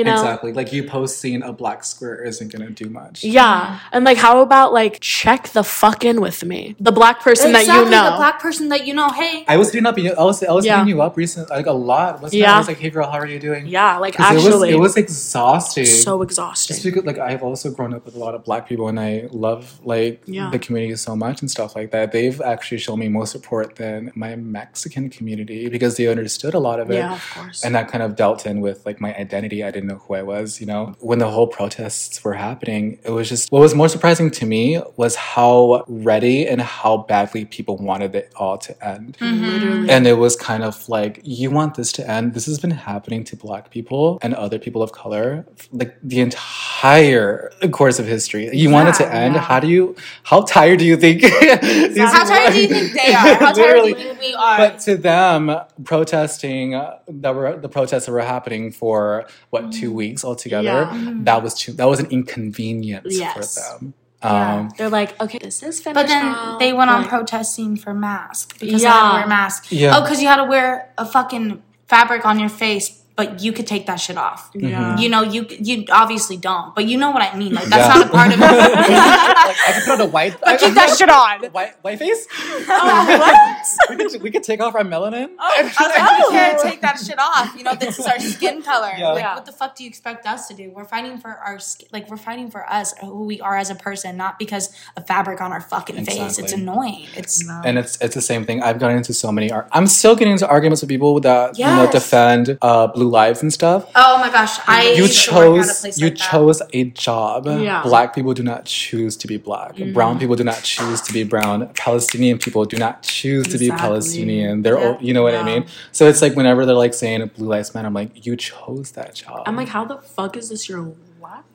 You 0.00 0.04
know. 0.04 0.14
exactly 0.20 0.52
like 0.52 0.72
you 0.72 0.82
posting 0.84 1.42
a 1.42 1.52
black 1.52 1.84
square 1.84 2.16
isn't 2.30 2.50
gonna 2.52 2.70
do 2.70 2.88
much 3.00 3.22
Yeah, 3.22 3.78
and 3.92 4.04
like, 4.04 4.16
how 4.26 4.40
about 4.40 4.72
like 4.72 4.94
check 5.00 5.42
the 5.58 5.62
fuck 5.62 6.04
in 6.10 6.20
with 6.20 6.44
me, 6.44 6.74
the 6.80 6.92
black 7.00 7.20
person 7.20 7.52
that 7.52 7.66
you 7.66 7.84
know. 7.94 8.04
the 8.10 8.16
black 8.16 8.40
person 8.40 8.68
that 8.72 8.86
you 8.86 8.94
know. 8.94 9.08
Hey, 9.10 9.44
I 9.46 9.56
was 9.56 9.68
hitting 9.72 9.86
up 9.86 9.98
you. 9.98 10.12
I 10.22 10.24
was 10.24 10.42
I 10.42 10.52
was 10.52 10.64
Yeah. 10.64 10.78
hitting 10.78 10.88
you 10.94 11.02
up 11.02 11.16
recently, 11.16 11.54
like 11.54 11.66
a 11.66 11.72
lot. 11.92 12.22
Wasn't 12.22 12.40
Yeah. 12.40 12.54
I 12.54 12.58
was 12.58 12.68
like, 12.68 12.78
"Hey, 12.84 12.90
girl, 12.90 13.06
how 13.12 13.18
are 13.18 13.26
you 13.34 13.38
doing?" 13.48 13.66
yeah, 13.66 13.98
like 13.98 14.18
actually, 14.18 14.70
it 14.70 14.78
was 14.78 14.94
it 14.94 14.96
was 14.96 14.96
exhausting. 14.96 15.84
so 15.86 16.12
Just 16.18 16.30
exhausting. 16.30 16.76
because, 16.82 17.04
like, 17.04 17.18
I've 17.18 17.42
also 17.42 17.70
grown 17.70 17.92
up 17.94 18.04
with 18.06 18.14
a 18.14 18.18
lot 18.18 18.34
of 18.34 18.44
black 18.44 18.68
people, 18.68 18.88
and 18.88 18.98
I 18.98 19.28
love 19.32 19.80
like 19.84 20.22
Yeah. 20.26 20.50
the 20.50 20.58
community 20.58 20.96
so 20.96 21.14
much 21.16 21.40
and 21.42 21.50
stuff 21.50 21.76
like 21.76 21.90
that. 21.92 22.12
They've 22.12 22.40
actually 22.40 22.78
shown 22.78 22.98
me 22.98 23.08
more 23.08 23.26
support 23.26 23.76
than 23.76 24.10
my 24.14 24.36
Mexican 24.36 25.10
community 25.10 25.68
because 25.68 25.96
they 25.96 26.06
understood 26.08 26.54
a 26.54 26.58
lot 26.58 26.78
of 26.80 26.90
it. 26.90 26.96
Yeah, 26.96 27.14
of 27.14 27.30
course. 27.34 27.64
And 27.64 27.74
that 27.74 27.88
kind 27.92 28.02
of 28.02 28.16
dealt 28.16 28.46
in 28.46 28.60
with 28.60 28.84
like 28.86 29.00
my 29.00 29.14
identity. 29.16 29.62
I 29.64 29.70
didn't 29.70 29.89
know 29.90 29.98
who 29.98 30.14
I 30.14 30.22
was. 30.22 30.60
You 30.60 30.66
know, 30.66 30.94
when 31.00 31.18
the 31.18 31.30
whole 31.30 31.46
protests 31.46 32.22
were 32.24 32.34
happening, 32.34 32.98
it 33.04 33.10
was 33.10 33.28
just 33.28 33.50
what 33.50 33.60
was 33.60 33.74
more 33.74 33.88
surprising 33.88 34.30
to 34.32 34.46
me 34.46 34.80
was 34.96 35.16
how 35.16 35.84
ready 35.88 36.46
and 36.46 36.60
how 36.60 36.98
badly 36.98 37.44
people 37.44 37.76
wanted 37.76 38.14
it 38.14 38.32
all 38.36 38.58
to 38.58 38.86
end. 38.86 39.16
Mm-hmm. 39.20 39.44
Literally. 39.44 39.90
And 39.90 40.06
it 40.06 40.14
was 40.14 40.36
kind 40.36 40.62
of 40.62 40.88
like, 40.88 41.20
you 41.24 41.50
want 41.50 41.74
this 41.74 41.92
to 41.92 42.08
end. 42.08 42.34
This 42.34 42.46
has 42.46 42.58
been 42.58 42.70
happening 42.70 43.24
to 43.24 43.36
black 43.36 43.70
people 43.70 44.18
and 44.22 44.34
other 44.34 44.58
people 44.58 44.82
of 44.82 44.92
color, 44.92 45.46
like 45.72 45.96
the 46.02 46.20
entire 46.20 47.50
course 47.70 47.98
of 47.98 48.06
history. 48.06 48.50
You 48.56 48.70
want 48.70 48.88
it 48.88 48.94
to 48.96 49.12
end. 49.12 49.34
yeah. 49.34 49.40
How 49.40 49.60
do 49.60 49.68
you, 49.68 49.96
how 50.22 50.42
tired 50.42 50.78
do 50.78 50.84
you 50.84 50.96
think? 50.96 51.22
how 51.24 52.24
tired 52.24 52.52
do 52.52 52.60
you 52.60 52.68
think 52.68 52.92
they 52.92 53.12
are? 53.12 53.34
How 53.34 53.52
tired 53.60 53.82
do 53.82 53.88
you 53.88 53.94
think 53.94 54.20
we 54.20 54.34
are? 54.34 54.58
But 54.58 54.78
to 54.80 54.96
them, 54.96 55.56
protesting 55.84 56.72
that 56.72 57.34
were 57.34 57.56
the 57.58 57.68
protests 57.68 58.06
that 58.06 58.12
were 58.12 58.20
happening 58.20 58.70
for 58.72 59.26
what 59.50 59.69
two 59.70 59.92
weeks 59.92 60.24
altogether, 60.24 60.88
Yeah. 60.92 61.12
that 61.22 61.42
was 61.42 61.54
too 61.54 61.72
that 61.72 61.88
was 61.88 62.00
an 62.00 62.06
inconvenience 62.06 63.06
Yes. 63.18 63.54
for 63.54 63.78
them. 63.78 63.94
Yeah. 64.22 64.54
Um, 64.58 64.70
They're 64.76 64.90
like, 64.90 65.18
okay, 65.20 65.38
this 65.38 65.62
is 65.62 65.80
finished. 65.80 65.94
But 65.94 66.06
then 66.06 66.26
now. 66.26 66.58
they 66.58 66.72
went 66.74 66.90
on 66.90 67.02
Like, 67.02 67.08
protesting 67.10 67.76
for 67.76 67.94
masks 67.94 68.54
because 68.58 68.82
they 68.82 68.88
had 68.88 69.00
to 69.00 69.06
Yeah. 69.06 69.18
wear 69.20 69.26
masks. 69.26 69.72
Yeah. 69.72 69.96
Oh, 69.96 70.02
because 70.02 70.20
you 70.20 70.28
had 70.28 70.36
to 70.36 70.44
wear 70.44 70.90
a 70.98 71.06
fucking 71.06 71.62
fabric 71.88 72.26
on 72.26 72.38
your 72.38 72.50
face, 72.50 72.99
but 73.20 73.42
you 73.44 73.52
could 73.52 73.66
take 73.66 73.84
that 73.84 73.96
shit 73.96 74.16
off. 74.16 74.50
Yeah. 74.54 74.96
You 74.96 75.08
know, 75.10 75.20
you 75.34 75.44
you 75.68 75.84
obviously 76.02 76.38
don't, 76.38 76.74
but 76.74 76.84
you 76.90 76.96
know 76.96 77.10
what 77.10 77.20
I 77.22 77.36
mean. 77.36 77.52
Like 77.58 77.66
that's 77.72 77.86
Yeah. 77.86 78.00
not 78.00 78.06
a 78.06 78.10
part 78.18 78.28
of 78.32 78.38
it. 78.40 78.40
like 79.50 79.60
I 79.68 79.70
could 79.74 79.84
put 79.84 79.94
on 80.00 80.00
a 80.00 80.10
white. 80.16 80.32
Keep 80.62 80.74
that 80.80 80.96
shit 80.96 81.10
on. 81.10 81.44
White, 81.52 81.74
white 81.84 81.98
face? 81.98 82.26
what? 82.66 83.66
we, 83.90 83.96
could, 83.96 84.22
we 84.22 84.30
could 84.30 84.42
take 84.42 84.60
off 84.62 84.74
our 84.74 84.84
melanin. 84.84 85.28
I 85.38 85.62
was 85.62 85.76
like, 85.78 86.28
we 86.30 86.34
can't 86.36 86.60
take 86.62 86.80
that 86.80 86.98
shit 86.98 87.18
off. 87.18 87.54
You 87.56 87.64
know, 87.64 87.74
this 87.74 87.98
is 87.98 88.06
our 88.06 88.18
skin 88.18 88.62
color. 88.62 88.92
Yeah. 88.96 89.08
Like, 89.08 89.22
Yeah. 89.22 89.34
what 89.34 89.44
the 89.44 89.52
fuck 89.52 89.76
do 89.76 89.84
you 89.84 89.88
expect 89.88 90.26
us 90.26 90.48
to 90.48 90.54
do? 90.54 90.70
We're 90.74 90.84
fighting 90.84 91.18
for 91.18 91.30
our 91.30 91.58
skin. 91.58 91.88
Like, 91.92 92.08
we're 92.10 92.16
fighting 92.16 92.50
for 92.50 92.62
us, 92.72 92.94
who 93.00 93.24
we 93.24 93.40
are 93.42 93.56
as 93.56 93.68
a 93.68 93.74
person, 93.74 94.16
not 94.16 94.38
because 94.38 94.70
of 94.96 95.06
fabric 95.06 95.40
on 95.42 95.52
our 95.52 95.60
fucking 95.60 96.04
face. 96.06 96.38
It's 96.38 96.52
annoying. 96.54 97.06
It's 97.16 97.46
And 97.68 97.76
it's 97.78 98.00
it's 98.00 98.14
the 98.14 98.22
same 98.22 98.44
thing. 98.46 98.62
I've 98.62 98.78
gotten 98.78 98.96
into 98.96 99.12
so 99.12 99.30
many. 99.32 99.50
Ar- 99.52 99.68
I'm 99.72 99.86
still 99.86 100.16
getting 100.16 100.32
into 100.32 100.48
arguments 100.48 100.80
with 100.82 100.88
people 100.88 101.20
that 101.20 101.58
you 101.58 101.66
know 101.66 101.88
defend 101.90 102.56
uh, 102.62 102.86
blue 102.86 103.09
lives 103.10 103.42
and 103.42 103.52
stuff. 103.52 103.90
oh 103.94 104.18
my 104.18 104.30
gosh, 104.30 104.58
I 104.66 104.90
you 104.92 105.04
used 105.04 105.30
work 105.32 105.36
at 105.36 105.42
a 105.42 105.64
chose 105.66 105.80
place 105.80 105.98
you 105.98 106.06
like 106.08 106.18
that. 106.18 106.30
chose 106.30 106.62
a 106.72 106.84
job. 106.84 107.46
Yeah. 107.46 107.82
Black 107.82 108.14
people 108.14 108.32
do 108.34 108.42
not 108.42 108.64
choose 108.64 109.16
to 109.18 109.26
be 109.26 109.36
black. 109.36 109.76
Mm. 109.76 109.92
Brown 109.92 110.18
people 110.18 110.36
do 110.36 110.44
not 110.44 110.62
choose 110.62 111.00
to 111.02 111.12
be 111.12 111.24
brown. 111.24 111.68
Palestinian 111.74 112.38
people 112.38 112.64
do 112.64 112.76
not 112.78 113.02
choose 113.02 113.46
to 113.48 113.58
be 113.58 113.66
Exactly. 113.66 113.86
Palestinian. 113.88 114.62
They're 114.62 114.78
Yeah. 114.78 114.86
all, 114.92 114.98
you 115.00 115.12
know 115.12 115.22
what 115.22 115.34
I 115.34 115.42
mean. 115.42 115.66
So 115.92 116.08
it's 116.08 116.22
like 116.22 116.34
whenever 116.36 116.64
they're 116.66 116.74
like 116.74 116.94
saying 116.94 117.30
blue 117.36 117.48
lives 117.48 117.74
matter, 117.74 117.86
I'm 117.88 117.94
like 117.94 118.24
you 118.26 118.36
chose 118.36 118.92
that 118.92 119.14
job. 119.14 119.42
I'm 119.46 119.56
like, 119.56 119.68
how 119.68 119.84
the 119.84 119.98
fuck 119.98 120.36
is 120.36 120.48
this 120.50 120.68
your 120.68 120.80
life? 120.80 120.96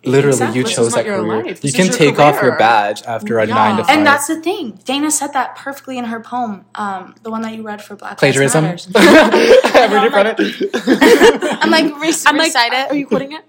Literally 0.06 0.36
Exactly. 0.36 0.60
you 0.60 0.66
chose 0.66 0.94
that 0.94 1.06
career. 1.06 1.22
life. 1.22 1.46
You 1.48 1.54
This 1.56 1.76
can 1.76 1.82
is 1.90 2.00
your 2.00 2.10
take 2.12 2.20
off 2.20 2.42
your 2.42 2.58
badge 2.58 3.04
after 3.04 3.40
a 3.40 3.46
Yeah. 3.48 3.54
nine 3.56 3.78
to 3.78 3.84
five. 3.84 3.98
And 3.98 4.06
that's 4.06 4.28
the 4.28 4.42
thing. 4.42 4.80
Dayna 4.86 5.12
said 5.12 5.34
that 5.34 5.56
perfectly 5.56 5.98
in 5.98 6.06
her 6.06 6.20
poem, 6.20 6.66
um, 6.76 7.16
the 7.24 7.30
one 7.32 7.42
that 7.44 7.54
you 7.54 7.64
read 7.64 7.82
for 7.82 7.96
Black 7.96 8.18
plagiarism. 8.18 8.66
Lives 8.66 8.88
I 8.96 9.00
Matters. 9.00 9.64
read 9.76 10.04
it 10.04 10.12
from 10.12 10.28
it. 10.28 11.60
I'm 11.64 11.70
like, 11.72 11.86
re- 12.02 12.14
I'm 12.26 12.38
like, 12.38 12.48
recite 12.48 12.74
it. 12.74 12.92
are 12.92 12.96
you 12.96 13.08
quoting 13.08 13.32
it? 13.34 13.44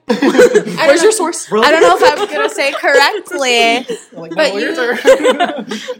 Where's 0.78 1.02
your 1.02 1.12
source? 1.12 1.50
I 1.52 1.70
don't 1.70 1.82
know 1.82 1.96
if 1.96 2.02
I'm 2.20 2.28
gonna 2.34 2.48
say 2.48 2.72
correctly. 2.72 3.86
Like, 4.12 4.32
But 4.34 4.54
no, 4.54 4.58
you- 4.58 4.74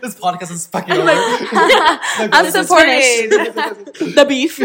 this 0.00 0.14
podcast 0.18 0.50
is 0.52 0.66
fucking 0.66 0.94
over. 0.96 1.10
I'm 1.10 2.50
supporting. 2.50 3.30
the 3.30 4.24
beef. 4.28 4.58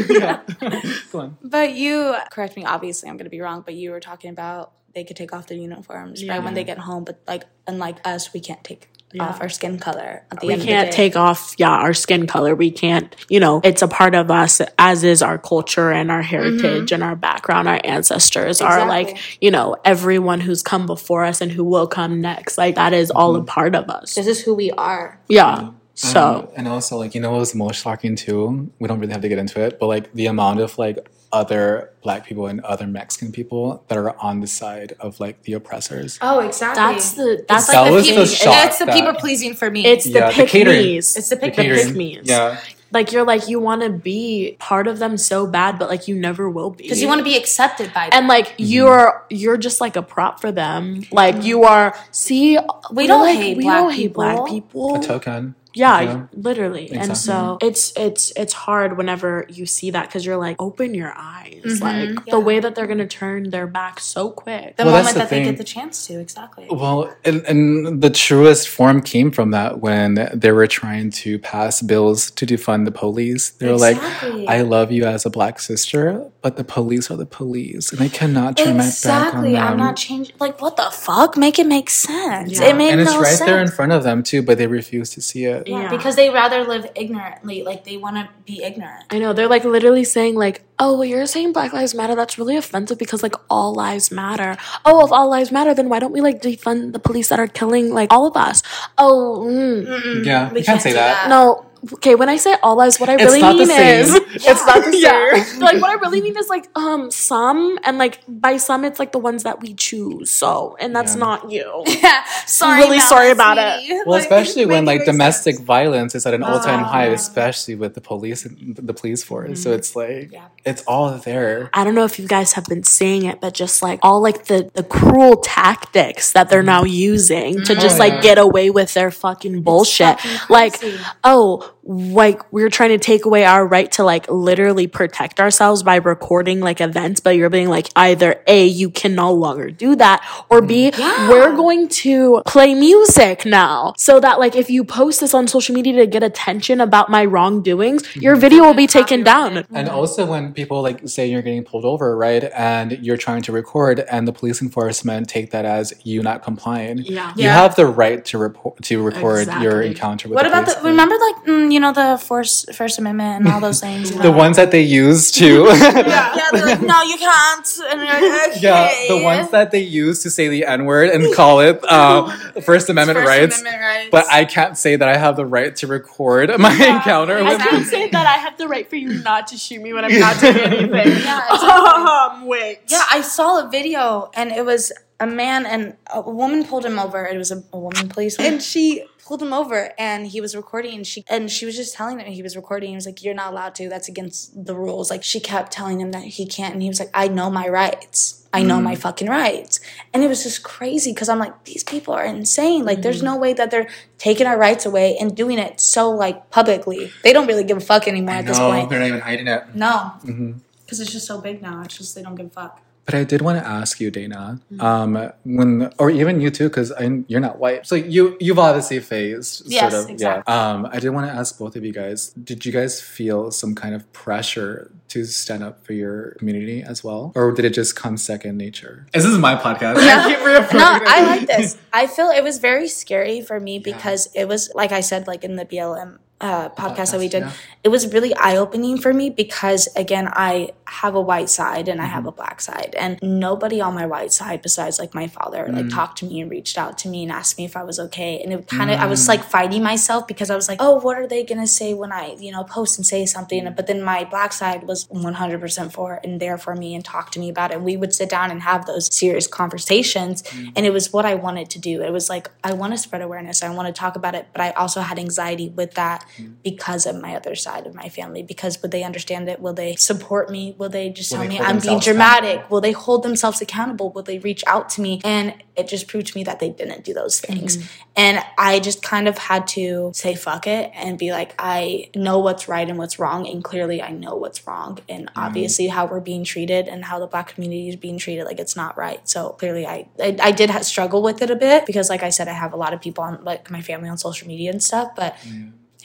Go 1.12 1.20
on. 1.20 1.38
But 1.44 1.74
you 1.74 2.16
correct 2.32 2.56
me. 2.56 2.66
Obviously, 2.66 3.10
I'm 3.10 3.18
gonna 3.18 3.30
be 3.30 3.42
wrong. 3.42 3.62
But 3.66 3.74
you 3.76 3.92
were 3.92 4.00
talking 4.00 4.30
about 4.30 4.72
they 4.94 5.04
could 5.04 5.16
take 5.18 5.34
off 5.34 5.48
their 5.48 5.58
uniforms 5.58 6.26
right 6.26 6.44
when 6.44 6.54
they 6.54 6.64
get 6.64 6.78
home. 6.80 7.04
But 7.04 7.22
like, 7.28 7.44
unlike 7.68 7.98
us, 8.06 8.34
we 8.34 8.40
can't 8.40 8.64
take 8.64 8.88
off 9.20 9.42
our 9.42 9.50
skin 9.50 9.78
color 9.78 10.24
at 10.32 10.40
the 10.40 10.48
we 10.48 10.54
end 10.54 10.62
can't 10.62 10.88
of 10.88 10.92
the 10.92 10.92
day. 10.92 11.04
take 11.04 11.16
off 11.18 11.54
yeah 11.58 11.70
our 11.70 11.94
skin 11.94 12.28
color. 12.28 12.56
We 12.56 12.72
can't 12.72 13.14
you 13.28 13.42
know 13.42 13.60
it's 13.62 13.82
a 13.82 13.88
part 13.90 14.16
of 14.16 14.32
us 14.32 14.62
as 14.80 15.04
is 15.04 15.22
our 15.22 15.38
culture 15.38 15.92
and 15.92 16.10
our 16.10 16.22
heritage 16.22 16.94
and 16.94 17.04
our 17.04 17.18
background. 17.18 17.68
Our 17.68 17.82
ancestors 17.84 18.62
are 18.62 18.88
like 18.88 19.18
you 19.42 19.52
know 19.52 19.76
everyone 19.84 20.40
who's 20.40 20.64
come 20.64 20.86
before 20.86 21.26
us 21.26 21.42
and 21.42 21.52
who 21.52 21.66
will 21.66 21.88
come 21.88 22.22
next. 22.22 22.58
Like 22.58 22.76
that 22.76 22.94
is 22.94 23.12
all 23.12 23.36
a 23.36 23.44
part 23.44 23.76
of 23.76 23.90
us. 23.90 24.16
This 24.16 24.28
is 24.28 24.40
who 24.42 24.54
we 24.54 24.72
are. 24.72 25.20
yeah. 25.28 25.72
So 25.94 26.48
Um, 26.48 26.48
and 26.56 26.68
also 26.70 26.98
like 26.98 27.14
you 27.14 27.20
know 27.20 27.32
what 27.32 27.40
was 27.40 27.54
most 27.54 27.84
shocking 27.84 28.16
too? 28.16 28.72
We 28.80 28.88
don't 28.88 29.00
really 29.00 29.12
have 29.12 29.22
to 29.24 29.30
get 29.30 29.40
into 29.40 29.60
it 29.60 29.78
but 29.78 29.88
like 29.88 30.14
the 30.14 30.28
amount 30.28 30.62
of 30.62 30.78
like 30.78 30.98
other 31.34 31.92
black 32.04 32.26
people 32.26 32.48
and 32.48 32.60
other 32.62 32.88
mexican 32.88 33.32
people 33.32 33.84
that 33.88 33.98
are 33.98 34.16
on 34.20 34.40
the 34.42 34.48
side 34.48 34.94
of 35.00 35.20
like 35.20 35.42
the 35.44 35.54
oppressors 35.54 36.18
Oh, 36.22 36.40
exactly. 36.40 36.82
that's 36.82 37.14
the 37.14 37.46
that's 37.48 37.68
That 37.68 37.82
like 37.82 37.92
was 37.92 38.08
the 38.08 38.16
the 38.16 38.26
thing. 38.26 38.36
shock. 38.36 38.78
The 38.80 38.86
that- 38.86 38.96
people 38.96 39.14
pleasing 39.14 39.54
for 39.54 39.70
me. 39.72 39.86
it's 39.86 40.04
the 40.06 40.12
Yeah, 40.12 40.28
the 40.30 40.34
pick 40.34 40.50
catering. 40.50 40.82
me's 40.84 41.16
It's 41.16 41.30
the 41.30 41.38
pick 41.38 41.56
the 41.56 41.64
me's. 41.64 41.86
pick 41.88 41.96
me's 41.96 42.22
yeah 42.28 42.60
like 42.94 43.14
you're 43.14 43.24
like 43.26 43.48
you 43.48 43.58
want 43.60 43.82
to 43.84 43.90
be 43.90 44.58
part 44.60 44.86
of 44.88 45.00
them 45.00 45.16
so 45.18 45.48
bad 45.48 45.80
but 45.80 45.88
like 45.90 46.08
you 46.10 46.16
never 46.16 46.50
will 46.50 46.72
be 46.72 46.84
because 46.84 47.02
you 47.02 47.08
want 47.08 47.20
to 47.20 47.24
be 47.24 47.38
accepted 47.38 47.94
by 47.94 48.02
them. 48.10 48.10
and 48.14 48.28
like 48.28 48.48
mm-hmm. 48.50 48.64
you're 48.64 49.26
you're 49.30 49.58
just 49.58 49.80
like 49.80 49.96
a 49.96 50.02
prop 50.02 50.42
for 50.42 50.52
them 50.52 51.04
like 51.12 51.42
you 51.44 51.64
are 51.64 51.96
see 52.12 52.58
we 52.92 53.08
don't 53.08 53.28
hate 53.34 53.56
we 53.56 53.64
black 53.64 53.78
don't 53.78 53.94
hate 53.94 54.14
black 54.14 54.46
people. 54.48 54.90
people 54.90 54.96
a 54.96 55.02
token 55.02 55.56
Yeah, 55.74 56.02
Yeah. 56.02 56.26
literally. 56.34 56.92
And 56.92 57.16
so 57.18 57.58
it's 57.62 57.94
it's 57.98 58.32
it's 58.36 58.54
hard 58.54 58.98
whenever 58.98 59.46
you 59.50 59.66
see 59.66 59.92
that 59.92 60.08
because 60.08 60.26
you're 60.26 60.38
like, 60.38 60.62
open 60.62 60.94
your 60.94 61.14
eyes. 61.16 61.62
Mm-hmm. 61.64 62.16
Like 62.16 62.26
the 62.26 62.40
way 62.40 62.60
that 62.60 62.76
they're 62.76 62.88
gonna 62.88 63.08
turn 63.08 63.50
their 63.52 63.68
back 63.68 64.00
so 64.00 64.30
quick. 64.30 64.76
The 64.78 64.84
Well, 64.86 64.96
moment 64.98 65.14
the 65.14 65.20
that 65.20 65.30
they 65.30 65.44
get 65.44 65.58
the 65.58 65.64
chance 65.64 66.06
to, 66.08 66.20
exactly. 66.20 66.68
Well, 66.70 67.14
and, 67.24 67.42
and 67.46 68.02
the 68.02 68.10
truest 68.10 68.68
form 68.70 69.02
came 69.02 69.32
from 69.32 69.52
that 69.52 69.80
when 69.80 70.30
they 70.34 70.52
were 70.52 70.68
trying 70.68 71.10
to 71.12 71.40
pass 71.40 71.82
bills 71.82 72.32
to 72.32 72.46
defund 72.46 72.86
the 72.86 72.92
police. 72.92 73.52
They 73.52 73.68
were 73.68 73.74
Exactly. 73.74 74.46
like, 74.46 74.50
I 74.50 74.62
love 74.64 74.92
you 74.92 75.06
as 75.06 75.26
a 75.26 75.30
black 75.30 75.60
sister, 75.60 76.30
but 76.42 76.58
the 76.58 76.64
police 76.64 77.10
are 77.12 77.18
the 77.18 77.26
police, 77.26 77.92
and 77.92 78.00
they 78.00 78.10
cannot 78.10 78.58
turn 78.58 78.78
my 78.78 78.84
back 78.84 78.84
on 78.84 78.88
Exactly. 78.88 79.52
them. 79.54 79.64
I'm 79.68 79.78
not 79.78 79.96
changing. 79.96 80.36
Like, 80.40 80.62
what 80.62 80.76
the 80.78 80.90
fuck? 80.92 81.38
Make 81.38 81.60
it 81.60 81.68
make 81.68 81.90
sense. 81.90 82.60
Yeah. 82.60 82.68
It 82.70 82.76
made 82.76 82.92
and 82.92 83.02
it's 83.02 83.12
no 83.12 83.20
right 83.22 83.28
sense. 83.36 83.42
there 83.50 83.62
in 83.62 83.68
front 83.70 83.92
of 83.92 84.04
them 84.04 84.24
too, 84.24 84.42
but 84.42 84.58
they 84.58 84.68
refuse 84.68 85.10
to 85.12 85.22
see 85.22 85.46
it. 85.46 85.61
Yeah, 85.66 85.82
Yeah. 85.84 85.90
because 85.90 86.16
they 86.16 86.30
rather 86.30 86.64
live 86.64 86.88
ignorantly. 86.96 87.64
Like 87.64 87.84
they 87.84 87.98
want 87.98 88.16
to 88.18 88.30
be 88.46 88.64
ignorant. 88.64 89.04
I 89.10 89.20
know 89.20 89.34
they're 89.34 89.48
like 89.48 89.64
literally 89.64 90.04
saying 90.04 90.36
like, 90.36 90.64
"Oh, 90.80 90.94
well, 90.98 91.06
you're 91.06 91.26
saying 91.26 91.54
Black 91.54 91.74
Lives 91.74 91.94
Matter. 91.96 92.16
That's 92.16 92.38
really 92.38 92.56
offensive 92.56 92.98
because 92.98 93.24
like 93.24 93.36
all 93.50 93.74
lives 93.74 94.12
matter. 94.12 94.58
Oh, 94.86 95.06
if 95.06 95.12
all 95.12 95.30
lives 95.30 95.52
matter, 95.52 95.74
then 95.74 95.90
why 95.90 96.00
don't 96.00 96.12
we 96.14 96.22
like 96.22 96.42
defund 96.42 96.94
the 96.94 97.00
police 97.00 97.30
that 97.30 97.40
are 97.40 97.48
killing 97.48 97.94
like 97.94 98.12
all 98.12 98.26
of 98.28 98.36
us? 98.38 98.62
Oh, 98.98 99.46
mm, 99.48 100.26
Yeah, 100.26 100.52
We 100.52 100.60
you 100.60 100.66
can't 100.66 100.66
can't 100.66 100.82
say 100.82 100.94
that. 100.94 101.24
that. 101.24 101.30
no. 101.30 101.66
Okay, 101.94 102.14
when 102.16 102.30
I 102.30 102.38
say 102.38 102.56
all 102.62 102.76
lives, 102.76 103.00
what 103.00 103.10
I 103.10 103.16
It's 103.16 103.24
really 103.24 103.42
not 103.42 103.54
the 103.54 103.66
mean 103.66 103.68
same. 103.68 104.06
is 104.06 104.16
It's 104.46 104.66
not 104.66 104.84
the 104.86 104.98
yeah. 104.98 105.44
same. 105.44 105.60
like 105.68 105.82
what 105.82 105.90
I 105.90 105.96
really 105.96 106.22
mean 106.22 106.38
is 106.38 106.48
like 106.50 106.70
um 106.76 107.10
some 107.10 107.80
and 107.84 107.98
like 107.98 108.20
by 108.28 108.58
some 108.58 108.86
it's 108.86 109.00
like 109.00 109.12
the 109.12 109.20
ones 109.20 109.44
that 109.44 109.62
we 109.62 109.74
choose. 109.74 110.30
So 110.30 110.78
and 110.80 110.96
that's 110.96 111.16
Yeah. 111.16 111.20
not 111.20 111.52
you. 111.52 111.84
Yeah. 111.88 112.24
Sorry. 112.46 112.82
really 112.84 113.00
sorry 113.00 113.32
about 113.32 113.58
it. 113.58 113.90
it. 113.90 114.06
Well, 114.08 114.20
especially 114.20 114.66
when 114.66 114.86
like 114.86 115.06
domestic 115.06 115.60
violence 115.60 116.14
is 116.16 116.26
at 116.26 116.34
an 116.34 116.44
all-time 116.44 116.84
high, 116.84 117.10
ah. 117.10 117.14
especially 117.14 117.76
with 117.76 117.96
the 117.96 118.02
police 118.02 118.46
and 118.46 118.76
the 118.76 118.94
police 118.94 119.24
force. 119.24 119.64
So 119.64 119.70
mm-hmm. 119.70 119.80
it's 119.80 119.96
like 119.96 120.32
Yeah. 120.32 120.48
it's 120.66 120.84
all 120.84 121.10
there. 121.18 121.70
I 121.74 121.84
don't 121.84 121.96
know 121.96 122.06
if 122.06 122.20
you 122.20 122.28
guys 122.28 122.54
have 122.54 122.66
been 122.66 122.84
seeing 122.84 123.26
it, 123.26 123.42
but 123.42 123.54
just 123.54 123.82
like 123.82 124.00
all 124.04 124.22
like 124.22 124.46
the 124.46 124.70
the 124.74 124.84
cruel 124.84 125.38
tactics 125.38 126.32
that 126.34 126.50
they're 126.50 126.60
mm-hmm. 126.60 126.66
now 126.68 126.84
using 126.84 127.64
to 127.64 127.74
just 127.76 127.96
Oh, 127.96 128.00
like 128.00 128.14
yeah. 128.14 128.22
get 128.22 128.38
away 128.38 128.70
with 128.70 128.94
their 128.94 129.10
fucking 129.12 129.62
bullshit. 129.64 130.20
fucking 130.20 130.40
Like, 130.50 130.84
oh, 131.24 131.71
like 131.84 132.52
we're 132.54 132.70
trying 132.70 132.90
to 132.90 132.98
take 133.00 133.26
away 133.26 133.44
our 133.44 133.66
right 133.66 133.92
to 133.94 134.04
like 134.04 134.30
literally 134.30 134.88
protect 134.88 135.40
ourselves 135.40 135.82
by 135.84 135.96
recording 135.96 136.60
like 136.60 136.80
events, 136.80 137.20
but 137.20 137.32
you're 137.36 137.50
being 137.50 137.70
like 137.70 137.88
either 137.96 138.42
A, 138.48 138.66
you 138.66 138.90
can 138.92 139.16
no 139.16 139.34
longer 139.34 139.72
do 139.72 139.96
that, 139.96 140.24
or 140.50 140.62
B, 140.62 140.92
we're 141.28 141.56
going 141.56 141.88
to 141.90 142.42
play 142.46 142.76
music 142.76 143.46
now. 143.46 143.94
So 143.98 144.20
that 144.20 144.40
like 144.40 144.56
if 144.56 144.70
you 144.70 144.84
post 144.84 145.22
this 145.22 145.34
on 145.34 145.48
social 145.48 145.74
media 145.74 145.94
to 145.94 146.08
get 146.08 146.22
attention 146.24 146.82
about 146.82 147.10
my 147.10 147.26
wrongdoings, 147.26 148.16
your 148.16 148.36
video 148.36 148.64
will 148.64 148.74
be 148.76 148.88
taken 148.88 149.24
down. 149.24 149.66
And 149.72 149.90
also 149.90 150.26
when 150.26 150.54
people 150.54 150.82
like 150.82 151.08
say 151.08 151.28
you're 151.28 151.42
getting 151.42 151.64
pulled 151.64 151.86
over, 151.86 152.16
right, 152.16 152.44
and 152.56 152.92
you're 153.02 153.18
trying 153.18 153.42
to 153.44 153.52
record, 153.52 154.00
and 154.12 154.28
the 154.28 154.34
police 154.34 154.62
enforcement 154.62 155.30
take 155.30 155.52
that 155.52 155.66
as 155.66 155.94
you 156.04 156.22
not 156.22 156.44
complying. 156.44 157.00
Yeah. 157.00 157.34
You 157.36 157.46
Yeah. 157.46 157.54
have 157.56 157.76
the 157.76 157.88
right 157.88 158.24
to 158.26 158.38
report 158.38 158.82
to 158.84 159.04
record 159.04 159.48
your 159.62 159.82
encounter 159.82 160.28
with 160.30 160.36
What 160.36 160.44
the 160.44 160.50
about 160.50 160.66
police. 160.66 160.78
the? 160.82 160.90
Remember, 160.90 161.16
like 161.16 161.36
mm, 161.46 161.71
you 161.72 161.80
know, 161.80 161.94
the 161.94 162.18
Force, 162.18 162.66
First 162.74 163.00
Amendment 163.00 163.42
and 163.46 163.48
all 163.48 163.60
those 163.60 163.80
things. 163.88 164.12
the 164.12 164.32
ones 164.32 164.58
that 164.58 164.72
they 164.72 164.82
use 164.82 165.32
to 165.32 165.66
Yeah, 165.72 166.50
they're 166.52 166.66
like, 166.66 166.82
no, 166.82 167.02
you 167.02 167.18
can't. 167.18 167.80
And 167.90 168.02
you're 168.02 168.30
like, 168.30 168.52
okay. 168.52 168.60
Yeah, 168.62 168.92
the 169.08 169.24
ones 169.24 169.50
that 169.52 169.72
they 169.72 169.80
use 169.82 170.24
to 170.24 170.30
say 170.30 170.48
the 170.48 170.66
N 170.66 170.86
word 170.86 171.10
and 171.10 171.34
call 171.36 171.60
it 171.62 171.80
uh, 171.88 172.32
First 172.62 172.90
Amendment 172.90 173.20
First 173.20 173.28
rights. 173.28 173.62
Amendment 173.62 173.84
rights. 173.84 174.10
But 174.12 174.26
I 174.32 174.46
can't 174.46 174.78
say 174.78 174.96
that 174.96 175.08
I 175.08 175.18
have 175.18 175.36
the 175.36 175.46
right 175.46 175.76
to 175.78 175.88
record 175.88 176.50
my 176.60 176.74
encounter 176.74 177.38
I 177.38 177.44
with 177.44 177.62
can 177.62 177.84
say 177.86 178.10
that 178.10 178.28
I 178.28 178.38
have 178.40 178.58
the 178.58 178.68
right 178.68 178.90
for 178.90 178.96
you 178.96 179.22
not 179.24 179.48
to 179.48 179.58
shoot 179.58 179.82
me 179.82 179.94
when 179.94 180.06
I'm 180.06 180.20
not 180.20 180.40
doing 180.40 180.58
anything. 180.58 180.92
Yeah, 180.92 181.54
exactly. 181.54 181.70
Um, 181.70 182.46
wait. 182.46 182.80
Yeah, 182.88 183.04
I 183.12 183.22
saw 183.22 183.66
a 183.66 183.70
video 183.70 184.30
and 184.34 184.52
it 184.52 184.66
was 184.66 184.92
a 185.20 185.28
man 185.28 185.66
and 185.66 185.96
a 186.14 186.22
woman 186.22 186.66
pulled 186.66 186.86
him 186.86 186.98
over. 187.00 187.26
It 187.26 187.38
was 187.38 187.52
a, 187.52 187.64
a 187.72 187.80
woman 187.80 188.10
police 188.10 188.40
and 188.40 188.62
she 188.62 189.06
pulled 189.32 189.42
him 189.42 189.54
over 189.54 189.94
and 189.98 190.28
he 190.28 190.42
was 190.42 190.58
recording 190.58 190.94
and 190.94 191.08
she 191.08 191.24
and 191.30 191.50
she 191.50 191.66
was 191.66 191.78
just 191.78 191.94
telling 191.94 192.20
him 192.20 192.30
he 192.30 192.44
was 192.44 192.58
recording. 192.58 192.90
He 192.90 192.96
was 192.96 193.06
like, 193.06 193.24
You're 193.24 193.34
not 193.34 193.54
allowed 193.54 193.76
to, 193.76 193.88
that's 193.88 194.10
against 194.10 194.66
the 194.66 194.76
rules. 194.76 195.10
Like 195.10 195.24
she 195.24 195.40
kept 195.40 195.72
telling 195.72 196.02
him 196.02 196.12
that 196.12 196.24
he 196.24 196.46
can't 196.46 196.74
and 196.74 196.84
he 196.84 196.90
was 196.90 197.00
like, 197.00 197.12
I 197.14 197.30
know 197.30 197.50
my 197.50 197.70
rights. 197.70 198.46
I 198.52 198.64
know 198.64 198.82
my 198.82 198.96
mm. 198.96 198.98
fucking 198.98 199.30
rights. 199.30 199.80
And 200.14 200.22
it 200.22 200.28
was 200.28 200.44
just 200.44 200.64
crazy 200.64 201.14
because 201.14 201.30
I'm 201.30 201.40
like, 201.40 201.64
these 201.64 201.86
people 201.86 202.14
are 202.14 202.26
insane. 202.26 202.84
Like 202.84 203.04
there's 203.04 203.22
mm. 203.22 203.32
no 203.32 203.38
way 203.38 203.54
that 203.54 203.72
they're 203.72 203.88
taking 204.18 204.48
our 204.48 204.58
rights 204.58 204.86
away 204.86 205.16
and 205.18 205.34
doing 205.34 205.60
it 205.60 205.80
so 205.80 206.12
like 206.12 206.50
publicly. 206.50 207.10
They 207.24 207.32
don't 207.32 207.48
really 207.48 207.64
give 207.64 207.78
a 207.78 207.80
fuck 207.80 208.10
anymore 208.10 208.36
at 208.36 208.46
this 208.48 208.60
point. 208.60 208.90
they're 208.90 209.00
not 209.00 209.08
even 209.08 209.22
hiding 209.22 209.48
it. 209.48 209.64
No. 209.74 210.12
Mm-hmm. 210.26 210.58
Because 210.84 211.00
it's 211.00 211.14
just 211.14 211.26
so 211.26 211.40
big 211.40 211.62
now. 211.62 211.84
It's 211.84 211.98
just 211.98 212.16
they 212.16 212.22
don't 212.22 212.36
give 212.36 212.48
a 212.48 212.50
fuck. 212.50 212.82
But 213.06 213.16
I 213.16 213.24
did 213.24 213.42
want 213.42 213.58
to 213.58 213.68
ask 213.68 214.00
you, 214.00 214.12
Dayna, 214.12 214.60
um, 214.80 215.32
when 215.44 215.92
or 215.98 216.10
even 216.12 216.40
you 216.40 216.52
too, 216.52 216.70
because 216.70 216.94
you're 217.28 217.40
not 217.40 217.58
white, 217.60 217.86
so 217.88 217.96
you 217.96 218.38
you've 218.40 218.60
obviously 218.60 219.00
faced 219.00 219.64
Yes, 219.66 219.92
sort 219.92 220.04
of 220.04 220.10
exactly. 220.10 220.54
yeah. 220.54 220.72
Um, 220.72 220.88
I 220.92 221.00
did 221.00 221.10
want 221.10 221.28
to 221.28 221.34
ask 221.34 221.58
both 221.58 221.76
of 221.76 221.84
you 221.84 221.94
guys: 221.94 222.30
Did 222.32 222.66
you 222.66 222.72
guys 222.72 223.02
feel 223.02 223.52
some 223.52 223.74
kind 223.76 223.96
of 223.96 224.12
pressure 224.14 224.92
to 225.10 225.26
stand 225.26 225.64
up 225.64 225.84
for 225.86 225.94
your 225.94 226.32
community 226.40 226.84
as 226.84 227.04
well, 227.04 227.32
or 227.36 227.52
did 227.52 227.66
it 227.66 227.74
just 227.74 227.96
come 227.96 228.18
second 228.18 228.58
nature? 228.58 229.08
This 229.14 229.26
is 229.26 229.38
my 229.38 229.56
podcast. 229.56 229.96
I 229.98 230.30
keep 230.30 230.40
no, 230.74 230.96
it. 230.96 231.04
I 231.08 231.26
like 231.26 231.48
this. 231.48 231.78
I 231.92 232.08
feel 232.08 232.30
it 232.30 232.44
was 232.44 232.60
very 232.60 232.88
scary 232.88 233.42
for 233.42 233.60
me 233.60 233.80
because 233.80 234.30
it 234.36 234.46
was 234.48 234.72
like 234.76 234.92
I 234.92 235.02
said, 235.02 235.28
like 235.28 235.44
in 235.44 235.56
the 235.56 235.66
BLM 235.66 236.20
uh, 236.42 236.70
podcast 236.70 237.12
that 237.12 237.20
we 237.20 237.30
did, 237.30 237.44
yeah. 237.44 237.52
it 237.84 237.90
was 237.90 238.12
really 238.14 238.34
eye 238.36 238.58
opening 238.58 238.98
for 238.98 239.14
me 239.14 239.30
because 239.30 239.88
again, 239.96 240.28
I 240.34 240.72
have 240.86 241.16
a 241.16 241.22
white 241.22 241.50
side 241.50 241.88
and 241.88 242.02
I 242.02 242.06
Mm-hmm. 242.06 242.14
have 242.16 242.26
a 242.26 242.32
black 242.32 242.60
side, 242.62 242.96
and 243.00 243.18
nobody 243.22 243.80
on 243.80 243.94
my 243.94 244.06
white 244.06 244.34
side 244.34 244.62
besides 244.62 245.00
like 245.00 245.14
my 245.14 245.28
father 245.28 245.62
like 245.72 245.86
Mm. 245.86 245.94
talked 246.00 246.18
to 246.20 246.26
me 246.26 246.42
and 246.42 246.52
reached 246.52 246.78
out 246.78 246.98
to 247.00 247.08
me 247.10 247.24
and 247.24 247.32
asked 247.32 247.58
me 247.58 247.64
if 247.66 247.78
I 247.78 247.84
was 247.84 247.98
okay, 248.08 248.42
and 248.44 248.52
it 248.54 248.68
kind 248.68 248.90
of 248.92 249.00
I 249.00 249.06
Mm. 249.06 249.10
was 249.16 249.28
like 249.28 249.44
fighting 249.44 249.84
myself 249.84 250.28
because 250.28 250.50
I 250.50 250.56
was 250.56 250.68
like, 250.68 250.80
oh, 250.82 250.96
what 251.06 251.16
are 251.18 251.28
they 251.28 251.44
gonna 251.44 251.68
say 251.68 251.94
when 251.94 252.12
I 252.12 252.36
you 252.40 252.52
know 252.52 252.64
post 252.64 252.98
and 252.98 253.06
say 253.06 253.26
something? 253.26 253.62
But 253.78 253.86
then 253.88 254.02
my 254.02 254.24
black 254.34 254.52
side 254.62 254.82
was 254.92 255.08
one 255.10 255.36
hundred 255.36 255.62
percent 255.62 255.94
for 255.94 256.16
it 256.16 256.22
and 256.26 256.40
there 256.42 256.58
for 256.58 256.76
me 256.76 256.96
and 256.96 257.06
talk 257.06 257.32
to 257.34 257.40
me 257.40 257.50
about 257.50 257.72
it. 257.72 257.76
And 257.76 257.86
we 257.86 257.96
would 258.02 258.14
sit 258.14 258.30
down 258.30 258.52
and 258.52 258.62
have 258.64 258.86
those 258.88 259.06
serious 259.16 259.48
conversations, 259.48 260.44
and 260.76 260.86
it 260.86 260.94
was 260.94 261.12
what 261.14 261.26
I 261.26 261.36
wanted 261.36 261.70
to 261.72 261.80
do. 261.80 262.02
It 262.02 262.12
was 262.12 262.30
like 262.30 262.50
I 262.64 262.74
want 262.74 262.94
to 262.94 262.98
spread 262.98 263.22
awareness, 263.22 263.64
I 263.64 263.70
want 263.74 263.88
to 263.88 263.98
talk 264.00 264.16
about 264.16 264.36
it, 264.36 264.48
but 264.54 264.62
I 264.62 264.72
also 264.72 265.02
had 265.02 265.18
anxiety 265.20 265.70
with 265.70 265.94
that 265.96 266.26
Mm-hmm. 266.38 266.54
because 266.64 267.06
of 267.06 267.20
my 267.20 267.36
other 267.36 267.56
side 267.56 267.86
of 267.86 267.94
my 267.94 268.08
family. 268.08 268.44
Because 268.44 268.82
would 268.82 268.92
they 268.92 269.04
understand 269.04 269.50
it? 269.50 269.60
Will 269.60 269.74
they 269.74 269.96
support 269.96 270.50
me? 270.50 270.76
Will 270.78 270.90
they 270.90 271.10
just 271.10 271.32
Will 271.32 271.40
tell 271.40 271.48
they 271.50 271.60
me 271.60 271.66
I'm 271.66 271.80
being 271.80 272.00
dramatic? 272.00 272.70
Will 272.70 272.82
they 272.82 272.94
hold 272.94 273.24
themselves 273.24 273.62
accountable? 273.62 274.12
Will 274.12 274.24
they 274.24 274.40
reach 274.40 274.64
out 274.66 274.90
to 274.92 275.02
me? 275.02 275.20
And 275.26 275.54
it 275.76 275.88
just 275.88 276.08
proved 276.08 276.28
to 276.28 276.38
me 276.38 276.44
that 276.44 276.60
they 276.60 276.70
didn't 276.70 277.04
do 277.04 277.14
those 277.14 277.40
things. 277.40 277.78
Mm-hmm. 277.78 278.12
And 278.16 278.46
I 278.58 278.80
just 278.80 279.02
kind 279.02 279.28
of 279.28 279.38
had 279.38 279.68
to 279.70 280.12
say 280.14 280.36
fuck 280.36 280.68
it 280.68 280.92
and 280.94 281.18
be 281.18 281.32
like, 281.32 281.54
I 281.58 282.10
know 282.16 282.40
what's 282.40 282.68
right 282.68 282.88
and 282.88 282.98
what's 282.98 283.20
wrong. 283.20 283.48
And 283.48 283.64
clearly 283.64 284.02
I 284.02 284.12
know 284.12 284.36
what's 284.36 284.66
wrong. 284.68 285.00
And 285.10 285.28
mm-hmm. 285.28 285.40
obviously 285.40 285.88
how 285.88 286.06
we're 286.06 286.20
being 286.20 286.44
treated 286.44 286.88
and 286.88 287.06
how 287.06 287.20
the 287.20 287.28
black 287.28 287.54
community 287.54 287.90
is 287.90 287.96
being 287.96 288.18
treated, 288.18 288.46
like 288.46 288.60
it's 288.60 288.76
not 288.76 288.98
right. 288.98 289.28
So 289.28 289.50
clearly 289.52 289.86
I, 289.86 290.08
I, 290.20 290.38
I 290.42 290.52
did 290.52 290.70
ha- 290.70 290.82
struggle 290.82 291.22
with 291.22 291.42
it 291.42 291.50
a 291.50 291.56
bit 291.56 291.86
because 291.86 292.10
like 292.10 292.24
I 292.24 292.30
said, 292.30 292.48
I 292.48 292.54
have 292.54 292.74
a 292.74 292.78
lot 292.78 292.94
of 292.94 293.02
people 293.02 293.24
on 293.24 293.44
like 293.44 293.70
my 293.70 293.82
family 293.82 294.10
on 294.10 294.18
social 294.18 294.48
media 294.48 294.72
and 294.72 294.84
stuff, 294.84 295.16
but 295.16 295.38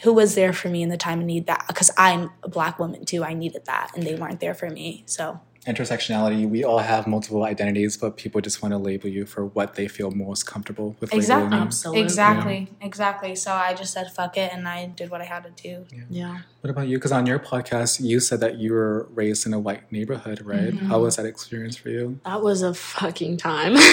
who 0.02 0.12
was 0.12 0.34
there 0.34 0.52
for 0.52 0.68
me 0.68 0.82
in 0.82 0.88
the 0.88 0.96
time 0.96 1.20
of 1.20 1.26
need 1.26 1.46
that 1.46 1.64
because 1.68 1.90
I'm 1.96 2.30
a 2.42 2.48
black 2.48 2.78
woman 2.78 3.04
too. 3.04 3.24
I 3.24 3.34
needed 3.34 3.64
that 3.66 3.92
and 3.94 4.02
they 4.02 4.14
weren't 4.14 4.40
there 4.40 4.54
for 4.54 4.68
me. 4.68 5.04
So 5.06 5.40
intersectionality, 5.66 6.48
we 6.48 6.64
all 6.64 6.78
have 6.78 7.06
multiple 7.06 7.44
identities, 7.44 7.96
but 7.96 8.16
people 8.16 8.40
just 8.40 8.62
want 8.62 8.72
to 8.72 8.78
label 8.78 9.08
you 9.08 9.26
for 9.26 9.46
what 9.46 9.74
they 9.74 9.88
feel 9.88 10.10
most 10.10 10.46
comfortable 10.46 10.96
with 11.00 11.12
Exactly. 11.12 11.44
labeling. 11.44 11.62
Absolutely. 11.66 12.02
Exactly. 12.02 12.68
Exactly. 12.80 13.34
So 13.34 13.52
I 13.52 13.74
just 13.74 13.92
said 13.92 14.10
fuck 14.12 14.36
it 14.36 14.52
and 14.52 14.68
I 14.68 14.86
did 14.86 15.10
what 15.10 15.20
I 15.20 15.24
had 15.24 15.44
to 15.44 15.50
do. 15.50 15.84
Yeah. 16.08 16.38
What 16.60 16.70
about 16.70 16.88
you? 16.88 16.98
Because 16.98 17.12
on 17.12 17.26
your 17.26 17.38
podcast, 17.38 18.00
you 18.00 18.18
said 18.18 18.40
that 18.40 18.58
you 18.58 18.72
were 18.72 19.06
raised 19.14 19.46
in 19.46 19.54
a 19.54 19.60
white 19.60 19.90
neighborhood, 19.92 20.40
right? 20.42 20.72
Mm-hmm. 20.72 20.86
How 20.86 21.00
was 21.00 21.16
that 21.16 21.26
experience 21.26 21.76
for 21.76 21.90
you? 21.90 22.18
That 22.24 22.42
was 22.42 22.62
a 22.62 22.74
fucking 22.74 23.36
time. 23.36 23.76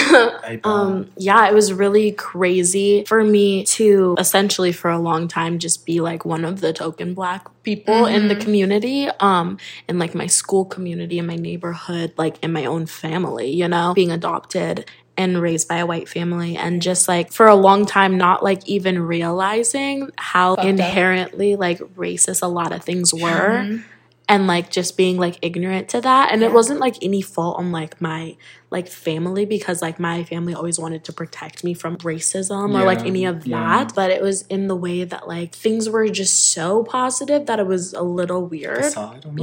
Um, 0.64 1.10
yeah, 1.16 1.48
it 1.48 1.54
was 1.54 1.72
really 1.72 2.12
crazy 2.12 3.04
for 3.04 3.24
me 3.24 3.64
to 3.64 4.14
essentially 4.18 4.72
for 4.72 4.90
a 4.90 4.98
long 4.98 5.26
time 5.26 5.58
just 5.58 5.84
be 5.84 6.00
like 6.00 6.24
one 6.24 6.44
of 6.44 6.60
the 6.60 6.72
token 6.72 7.14
black 7.14 7.46
people 7.62 8.06
in 8.06 8.28
the 8.28 8.36
community, 8.36 9.08
um, 9.20 9.58
in 9.88 9.98
like 9.98 10.14
my 10.14 10.26
school 10.26 10.64
community, 10.64 11.18
and 11.18 11.26
my 11.26 11.34
neighborhood, 11.36 11.63
like 12.16 12.42
in 12.42 12.52
my 12.52 12.64
own 12.66 12.86
family, 12.86 13.50
you 13.50 13.68
know, 13.68 13.94
being 13.94 14.10
adopted 14.10 14.84
and 15.16 15.40
raised 15.40 15.68
by 15.68 15.76
a 15.76 15.86
white 15.86 16.08
family 16.08 16.56
and 16.56 16.82
just 16.82 17.08
like 17.08 17.32
for 17.32 17.46
a 17.46 17.54
long 17.54 17.86
time 17.86 18.18
not 18.18 18.42
like 18.42 18.66
even 18.68 18.98
realizing 19.00 20.10
how 20.16 20.54
up. 20.54 20.64
inherently 20.64 21.56
like 21.56 21.78
racist 21.96 22.42
a 22.42 22.46
lot 22.46 22.72
of 22.72 22.82
things 22.82 23.14
were 23.14 23.20
mm-hmm. 23.20 23.82
and 24.28 24.46
like 24.46 24.70
just 24.70 24.96
being 24.96 25.16
like 25.16 25.38
ignorant 25.40 25.88
to 25.90 26.00
that. 26.00 26.32
And 26.32 26.42
it 26.42 26.52
wasn't 26.52 26.80
like 26.80 26.96
any 27.02 27.22
fault 27.22 27.58
on 27.58 27.70
like 27.70 28.00
my 28.00 28.36
like 28.74 28.88
family 28.88 29.44
because 29.46 29.80
like 29.86 29.98
my 29.98 30.24
family 30.24 30.52
always 30.60 30.78
wanted 30.84 31.02
to 31.04 31.12
protect 31.20 31.64
me 31.66 31.72
from 31.82 31.96
racism 31.98 32.68
or 32.78 32.84
like 32.84 33.02
any 33.12 33.24
of 33.24 33.46
yeah. 33.46 33.56
that 33.84 33.94
but 33.94 34.10
it 34.10 34.20
was 34.28 34.42
in 34.56 34.66
the 34.72 34.76
way 34.86 35.04
that 35.04 35.26
like 35.28 35.54
things 35.54 35.88
were 35.88 36.06
just 36.22 36.36
so 36.52 36.84
positive 36.84 37.46
that 37.46 37.58
it 37.58 37.66
was 37.74 37.92
a 37.94 38.02
little 38.02 38.44
weird 38.54 38.84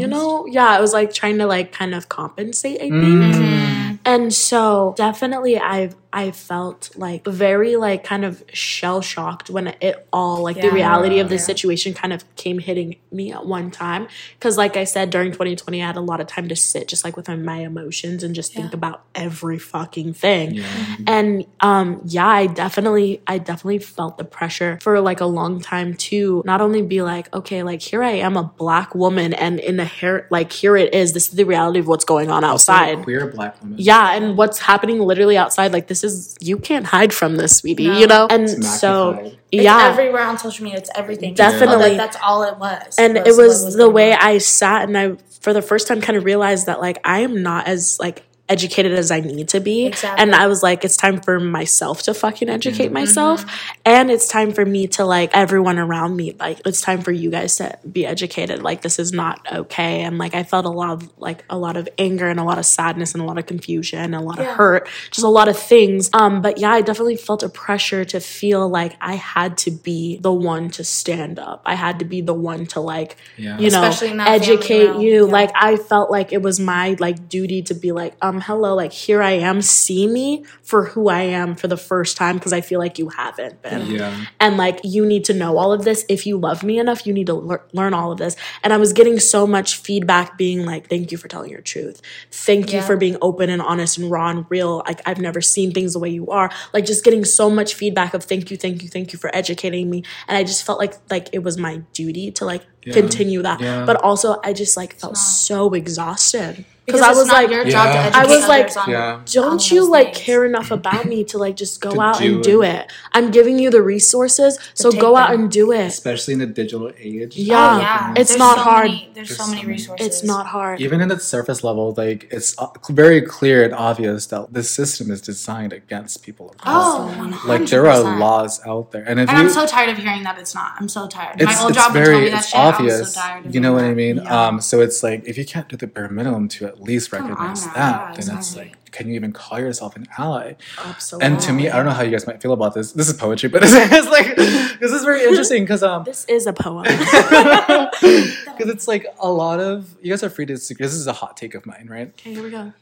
you 0.02 0.06
know 0.14 0.46
yeah 0.48 0.78
it 0.78 0.82
was 0.82 0.94
like 0.94 1.14
trying 1.22 1.38
to 1.38 1.48
like 1.56 1.72
kind 1.72 1.96
of 1.96 2.10
compensate 2.10 2.78
i 2.82 2.90
think 2.90 3.22
Mm. 3.22 4.00
and 4.06 4.34
so 4.34 4.94
definitely 4.98 5.58
I've 5.60 5.96
I 6.14 6.32
felt 6.32 6.90
like 6.98 7.26
very 7.26 7.78
like 7.78 8.04
kind 8.04 8.26
of 8.26 8.44
shell 8.52 9.02
shocked 9.02 9.50
when 9.50 9.68
it 9.80 9.96
all 10.12 10.44
like 10.44 10.60
the 10.60 10.70
reality 10.70 11.20
of 11.20 11.30
the 11.30 11.36
Yeah. 11.36 11.42
situation 11.52 11.94
kind 11.94 12.12
of 12.12 12.20
came 12.36 12.60
hitting 12.60 12.98
me 13.12 13.32
at 13.32 13.46
one 13.46 13.72
time 13.72 14.08
cuz 14.42 14.58
like 14.58 14.76
I 14.76 14.84
said 14.84 15.10
during 15.10 15.32
2020 15.32 15.82
I 15.82 15.86
had 15.86 15.96
a 15.96 16.02
lot 16.12 16.20
of 16.20 16.28
time 16.28 16.50
to 16.50 16.56
sit 16.56 16.90
just 16.90 17.04
like 17.06 17.16
with 17.16 17.30
my 17.30 17.60
emotions 17.72 18.24
and 18.24 18.36
just 18.36 18.54
think 18.54 18.74
about 18.74 18.98
every 19.22 19.60
fucking 19.60 20.14
thing. 20.14 20.56
Yeah. 20.56 20.96
And 21.08 21.46
um 21.60 22.02
yeah, 22.06 22.28
I 22.28 22.48
definitely 22.48 23.22
I 23.28 23.38
definitely 23.38 23.80
felt 23.80 24.18
the 24.18 24.24
pressure 24.24 24.80
for 24.82 25.00
like 25.00 25.22
a 25.22 25.26
long 25.26 25.62
time 25.62 25.94
to 25.96 26.42
not 26.46 26.62
only 26.62 26.82
be 26.82 27.02
like, 27.02 27.34
okay, 27.34 27.64
like 27.64 27.82
here 27.82 28.04
I 28.04 28.12
am 28.12 28.38
a 28.38 28.44
black 28.44 28.96
woman 28.96 29.34
and 29.34 29.60
in 29.60 29.78
the 29.78 29.86
hair 29.86 30.28
like 30.30 30.52
here 30.52 30.76
it 30.76 30.94
is. 30.94 31.14
This 31.14 31.30
is 31.30 31.36
the 31.36 31.46
reality 31.46 31.80
of 31.80 31.88
what's 31.88 32.06
going 32.06 32.30
on 32.30 32.44
outside. 32.44 33.04
Queer 33.04 33.28
black 33.28 33.62
woman. 33.62 33.78
Yeah, 33.80 34.14
and 34.14 34.38
what's 34.38 34.60
happening 34.60 35.00
literally 35.00 35.38
outside, 35.38 35.72
like 35.74 35.88
this 35.88 36.04
is 36.04 36.36
you 36.40 36.58
can't 36.58 36.86
hide 36.86 37.14
from 37.14 37.36
this, 37.38 37.58
sweetie. 37.58 37.84
You 37.84 38.08
know, 38.08 38.28
and 38.30 38.44
It's 38.44 38.80
so. 38.80 39.34
It's 39.52 39.64
yeah, 39.64 39.90
everywhere 39.90 40.24
on 40.24 40.38
social 40.38 40.64
media. 40.64 40.80
It's 40.80 40.90
everything. 40.96 41.34
Definitely. 41.34 41.90
Like, 41.90 41.98
that's 41.98 42.18
all 42.24 42.44
it 42.44 42.58
was. 42.58 42.96
and 42.98 43.16
was 43.16 43.28
it 43.28 43.42
was, 43.42 43.64
what 43.64 43.78
the 43.78 43.90
way 43.90 44.14
on. 44.14 44.20
I 44.22 44.38
sat 44.38 44.88
and 44.88 44.98
I, 44.98 45.18
for 45.42 45.52
the 45.52 45.62
first 45.62 45.88
time, 45.88 46.00
kind 46.00 46.18
of 46.18 46.24
realized 46.24 46.68
that 46.68 46.80
like 46.80 47.00
I 47.04 47.20
am 47.20 47.44
not 47.44 47.68
as 47.68 48.00
like 48.00 48.24
educated 48.52 48.92
as 48.94 49.10
I 49.12 49.20
need 49.22 49.50
to 49.50 49.60
be, 49.60 49.86
Exactly. 49.88 50.22
and 50.22 50.36
I 50.36 50.48
was 50.48 50.62
like, 50.62 50.84
it's 50.86 50.98
time 50.98 51.22
for 51.22 51.40
myself 51.40 52.04
to 52.04 52.14
fucking 52.14 52.50
educate 52.50 52.86
Mm-hmm. 52.86 52.94
myself, 52.94 53.46
and 53.86 54.12
it's 54.12 54.28
time 54.28 54.52
for 54.52 54.66
me 54.66 54.88
to 54.98 55.06
like 55.06 55.32
everyone 55.34 55.80
around 55.80 56.16
me, 56.16 56.36
like 56.40 56.62
it's 56.66 56.82
time 56.82 57.02
for 57.02 57.12
you 57.12 57.30
guys 57.32 57.56
to 57.58 57.78
be 57.90 58.06
educated. 58.06 58.62
Like 58.62 58.82
this 58.82 59.00
is 59.00 59.14
not 59.14 59.40
okay, 59.52 60.02
and 60.02 60.18
like 60.18 60.36
I 60.36 60.44
felt 60.44 60.66
a 60.66 60.70
lot 60.70 60.90
of 60.92 61.10
like 61.18 61.44
a 61.50 61.58
lot 61.58 61.78
of 61.78 61.88
anger 61.98 62.28
and 62.28 62.40
a 62.40 62.44
lot 62.44 62.58
of 62.58 62.66
sadness 62.66 63.14
and 63.14 63.24
a 63.24 63.26
lot 63.26 63.38
of 63.38 63.46
confusion 63.46 64.00
and 64.00 64.16
a 64.16 64.20
lot 64.20 64.40
of 64.40 64.46
hurt, 64.46 64.88
just 65.12 65.24
a 65.24 65.30
lot 65.30 65.48
of 65.48 65.58
things. 65.58 66.10
Um, 66.14 66.42
but 66.42 66.58
yeah, 66.58 66.72
I 66.72 66.82
definitely 66.82 67.16
felt 67.16 67.44
a 67.44 67.50
pressure 67.50 68.04
to 68.06 68.20
feel 68.20 68.68
like 68.68 68.96
I 69.00 69.16
had 69.16 69.58
to 69.60 69.72
be 69.72 70.18
the 70.18 70.34
one 70.34 70.70
to 70.72 70.84
stand 70.84 71.40
up. 71.40 71.62
I 71.66 71.76
had 71.76 72.00
to 72.00 72.06
be 72.06 72.20
the 72.22 72.34
one 72.34 72.66
to 72.68 72.80
like, 72.82 73.16
Yeah. 73.38 73.58
you 73.58 73.70
know, 73.70 73.84
Especially 73.84 74.10
in 74.12 74.20
educate 74.20 74.98
you. 75.00 75.26
yeah. 75.28 75.32
Like 75.32 75.52
I 75.56 75.78
felt 75.78 76.12
like 76.12 76.34
it 76.34 76.42
was 76.42 76.60
my 76.60 76.96
like 77.00 77.30
duty 77.30 77.62
to 77.64 77.74
be 77.74 77.92
like, 77.94 78.16
um, 78.22 78.41
hello, 78.42 78.76
like 78.76 78.92
here 78.92 79.22
I 79.22 79.32
am, 79.32 79.62
see 79.62 80.08
me 80.08 80.46
for 80.64 80.86
who 80.86 81.10
I 81.10 81.22
am 81.22 81.56
for 81.56 81.68
the 81.68 81.78
first 81.78 82.18
time 82.18 82.38
because 82.38 82.54
I 82.54 82.62
feel 82.62 82.80
like 82.80 82.98
you 83.00 83.10
haven't 83.10 83.62
been. 83.62 83.88
Yeah. 83.88 84.26
And 84.40 84.58
like 84.58 84.80
you 84.84 85.06
need 85.06 85.26
to 85.26 85.34
know 85.34 85.58
all 85.58 85.72
of 85.72 85.84
this. 85.84 86.06
If 86.10 86.26
you 86.26 86.38
love 86.38 86.64
me 86.64 86.80
enough, 86.80 87.06
you 87.06 87.14
need 87.14 87.28
to 87.28 87.34
lear- 87.34 87.64
learn 87.74 87.94
all 87.94 88.12
of 88.12 88.18
this. 88.18 88.36
And 88.64 88.74
I 88.74 88.78
was 88.78 88.94
getting 88.94 89.20
so 89.20 89.46
much 89.48 89.78
feedback 89.78 90.38
being 90.38 90.66
like, 90.66 90.90
thank 90.90 91.12
you 91.12 91.18
for 91.18 91.28
telling 91.28 91.52
your 91.52 91.62
truth. 91.62 92.02
Thank 92.32 92.74
you 92.74 92.82
for 92.82 92.98
being 92.98 93.18
open 93.22 93.50
and 93.50 93.62
honest 93.62 93.98
and 93.98 94.10
raw 94.12 94.30
and 94.30 94.46
real. 94.50 94.84
Like 94.86 95.02
I've 95.06 95.20
never 95.20 95.42
seen 95.42 95.72
things 95.72 95.94
the 95.94 96.00
way 96.00 96.10
you 96.10 96.28
are. 96.30 96.52
Like 96.74 96.86
just 96.86 97.04
getting 97.04 97.26
so 97.26 97.50
much 97.50 97.74
feedback 97.76 98.14
of 98.14 98.24
thank 98.24 98.52
you, 98.52 98.58
thank 98.58 98.84
you, 98.84 98.90
thank 98.90 99.14
you 99.14 99.20
for 99.20 99.34
educating 99.36 99.90
me. 99.90 100.04
And 100.28 100.38
I 100.38 100.44
just 100.44 100.66
felt 100.66 100.80
like 100.80 100.94
like 101.10 101.30
it 101.34 101.40
was 101.40 101.58
my 101.58 101.78
duty 101.94 102.32
to 102.32 102.46
like 102.46 102.64
Yeah. 102.84 102.94
continue 102.94 103.42
that. 103.44 103.62
Yeah. 103.62 103.86
But 103.86 103.98
also 104.04 104.38
I 104.44 104.54
just 104.54 104.76
like 104.78 104.96
felt 104.96 105.16
so 105.18 105.74
exhausted. 105.74 106.66
Because 106.92 107.02
Because 107.02 107.18
I 107.18 107.20
was 107.20 107.28
not 107.28 107.34
like 107.42 107.50
your 107.52 107.64
job 107.66 107.88
to 107.88 107.94
Yeah. 107.94 108.06
educate 108.08 108.20
I 108.22 108.36
was 108.36 108.48
like, 108.48 108.78
on 108.78 108.90
Yeah. 108.90 109.22
don't 109.26 109.72
you 109.72 109.90
like 109.90 110.08
things. 110.14 110.18
care 110.18 110.46
enough 110.46 110.72
about 110.72 111.06
me 111.06 111.24
to 111.26 111.38
like 111.38 111.56
just 111.56 111.82
go 111.88 112.00
out 112.00 112.20
do 112.20 112.36
and 112.36 112.44
do 112.44 112.62
it. 112.64 112.76
it 112.76 112.92
i'm 113.14 113.32
giving 113.32 113.58
you 113.60 113.70
the 113.70 113.82
resources 113.82 114.58
so 114.74 114.92
take 114.92 115.02
go 115.02 115.16
out 115.16 115.32
them. 115.32 115.42
and 115.42 115.52
do 115.52 115.72
it 115.72 115.88
Especially 115.88 116.34
in 116.34 116.40
the 116.40 116.46
digital 116.46 116.92
age. 117.00 117.36
Yeah. 117.36 117.76
Oh, 117.76 117.80
yeah. 117.80 118.14
It's 118.18 118.32
There's 118.32 118.40
not 118.40 118.58
so 118.58 118.64
hard. 118.64 118.86
Many, 118.92 119.12
there's 119.14 119.30
so 119.36 119.44
There's 119.44 119.50
many 119.50 119.62
so 119.62 119.66
many. 119.66 119.72
resources. 119.74 120.08
it's 120.08 120.24
not 120.24 120.46
hard 120.48 120.82
Even 120.82 121.02
in 121.02 121.08
the 121.10 121.20
surface 121.20 121.64
level, 121.64 121.94
like 121.98 122.28
it's 122.32 122.58
uh, 122.58 122.68
very 122.90 123.22
clear 123.22 123.64
and 123.64 123.74
obvious 123.74 124.28
that 124.28 124.54
the 124.54 124.64
system 124.64 125.12
is 125.12 125.22
designed 125.22 125.74
against 125.74 126.24
people 126.24 126.50
of 126.52 126.58
color. 126.58 127.08
Oh, 127.10 127.16
100%. 127.18 127.48
like 127.48 127.66
there 127.68 127.88
are 127.88 128.00
laws 128.20 128.62
out 128.66 128.92
there, 128.92 129.04
and 129.08 129.20
if 129.20 129.30
And 129.30 129.38
you, 129.38 129.44
I'm 129.46 129.50
so 129.50 129.66
tired 129.66 129.90
of 129.90 129.98
hearing 129.98 130.24
that 130.24 130.38
it's 130.40 130.54
not. 130.56 130.74
I'm 130.80 130.90
so 130.90 131.08
tired. 131.08 131.42
it's, 131.42 131.46
My 131.46 131.60
old 131.62 131.72
it's 131.72 131.78
job 131.80 131.94
would 131.94 132.00
tell 132.00 132.06
very 132.12 132.22
me 132.26 132.30
that 132.30 132.40
it's 132.40 132.50
shit. 132.50 132.60
I 132.60 132.66
was 132.70 132.76
obvious. 132.76 133.14
so 133.14 133.22
tired 133.22 133.54
you 133.54 133.60
know 133.62 133.74
what 133.74 133.84
I 133.84 133.94
mean? 133.94 134.26
Um, 134.28 134.62
so 134.62 134.82
it's 134.82 135.04
like 135.04 135.24
if 135.26 135.38
you 135.38 135.46
can't 135.46 135.68
do 135.70 135.76
the 135.78 135.88
bare 135.88 136.10
minimum 136.10 136.48
to 136.50 136.66
at 136.66 136.81
least 136.82 137.12
recognize 137.12 137.66
that, 137.66 137.76
yeah, 137.76 138.14
then 138.16 138.38
it's 138.38 138.56
like, 138.56 138.92
can 138.92 139.08
you 139.08 139.16
even 139.16 139.32
call 139.32 139.60
yourself 139.60 139.96
an 139.96 140.08
ally? 140.18 140.54
absolutely 140.78 141.28
And 141.28 141.40
to 141.42 141.54
me, 141.54 141.70
I 141.70 141.78
don't 141.78 141.86
know 141.86 141.92
how 141.92 142.04
you 142.04 142.12
guys 142.12 142.28
might 142.28 142.42
feel 142.42 142.54
about 142.54 142.74
this. 142.74 142.92
This 142.92 143.08
is 143.08 143.16
poetry, 143.16 143.50
but 143.50 143.62
it's 143.66 144.10
like 144.10 144.36
this 144.36 144.92
is 144.92 145.04
very 145.04 145.24
interesting 145.24 145.64
because 145.64 145.84
um, 145.84 146.04
this 146.04 146.26
is 146.26 146.48
a 146.48 146.54
poem 146.54 146.84
because 146.84 148.70
it's 148.70 148.88
like 148.88 149.06
a 149.20 149.32
lot 149.32 149.60
of 149.60 149.96
you 150.02 150.12
guys 150.12 150.24
are 150.24 150.30
free 150.30 150.46
to. 150.46 150.54
This 150.54 150.72
is 150.72 151.08
a 151.08 151.14
hot 151.14 151.38
take 151.38 151.56
of 151.56 151.66
mine, 151.66 151.88
right? 151.90 152.10
okay 152.10 152.34
here 152.34 152.44
we 152.44 152.50
go 152.50 152.74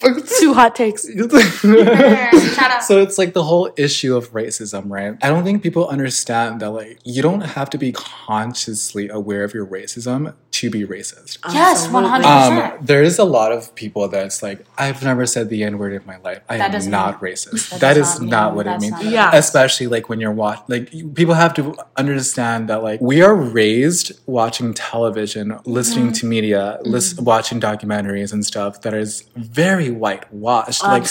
two 0.40 0.52
hot 0.52 0.76
takes 0.76 1.06
Shout 1.10 2.70
out. 2.70 2.82
so 2.84 3.00
it's 3.00 3.16
like 3.18 3.32
the 3.32 3.42
whole 3.42 3.70
issue 3.76 4.14
of 4.16 4.30
racism, 4.32 4.84
right? 4.90 5.16
I 5.22 5.28
don't 5.28 5.42
think 5.44 5.62
people 5.62 5.88
understand 5.88 6.60
that 6.60 6.70
like 6.70 6.98
you 7.04 7.22
don't 7.22 7.40
have 7.40 7.70
to 7.70 7.78
be 7.78 7.92
consciously 7.92 9.08
aware 9.08 9.42
of 9.44 9.54
your 9.54 9.66
racism 9.66 10.34
to 10.52 10.70
be 10.70 10.84
racist. 10.86 11.38
yes, 11.52 11.88
one 11.90 12.04
hundred 12.04 12.26
Um, 12.26 12.56
percent. 12.56 12.86
there 12.86 13.02
is 13.02 13.18
a 13.18 13.24
lot 13.24 13.52
of 13.52 13.74
people 13.74 14.08
that's 14.08 14.42
like, 14.42 14.64
I've 14.78 15.02
never 15.02 15.26
said 15.26 15.48
the 15.50 15.64
N 15.64 15.78
word 15.78 15.92
in 15.92 16.02
my 16.06 16.16
life. 16.18 16.40
I 16.48 16.56
That 16.58 16.66
am 16.66 16.72
doesn't 16.72 16.92
mean- 16.92 17.00
racist. 17.14 17.70
that 17.70 17.80
that 17.80 17.94
does 17.94 18.14
is 18.14 18.20
not 18.20 18.30
not, 18.30 18.54
what 18.56 18.66
it 18.66 18.80
means. 18.80 18.92
not. 18.92 19.04
Yeah. 19.04 19.30
Especially 19.34 19.86
like 19.86 20.08
when 20.08 20.20
you're 20.20 20.30
watch, 20.32 20.60
like 20.68 20.90
people 21.14 21.34
have 21.34 21.54
to 21.54 21.74
understand 21.96 22.68
that 22.68 22.82
like 22.82 23.00
we 23.00 23.22
are 23.22 23.34
raised 23.34 24.12
watching 24.26 24.72
television, 24.74 25.58
listening 25.64 26.12
to 26.12 26.26
media, 26.26 26.78
lis- 26.82 27.16
watching 27.18 27.60
documentaries 27.60 28.32
and 28.32 28.44
stuff 28.44 28.80
that 28.82 28.94
is 28.94 29.24
very 29.36 29.85
whitewashed. 29.90 30.82
Like 30.82 31.06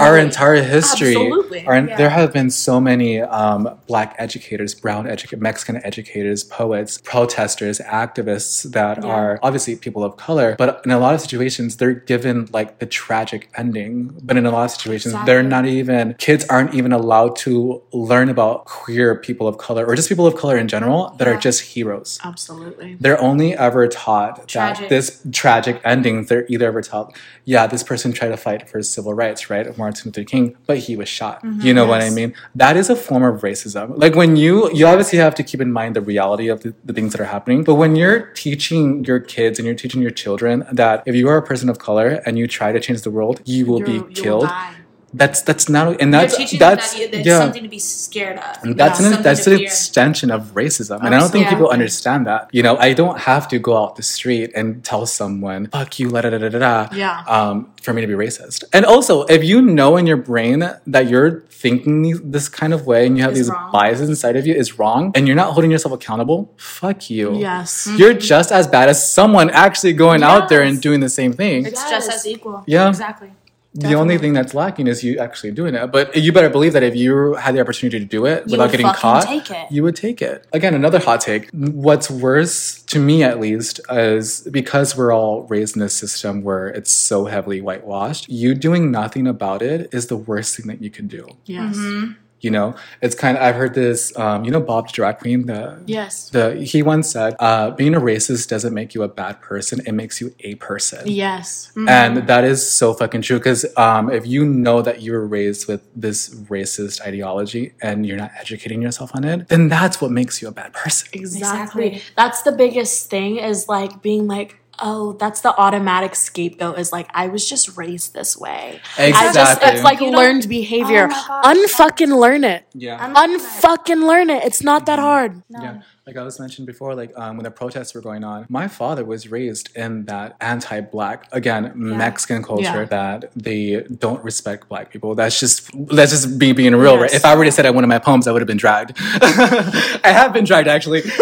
our 0.00 0.18
entire 0.18 0.62
history, 0.62 1.10
Absolutely. 1.10 1.66
our, 1.66 1.82
there 1.82 2.10
have 2.10 2.32
been 2.32 2.50
so 2.50 2.80
many 2.80 3.20
um, 3.20 3.78
black 3.86 4.14
educators, 4.18 4.74
brown 4.74 5.08
educators, 5.08 5.42
Mexican 5.42 5.84
educators, 5.84 6.44
poets, 6.44 6.98
protesters, 6.98 7.78
activists 7.80 8.70
that 8.72 9.04
are 9.04 9.38
obviously 9.42 9.76
people 9.76 10.04
of 10.04 10.16
color, 10.16 10.56
but 10.58 10.82
in 10.84 10.90
a 10.90 10.98
lot 10.98 11.14
of 11.14 11.20
situations, 11.20 11.76
they're 11.76 11.94
given 11.94 12.48
like 12.52 12.78
the 12.78 12.86
tragic 12.86 13.50
ending. 13.56 14.08
But 14.22 14.36
in 14.36 14.46
a 14.46 14.50
lot 14.50 14.64
of 14.64 14.70
situations, 14.70 15.14
they're 15.26 15.42
not 15.42 15.66
even, 15.66 16.14
kids 16.14 16.44
aren't 16.48 16.74
even 16.74 16.92
allowed 16.92 17.36
to 17.36 17.82
learn 17.92 18.28
about 18.28 18.64
queer 18.64 19.14
people 19.16 19.46
of 19.48 19.58
color 19.58 19.84
or 19.86 19.94
just 19.94 20.08
people 20.08 20.26
of 20.26 20.36
color 20.36 20.56
in 20.56 20.68
general 20.68 21.14
that 21.18 21.28
are 21.28 21.36
just 21.36 21.60
heroes 21.60 22.18
absolutely 22.24 22.96
they're 23.00 23.20
only 23.20 23.56
ever 23.56 23.86
taught 23.88 24.46
Tragic. 24.48 24.82
that 24.82 24.88
this 24.88 25.22
tragic 25.32 25.80
ending 25.84 26.24
they're 26.24 26.46
either 26.48 26.66
ever 26.66 26.82
taught 26.82 27.14
yeah 27.44 27.66
this 27.66 27.82
person 27.82 28.11
tried 28.12 28.28
to 28.28 28.36
fight 28.36 28.68
for 28.68 28.82
civil 28.82 29.14
rights 29.14 29.50
right 29.50 29.66
martin 29.78 30.02
luther 30.06 30.24
king 30.24 30.56
but 30.66 30.78
he 30.78 30.96
was 30.96 31.08
shot. 31.08 31.42
Mm-hmm. 31.42 31.60
you 31.66 31.72
know 31.74 31.86
what 31.86 32.00
i 32.02 32.10
mean? 32.10 32.34
That 32.54 32.76
is 32.76 32.88
a 32.90 32.96
form 32.96 33.22
of 33.22 33.40
racism. 33.42 33.86
Like 34.04 34.14
when 34.14 34.36
you 34.36 34.70
you 34.72 34.86
obviously 34.86 35.18
have 35.18 35.34
to 35.36 35.42
keep 35.42 35.60
in 35.60 35.72
mind 35.72 35.96
the 35.96 36.00
reality 36.12 36.48
of 36.48 36.62
the, 36.62 36.74
the 36.84 36.92
things 36.92 37.12
that 37.12 37.20
are 37.20 37.30
happening 37.36 37.64
but 37.64 37.74
when 37.82 37.96
you're 37.96 38.20
teaching 38.44 39.04
your 39.04 39.20
kids 39.20 39.58
and 39.58 39.66
you're 39.66 39.80
teaching 39.84 40.02
your 40.02 40.10
children 40.22 40.64
that 40.72 41.02
if 41.06 41.14
you 41.14 41.28
are 41.28 41.38
a 41.38 41.46
person 41.50 41.68
of 41.68 41.78
color 41.78 42.08
and 42.26 42.38
you 42.38 42.46
try 42.46 42.70
to 42.72 42.80
change 42.80 43.00
the 43.02 43.10
world 43.18 43.40
you 43.44 43.66
will 43.66 43.80
You're- 43.80 43.92
you 43.94 44.00
be 44.02 44.06
will 44.08 44.22
killed. 44.24 44.44
die. 44.48 44.74
That's 45.14 45.42
that's 45.42 45.68
not 45.68 46.00
and 46.00 46.12
that's 46.14 46.36
that's 46.38 46.52
that 46.58 46.78
that's 46.80 47.26
yeah 47.26 47.38
something 47.38 47.62
to 47.62 47.68
be 47.68 47.78
scared 47.78 48.38
of. 48.38 48.56
and 48.62 48.76
that's 48.76 49.00
Yeah. 49.00 49.16
an 49.16 49.22
that's 49.22 49.46
an 49.46 49.58
fear. 49.58 49.66
extension 49.66 50.30
of 50.30 50.54
racism, 50.54 50.98
and 51.04 51.14
I 51.14 51.18
don't 51.20 51.30
think 51.30 51.48
people 51.48 51.68
understand 51.68 52.26
that. 52.26 52.48
You 52.52 52.62
know, 52.62 52.76
I 52.78 52.92
don't 52.94 53.18
have 53.20 53.46
to 53.48 53.58
go 53.58 53.76
out 53.76 53.96
the 53.96 54.02
street 54.02 54.50
and 54.54 54.82
tell 54.84 55.04
someone 55.06 55.68
"fuck 55.68 55.98
you," 55.98 56.08
da 56.10 56.22
da 56.22 56.30
da 56.38 56.48
da 56.48 56.58
da, 56.58 56.88
Yeah. 56.94 57.22
um, 57.26 57.70
for 57.82 57.92
me 57.92 58.00
to 58.00 58.06
be 58.06 58.14
racist. 58.14 58.64
And 58.72 58.84
also, 58.84 59.24
if 59.24 59.44
you 59.44 59.60
know 59.60 59.96
in 59.96 60.06
your 60.06 60.16
brain 60.16 60.58
that 60.86 61.08
you're 61.08 61.42
thinking 61.50 62.30
this 62.30 62.48
kind 62.48 62.72
of 62.72 62.86
way 62.86 63.06
and 63.06 63.16
you 63.16 63.22
have 63.22 63.32
Is 63.32 63.38
these 63.38 63.50
wrong. 63.50 63.70
biases 63.72 64.08
inside 64.08 64.36
of 64.36 64.46
you 64.46 64.54
is 64.54 64.78
wrong, 64.78 65.12
and 65.14 65.26
you're 65.26 65.36
not 65.36 65.52
holding 65.52 65.70
yourself 65.70 65.92
accountable, 65.94 66.52
fuck 66.56 67.10
you. 67.10 67.36
yes 67.38 67.88
You're 67.98 68.14
just 68.14 68.50
as 68.50 68.66
bad 68.66 68.88
as 68.88 68.98
someone 69.18 69.50
actually 69.50 69.92
going 69.92 70.22
out 70.22 70.48
there 70.48 70.62
and 70.62 70.80
doing 70.80 71.00
the 71.00 71.08
same 71.08 71.32
thing. 71.32 71.66
It's 71.66 71.82
just 71.90 72.10
as 72.10 72.26
equal. 72.26 72.64
Yeah. 72.66 72.88
Exactly. 72.88 73.30
The 73.74 73.94
only 73.94 74.18
thing 74.18 74.32
that's 74.34 74.54
lacking 74.54 74.86
is 74.86 75.02
you 75.02 75.18
actually 75.18 75.52
doing 75.52 75.74
it. 75.74 75.90
But 75.90 76.14
you 76.16 76.32
better 76.32 76.50
believe 76.50 76.74
that 76.74 76.82
if 76.82 76.94
you 76.94 77.34
had 77.34 77.54
the 77.54 77.60
opportunity 77.60 77.98
to 77.98 78.04
do 78.04 78.26
it 78.26 78.46
without 78.46 78.70
getting 78.70 78.86
caught, 78.86 79.26
take 79.26 79.50
it. 79.50 79.70
you 79.70 79.82
would 79.82 79.96
take 79.96 80.20
it. 80.20 80.46
Again, 80.52 80.74
another 80.74 80.98
hot 80.98 81.20
take. 81.20 81.48
What's 81.52 82.10
worse, 82.10 82.82
to 82.82 82.98
me 82.98 83.22
at 83.22 83.40
least, 83.40 83.80
is 83.90 84.40
because 84.50 84.96
we're 84.96 85.12
all 85.12 85.44
raised 85.44 85.76
in 85.76 85.82
a 85.82 85.88
system 85.88 86.42
where 86.42 86.68
it's 86.68 86.92
so 86.92 87.24
heavily 87.24 87.60
whitewashed, 87.60 88.28
you 88.28 88.54
doing 88.54 88.90
nothing 88.90 89.26
about 89.26 89.62
it 89.62 89.88
is 89.92 90.08
the 90.08 90.16
worst 90.16 90.56
thing 90.56 90.66
that 90.66 90.82
you 90.82 90.90
can 90.90 91.06
do. 91.06 91.26
yes 91.46 91.76
mm-hmm. 91.76 92.12
You 92.42 92.50
know, 92.50 92.74
it's 93.00 93.14
kind 93.14 93.36
of 93.36 93.42
I've 93.42 93.54
heard 93.54 93.74
this. 93.74 94.16
Um, 94.18 94.44
you 94.44 94.50
know, 94.50 94.60
Bob 94.60 94.88
the 94.88 94.92
drag 94.92 95.18
queen. 95.18 95.46
The 95.46 95.82
Yes. 95.86 96.28
the 96.30 96.56
he 96.56 96.82
once 96.82 97.10
said, 97.10 97.34
uh, 97.38 97.70
"Being 97.70 97.94
a 97.94 98.00
racist 98.00 98.48
doesn't 98.48 98.74
make 98.74 98.94
you 98.94 99.02
a 99.02 99.08
bad 99.08 99.40
person; 99.40 99.80
it 99.86 99.92
makes 99.92 100.20
you 100.20 100.34
a 100.40 100.56
person." 100.56 101.02
Yes. 101.06 101.72
And 101.88 102.26
that 102.26 102.44
is 102.44 102.60
so 102.70 102.92
fucking 102.94 103.22
true 103.22 103.38
because 103.38 103.64
um, 103.76 104.10
if 104.10 104.26
you 104.26 104.44
know 104.44 104.82
that 104.82 105.00
you 105.02 105.12
were 105.12 105.26
raised 105.26 105.68
with 105.68 105.82
this 105.96 106.34
racist 106.50 107.00
ideology 107.00 107.72
and 107.80 108.04
you're 108.06 108.18
not 108.18 108.32
educating 108.38 108.82
yourself 108.82 109.12
on 109.14 109.24
it, 109.24 109.48
then 109.48 109.68
that's 109.68 110.00
what 110.00 110.10
makes 110.10 110.42
you 110.42 110.48
a 110.48 110.52
bad 110.52 110.72
person. 110.72 111.08
Exactly. 111.12 111.52
Exactly. 111.86 112.02
That's 112.16 112.42
the 112.42 112.52
biggest 112.52 113.08
thing 113.10 113.36
is 113.36 113.68
like 113.68 114.02
being 114.02 114.26
like, 114.26 114.58
oh, 114.82 115.12
that's 115.14 115.40
the 115.40 115.56
automatic 115.56 116.14
scapegoat 116.14 116.78
is 116.78 116.92
like, 116.92 117.08
I 117.14 117.28
was 117.28 117.48
just 117.48 117.76
raised 117.76 118.12
this 118.14 118.36
way. 118.36 118.80
I 118.98 119.10
just, 119.10 119.28
Exactly. 119.28 119.68
it's 119.70 119.82
like 119.84 120.00
You 120.00 120.10
learned 120.10 120.48
behavior. 120.48 121.08
Oh. 121.10 121.40
Unfucking 121.44 122.18
learn 122.18 122.44
it. 122.44 122.64
Yeah. 122.74 123.12
Unfucking 123.14 124.06
learn 124.06 124.28
it. 124.28 124.44
It's 124.44 124.62
not 124.62 124.86
that 124.86 124.98
hard. 124.98 125.42
Yeah, 125.48 125.82
like 126.06 126.16
I 126.16 126.22
was 126.24 126.40
mentioned 126.40 126.66
before, 126.66 126.94
like 126.96 127.16
um, 127.16 127.36
when 127.36 127.44
the 127.44 127.50
protests 127.50 127.94
were 127.94 128.00
going 128.00 128.24
on, 128.24 128.46
my 128.48 128.66
father 128.68 129.04
was 129.04 129.28
raised 129.30 129.74
in 129.76 130.04
that 130.06 130.36
anti-black, 130.40 131.28
again, 131.32 131.72
Mexican 131.76 132.42
culture 132.42 132.82
Yeah. 132.82 132.84
that 132.86 133.30
they 133.36 133.82
don't 133.82 134.22
respect 134.24 134.68
black 134.68 134.90
people. 134.90 135.14
That's 135.14 135.38
just 135.38 135.70
that's 135.88 136.10
just 136.10 136.28
me 136.28 136.52
being 136.52 136.74
real, 136.74 136.98
right? 136.98 137.12
If 137.12 137.24
I 137.24 137.30
already 137.30 137.52
said 137.52 137.66
at 137.66 137.74
one 137.74 137.84
of 137.84 137.88
my 137.88 138.00
poems, 138.00 138.26
I 138.26 138.32
would 138.32 138.42
have 138.42 138.48
been 138.48 138.56
dragged. 138.56 138.92
I 138.98 140.10
have 140.20 140.32
been 140.32 140.44
dragged 140.44 140.66
actually, 140.68 141.02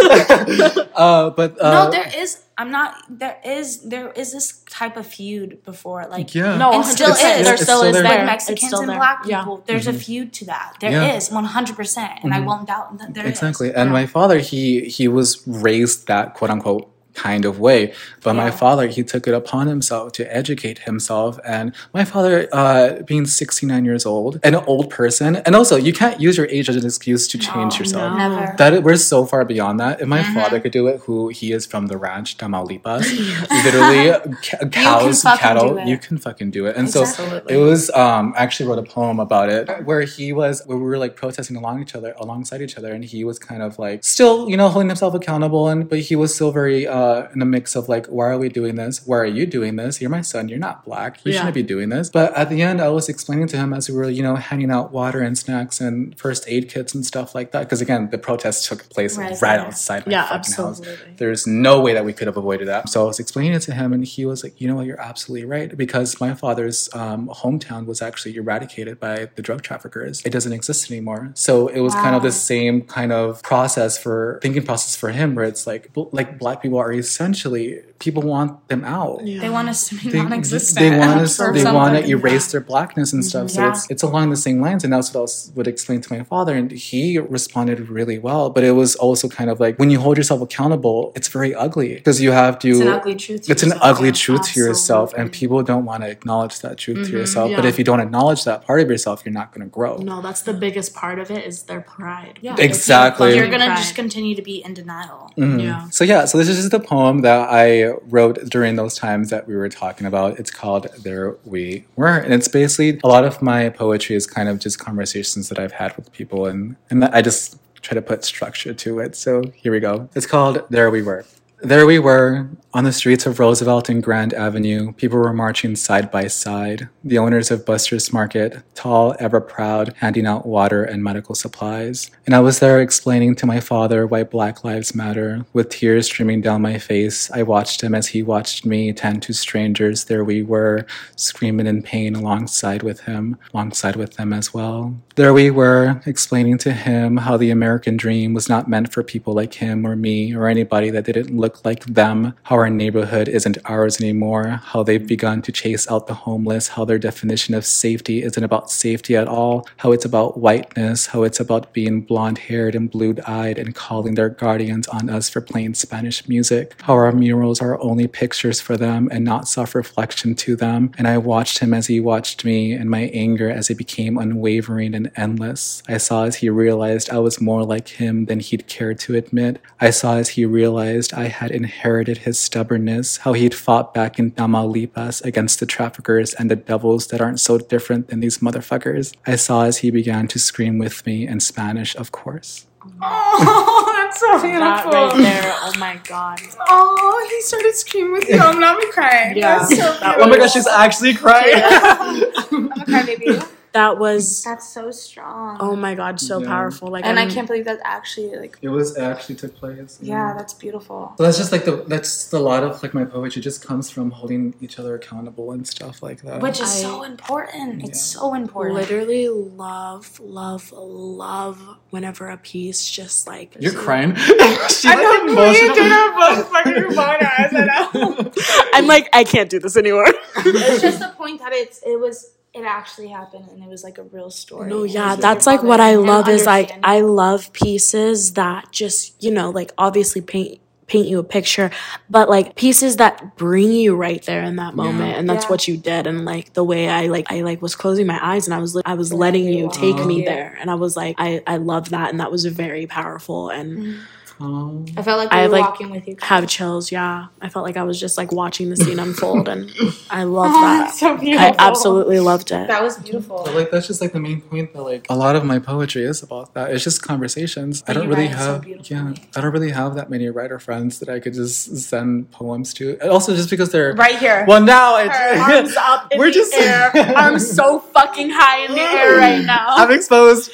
uh, 0.94 1.30
but 1.30 1.60
uh, 1.60 1.84
no, 1.84 1.90
there 1.90 2.10
is. 2.16 2.42
I'm 2.60 2.70
not. 2.78 2.88
There 3.22 3.38
is. 3.58 3.66
There 3.92 4.08
is 4.22 4.28
this 4.36 4.48
type 4.78 4.96
of 5.02 5.06
feud 5.16 5.48
before, 5.70 6.00
like 6.16 6.34
yeah, 6.34 6.56
No, 6.62 6.68
And 6.74 6.84
still 6.84 7.14
100%. 7.14 7.14
is. 7.14 7.44
There 7.46 7.54
It's 7.54 7.62
still 7.62 7.78
still 7.78 7.88
is 7.90 7.94
there. 7.94 8.02
there. 8.02 8.18
like 8.18 8.26
Mexicans 8.34 8.66
still 8.70 8.80
and 8.80 8.88
there. 8.90 8.96
black 9.02 9.18
Yeah. 9.26 9.38
people. 9.40 9.56
There's 9.68 9.86
a 9.94 9.96
feud 10.04 10.28
to 10.38 10.44
that. 10.52 10.68
There 10.82 10.90
is 11.16 11.24
Mm-hmm. 11.24 11.34
Yeah. 11.36 11.42
100, 11.42 11.76
percent 11.80 12.12
and 12.22 12.30
I 12.34 12.40
won't 12.48 12.66
doubt 12.72 12.98
that 12.98 13.14
there 13.14 13.24
is. 13.26 13.30
Exactly. 13.38 13.68
And 13.78 13.86
my 14.00 14.06
father, 14.16 14.38
he 14.50 14.64
he 14.96 15.08
was 15.08 15.28
raised 15.68 16.06
that 16.12 16.34
quote 16.34 16.50
unquote 16.54 16.84
kind 17.14 17.44
of 17.44 17.58
way. 17.58 17.92
But 18.22 18.34
my 18.34 18.50
father, 18.50 18.86
he 18.88 19.02
took 19.02 19.26
it 19.26 19.34
upon 19.34 19.66
himself 19.66 20.12
to 20.12 20.34
educate 20.34 20.80
himself. 20.80 21.38
And 21.44 21.74
my 21.92 22.04
father, 22.04 22.48
uh, 22.52 23.02
being 23.02 23.26
69 23.26 23.84
years 23.84 24.06
old, 24.06 24.40
an 24.42 24.54
old 24.54 24.90
person, 24.90 25.36
and 25.36 25.54
also 25.54 25.76
you 25.76 25.92
can't 25.92 26.20
use 26.20 26.36
your 26.36 26.46
age 26.46 26.68
as 26.68 26.76
an 26.76 26.84
excuse 26.84 27.26
to 27.28 27.38
change 27.38 27.78
yourself. 27.78 28.16
Never. 28.16 28.54
That 28.58 28.82
we're 28.82 28.96
so 28.96 29.24
far 29.24 29.44
beyond 29.44 29.80
that. 29.80 30.00
If 30.00 30.08
my 30.08 30.22
father 30.34 30.60
could 30.60 30.72
do 30.72 30.86
it, 30.86 31.00
who 31.00 31.28
he 31.28 31.52
is 31.52 31.66
from 31.66 31.86
the 31.86 31.96
ranch, 31.96 32.36
Tamaulipas, 32.38 33.04
literally 33.64 34.36
ca- 34.42 34.68
cows, 34.68 35.22
fucking 35.22 35.38
cattle, 35.38 35.80
you 35.80 35.98
can 35.98 36.18
fucking 36.18 36.50
do 36.50 36.66
it. 36.66 36.76
And 36.76 36.88
so 36.90 37.04
it 37.48 37.56
was 37.56 37.90
um 37.90 38.34
I 38.36 38.42
actually 38.42 38.68
wrote 38.68 38.78
a 38.78 38.82
poem 38.82 39.20
about 39.20 39.48
it 39.48 39.84
where 39.84 40.02
he 40.02 40.32
was 40.32 40.62
where 40.66 40.76
we 40.76 40.84
were 40.84 40.98
like 40.98 41.16
protesting 41.16 41.56
along 41.56 41.80
each 41.82 41.94
other 41.94 42.14
alongside 42.18 42.60
each 42.62 42.76
other 42.76 42.92
and 42.92 43.04
he 43.04 43.24
was 43.24 43.38
kind 43.38 43.62
of 43.62 43.78
like 43.78 44.02
still 44.04 44.48
you 44.48 44.56
know 44.56 44.68
holding 44.68 44.88
himself 44.88 45.14
accountable 45.14 45.68
and 45.68 45.88
but 45.88 46.00
he 46.00 46.16
was 46.16 46.34
still 46.34 46.50
very 46.50 46.86
uh 47.00 47.28
in 47.34 47.40
a 47.46 47.48
mix 47.56 47.66
of 47.78 47.84
like 47.94 48.06
why 48.16 48.26
are 48.32 48.38
we 48.44 48.48
doing 48.60 48.74
this 48.82 48.94
why 49.08 49.16
are 49.24 49.32
you 49.38 49.44
doing 49.58 49.72
this 49.80 49.92
you're 50.00 50.14
my 50.18 50.24
son 50.32 50.42
you're 50.50 50.64
not 50.68 50.76
black 50.88 51.12
you 51.24 51.32
Yeah. 51.32 51.38
shouldn't 51.38 51.54
be 51.62 51.66
doing 51.74 51.88
this 51.96 52.06
but 52.18 52.28
at 52.42 52.48
the 52.52 52.60
end 52.68 52.76
I 52.80 52.90
was 52.98 53.06
explaining 53.14 53.48
to 53.52 53.56
him 53.62 53.70
as 53.78 53.88
we 53.88 53.94
were 53.98 54.08
you 54.18 54.22
know 54.28 54.36
handing 54.48 54.70
out 54.76 54.86
water 55.00 55.20
and 55.28 55.34
snacks 55.44 55.76
and 55.86 55.96
first 56.24 56.42
aid 56.54 56.64
kits 56.72 56.94
and 56.96 57.02
stuff 57.12 57.28
like 57.38 57.48
that 57.52 57.62
because 57.66 57.80
again 57.86 58.02
the 58.14 58.18
protest 58.28 58.58
took 58.68 58.80
place 58.94 59.12
right, 59.18 59.36
Right. 59.46 59.60
outside 59.60 60.00
my 60.06 60.12
Yeah, 60.12 60.26
fucking 60.32 60.54
house 60.60 60.80
there's 61.20 61.46
no 61.46 61.74
way 61.84 61.92
that 61.96 62.04
we 62.08 62.12
could 62.18 62.26
have 62.30 62.36
avoided 62.44 62.66
that. 62.68 62.88
So 62.88 62.96
I 63.04 63.06
was 63.12 63.18
explaining 63.24 63.52
it 63.52 63.60
to 63.68 63.74
him, 63.80 63.92
and 63.92 64.02
he 64.14 64.24
was 64.24 64.42
like, 64.44 64.54
"You 64.60 64.66
know 64.68 64.76
what? 64.76 64.86
You're 64.86 65.00
absolutely 65.10 65.44
right." 65.56 65.68
Because 65.84 66.18
my 66.18 66.32
father's 66.34 66.88
um, 66.94 67.28
hometown 67.42 67.84
was 67.84 68.00
actually 68.08 68.34
eradicated 68.36 68.98
by 68.98 69.28
the 69.36 69.42
drug 69.42 69.60
traffickers. 69.62 70.22
It 70.24 70.32
doesn't 70.36 70.54
exist 70.60 70.90
anymore. 70.90 71.22
So 71.34 71.68
it 71.68 71.80
was 71.80 71.94
kind 71.94 72.14
of 72.16 72.22
the 72.22 72.32
same 72.32 72.76
kind 72.98 73.12
of 73.12 73.42
process 73.42 73.98
for 74.04 74.38
thinking 74.42 74.62
process 74.64 74.96
for 74.96 75.10
him, 75.10 75.34
where 75.34 75.44
it's 75.44 75.66
like, 75.66 75.90
like 76.12 76.38
black 76.38 76.62
people 76.62 76.78
are 76.78 76.89
essentially 76.92 77.80
people 77.98 78.22
want 78.22 78.66
them 78.68 78.82
out. 78.84 79.20
They 79.24 79.50
want 79.50 79.68
us 79.68 79.88
to 79.90 79.94
be 79.94 80.08
They, 80.10 80.18
non-existent. 80.22 80.80
they 80.80 80.98
want 80.98 81.20
us. 81.24 81.36
They 81.36 81.44
want 81.44 81.94
to 81.94 82.00
something. 82.00 82.10
erase 82.10 82.50
their 82.52 82.60
blackness 82.62 83.12
and 83.12 83.22
stuff. 83.24 83.50
So 83.50 83.60
Yeah. 83.60 83.70
it's 83.70 83.90
it's 83.90 84.02
along 84.02 84.30
the 84.30 84.36
same 84.36 84.60
lines, 84.60 84.84
and 84.84 84.92
that's 84.92 85.12
what 85.12 85.18
I 85.20 85.22
was, 85.22 85.52
would 85.54 85.66
explain 85.68 86.00
to 86.00 86.12
my 86.16 86.22
father, 86.24 86.54
and 86.54 86.70
he 86.70 87.18
responded 87.18 87.88
really 87.90 88.18
well. 88.18 88.48
But 88.50 88.64
it 88.64 88.72
was 88.72 88.96
also 88.96 89.28
kind 89.28 89.50
of 89.50 89.60
like 89.60 89.78
when 89.78 89.90
you 89.90 90.00
hold 90.00 90.16
yourself 90.16 90.40
accountable, 90.40 91.12
it's 91.14 91.28
very 91.28 91.54
ugly 91.54 91.94
because 91.96 92.20
you 92.22 92.32
have 92.32 92.58
to. 92.60 92.70
It's 92.70 92.80
an 92.80 92.88
ugly 92.88 93.14
truth. 93.14 93.42
to 93.42 93.52
It's 93.52 93.62
an 93.62 93.68
yourself, 93.70 93.90
ugly 93.90 94.08
yeah. 94.08 94.12
truth 94.24 94.42
to 94.52 94.60
yourself, 94.60 95.12
and 95.14 95.30
people 95.30 95.62
don't 95.62 95.84
want 95.84 96.02
to 96.04 96.08
acknowledge 96.10 96.60
that 96.60 96.78
truth 96.78 97.06
to 97.08 97.12
yourself. 97.12 97.50
But 97.50 97.58
Mm-hmm. 97.60 97.68
if 97.68 97.78
you 97.78 97.84
don't 97.84 98.00
acknowledge 98.00 98.44
that 98.44 98.64
part 98.66 98.80
of 98.80 98.88
yourself, 98.88 99.22
you're 99.24 99.32
not 99.34 99.52
going 99.52 99.66
to 99.66 99.70
grow. 99.70 99.98
No, 99.98 100.22
that's 100.22 100.42
the 100.42 100.54
biggest 100.54 100.94
part 100.94 101.18
of 101.18 101.30
it 101.30 101.44
is 101.46 101.64
their 101.64 101.80
pride. 101.82 102.38
Yeah. 102.40 102.56
Exactly. 102.58 103.36
You're 103.36 103.48
gonna 103.50 103.66
just 103.76 103.94
continue 103.94 104.34
to 104.34 104.42
be 104.42 104.62
in 104.64 104.72
denial. 104.74 105.30
Mhm. 105.36 105.62
Yeah. 105.62 105.88
So 105.90 106.04
yeah, 106.04 106.24
so 106.24 106.38
this 106.38 106.48
is 106.48 106.56
just 106.56 106.70
poem 106.80 107.20
that 107.20 107.48
I 107.50 107.92
wrote 108.08 108.38
during 108.48 108.76
those 108.76 108.94
times 108.96 109.30
that 109.30 109.46
we 109.46 109.54
were 109.56 109.68
talking 109.68 110.06
about. 110.06 110.38
It's 110.38 110.50
called 110.50 110.88
"There 111.02 111.36
We 111.44 111.84
Were," 111.96 112.16
and 112.16 112.32
it's 112.32 112.48
basically 112.48 113.00
a 113.04 113.08
lot 113.08 113.24
of 113.24 113.40
my 113.42 113.68
poetry 113.68 114.16
is 114.16 114.26
kind 114.26 114.48
of 114.48 114.58
just 114.58 114.78
conversations 114.78 115.48
that 115.48 115.58
I've 115.58 115.72
had 115.72 115.96
with 115.96 116.12
people, 116.12 116.46
and 116.46 116.76
and 116.90 117.04
I 117.04 117.22
just 117.22 117.58
try 117.82 117.94
to 117.94 118.02
put 118.02 118.24
structure 118.24 118.74
to 118.74 118.98
it. 119.00 119.16
So 119.16 119.42
here 119.54 119.72
we 119.72 119.80
go. 119.80 120.08
It's 120.14 120.26
called 120.26 120.62
"There 120.70 120.90
We 120.90 121.02
Were." 121.02 121.24
There 121.62 121.84
we 121.84 121.98
were 121.98 122.48
on 122.72 122.84
the 122.84 122.92
streets 122.92 123.26
of 123.26 123.40
Roosevelt 123.40 123.88
and 123.88 124.02
Grand 124.02 124.32
Avenue. 124.32 124.92
People 124.92 125.18
were 125.18 125.32
marching 125.32 125.74
side 125.74 126.10
by 126.10 126.28
side. 126.28 126.88
The 127.02 127.18
owners 127.18 127.50
of 127.50 127.66
Buster's 127.66 128.12
Market, 128.12 128.62
tall, 128.74 129.16
ever 129.18 129.40
proud, 129.40 129.92
handing 129.98 130.26
out 130.26 130.46
water 130.46 130.84
and 130.84 131.02
medical 131.02 131.34
supplies. 131.34 132.10
And 132.26 132.34
I 132.34 132.40
was 132.40 132.60
there 132.60 132.80
explaining 132.80 133.34
to 133.36 133.46
my 133.46 133.58
father 133.58 134.06
why 134.06 134.22
Black 134.22 134.62
Lives 134.62 134.94
Matter. 134.94 135.44
With 135.52 135.70
tears 135.70 136.06
streaming 136.06 136.42
down 136.42 136.62
my 136.62 136.78
face, 136.78 137.28
I 137.32 137.42
watched 137.42 137.82
him 137.82 137.94
as 137.94 138.06
he 138.06 138.22
watched 138.22 138.64
me 138.64 138.92
tend 138.92 139.22
to 139.24 139.32
strangers. 139.32 140.04
There 140.04 140.24
we 140.24 140.42
were, 140.42 140.86
screaming 141.16 141.66
in 141.66 141.82
pain 141.82 142.14
alongside 142.14 142.84
with 142.84 143.00
him, 143.00 143.36
alongside 143.52 143.96
with 143.96 144.14
them 144.14 144.32
as 144.32 144.54
well. 144.54 144.94
There 145.16 145.34
we 145.34 145.50
were, 145.50 146.00
explaining 146.06 146.58
to 146.58 146.72
him 146.72 147.16
how 147.16 147.36
the 147.36 147.50
American 147.50 147.96
dream 147.96 148.32
was 148.32 148.48
not 148.48 148.68
meant 148.68 148.92
for 148.92 149.02
people 149.02 149.34
like 149.34 149.54
him 149.54 149.84
or 149.84 149.96
me 149.96 150.34
or 150.34 150.46
anybody 150.46 150.90
that 150.90 151.04
didn't 151.04 151.36
look 151.36 151.64
like 151.64 151.84
them, 151.84 152.34
how 152.44 152.59
our 152.60 152.70
neighborhood 152.70 153.28
isn't 153.28 153.58
ours 153.64 154.00
anymore, 154.00 154.60
how 154.62 154.82
they've 154.82 155.06
begun 155.06 155.42
to 155.42 155.52
chase 155.52 155.90
out 155.90 156.06
the 156.06 156.14
homeless, 156.14 156.68
how 156.68 156.84
their 156.84 156.98
definition 156.98 157.54
of 157.54 157.64
safety 157.64 158.22
isn't 158.22 158.44
about 158.44 158.70
safety 158.70 159.16
at 159.16 159.26
all, 159.26 159.66
how 159.78 159.92
it's 159.92 160.04
about 160.04 160.38
whiteness, 160.38 161.06
how 161.06 161.22
it's 161.22 161.40
about 161.40 161.72
being 161.72 162.02
blonde 162.02 162.38
haired 162.38 162.74
and 162.74 162.90
blue 162.90 163.14
eyed 163.26 163.58
and 163.58 163.74
calling 163.74 164.14
their 164.14 164.28
guardians 164.28 164.86
on 164.88 165.08
us 165.08 165.28
for 165.28 165.40
playing 165.40 165.74
Spanish 165.74 166.28
music, 166.28 166.74
how 166.82 166.94
our 166.94 167.12
murals 167.12 167.60
are 167.60 167.80
only 167.80 168.06
pictures 168.06 168.60
for 168.60 168.76
them 168.76 169.08
and 169.10 169.24
not 169.24 169.48
self 169.48 169.74
reflection 169.74 170.34
to 170.34 170.54
them. 170.54 170.92
And 170.98 171.08
I 171.08 171.18
watched 171.18 171.60
him 171.60 171.72
as 171.72 171.86
he 171.86 171.98
watched 171.98 172.44
me, 172.44 172.72
and 172.72 172.90
my 172.90 173.10
anger 173.14 173.50
as 173.50 173.70
it 173.70 173.78
became 173.78 174.18
unwavering 174.18 174.94
and 174.94 175.10
endless. 175.16 175.82
I 175.88 175.96
saw 175.96 176.24
as 176.24 176.36
he 176.36 176.50
realized 176.50 177.10
I 177.10 177.18
was 177.18 177.40
more 177.40 177.64
like 177.64 177.88
him 177.88 178.26
than 178.26 178.40
he'd 178.40 178.66
cared 178.66 178.98
to 179.00 179.16
admit. 179.16 179.60
I 179.80 179.90
saw 179.90 180.16
as 180.16 180.30
he 180.30 180.44
realized 180.44 181.14
I 181.14 181.28
had 181.28 181.50
inherited 181.50 182.18
his 182.18 182.38
stubbornness, 182.50 183.18
how 183.18 183.32
he'd 183.32 183.54
fought 183.54 183.94
back 183.94 184.18
in 184.18 184.32
Tamaulipas 184.32 185.22
against 185.24 185.60
the 185.60 185.66
traffickers 185.66 186.34
and 186.34 186.50
the 186.50 186.56
devils 186.56 187.06
that 187.08 187.20
aren't 187.20 187.38
so 187.38 187.58
different 187.58 188.08
than 188.08 188.18
these 188.20 188.38
motherfuckers. 188.38 189.14
I 189.24 189.36
saw 189.36 189.62
as 189.70 189.78
he 189.78 189.90
began 189.92 190.26
to 190.28 190.38
scream 190.40 190.76
with 190.78 191.06
me 191.06 191.28
in 191.28 191.38
Spanish, 191.40 191.94
of 191.96 192.10
course. 192.10 192.66
Oh, 193.02 193.92
that's 193.96 194.18
so 194.20 194.26
That 194.26 194.42
beautiful. 194.42 194.90
right 194.92 195.16
there. 195.22 195.52
Oh 195.66 195.72
my 195.78 196.00
god. 196.08 196.40
Oh, 196.68 197.28
he 197.30 197.40
started 197.42 197.74
screaming 197.76 198.12
with 198.12 198.28
you. 198.28 198.38
I'm 198.38 198.58
not 198.58 198.80
be 198.80 198.90
crying. 198.90 199.36
Yeah. 199.36 199.58
That's 199.60 199.70
so 199.70 199.76
That 199.76 200.00
beautiful. 200.00 200.24
Oh 200.24 200.28
my 200.28 200.36
gosh, 200.38 200.52
she's 200.52 200.66
actually 200.66 201.14
crying. 201.14 201.52
I'm 201.54 202.72
a 202.72 202.84
crybaby. 202.90 203.46
That 203.72 203.98
was 203.98 204.42
That's 204.42 204.68
so 204.68 204.90
strong. 204.90 205.56
oh 205.60 205.76
my 205.76 205.94
god, 205.94 206.18
so 206.18 206.40
Yeah. 206.40 206.46
powerful. 206.48 206.88
Like 206.88 207.04
and 207.04 207.18
I 207.18 207.22
I'm- 207.22 207.30
can't 207.30 207.46
believe 207.46 207.66
that 207.66 207.78
actually 207.84 208.36
like 208.36 208.58
It 208.62 208.68
was 208.68 208.96
it 208.96 209.02
actually 209.02 209.36
took 209.36 209.54
place. 209.56 209.98
yeah, 210.02 210.34
that's 210.36 210.54
beautiful. 210.54 211.14
So 211.16 211.22
that's 211.24 211.38
just 211.38 211.52
like 211.52 211.64
the 211.64 211.84
that's 211.86 212.32
a 212.32 212.38
lot 212.40 212.64
of 212.64 212.82
like 212.82 212.94
my 212.94 213.04
poetry 213.04 213.40
just 213.42 213.64
comes 213.64 213.88
from 213.88 214.10
holding 214.10 214.54
each 214.60 214.78
other 214.80 214.94
accountable 214.96 215.52
and 215.52 215.66
stuff 215.66 216.02
like 216.02 216.22
that. 216.22 216.40
Which 216.42 216.60
is 216.60 216.68
I- 216.68 216.82
so 216.82 217.02
important. 217.04 217.84
It's 217.84 218.00
so 218.02 218.34
important. 218.34 218.74
literally 218.76 219.28
love, 219.28 220.18
love, 220.20 220.72
love 220.72 221.60
whenever 221.90 222.28
a 222.28 222.36
piece 222.38 222.88
just 222.88 223.26
like 223.26 223.56
you're 223.60 223.72
crying. 223.72 224.14
She's 224.16 224.84
I 224.86 224.94
like 224.94 224.96
know 224.96 225.24
me 225.26 225.32
emotional. 225.32 225.68
and 225.68 225.78
Dayna 225.78 226.44
fucking 226.52 226.98
eyes. 226.98 227.52
I 227.54 227.64
know. 227.66 228.32
I'm 228.74 228.86
like, 228.86 229.08
I 229.12 229.22
can't 229.24 229.48
do 229.50 229.58
this 229.60 229.76
anymore. 229.76 230.06
it's 230.36 230.82
just 230.82 230.98
the 230.98 231.12
point 231.16 231.38
that 231.40 231.52
it's 231.52 231.80
it 231.86 231.98
was 232.00 232.32
it 232.52 232.64
actually 232.64 233.08
happened 233.08 233.48
and 233.50 233.62
it 233.62 233.68
was 233.68 233.84
like 233.84 233.98
a 233.98 234.02
real 234.02 234.30
story. 234.30 234.68
No, 234.68 234.82
yeah, 234.82 235.14
that's 235.16 235.46
like 235.46 235.62
what 235.62 235.80
I 235.80 235.94
love 235.96 236.28
is 236.28 236.46
like. 236.46 236.72
I 236.82 237.00
love 237.00 237.52
pieces 237.52 238.32
that 238.34 238.72
just, 238.72 239.22
you 239.22 239.30
know, 239.30 239.50
like 239.50 239.72
obviously 239.78 240.20
paint 240.20 240.60
paint 240.86 241.06
you 241.06 241.20
a 241.20 241.24
picture, 241.24 241.70
but 242.10 242.28
like 242.28 242.56
pieces 242.56 242.96
that 242.96 243.36
bring 243.36 243.70
you 243.70 243.94
right 243.94 244.24
there 244.26 244.42
in 244.42 244.56
that 244.56 244.74
moment, 244.74 245.16
and 245.16 245.28
that's 245.28 245.48
what 245.48 245.68
you 245.68 245.76
did. 245.76 246.08
And 246.08 246.24
like 246.24 246.52
the 246.54 246.64
way 246.64 246.88
I 246.88 247.06
like 247.06 247.30
I 247.30 247.42
like 247.42 247.62
was 247.62 247.76
closing 247.76 248.06
my 248.08 248.18
eyes 248.20 248.48
and 248.48 248.54
I 248.54 248.58
was 248.58 248.74
li- 248.74 248.82
I 248.84 248.94
was 248.94 249.12
letting 249.12 249.44
you 249.44 249.70
take 249.72 250.04
me 250.04 250.24
there, 250.24 250.56
and 250.60 250.68
I 250.70 250.74
was 250.74 250.96
like 250.96 251.14
I 251.18 251.42
I 251.46 251.58
love 251.58 251.90
that, 251.90 252.10
and 252.10 252.18
that 252.18 252.32
was 252.32 252.44
very 252.46 252.86
powerful 252.86 253.50
and. 253.50 253.78
Mm-hmm. 253.78 254.00
I 254.42 255.02
felt 255.02 255.18
like 255.18 255.30
we 255.30 255.38
I 255.38 255.42
were 255.46 255.52
like 255.52 255.64
walking 255.64 255.90
with 255.90 256.08
you. 256.08 256.16
have 256.22 256.46
chills. 256.48 256.90
Yeah, 256.90 257.26
I 257.42 257.48
felt 257.50 257.64
like 257.64 257.76
I 257.76 257.82
was 257.82 258.00
just 258.00 258.16
like 258.16 258.32
watching 258.32 258.70
the 258.70 258.76
scene 258.76 258.98
unfold, 258.98 259.48
and 259.48 259.70
I 260.10 260.22
love 260.24 260.52
that. 260.52 260.94
so 260.94 261.16
beautiful. 261.16 261.46
I 261.46 261.54
absolutely 261.58 262.20
loved 262.20 262.50
it. 262.50 262.68
That 262.68 262.82
was 262.82 262.96
beautiful. 262.98 263.42
But 263.44 263.54
like 263.54 263.70
that's 263.70 263.86
just 263.86 264.00
like 264.00 264.12
the 264.12 264.20
main 264.20 264.40
point 264.40 264.72
that 264.72 264.82
like 264.82 265.06
a 265.10 265.16
lot 265.16 265.36
of 265.36 265.44
my 265.44 265.58
poetry 265.58 266.04
is 266.04 266.22
about 266.22 266.54
that. 266.54 266.70
It's 266.70 266.82
just 266.82 267.02
conversations. 267.02 267.84
I 267.86 267.92
don't 267.92 268.08
really 268.08 268.28
write 268.28 268.38
so 268.38 268.60
have 268.62 268.66
yeah, 268.90 269.12
I 269.36 269.40
don't 269.42 269.52
really 269.52 269.70
have 269.72 269.94
that 269.96 270.08
many 270.08 270.28
writer 270.30 270.58
friends 270.58 271.00
that 271.00 271.08
I 271.10 271.20
could 271.20 271.34
just 271.34 271.76
send 271.76 272.30
poems 272.30 272.72
to. 272.74 272.96
And 273.00 273.10
also 273.10 273.36
just 273.36 273.50
because 273.50 273.70
they're 273.72 273.92
Right 273.94 274.18
here. 274.18 274.44
Well 274.48 274.62
now 274.62 274.94
I 274.96 275.06
Arms 275.60 275.76
up 275.76 276.10
in 276.12 276.18
We're 276.18 276.26
the 276.26 276.32
just- 276.32 276.54
air. 276.54 276.90
Arms 277.16 277.50
so 277.50 277.80
fucking 277.80 278.30
high 278.32 278.64
in 278.64 278.72
the 278.72 278.80
air 278.80 279.16
right 279.18 279.44
now. 279.44 279.66
I'm 279.68 279.90
exposed. 279.90 280.50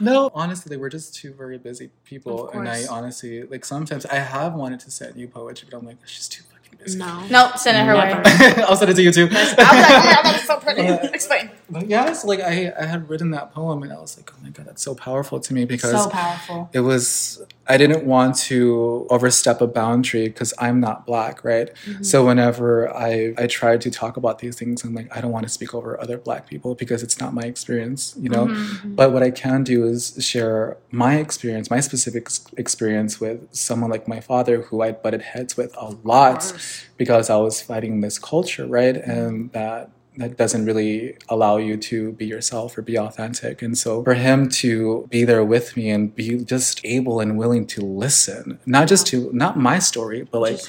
No, 0.00 0.30
honestly, 0.34 0.76
we're 0.76 0.88
just 0.88 1.14
two 1.14 1.32
very 1.32 1.58
busy 1.58 1.90
people, 2.04 2.48
and 2.50 2.68
I 2.68 2.86
honestly 2.86 3.42
like 3.44 3.64
sometimes 3.64 4.06
I 4.06 4.16
have 4.16 4.54
wanted 4.54 4.80
to 4.80 4.90
send 4.90 5.16
you 5.16 5.28
poetry, 5.28 5.68
but 5.70 5.78
I'm 5.78 5.86
like 5.86 5.98
she's 6.04 6.28
too. 6.28 6.44
No. 6.94 7.26
Nope, 7.30 7.56
send 7.58 7.76
it 7.76 7.84
her 7.84 7.94
way. 7.94 8.62
I'll 8.64 8.76
send 8.76 8.90
it 8.90 8.94
to 8.94 9.02
you 9.02 9.12
too. 9.12 9.28
I 9.30 9.34
was 9.34 9.56
like, 9.56 9.58
oh 9.58 9.74
my 9.74 9.80
god, 9.80 10.24
that 10.24 10.32
was 10.34 10.42
so 10.44 10.56
pretty. 10.58 10.82
Explain. 11.14 11.50
But 11.70 11.86
yeah, 11.88 12.12
so 12.12 12.28
like 12.28 12.40
I, 12.40 12.72
I 12.78 12.84
had 12.84 13.08
written 13.08 13.30
that 13.30 13.52
poem 13.52 13.82
and 13.82 13.92
I 13.92 13.98
was 13.98 14.16
like, 14.16 14.30
oh 14.32 14.36
my 14.42 14.50
god, 14.50 14.66
that's 14.66 14.82
so 14.82 14.94
powerful 14.94 15.40
to 15.40 15.54
me 15.54 15.64
because 15.64 16.02
So 16.04 16.10
powerful. 16.10 16.68
it 16.72 16.80
was 16.80 17.42
I 17.66 17.78
didn't 17.78 18.04
want 18.04 18.36
to 18.50 19.06
overstep 19.08 19.60
a 19.62 19.66
boundary 19.66 20.28
because 20.28 20.52
I'm 20.58 20.80
not 20.80 21.06
black, 21.06 21.42
right? 21.44 21.74
Mm-hmm. 21.86 22.02
So 22.02 22.26
whenever 22.26 22.94
I 22.94 23.34
I 23.38 23.46
tried 23.46 23.80
to 23.82 23.90
talk 23.90 24.16
about 24.16 24.40
these 24.40 24.56
things, 24.56 24.84
I'm 24.84 24.94
like, 24.94 25.14
I 25.16 25.20
don't 25.20 25.32
want 25.32 25.44
to 25.44 25.48
speak 25.48 25.74
over 25.74 25.98
other 26.00 26.18
black 26.18 26.46
people 26.46 26.74
because 26.74 27.02
it's 27.02 27.18
not 27.18 27.32
my 27.32 27.42
experience, 27.44 28.14
you 28.20 28.28
know. 28.28 28.46
Mm-hmm, 28.46 28.62
mm-hmm. 28.62 28.94
But 28.94 29.12
what 29.12 29.22
I 29.22 29.30
can 29.30 29.64
do 29.64 29.86
is 29.86 30.16
share 30.20 30.76
my 30.90 31.16
experience, 31.16 31.70
my 31.70 31.80
specific 31.80 32.28
experience 32.56 33.20
with 33.20 33.48
someone 33.54 33.90
like 33.90 34.06
my 34.06 34.20
father, 34.20 34.62
who 34.62 34.82
I 34.82 34.92
butted 34.92 35.22
heads 35.22 35.56
with 35.56 35.74
a 35.76 35.96
lot 36.04 36.42
because 36.96 37.30
I 37.30 37.36
was 37.36 37.60
fighting 37.60 38.00
this 38.00 38.18
culture, 38.18 38.66
right? 38.66 38.96
And 38.96 39.50
that 39.52 39.90
that 40.16 40.36
doesn't 40.36 40.64
really 40.64 41.16
allow 41.28 41.56
you 41.56 41.76
to 41.76 42.12
be 42.12 42.24
yourself 42.24 42.78
or 42.78 42.82
be 42.82 42.96
authentic. 42.96 43.62
And 43.62 43.76
so 43.76 44.02
for 44.04 44.14
him 44.14 44.48
to 44.62 45.08
be 45.10 45.24
there 45.24 45.44
with 45.44 45.76
me 45.76 45.90
and 45.90 46.14
be 46.14 46.44
just 46.44 46.80
able 46.84 47.18
and 47.18 47.36
willing 47.36 47.66
to 47.68 47.80
listen, 47.80 48.60
not 48.64 48.86
just 48.86 49.08
to 49.08 49.28
not 49.32 49.58
my 49.58 49.80
story, 49.80 50.22
but 50.30 50.40
like 50.40 50.60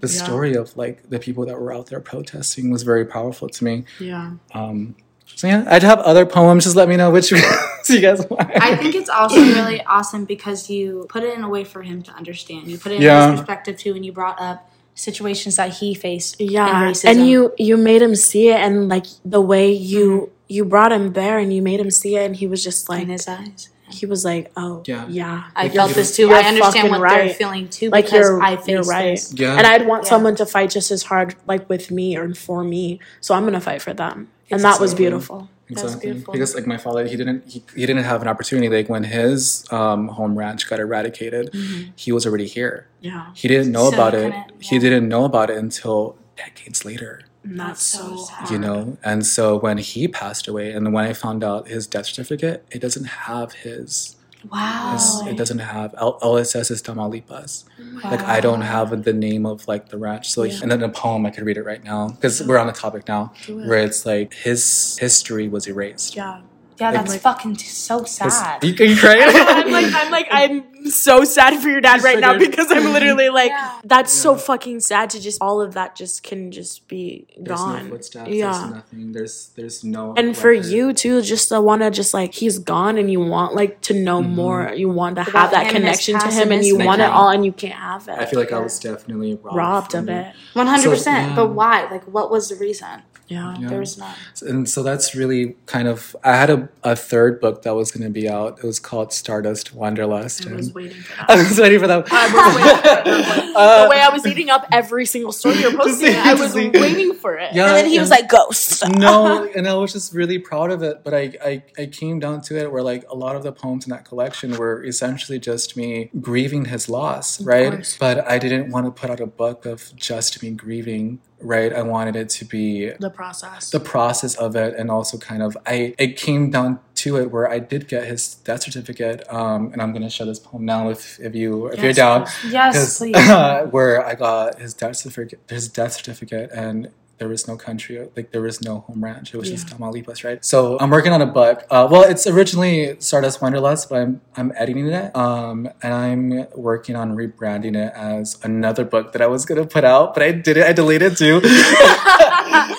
the 0.00 0.08
story 0.08 0.54
of 0.54 0.76
like 0.76 1.08
the 1.08 1.20
people 1.20 1.46
that 1.46 1.60
were 1.60 1.72
out 1.72 1.86
there 1.86 2.00
protesting 2.00 2.70
was 2.70 2.82
very 2.82 3.04
powerful 3.04 3.48
to 3.48 3.64
me. 3.64 3.84
Yeah. 4.00 4.32
Um 4.54 4.96
so 5.36 5.46
yeah, 5.46 5.64
I'd 5.68 5.84
have 5.84 6.00
other 6.00 6.26
poems. 6.26 6.64
Just 6.64 6.74
let 6.74 6.88
me 6.88 6.96
know 6.96 7.10
which 7.12 7.30
ones 7.32 7.44
you 7.88 8.00
guys 8.00 8.26
want. 8.28 8.50
I 8.60 8.74
think 8.76 8.96
it's 8.96 9.08
also 9.08 9.36
really 9.40 9.80
awesome 9.84 10.24
because 10.24 10.68
you 10.68 11.06
put 11.08 11.22
it 11.22 11.36
in 11.38 11.44
a 11.44 11.48
way 11.48 11.62
for 11.62 11.82
him 11.82 12.02
to 12.02 12.10
understand. 12.12 12.66
You 12.66 12.76
put 12.76 12.90
it 12.92 12.96
in 12.96 13.02
Yeah. 13.02 13.30
his 13.30 13.38
perspective 13.40 13.78
too, 13.78 13.94
and 13.94 14.04
you 14.04 14.12
brought 14.12 14.40
up 14.40 14.69
situations 14.94 15.56
that 15.56 15.74
he 15.74 15.94
faced. 15.94 16.40
Yeah. 16.40 16.66
and, 16.86 16.94
racism. 16.94 17.10
And 17.10 17.26
you 17.28 17.54
you 17.58 17.76
made 17.76 18.02
him 18.02 18.14
see 18.14 18.48
it 18.50 18.60
and 18.60 18.88
like 18.88 19.06
the 19.24 19.40
way 19.40 19.72
you 19.72 20.10
mm-hmm. 20.10 20.32
you 20.48 20.64
brought 20.64 20.92
him 20.92 21.12
there 21.12 21.38
and 21.38 21.52
you 21.52 21.62
made 21.62 21.80
him 21.80 21.90
see 21.90 22.16
it 22.16 22.24
and 22.26 22.36
he 22.36 22.46
was 22.46 22.62
just 22.62 22.88
like 22.88 23.02
in 23.02 23.08
his 23.08 23.26
eyes. 23.28 23.68
he 23.88 24.06
was 24.06 24.24
like, 24.24 24.50
Oh 24.56 24.82
Yeah. 24.86 25.06
yeah. 25.08 25.44
I 25.56 25.64
Like, 25.64 25.74
felt 25.74 25.92
this 25.94 26.16
don't- 26.16 26.28
too. 26.28 26.34
I 26.34 26.42
understand 26.42 26.88
fucking 26.88 26.90
what 27.00 27.08
they're 27.08 27.34
feeling 27.34 27.68
too 27.68 27.90
like 27.90 28.04
because 28.04 28.20
you're 28.28 28.42
I 28.42 28.56
faced 28.56 28.68
you're 28.68 28.82
right. 28.82 29.10
this. 29.16 29.34
Yeah. 29.34 29.56
And 29.56 29.66
I'd 29.66 29.86
want 29.86 30.04
Yeah. 30.04 30.10
someone 30.10 30.36
to 30.36 30.46
fight 30.46 30.70
just 30.70 30.90
as 30.90 31.02
hard 31.04 31.34
like 31.46 31.68
with 31.68 31.90
me 31.90 32.16
or 32.16 32.34
for 32.34 32.62
me. 32.62 33.00
So 33.20 33.34
I'm 33.34 33.44
gonna 33.44 33.60
fight 33.60 33.82
for 33.82 33.92
them. 33.94 34.28
And 34.50 34.60
that 34.64 34.80
was 34.80 34.92
Exactly. 34.92 35.04
beautiful. 35.04 35.48
Exactly. 35.70 36.00
beautiful. 36.10 36.32
Because 36.32 36.54
like 36.54 36.66
my 36.66 36.76
father, 36.76 37.06
he 37.06 37.16
didn't 37.16 37.46
he, 37.48 37.62
he 37.74 37.86
didn't 37.86 38.04
have 38.04 38.22
an 38.22 38.28
opportunity. 38.28 38.68
Like 38.68 38.88
when 38.88 39.04
his 39.04 39.64
um, 39.72 40.08
home 40.08 40.36
ranch 40.36 40.68
got 40.68 40.78
eradicated, 40.80 41.54
he 41.96 42.12
was 42.12 42.26
already 42.26 42.46
here. 42.46 42.86
Yeah. 43.00 43.30
He 43.34 43.48
didn't 43.48 43.72
know 43.72 43.88
So 43.90 43.94
about 43.94 44.12
you 44.14 44.18
it. 44.20 44.32
couldn't- 44.32 44.62
He 44.62 44.78
didn't 44.78 45.08
know 45.08 45.24
about 45.24 45.50
it 45.50 45.56
until 45.58 46.16
decades 46.36 46.84
later. 46.84 47.22
And 47.42 47.58
that's 47.58 47.82
so 47.82 48.16
hard. 48.26 48.50
You 48.50 48.58
know, 48.58 48.98
and 49.02 49.24
so 49.24 49.56
when 49.58 49.78
he 49.78 50.06
passed 50.08 50.46
away, 50.46 50.72
and 50.72 50.92
when 50.92 51.06
I 51.06 51.14
found 51.14 51.42
out 51.42 51.68
his 51.68 51.86
death 51.86 52.06
certificate, 52.06 52.64
it 52.70 52.80
doesn't 52.80 53.04
have 53.04 53.52
his. 53.52 54.16
Wow. 54.48 54.96
it 55.26 55.36
doesn't 55.36 55.58
have 55.58 55.94
all, 55.94 56.36
it 56.36 56.46
says 56.46 56.70
is 56.70 56.82
Tamaulipas. 56.82 57.64
Like 58.02 58.22
I 58.22 58.40
don't 58.40 58.62
have 58.62 59.04
the 59.04 59.12
name 59.12 59.44
of 59.46 59.66
like 59.68 59.88
the 59.90 59.98
ranch. 59.98 60.30
So 60.30 60.42
and 60.42 60.70
then 60.70 60.80
the 60.80 60.88
poem 60.88 61.26
I 61.26 61.30
could 61.30 61.44
read 61.44 61.56
it 61.56 61.64
right 61.64 61.82
now 61.82 62.08
because 62.08 62.42
we're 62.42 62.58
on 62.58 62.66
the 62.66 62.72
topic 62.72 63.06
now, 63.08 63.32
where 63.48 63.78
it's 63.78 64.06
like 64.06 64.34
his 64.34 64.96
history 64.98 65.48
was 65.48 65.66
erased. 65.66 66.16
Yeah. 66.16 66.40
Yeah, 66.80 66.92
that's 66.92 67.10
like- 67.10 67.20
fucking 67.20 67.58
so 67.58 68.00
His- 68.00 68.10
sad. 68.12 68.64
you, 68.64 68.72
you 68.72 68.96
crying? 68.96 69.22
I'm 69.24 69.70
like, 69.70 69.94
I'm 69.94 70.10
like, 70.10 70.28
I'm 70.30 70.90
so 70.90 71.24
sad 71.24 71.60
for 71.62 71.68
your 71.68 71.82
dad 71.82 72.02
right 72.02 72.18
now 72.18 72.38
because 72.38 72.70
I'm 72.72 72.92
literally 72.92 73.28
like, 73.28 73.52
that's 73.84 74.10
so 74.12 74.34
fucking 74.36 74.80
sad 74.80 75.10
to 75.10 75.20
just 75.20 75.38
all 75.42 75.60
of 75.60 75.74
that 75.74 75.94
just 75.94 76.22
can 76.22 76.50
just 76.50 76.88
be 76.88 77.26
There's 77.38 77.58
gone. 77.58 77.84
no 77.84 77.90
footsteps. 77.90 78.30
yeah. 78.30 78.52
There's 78.58 78.70
nothing. 78.72 79.12
There's 79.12 79.50
there's 79.56 79.84
no. 79.84 80.14
and 80.16 80.34
for 80.36 80.50
you 80.52 80.92
too, 80.94 81.20
just 81.22 81.48
to 81.50 81.60
want 81.60 81.82
to 81.82 81.90
just 81.90 82.14
like 82.14 82.32
he's 82.34 82.58
gone, 82.58 82.96
and 82.96 83.10
you 83.10 83.20
want 83.20 83.54
like 83.54 83.80
to 83.82 83.94
know 83.94 84.22
Mm-hmm. 84.22 84.34
more. 84.34 84.72
You 84.74 84.88
want 84.88 85.16
to 85.16 85.22
About 85.22 85.32
have 85.34 85.50
that 85.50 85.66
him 85.66 85.76
and 85.76 85.84
his 85.88 86.04
connection 86.04 86.30
to 86.30 86.34
him, 86.34 86.42
and 86.50 86.52
and 86.60 86.64
you 86.64 86.78
want 86.78 87.00
it 87.02 87.10
all, 87.10 87.28
and 87.28 87.44
you 87.44 87.52
can't 87.52 87.74
have 87.74 88.08
it. 88.08 88.18
I 88.18 88.24
feel 88.26 88.38
like 88.40 88.52
I 88.52 88.58
was 88.58 88.78
definitely 88.78 89.34
robbed, 89.34 89.56
robbed 89.56 89.94
of 89.94 90.08
it. 90.08 90.34
One 90.54 90.66
hundred 90.66 90.90
percent. 90.90 91.36
But 91.36 91.48
why? 91.50 91.84
Like, 91.90 92.04
what 92.04 92.30
was 92.30 92.48
the 92.48 92.56
reason? 92.56 93.02
Yeah. 93.30 93.56
Yeah. 93.58 93.68
There 93.68 93.78
was 93.78 93.96
none. 93.96 94.14
and 94.42 94.68
so 94.68 94.82
that's 94.82 95.14
really 95.14 95.54
kind 95.66 95.86
of 95.86 96.16
i 96.24 96.34
had 96.34 96.50
a, 96.50 96.68
a 96.82 96.96
third 96.96 97.40
book 97.40 97.62
that 97.62 97.74
was 97.76 97.92
going 97.92 98.02
to 98.02 98.10
be 98.10 98.28
out 98.28 98.58
it 98.58 98.64
was 98.64 98.80
called 98.80 99.12
stardust 99.12 99.72
wanderlust 99.72 100.46
I 100.48 100.52
was 100.54 100.66
and 100.66 100.74
waiting 100.74 101.00
for 101.00 101.16
that. 101.16 101.30
i 101.30 101.36
was 101.36 101.58
waiting 101.58 101.78
for 101.78 101.86
that 101.86 102.10
uh, 103.56 103.84
the 103.84 103.90
way 103.90 104.00
I 104.00 104.08
was 104.12 104.26
eating 104.26 104.50
up 104.50 104.66
every 104.72 105.06
single 105.06 105.32
story 105.32 105.56
you're 105.60 105.76
posting, 105.76 106.14
I 106.16 106.34
was 106.34 106.52
see. 106.52 106.70
waiting 106.70 107.14
for 107.14 107.36
it. 107.38 107.54
yeah 107.54 107.66
And 107.68 107.76
then 107.76 107.86
he 107.86 107.98
was 108.00 108.10
like, 108.10 108.28
"Ghost." 108.28 108.88
no 108.88 109.44
and 109.56 109.68
i 109.68 109.74
was 109.74 109.92
just 109.92 110.12
really 110.14 110.38
proud 110.38 110.70
of 110.72 110.82
it 110.82 111.04
but 111.04 111.14
I, 111.14 111.24
I 111.50 111.62
i 111.78 111.86
came 111.86 112.18
down 112.18 112.40
to 112.42 112.58
it 112.58 112.72
where 112.72 112.82
like 112.82 113.04
a 113.08 113.14
lot 113.14 113.36
of 113.36 113.42
the 113.44 113.52
poems 113.52 113.84
in 113.86 113.90
that 113.90 114.04
collection 114.04 114.56
were 114.56 114.84
essentially 114.84 115.38
just 115.38 115.76
me 115.76 116.10
grieving 116.20 116.64
his 116.66 116.88
loss 116.88 117.40
right 117.42 117.96
but 118.00 118.26
i 118.28 118.38
didn't 118.38 118.70
want 118.70 118.86
to 118.86 118.92
put 119.00 119.08
out 119.10 119.20
a 119.20 119.26
book 119.26 119.66
of 119.66 119.92
just 119.96 120.42
me 120.42 120.50
grieving 120.50 121.20
right 121.40 121.72
i 121.72 121.82
wanted 121.82 122.16
it 122.16 122.28
to 122.28 122.44
be 122.44 122.90
The 122.98 123.10
process. 123.10 123.70
the 123.70 123.80
process 123.80 124.34
of 124.36 124.56
it 124.56 124.74
and 124.76 124.90
also 124.90 125.18
kind 125.18 125.42
of 125.42 125.56
i 125.66 125.94
it 125.98 126.16
came 126.16 126.50
down 126.50 126.80
to 126.96 127.16
it 127.16 127.30
where 127.30 127.50
i 127.50 127.58
did 127.58 127.88
get 127.88 128.04
his 128.06 128.34
death 128.36 128.62
certificate 128.62 129.22
um 129.32 129.72
and 129.72 129.80
i'm 129.80 129.92
going 129.92 130.02
to 130.02 130.10
show 130.10 130.24
this 130.26 130.38
poem 130.38 130.64
now 130.64 130.90
if 130.90 131.18
if 131.20 131.34
you 131.34 131.66
if 131.68 131.82
you're 131.82 131.92
down 131.92 132.26
yes, 132.48 132.98
please. 132.98 133.16
where 133.70 134.04
i 134.04 134.14
got 134.14 134.58
his 134.58 134.74
death 134.74 134.96
certificate 134.96 135.40
his 135.48 135.68
death 135.68 135.92
certificate 135.92 136.50
and 136.52 136.90
there 137.20 137.28
was 137.28 137.46
no 137.46 137.54
country, 137.54 138.08
like 138.16 138.32
there 138.32 138.40
was 138.40 138.62
no 138.62 138.80
home 138.80 139.04
ranch. 139.04 139.34
It 139.34 139.36
was 139.36 139.50
just 139.50 139.66
Tamaulipas, 139.68 140.24
right? 140.24 140.42
So 140.42 140.78
I'm 140.80 140.88
working 140.88 141.12
on 141.12 141.20
a 141.20 141.26
book. 141.26 141.64
Uh, 141.70 141.86
well, 141.88 142.02
it's 142.02 142.26
originally 142.26 142.96
Stardust 142.98 143.42
Wanderlust, 143.42 143.90
but 143.90 144.00
I'm 144.00 144.22
I'm 144.36 144.52
editing 144.56 144.88
it, 144.88 145.14
um, 145.14 145.68
and 145.82 145.92
I'm 145.92 146.46
working 146.56 146.96
on 146.96 147.14
rebranding 147.14 147.76
it 147.76 147.92
as 147.94 148.42
another 148.42 148.84
book 148.84 149.12
that 149.12 149.20
I 149.20 149.26
was 149.26 149.44
gonna 149.44 149.66
put 149.66 149.84
out, 149.84 150.14
but 150.14 150.22
I 150.22 150.32
did 150.32 150.56
it. 150.56 150.66
I 150.66 150.72
deleted 150.72 151.18
too. 151.18 151.42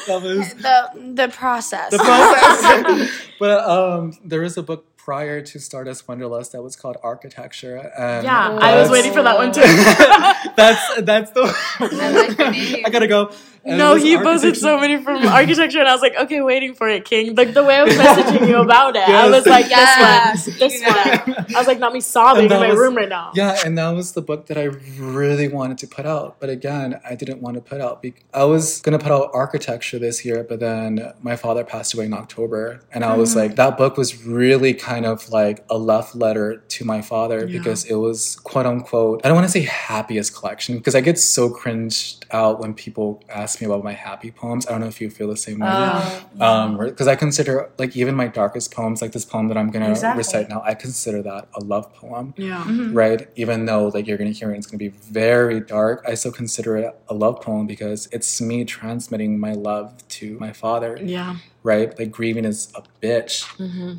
was 0.08 0.54
the 0.56 1.14
the 1.14 1.30
process. 1.30 1.92
the 1.92 2.00
process. 2.00 3.12
but 3.40 3.60
um, 3.70 4.18
there 4.26 4.42
was 4.42 4.58
a 4.58 4.64
book 4.64 4.92
prior 5.04 5.42
to 5.42 5.60
Stardust 5.60 6.08
Wanderlust 6.08 6.52
that 6.52 6.62
was 6.62 6.76
called 6.76 6.98
Architecture. 7.02 7.78
And 7.98 8.24
yeah, 8.24 8.58
I 8.62 8.80
was 8.80 8.90
waiting 8.90 9.14
for 9.14 9.24
that 9.24 9.38
one 9.38 9.52
too. 9.52 9.62
that's 10.56 11.02
that's 11.02 11.32
the. 11.32 11.42
I 11.80 12.12
like 12.12 12.38
the. 12.38 12.84
I 12.86 12.90
gotta 12.90 13.08
go. 13.08 13.32
And 13.66 13.78
No, 13.78 13.96
he 13.96 14.18
posted 14.18 14.56
so 14.56 14.80
many 14.80 15.04
from 15.04 15.26
architecture, 15.28 15.80
and 15.80 15.88
I 15.88 15.94
was 15.94 16.02
like, 16.02 16.16
okay, 16.16 16.42
waiting 16.42 16.74
for 16.74 16.88
it, 16.88 17.06
King. 17.06 17.36
Like 17.36 17.54
the 17.54 17.64
way 17.64 17.76
I 17.76 17.84
was 17.84 17.94
messaging 17.98 18.48
you 18.48 18.62
about 18.62 18.96
it, 18.96 19.08
I 19.08 19.30
was 19.30 19.46
like, 19.46 19.70
Yes. 19.70 20.46
this 20.46 20.82
one, 20.82 20.94
this 20.94 21.36
one. 21.36 21.46
I 21.56 21.60
was 21.60 21.68
like, 21.68 21.80
not 21.80 21.94
me 21.94 22.00
sobbing 22.00 22.46
in 22.46 22.52
my 22.52 22.70
was- 22.70 22.78
room 22.78 22.96
right 22.96 23.10
now. 23.10 23.32
Yeah, 23.36 23.58
and 23.66 23.78
that 23.78 23.90
was 23.90 24.14
the 24.14 24.22
book 24.22 24.48
that 24.48 24.58
I 24.58 24.66
really 24.66 25.48
wanted 25.48 25.78
to 25.80 25.88
put 25.88 26.06
out. 26.06 26.38
But 26.40 26.50
again, 26.50 27.00
I 27.08 27.16
didn't 27.16 27.42
want 27.42 27.56
to 27.56 27.62
put 27.62 27.82
out. 27.82 28.02
Be- 28.02 28.16
I 28.34 28.46
was 28.46 28.82
going 28.82 28.98
to 28.98 29.04
put 29.04 29.12
out 29.12 29.32
architecture 29.34 30.00
this 30.00 30.24
year, 30.24 30.46
but 30.48 30.60
then 30.60 31.14
my 31.22 31.36
father 31.36 31.64
passed 31.64 31.94
away 31.94 32.06
in 32.06 32.14
October. 32.14 32.82
And 32.94 33.04
I 33.04 33.16
was 33.16 33.32
mm-hmm. 33.32 33.40
like, 33.40 33.56
that 33.56 33.78
book 33.78 33.98
was 33.98 34.26
really 34.26 34.74
kind 34.74 35.02
kind 35.02 35.06
of 35.06 35.30
like 35.30 35.64
a 35.70 35.78
love 35.78 36.14
letter 36.16 36.58
to 36.68 36.86
my 36.86 37.02
father 37.02 37.48
because 37.48 37.86
it 37.86 37.96
was 37.96 38.36
quote 38.44 38.66
unquote, 38.66 39.22
I 39.24 39.28
don't 39.28 39.36
want 39.36 39.48
to 39.48 39.52
say 39.52 39.62
happiest 39.62 40.36
collection 40.36 40.78
because 40.78 40.96
I 40.96 41.02
get 41.02 41.18
so 41.18 41.50
cringed 41.50 42.26
out 42.32 42.60
when 42.60 42.74
people 42.74 43.24
ask 43.30 43.51
me 43.60 43.66
about 43.68 43.84
my 43.84 43.92
happy 43.94 44.30
poems. 44.32 44.68
I 44.68 44.72
don't 44.72 44.82
know 44.82 44.88
if 44.88 45.02
you 45.02 45.10
feel 45.10 45.28
the 45.28 45.36
same 45.36 45.60
way. 45.60 45.68
Oh, 45.70 46.24
Um, 46.40 46.78
because 46.78 47.08
I 47.08 47.16
consider 47.16 47.70
like 47.78 47.98
even 47.98 48.14
my 48.16 48.28
darkest 48.28 48.72
poems, 48.74 49.02
like 49.02 49.12
this 49.12 49.26
poem 49.26 49.48
that 49.50 49.58
I'm 49.58 49.72
gonna 49.72 49.90
Exactly. 49.90 50.20
recite 50.20 50.48
now, 50.50 50.62
I 50.64 50.76
consider 50.76 51.22
that 51.24 51.48
a 51.56 51.60
love 51.62 51.92
poem 51.96 52.34
Yeah. 52.38 52.64
right? 52.92 53.28
Even 53.36 53.66
though 53.66 53.88
like 53.88 54.06
you're 54.08 54.18
gonna 54.18 54.30
hear 54.30 54.52
it, 54.54 54.58
it's 54.60 54.68
gonna 54.68 54.78
be 54.78 54.90
very 54.90 55.60
dark. 55.60 56.04
I 56.08 56.14
still 56.14 56.32
consider 56.32 56.78
it 56.78 56.96
a 57.10 57.14
love 57.14 57.42
poem 57.42 57.66
because 57.68 58.08
it's 58.12 58.40
me 58.40 58.64
transmitting 58.64 59.40
my 59.40 59.54
love 59.54 60.08
to 60.20 60.38
my 60.40 60.54
father, 60.54 60.98
Yeah. 61.02 61.36
Right? 61.64 61.98
Like 62.00 62.12
grieving 62.12 62.46
is 62.46 62.72
a 62.76 62.82
bitch, 63.04 63.46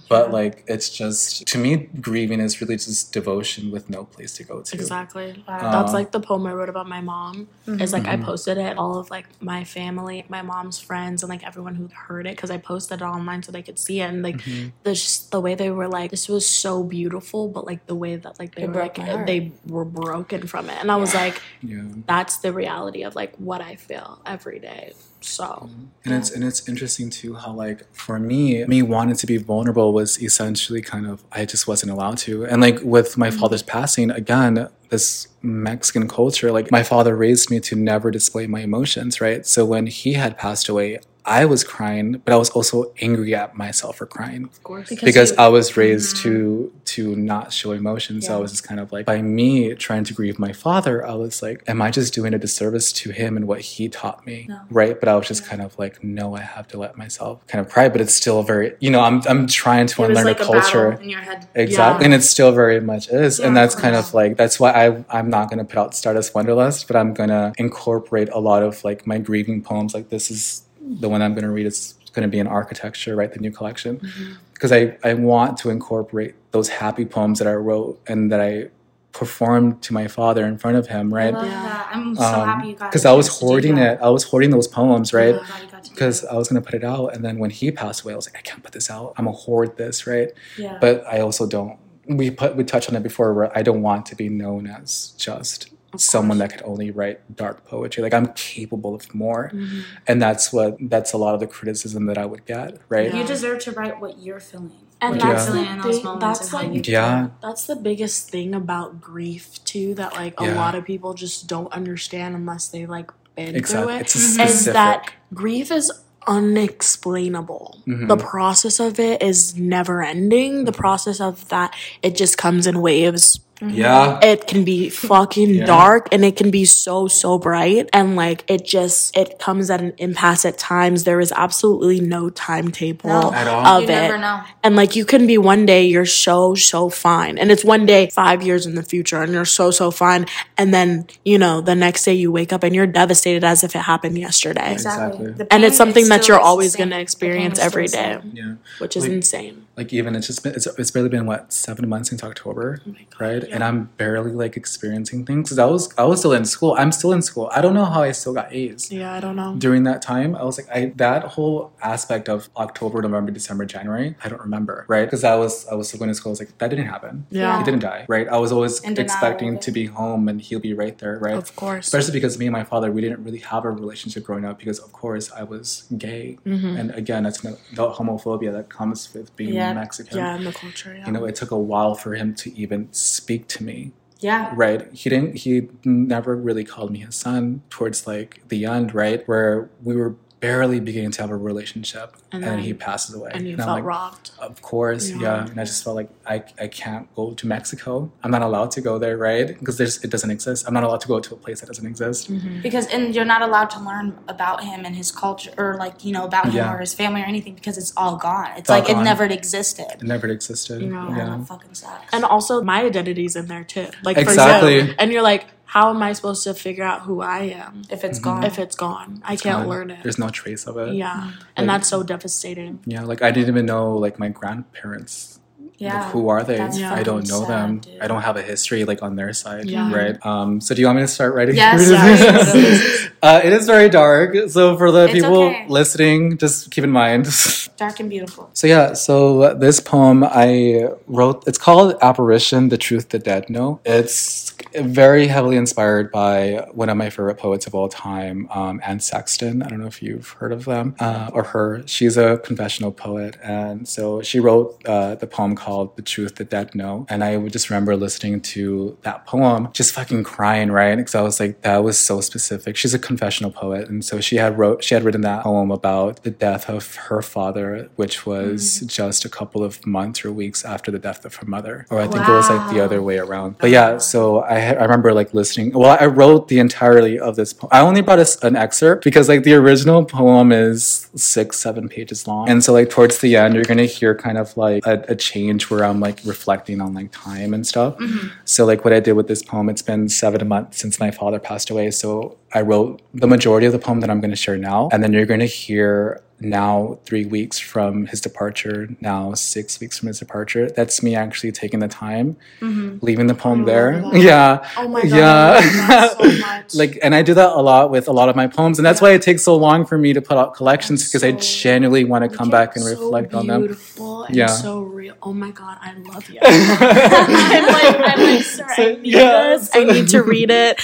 but 0.09 0.33
like 0.33 0.65
it's 0.67 0.91
just 0.91 1.47
to 1.47 1.59
me, 1.59 1.89
grieving 2.01 2.41
is 2.41 2.61
really 2.61 2.75
just 2.77 3.13
devotion 3.13 3.71
with 3.71 3.89
no 3.89 4.05
place 4.05 4.35
to 4.39 4.45
go 4.45 4.63
to. 4.63 4.75
Exactly. 4.75 5.45
Wow. 5.47 5.71
That's 5.71 5.93
like 5.93 6.11
the 6.13 6.21
poem 6.21 6.47
I 6.47 6.53
wrote 6.53 6.69
about 6.69 6.89
my 6.89 7.01
mom. 7.01 7.49
Is 7.67 7.93
like 7.93 8.07
I 8.09 8.17
Mm-hmm. 8.17 8.25
posted 8.25 8.59
it 8.59 8.77
all 8.79 8.99
of 8.99 9.11
like 9.11 9.27
my 9.41 9.65
family, 9.65 10.25
my 10.29 10.43
mom's 10.43 10.79
friends, 10.81 11.23
and 11.23 11.31
like 11.31 11.45
everyone 11.47 11.75
who 11.77 11.89
heard 11.89 12.27
it 12.27 12.35
because 12.37 12.51
I 12.51 12.59
posted 12.59 13.01
it 13.01 13.05
online 13.05 13.43
so 13.43 13.53
they 13.53 13.63
could 13.63 13.79
see 13.79 14.01
it. 14.01 14.05
And 14.11 14.23
like 14.23 14.39
Mm-hmm. 14.39 14.69
the 14.83 14.91
just 14.95 15.31
the 15.31 15.41
way 15.41 15.55
they 15.55 15.71
were 15.71 15.89
like, 15.89 16.11
this 16.11 16.29
was 16.29 16.47
so 16.47 16.83
beautiful, 16.83 17.49
but 17.49 17.65
like 17.65 17.87
the 17.87 17.95
way 17.95 18.17
that 18.17 18.39
like 18.39 18.55
they 18.57 18.63
It 18.63 18.69
were 18.71 18.75
like 18.83 18.97
heart. 18.99 19.27
they 19.27 19.53
were 19.67 19.85
broken 19.85 20.47
from 20.47 20.69
it, 20.69 20.79
and 20.81 20.91
I 20.91 20.97
was 20.97 21.15
like, 21.15 21.41
Yeah. 21.63 21.83
that's 22.07 22.39
the 22.39 22.53
reality 22.53 23.05
of 23.05 23.15
like 23.15 23.37
what 23.37 23.61
I 23.61 23.77
feel 23.77 24.21
every 24.27 24.59
day. 24.59 24.93
So 25.25 25.45
mm-hmm. 25.45 25.85
And 26.05 26.15
it's 26.15 26.31
and 26.31 26.45
it's 26.45 26.69
interesting 26.69 27.11
too 27.11 27.35
how 27.35 27.53
like 27.53 27.93
for 27.95 28.19
me, 28.19 28.65
me 28.65 28.83
wanting 28.83 29.17
to 29.17 29.27
be 29.27 29.37
vulnerable 29.37 29.93
was 29.93 30.21
essentially 30.23 30.83
kind 30.83 31.07
of 31.07 31.25
I 31.33 31.45
just 31.45 31.67
wasn't 31.69 31.93
allowed 31.93 32.19
to. 32.19 32.45
And 32.45 32.61
like 32.61 32.81
with 32.83 33.17
my 33.17 33.31
mm-hmm. 33.31 33.39
father's 33.39 33.63
passing, 33.63 34.11
again, 34.11 34.69
this 34.89 35.29
Mexican 35.41 36.09
culture, 36.09 36.53
like 36.53 36.71
my 36.71 36.83
father 36.83 37.17
raised 37.17 37.51
me 37.51 37.61
to 37.61 37.77
never 37.77 38.11
display 38.11 38.47
my 38.47 38.61
emotions, 38.61 39.21
right? 39.21 39.47
So 39.47 39.65
when 39.65 39.87
he 39.87 40.13
had 40.15 40.37
passed 40.37 40.69
away, 40.69 40.99
I 41.25 41.45
was 41.45 41.63
crying, 41.63 42.21
but 42.25 42.35
I 42.35 42.37
was 42.37 42.51
also 42.51 42.93
angry 43.01 43.35
at 43.35 43.57
myself 43.57 43.97
for 43.97 44.07
crying 44.07 44.45
of 44.45 44.63
course, 44.63 44.89
because 44.89 45.33
I 45.33 45.49
was 45.49 45.77
raised 45.77 46.17
mm-hmm. 46.17 46.29
to 46.29 46.73
to 46.85 47.17
not 47.17 47.53
show 47.53 47.73
emotion. 47.73 48.21
So 48.21 48.35
I 48.37 48.41
was 48.41 48.51
just 48.51 48.65
kind 48.65 48.81
of 48.81 48.91
like 48.93 49.07
by 49.07 49.23
me 49.23 49.75
trying 49.75 50.05
to 50.05 50.15
grieve 50.15 50.39
my 50.39 50.53
father, 50.53 51.07
I 51.07 51.15
was 51.15 51.41
like, 51.43 51.63
am 51.69 51.81
I 51.81 51.91
just 51.91 52.13
doing 52.13 52.35
a 52.35 52.39
disservice 52.39 52.93
to 52.95 53.11
him 53.11 53.37
and 53.37 53.47
what 53.47 53.61
he 53.61 53.89
taught 53.89 54.27
me? 54.27 54.47
No. 54.49 54.61
Right. 54.71 54.99
But 54.99 55.09
I 55.09 55.17
was 55.17 55.29
just 55.29 55.47
kind 55.47 55.63
of 55.63 55.79
like, 55.79 56.03
no, 56.03 56.35
I 56.35 56.41
have 56.41 56.67
to 56.69 56.79
let 56.79 56.97
myself 56.97 57.47
kind 57.47 57.65
of 57.65 57.73
cry. 57.73 57.89
But 57.89 58.01
it's 58.01 58.15
still 58.15 58.43
very 58.43 58.75
you 58.81 58.91
know, 58.91 59.01
I'm 59.01 59.23
I'm 59.29 59.47
trying 59.47 59.87
to 59.89 60.03
It 60.03 60.09
unlearn 60.09 60.27
like 60.27 60.41
a 60.41 60.43
a 60.43 60.47
culture. 60.47 60.91
battle 60.91 61.05
in 61.05 61.11
your 61.11 61.21
head. 61.21 61.49
Exactly. 61.55 62.03
Yeah. 62.03 62.05
And 62.05 62.15
it 62.15 62.23
still 62.25 62.53
very 62.53 62.81
much 62.81 63.09
is. 63.09 63.39
and 63.39 63.57
that's 63.57 63.75
of 63.75 63.81
kind 63.81 63.95
of 63.95 64.13
like 64.13 64.37
that's 64.37 64.59
why 64.59 64.73
I 64.73 65.05
I'm 65.09 65.31
not 65.31 65.51
gonna 65.51 65.65
put 65.65 65.79
out 65.79 65.95
Stardust 65.95 66.35
Wanderlust, 66.35 66.89
but 66.89 66.97
I'm 66.97 67.15
gonna 67.15 67.53
incorporate 67.59 68.29
a 68.31 68.41
lot 68.41 68.63
of 68.63 68.83
like 68.83 69.07
my 69.07 69.19
grieving 69.19 69.63
poems. 69.63 69.95
Like 69.95 70.09
this 70.09 70.31
is 70.31 70.65
the 71.01 71.09
one 71.09 71.23
I'm 71.23 71.35
gonna 71.35 71.51
read 71.51 71.67
is 71.67 71.95
gonna 72.13 72.29
be 72.29 72.39
in 72.39 72.47
architecture, 72.47 73.17
right? 73.17 73.33
The 73.33 73.41
new 73.41 73.51
collection. 73.51 73.99
Mm-hmm. 74.01 74.33
Because 74.55 74.71
I, 74.73 74.97
I 75.03 75.15
want 75.15 75.57
to 75.59 75.71
incorporate 75.71 76.35
those 76.53 76.69
happy 76.69 77.05
poems 77.05 77.39
that 77.41 77.49
I 77.49 77.55
wrote 77.55 78.01
and 78.07 78.31
that 78.31 78.41
I 78.41 78.69
performed 79.13 79.83
to 79.83 79.93
my 79.93 80.07
father 80.09 80.47
in 80.47 80.57
front 80.57 80.77
of 80.77 80.87
him, 80.87 81.13
I 81.13 81.17
right? 81.17 81.35
love 81.35 81.45
Yeah. 81.47 81.63
that. 81.63 81.91
I'm 81.93 82.15
so 82.15 82.23
happy 82.23 82.69
you 82.69 82.75
got 82.75 82.87
it. 82.87 82.91
Because 82.91 83.05
I 83.05 83.13
was 83.13 83.27
chance 83.27 83.39
to 83.39 83.45
do 83.45 83.47
hoarding 83.49 83.79
it. 83.79 83.99
I 84.01 84.09
was 84.09 84.23
hoarding 84.25 84.51
those 84.51 84.69
poems, 84.69 85.13
right? 85.13 85.35
I'm 85.35 85.45
glad 85.45 85.63
you 85.63 85.69
got 85.69 85.83
to 85.83 85.89
do 85.91 85.95
Because 85.95 86.21
that. 86.23 86.33
I 86.33 86.37
was 86.37 86.49
gonna 86.49 86.63
put 86.63 86.75
it 86.75 86.85
out, 86.85 87.09
and 87.15 87.25
then 87.25 87.39
when 87.39 87.51
he 87.51 87.71
passed 87.73 88.03
away, 88.03 88.13
I 88.15 88.17
was 88.17 88.27
like, 88.27 88.39
I 88.39 88.43
can't 88.43 88.63
put 88.63 88.73
this 88.73 88.89
out. 88.91 89.15
I'm 89.17 89.25
gonna 89.27 89.37
hoard 89.37 89.77
this, 89.77 90.07
right? 90.07 90.31
yeah. 90.57 90.79
but 90.81 91.05
I 91.07 91.21
also 91.21 91.47
don't. 91.47 91.79
We 92.07 92.31
put 92.31 92.57
we 92.57 92.65
touched 92.65 92.89
on 92.89 92.97
it 92.97 93.03
before. 93.03 93.35
Where 93.35 93.57
I 93.57 93.63
don't 93.63 93.83
want 93.83 94.07
to 94.07 94.17
be 94.17 94.29
known 94.29 94.67
as 94.67 95.15
just 95.19 95.72
someone 95.97 96.39
that 96.39 96.51
could 96.53 96.63
only 96.65 96.91
write 96.91 97.37
dark 97.37 97.65
poetry. 97.65 98.03
Like 98.03 98.15
I'm 98.15 98.33
capable 98.35 98.95
of 98.95 99.15
more, 99.15 99.51
Mm-hmm. 99.55 99.81
and 100.07 100.21
that's 100.23 100.53
what 100.53 100.77
that's 100.81 101.13
a 101.13 101.19
lot 101.19 101.35
of 101.35 101.41
the 101.41 101.47
criticism 101.47 102.07
that 102.07 102.19
I 102.19 102.27
would 102.27 102.45
get. 102.47 102.79
Right? 102.89 103.13
you 103.15 103.25
deserve 103.25 103.61
to 103.61 103.73
write 103.73 104.01
what 104.01 104.19
you're 104.21 104.41
feeling. 104.41 104.73
And 105.01 105.17
what 105.17 105.21
that's 105.21 105.47
you're 105.49 105.57
the 105.57 105.65
feeling 105.65 106.03
thing- 106.03 106.19
that's 106.21 106.53
and 106.55 106.75
like- 106.75 106.87
Yeah. 106.87 107.29
That's 107.43 107.67
the 107.67 107.75
biggest 107.75 108.31
thing 108.31 108.55
about 108.55 109.01
grief 109.01 109.63
too 109.65 109.95
that 109.97 110.13
like 110.15 110.41
a 110.41 110.45
Yeah. 110.47 110.55
lot 110.55 110.75
of 110.77 110.85
people 110.85 111.13
just 111.15 111.49
don't 111.49 111.73
understand 111.73 112.37
unless 112.37 112.69
they 112.69 112.87
like 112.87 113.11
been 113.35 113.57
Exactly. 113.57 113.87
through 113.87 113.97
it. 113.97 114.01
It's 114.03 114.39
a 114.39 114.43
Is 114.45 114.65
that 114.67 115.11
grief 115.35 115.73
is 115.73 115.91
unexplainable. 116.29 117.79
Mm-hmm. 117.87 118.07
The 118.07 118.17
process 118.17 118.81
of 118.81 118.99
it 119.01 119.23
is 119.23 119.57
never 119.57 120.03
ending. 120.03 120.65
The 120.65 120.73
process 120.73 121.21
of 121.21 121.49
that 121.49 121.75
it 122.03 122.15
just 122.17 122.39
comes 122.39 122.67
in 122.67 122.81
waves. 122.81 123.41
Mm-hmm. 123.63 123.75
yeah. 123.77 124.19
It 124.23 124.47
can 124.47 124.65
be 124.65 124.89
fucking 124.91 125.51
Yeah. 125.55 125.67
dark 125.67 126.09
and 126.13 126.25
it 126.25 126.37
can 126.37 126.51
be 126.51 126.65
so 126.65 127.07
so 127.07 127.39
bright 127.39 127.89
and 127.93 128.17
like 128.17 128.45
it 128.49 128.65
just 128.67 129.17
it 129.17 129.39
comes 129.39 129.71
at 129.71 129.81
an 129.81 129.93
impasse 129.99 130.45
at 130.45 130.59
times. 130.59 131.05
There 131.05 131.21
is 131.21 131.33
absolutely 131.33 132.01
no 132.01 132.29
timetable 132.31 133.09
No. 133.11 133.33
At 133.33 133.47
all. 133.47 133.65
of 133.67 133.83
You 133.85 133.89
it. 133.89 134.01
never 134.01 134.19
know. 134.19 134.41
And 134.65 134.75
like 134.77 134.97
you 134.97 135.05
can 135.05 135.27
be 135.27 135.39
one 135.39 135.65
day 135.67 135.85
you're 135.87 136.07
so 136.07 136.55
so 136.55 136.89
fine, 136.89 137.39
and 137.39 137.51
it's 137.53 137.65
one 137.65 137.87
day 137.87 138.09
five 138.11 138.43
years 138.43 138.67
in 138.67 138.75
the 138.75 138.83
future, 138.83 139.23
and 139.23 139.33
you're 139.33 139.45
so 139.45 139.71
so 139.71 139.91
fine, 139.91 140.27
and 140.59 140.73
then 140.75 141.07
you 141.25 141.39
know 141.39 141.61
the 141.61 141.75
next 141.75 142.05
day 142.05 142.15
you 142.15 142.33
wake 142.33 142.53
up 142.53 142.63
and 142.65 142.75
you're 142.75 142.87
devastated 142.87 143.45
as 143.45 143.63
if 143.65 143.75
it 143.77 143.81
happened 143.81 144.19
yesterday. 144.19 144.73
Exactly. 144.73 145.27
Exactly. 145.27 145.47
And 145.51 145.65
it's 145.65 145.77
something 145.77 146.09
that 146.09 146.27
you're 146.29 146.41
always 146.41 146.73
same. 146.73 146.89
gonna 146.91 147.01
experience 147.01 147.59
every 147.59 147.85
day, 147.87 147.89
still 147.89 148.01
every 148.03 148.23
the 148.23 148.35
day, 148.35 148.43
same. 148.43 148.59
Yeah. 148.59 148.81
which 148.81 148.97
is 148.97 149.05
Like- 149.05 149.13
insane. 149.13 149.67
Like 149.77 149.93
even 149.93 150.15
it's 150.15 150.27
just 150.27 150.43
been 150.43 150.55
it's, 150.55 150.67
it's 150.67 150.91
barely 150.91 151.09
been 151.09 151.25
what 151.27 151.53
seven 151.53 151.89
months 151.89 152.11
since 152.11 152.23
October, 152.23 152.81
right? 153.19 153.43
And 153.45 153.65
I'm 153.65 153.85
barely 153.97 154.33
like 154.33 154.57
experiencing 154.57 155.25
things 155.25 155.49
because 155.49 155.59
I 155.59 155.65
was 155.65 155.93
I 155.97 156.05
was 156.05 156.19
still 156.21 156.33
in 156.35 156.45
school. 156.45 156.75
I'm 156.79 156.93
still 156.93 157.13
in 157.13 157.23
school. 157.23 157.49
I 157.55 157.61
don't 157.63 157.75
know 157.75 157.87
how 157.87 158.03
I 158.03 158.13
still 158.13 158.35
got 158.35 158.53
A's. 158.53 158.93
Yeah, 158.93 159.13
I 159.15 159.21
don't 159.21 159.37
know. 159.37 159.55
during 159.59 159.85
that 159.85 160.01
time 160.03 160.35
i 160.37 160.43
was 160.45 160.59
like 160.59 160.69
i 160.79 160.93
that 160.97 161.23
whole 161.35 161.73
aspect 161.83 162.29
of 162.29 162.49
october 162.65 163.01
november 163.03 163.31
december 163.39 163.65
january 163.65 164.09
i 164.25 164.29
don't 164.29 164.41
remember 164.49 164.85
right 164.89 165.05
because 165.07 165.25
i 165.25 165.35
was 165.43 165.67
i 165.69 165.75
was 165.75 165.85
still 165.89 165.99
going 166.01 166.09
to 166.11 166.15
school 166.15 166.31
i 166.31 166.35
was 166.37 166.41
like 166.45 166.53
that 166.59 166.69
didn't 166.73 166.87
happen 166.97 167.15
Yeah. 167.31 167.59
he 167.59 167.65
didn't 167.69 167.81
die 167.81 168.03
right 168.09 168.27
i 168.29 168.39
was 168.45 168.51
always 168.57 168.75
In 168.81 168.95
denial 168.95 169.05
expecting 169.05 169.59
to 169.67 169.71
be 169.79 169.85
home 170.01 170.29
and 170.31 170.41
he'll 170.47 170.61
be 170.71 170.75
right 170.75 170.97
there 171.03 171.17
right 171.27 171.35
Of 171.45 171.55
course. 171.63 171.87
especially 171.87 172.15
because 172.19 172.35
me 172.41 172.47
and 172.51 172.53
my 172.61 172.65
father 172.73 172.89
we 172.97 173.01
didn't 173.07 173.23
really 173.27 173.43
have 173.53 173.65
a 173.65 173.71
relationship 173.71 174.25
growing 174.29 174.45
up 174.45 174.57
because 174.63 174.79
of 174.87 174.91
course 175.03 175.27
i 175.41 175.43
was 175.53 175.67
gay 176.07 176.39
Mm-hmm. 176.47 176.77
and 176.79 176.87
again 177.03 177.23
that's 177.27 177.41
no, 177.45 177.53
the 177.79 177.85
homophobia 177.99 178.51
that 178.57 178.67
comes 178.79 178.99
with 179.15 179.29
being 179.41 179.55
Yeah. 179.55 179.62
Mexican 179.75 180.19
Yeah, 180.19 180.37
in 180.37 180.45
the 180.45 180.53
culture. 180.53 180.95
Yeah. 180.97 181.07
you 181.07 181.13
know 181.13 181.25
it 181.25 181.35
took 181.35 181.51
a 181.51 181.59
while 181.59 181.95
for 181.95 182.15
him 182.15 182.35
to 182.43 182.47
even 182.63 182.81
speak 182.93 183.43
to 183.49 183.65
me 183.65 183.93
Yeah. 184.21 184.53
right 184.55 184.83
he 184.93 185.09
didn't 185.11 185.33
he 185.45 185.69
never 185.85 186.33
really 186.37 186.65
called 186.65 186.91
me 186.91 187.01
his 187.01 187.15
son 187.17 187.63
towards 187.71 188.07
like 188.07 188.31
the 188.49 188.65
end 188.77 188.95
right 188.95 189.21
where 189.29 189.71
we 189.83 189.95
were 189.97 190.15
barely 190.43 190.81
beginning 190.81 191.13
to 191.17 191.21
have 191.23 191.31
a 191.31 191.37
relationship 191.51 192.09
and, 192.33 192.43
And 192.45 192.53
then- 192.59 192.59
he 192.67 192.75
passes 192.75 193.15
away 193.19 193.31
and 193.35 193.43
you 193.49 193.53
I'm 193.55 193.59
felt 193.59 193.77
like, 193.79 193.85
robbed. 193.85 194.27
of 194.49 194.61
course 194.73 195.05
Yeah. 195.09 195.17
yeah. 195.25 195.47
and 195.51 195.57
i 195.63 195.65
just 195.73 195.81
felt 195.85 195.97
like 196.01 196.11
I, 196.35 196.37
I 196.65 196.67
can't 196.83 197.07
go 197.15 197.25
to 197.41 197.45
mexico 197.47 197.93
i'm 198.23 198.33
not 198.37 198.43
allowed 198.49 198.71
to 198.77 198.81
go 198.89 198.95
there 199.05 199.17
right 199.29 199.47
because 199.61 199.77
there's 199.81 199.97
it 200.05 200.11
doesn't 200.15 200.33
exist 200.37 200.59
i'm 200.67 200.75
not 200.79 200.85
allowed 200.89 201.03
to 201.07 201.11
go 201.15 201.19
to 201.27 201.31
a 201.39 201.39
place 201.45 201.59
that 201.61 201.69
doesn't 201.73 201.87
exist 201.95 202.21
Mm-hmm. 202.33 202.61
Because 202.67 202.87
and 202.95 203.03
you're 203.15 203.31
not 203.35 203.43
allowed 203.49 203.71
to 203.77 203.81
learn 203.91 204.07
about 204.35 204.59
him 204.69 204.81
and 204.87 204.95
his 205.03 205.11
culture 205.25 205.53
or 205.63 205.69
like, 205.85 205.97
you 206.07 206.13
know, 206.17 206.25
about 206.31 206.45
him 206.47 206.55
Yeah. 206.61 206.73
or 206.75 206.79
his 206.87 206.93
family 207.01 207.21
or 207.25 207.29
anything 207.35 207.55
because 207.61 207.77
it's 207.83 207.93
all 208.01 208.17
gone. 208.17 208.51
It's, 208.59 208.69
all 208.71 208.79
like 208.79 208.89
it 208.93 208.99
never 209.13 209.25
existed. 209.41 209.87
it 210.01 210.03
never 210.15 210.29
existed 210.39 210.79
No. 210.83 211.09
Yeah, 211.09 211.17
yeah 211.19 211.37
that 211.37 211.47
fucking 211.53 211.75
sucks. 211.83 212.09
And 212.15 212.23
also, 212.25 212.53
my 212.73 212.79
identity's 212.91 213.35
in 213.41 213.47
there 213.53 213.65
too. 213.75 213.89
Like 214.09 214.17
for 214.17 214.23
Exactly. 214.23 214.75
you. 214.81 214.95
And 215.01 215.07
you're 215.13 215.27
like, 215.33 215.45
how 215.75 215.85
am 215.95 216.03
I 216.03 216.13
supposed 216.19 216.43
to 216.45 216.53
figure 216.55 216.85
out 216.93 217.01
who 217.07 217.17
I 217.23 217.41
am 217.65 217.83
if 217.91 218.01
it's 218.05 218.19
gone. 218.19 218.45
if 218.45 218.59
it's 218.59 218.77
gone? 218.87 219.11
I 219.25 219.37
can't 219.37 219.61
Gone. 219.61 219.69
learn 219.73 219.89
it. 219.91 220.01
there's 220.03 220.19
no 220.19 220.29
trace 220.41 220.67
of 220.71 220.77
it 220.85 220.95
Yeah, 220.95 221.33
and 221.57 221.69
that's 221.71 221.89
so 221.89 222.03
devastating. 222.03 222.75
yeah 222.95 223.03
like 223.11 223.21
i 223.23 223.31
didn't 223.35 223.49
even 223.55 223.67
know 223.67 223.85
like 224.05 224.19
my 224.25 224.29
grandparents 224.29 225.39
yeah. 225.79 226.03
Like, 226.05 226.13
who 226.13 226.29
are 226.29 226.45
they? 226.45 226.59
That's 226.59 226.79
I 226.81 227.03
don't 227.03 227.27
know 227.29 227.41
sad, 227.41 227.49
them. 227.49 227.79
dude. 227.81 228.01
I 228.01 228.07
don't 228.07 228.23
have 228.23 228.37
a 228.37 228.43
history 228.43 228.85
like 228.85 229.03
on 229.03 229.17
their 229.17 229.33
side, 229.33 229.69
Yeah. 229.69 229.93
right? 229.93 230.17
Um, 230.25 230.61
so 230.61 230.75
do 230.77 230.81
you 230.81 230.87
want 230.87 230.99
me 230.99 231.03
to 231.03 231.09
start 231.09 231.35
writing? 231.35 231.57
Yes, 231.57 231.91
yes. 231.91 233.09
uh, 233.21 233.41
it 233.43 233.53
is 233.53 233.67
very 233.67 233.89
dark. 233.89 234.37
So 234.49 234.77
for 234.77 234.93
the 234.93 235.05
It's 235.07 235.15
people 235.15 235.43
okay. 235.51 235.67
listening, 235.69 236.39
just 236.39 236.71
keep 236.71 236.85
in 236.85 236.91
mind. 236.91 237.27
Dark 237.83 237.99
and 237.99 238.09
beautiful. 238.11 238.49
so 238.53 238.67
yeah, 238.69 238.93
so 238.93 239.55
this 239.55 239.81
poem 239.81 240.23
I 240.23 240.89
wrote. 241.09 241.43
It's 241.49 241.59
called 241.59 241.97
"Apparition: 242.01 242.69
The 242.69 242.79
Truth 242.79 243.09
the 243.09 243.19
Dead 243.19 243.51
Know." 243.51 243.81
It's 243.85 244.52
very 244.75 245.27
heavily 245.27 245.57
inspired 245.57 246.11
by 246.11 246.67
one 246.73 246.89
of 246.89 246.97
my 246.97 247.11
favorite 247.11 247.39
poets 247.39 247.67
of 247.67 247.75
all 247.75 247.89
time, 247.89 248.49
um, 248.51 248.81
Anne 248.85 249.01
Sexton. 249.01 249.63
I 249.63 249.69
don't 249.69 249.81
know 249.81 249.87
if 249.87 250.03
you've 250.03 250.29
heard 250.31 250.53
of 250.53 250.65
them 250.65 250.95
uh, 250.99 251.31
or 251.33 251.45
her. 251.45 251.83
She's 251.87 252.17
a 252.17 252.39
confessional 252.39 252.93
poet, 252.93 253.37
and 253.43 253.87
so 253.87 254.23
she 254.23 254.41
wrote 254.41 254.81
uh, 254.87 255.15
the 255.17 255.27
poem 255.27 255.55
called 255.55 255.97
"The 255.97 256.03
Truth 256.03 256.37
the 256.37 256.45
Dead 256.45 256.75
Know." 256.75 257.07
And 257.09 257.23
I 257.23 257.37
would 257.37 257.53
just 257.53 257.71
remember 257.71 257.97
listening 257.97 258.41
to 258.41 258.97
that 259.03 259.27
poem, 259.27 259.69
just 259.73 259.93
fucking 259.95 260.25
crying, 260.25 260.71
right? 260.71 260.97
Because 260.97 261.15
I 261.15 261.23
was 261.23 261.41
like, 261.41 261.63
that 261.63 261.85
was 261.85 261.99
so 261.99 262.21
specific. 262.21 262.77
She's 262.77 262.95
a 262.95 262.99
confessional 262.99 263.51
poet, 263.51 263.89
and 263.89 264.05
so 264.05 264.21
she 264.21 264.37
had 264.37 264.59
wrote 264.59 264.85
she 264.85 264.95
had 264.95 265.05
written 265.05 265.23
that 265.23 265.43
poem 265.43 265.71
about 265.71 266.23
the 266.23 266.31
death 266.31 266.69
of 266.69 266.95
her 266.97 267.23
father, 267.23 267.91
which 267.97 268.27
was 268.27 268.81
just 268.81 269.25
a 269.25 269.29
couple 269.29 269.63
of 269.65 269.85
months 269.87 270.25
or 270.25 270.33
weeks 270.33 270.65
after 270.65 270.91
the 270.91 270.99
death 270.99 271.25
of 271.25 271.35
her 271.37 271.47
mother, 271.47 271.87
or 271.91 272.01
I 272.01 272.07
think 272.07 272.27
it 272.27 272.33
was 272.33 272.49
like 272.49 272.73
the 272.73 272.81
other 272.81 273.03
way 273.03 273.19
around. 273.19 273.59
But 273.59 273.71
yeah, 273.71 273.99
so 273.99 274.43
I, 274.53 274.75
I 274.75 274.83
remember 274.83 275.13
like 275.15 275.33
listening. 275.33 275.73
Well, 275.73 275.97
I 275.99 276.07
wrote 276.07 276.49
the 276.49 276.59
entirety 276.59 277.19
of 277.19 277.37
this. 277.37 277.53
poem. 277.53 277.69
I 277.73 277.81
only 277.81 278.03
brought 278.03 278.19
us 278.19 278.37
an 278.43 278.57
excerpt 278.57 279.05
because 279.05 279.29
like 279.29 279.45
the 279.45 279.55
original 279.55 280.05
poem 280.05 280.53
is 280.53 281.09
six, 281.15 281.59
seven 281.59 281.89
pages 281.89 282.27
long, 282.27 282.49
and 282.49 282.63
so 282.63 282.73
like 282.73 282.91
towards 282.91 283.19
the 283.19 283.37
end, 283.37 283.55
you're 283.55 283.65
gonna 283.65 283.85
hear 283.85 284.15
kind 284.15 284.39
of 284.39 284.57
like 284.57 284.87
a, 284.87 285.05
a 285.09 285.17
change 285.17 285.71
where 285.71 285.85
I'm 285.85 286.01
like 286.01 286.21
reflecting 286.25 286.81
on 286.81 286.93
like 286.95 287.11
time 287.13 287.55
and 287.55 287.67
stuff. 287.67 287.97
Mm-hmm. 287.99 288.29
So 288.45 288.65
like 288.65 288.85
what 288.85 288.93
I 288.93 289.01
did 289.01 289.13
with 289.13 289.29
this 289.29 289.43
poem, 289.43 289.69
it's 289.69 289.83
been 289.83 290.09
seven 290.09 290.47
months 290.47 290.79
since 290.79 291.01
my 291.01 291.11
father 291.11 291.39
passed 291.39 291.71
away, 291.71 291.91
so 291.91 292.37
I 292.53 292.61
wrote 292.61 293.01
the 293.15 293.27
majority 293.27 293.67
of 293.67 293.73
the 293.73 293.79
poem 293.79 294.01
that 294.01 294.11
I'm 294.11 294.21
gonna 294.21 294.37
share 294.37 294.59
now, 294.59 294.89
and 294.93 295.03
then 295.03 295.13
you're 295.13 295.27
gonna 295.27 295.47
hear 295.47 296.23
now 296.45 296.99
three 297.05 297.25
weeks 297.25 297.59
from 297.59 298.07
his 298.07 298.21
departure, 298.21 298.89
now 299.01 299.35
six 299.35 299.81
weeks 299.81 299.99
from 299.99 300.09
his 300.09 300.19
departure. 300.19 300.71
That's 300.71 301.03
me 301.03 301.15
actually 301.15 301.53
taking 301.53 301.81
the 301.81 301.89
time, 301.89 302.37
mm-hmm. 302.61 302.99
leaving 303.01 303.27
the 303.29 303.35
poem 303.35 303.63
oh 303.63 303.65
there. 303.67 304.03
Yeah. 304.15 304.69
Oh 304.77 304.89
my 304.89 305.03
god, 305.03 305.11
Yeah. 305.11 305.61
That 305.61 306.17
so 306.21 306.39
much. 306.41 306.75
like 306.75 306.99
and 307.03 307.15
i 307.15 307.23
do 307.23 307.35
that 307.35 307.51
a 307.51 307.61
lot 307.61 307.91
with 307.91 308.09
a 308.09 308.13
lot 308.13 308.29
of 308.29 308.37
my 308.37 308.47
poems 308.47 308.79
and 308.79 308.87
that's 308.87 309.01
why 309.01 309.11
it 309.13 309.23
takes 309.23 309.43
so 309.43 309.57
long 309.57 309.85
for 309.87 309.97
me 309.99 310.13
to 310.13 310.21
put 310.23 310.37
out 310.37 310.55
collections 310.55 311.09
because 311.09 311.25
i 311.25 311.33
genuinely 311.33 312.05
want 312.05 312.29
to 312.31 312.37
come 312.37 312.51
back 312.51 312.77
and 312.77 312.85
so 312.85 312.91
reflect 312.91 313.35
on 313.35 313.47
them 313.47 313.61
Beautiful 313.63 314.25
and 314.25 314.37
Yeah. 314.37 314.47
so 314.47 314.81
real. 314.83 315.15
Oh 315.23 315.33
my 315.33 315.51
god, 315.51 315.79
I 315.81 315.95
love 315.95 316.29
you. 316.29 316.39
I'm 316.43 317.67
like, 317.67 318.17
I'm 318.17 318.35
like, 318.35 318.43
sir, 318.45 318.67
I 318.69 318.95
need 318.95 319.07
yeah, 319.13 319.49
this. 319.51 319.71
I 319.75 319.85
need 319.85 320.09
to 320.09 320.23
read 320.23 320.51
it. 320.51 320.81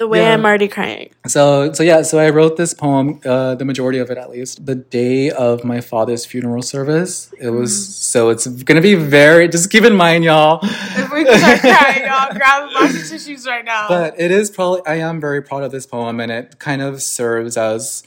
The 0.00 0.08
way 0.08 0.20
Yeah. 0.20 0.32
I'm 0.34 0.44
already 0.48 0.66
crying. 0.76 1.10
so 1.26 1.72
so 1.76 1.82
yeah 1.90 2.00
so 2.10 2.14
i 2.26 2.28
wrote 2.36 2.54
this 2.62 2.72
poem 2.84 3.06
uh, 3.32 3.54
the 3.60 3.66
majority 3.70 3.98
of 4.04 4.08
it 4.12 4.16
at 4.24 4.28
least 4.36 4.64
the 4.70 4.74
day 5.00 5.30
of 5.46 5.62
my 5.72 5.80
father's 5.92 6.24
funeral 6.32 6.62
service 6.74 7.12
it 7.46 7.50
was 7.50 7.70
so 8.12 8.30
it's 8.32 8.46
gonna 8.68 8.80
be 8.92 8.94
very 9.20 9.44
just 9.56 9.68
keep 9.74 9.84
in 9.90 9.94
mind 10.04 10.24
y'all 10.24 10.58
If 10.62 11.08
we 11.12 11.20
start 11.26 11.60
crying, 11.60 12.06
I'll 12.16 12.32
grab 12.40 12.70
a 12.70 12.72
box 12.72 12.94
of 13.02 13.08
tissues 13.12 13.46
right 13.46 13.64
now. 13.72 13.82
but 13.96 14.18
it 14.18 14.30
is 14.30 14.46
probably 14.56 14.80
i 14.86 14.96
am 15.08 15.20
very 15.20 15.42
proud 15.48 15.62
of 15.66 15.70
this 15.76 15.86
poem 15.86 16.18
and 16.22 16.32
it 16.38 16.58
kind 16.58 16.80
of 16.80 16.92
serves 17.02 17.54
as 17.58 18.02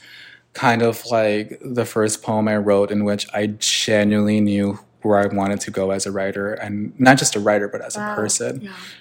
kind 0.52 0.82
of 0.82 0.94
like 1.18 1.46
the 1.78 1.84
first 1.94 2.22
poem 2.26 2.48
i 2.48 2.56
wrote 2.68 2.90
in 2.90 3.00
which 3.08 3.24
i 3.40 3.42
genuinely 3.86 4.40
knew 4.40 4.68
where 5.02 5.18
i 5.24 5.26
wanted 5.40 5.60
to 5.66 5.70
go 5.70 5.84
as 5.96 6.06
a 6.06 6.12
writer 6.16 6.54
and 6.64 6.74
not 6.98 7.16
just 7.22 7.36
a 7.36 7.40
writer 7.46 7.68
but 7.68 7.80
as 7.88 7.94
a 7.96 8.04
person 8.20 8.52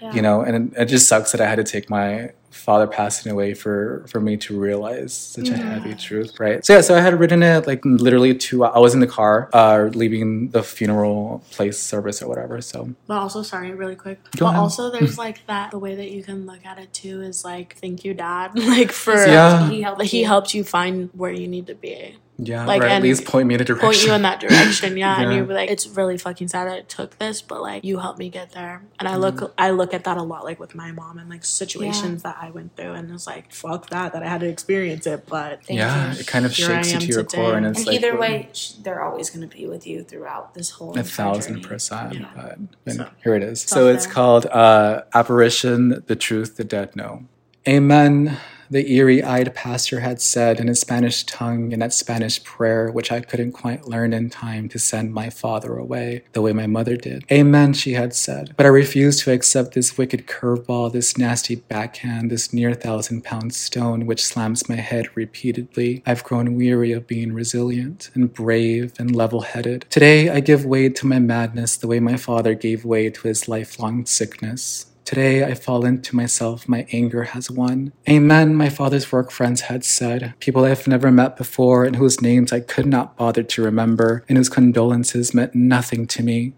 Yeah. 0.01 0.13
you 0.15 0.21
know 0.21 0.37
and 0.45 0.53
it, 0.75 0.81
it 0.81 0.85
just 0.95 1.05
sucks 1.11 1.31
that 1.33 1.41
i 1.41 1.47
had 1.51 1.59
to 1.65 1.67
take 1.75 1.89
my 1.89 2.09
father 2.53 2.87
passing 2.87 3.31
away 3.31 3.53
for 3.53 4.05
for 4.07 4.19
me 4.21 4.37
to 4.37 4.57
realize 4.59 5.13
such 5.13 5.49
a 5.49 5.57
heavy 5.57 5.93
truth 5.95 6.39
right 6.39 6.63
so 6.65 6.75
yeah 6.75 6.81
so 6.81 6.95
i 6.95 7.01
had 7.01 7.19
written 7.19 7.41
it 7.43 7.65
like 7.67 7.81
literally 7.83 8.33
two 8.33 8.63
i 8.63 8.79
was 8.79 8.93
in 8.93 8.99
the 8.99 9.07
car 9.07 9.49
uh 9.53 9.89
leaving 9.93 10.49
the 10.49 10.63
funeral 10.63 11.43
place 11.51 11.79
service 11.79 12.21
or 12.21 12.27
whatever 12.29 12.61
so 12.61 12.87
But 13.07 13.17
also, 13.17 13.41
sorry, 13.41 13.71
really 13.71 13.95
quick. 13.95 14.23
Go 14.37 14.45
but 14.45 14.51
ahead. 14.51 14.59
also, 14.59 14.91
there's 14.95 15.17
like 15.17 15.45
that. 15.47 15.71
The 15.71 15.79
way 15.79 15.95
that 15.95 16.11
you 16.11 16.23
can 16.23 16.45
look 16.45 16.65
at 16.65 16.77
it 16.79 16.93
too 16.93 17.21
is 17.21 17.43
like, 17.43 17.75
thank 17.77 18.05
you, 18.05 18.13
dad. 18.13 18.57
like 18.75 18.91
for 18.91 19.15
Yeah. 19.25 19.69
He 19.69 19.81
helped 19.81 20.01
he 20.03 20.23
helped 20.23 20.53
you 20.53 20.63
find 20.63 21.09
where 21.13 21.31
you 21.31 21.47
need 21.47 21.67
to 21.67 21.75
be. 21.75 22.17
Yeah 22.37 22.65
Like, 22.65 22.81
or 22.81 22.85
at 22.85 23.01
least 23.03 23.25
point 23.25 23.47
me 23.47 23.55
in 23.55 23.61
a 23.61 23.63
direction 23.63 23.87
point 23.87 24.05
you 24.05 24.13
in 24.13 24.21
that 24.23 24.39
direction. 24.39 24.97
Yeah, 24.97 25.19
and 25.21 25.23
Yeah. 25.31 25.37
you're 25.37 25.45
like, 25.45 25.69
it's 25.69 25.87
really 25.87 26.17
fucking 26.17 26.47
sad 26.47 26.67
that 26.67 26.77
I 26.77 26.81
took 26.81 27.17
this, 27.19 27.41
but 27.41 27.61
like 27.61 27.83
you 27.83 27.99
helped 27.99 28.19
me 28.19 28.29
get 28.29 28.51
there. 28.53 28.81
And 28.99 29.07
I 29.07 29.15
look, 29.17 29.53
I 29.57 29.69
look 29.71 29.93
at 29.93 30.03
that 30.05 30.17
a 30.17 30.23
lot, 30.23 30.43
like 30.43 30.59
with 30.59 30.73
my 30.75 30.91
mom 30.91 31.17
and 31.19 31.29
like 31.29 31.45
situations 31.45 32.23
that 32.23 32.37
I 32.41 32.49
went 32.51 32.75
through, 32.75 32.93
and 32.93 33.11
it's 33.11 33.27
like, 33.27 33.53
fuck 33.53 33.89
that, 33.91 34.13
that 34.13 34.23
I 34.23 34.27
had 34.27 34.41
to 34.41 34.47
experience 34.47 35.05
it. 35.07 35.25
But 35.27 35.63
Thank 35.65 35.77
yeah 35.79 36.13
you. 36.13 36.19
it 36.21 36.27
kind 36.27 36.45
of 36.45 36.51
Here 36.53 36.71
I 36.71 36.81
shakes 36.81 36.93
you 36.93 36.99
to 37.01 37.05
your 37.07 37.23
today. 37.23 37.37
core 37.41 37.55
and 37.57 37.65
it's 37.67 37.79
And 37.79 37.87
like 37.87 37.95
either 37.97 38.17
way, 38.17 38.49
sh- 38.53 38.71
they're 38.81 39.01
always 39.03 39.29
going 39.29 39.47
to 39.47 39.55
be 39.55 39.67
with 39.67 39.85
you 39.85 40.03
throughout 40.03 40.53
this 40.55 40.71
whole 40.71 40.93
thing. 40.93 41.01
a 41.01 41.03
thousand 41.03 41.55
journey. 41.55 41.67
percent 41.67 42.13
Yeah. 42.15 42.29
but 42.35 42.57
and 42.87 42.95
So- 42.97 43.09
here 43.23 43.35
it 43.35 43.43
is 43.43 43.61
so 43.61 43.87
it's 43.87 44.05
there. 44.05 44.13
called 44.15 44.45
uh 44.47 45.03
apparition 45.13 46.03
the 46.07 46.15
truth 46.15 46.57
the 46.57 46.63
dead 46.63 46.95
know 46.95 47.23
amen 47.67 48.37
the 48.73 48.91
eerie 48.91 49.23
eyed 49.23 49.53
pastor 49.53 49.99
had 49.99 50.19
said 50.19 50.59
in 50.59 50.67
his 50.67 50.79
Spanish 50.79 51.23
tongue 51.23 51.71
in 51.71 51.79
that 51.79 51.93
Spanish 51.93 52.43
prayer, 52.43 52.91
which 52.91 53.11
I 53.11 53.21
couldn't 53.21 53.51
quite 53.51 53.87
learn 53.87 54.13
in 54.13 54.31
time 54.31 54.67
to 54.69 54.79
send 54.79 55.13
my 55.13 55.29
father 55.29 55.77
away 55.77 56.23
the 56.33 56.41
way 56.41 56.53
my 56.53 56.65
mother 56.65 56.97
did. 56.97 57.23
Amen, 57.31 57.73
she 57.73 57.93
had 57.93 58.15
said. 58.15 58.55
But 58.57 58.65
I 58.65 58.69
refuse 58.69 59.21
to 59.21 59.31
accept 59.31 59.75
this 59.75 59.95
wicked 59.95 60.25
curveball, 60.25 60.91
this 60.91 61.17
nasty 61.17 61.55
backhand, 61.55 62.31
this 62.31 62.51
near 62.51 62.73
thousand 62.73 63.23
pound 63.23 63.53
stone 63.53 64.07
which 64.07 64.25
slams 64.25 64.67
my 64.67 64.77
head 64.77 65.15
repeatedly. 65.15 66.01
I've 66.05 66.23
grown 66.23 66.55
weary 66.55 66.91
of 66.91 67.05
being 67.05 67.31
resilient 67.31 68.09
and 68.15 68.33
brave 68.33 68.93
and 68.97 69.15
level 69.15 69.41
headed. 69.41 69.85
Today 69.91 70.29
I 70.29 70.39
give 70.39 70.65
way 70.65 70.89
to 70.89 71.05
my 71.05 71.19
madness 71.19 71.77
the 71.77 71.87
way 71.87 71.99
my 71.99 72.17
father 72.17 72.55
gave 72.55 72.83
way 72.85 73.11
to 73.11 73.27
his 73.27 73.47
lifelong 73.47 74.07
sickness. 74.07 74.87
Today 75.05 75.43
I 75.43 75.53
fall 75.53 75.85
into 75.85 76.15
myself, 76.15 76.67
my 76.67 76.87
anger 76.91 77.23
has 77.23 77.51
won. 77.51 77.91
Amen, 78.09 78.55
my 78.55 78.69
father's 78.69 79.11
work 79.11 79.31
friends 79.31 79.61
had 79.61 79.83
said. 79.83 80.33
People 80.39 80.63
I've 80.63 80.87
never 80.87 81.11
met 81.11 81.35
before 81.35 81.83
and 81.83 81.97
whose 81.97 82.21
names 82.21 82.53
I 82.53 82.61
could 82.61 82.85
not 82.85 83.17
bother 83.17 83.43
to 83.43 83.63
remember 83.63 84.23
and 84.29 84.37
whose 84.37 84.49
condolences 84.49 85.33
meant 85.33 85.53
nothing 85.53 86.07
to 86.07 86.23
me. 86.23 86.53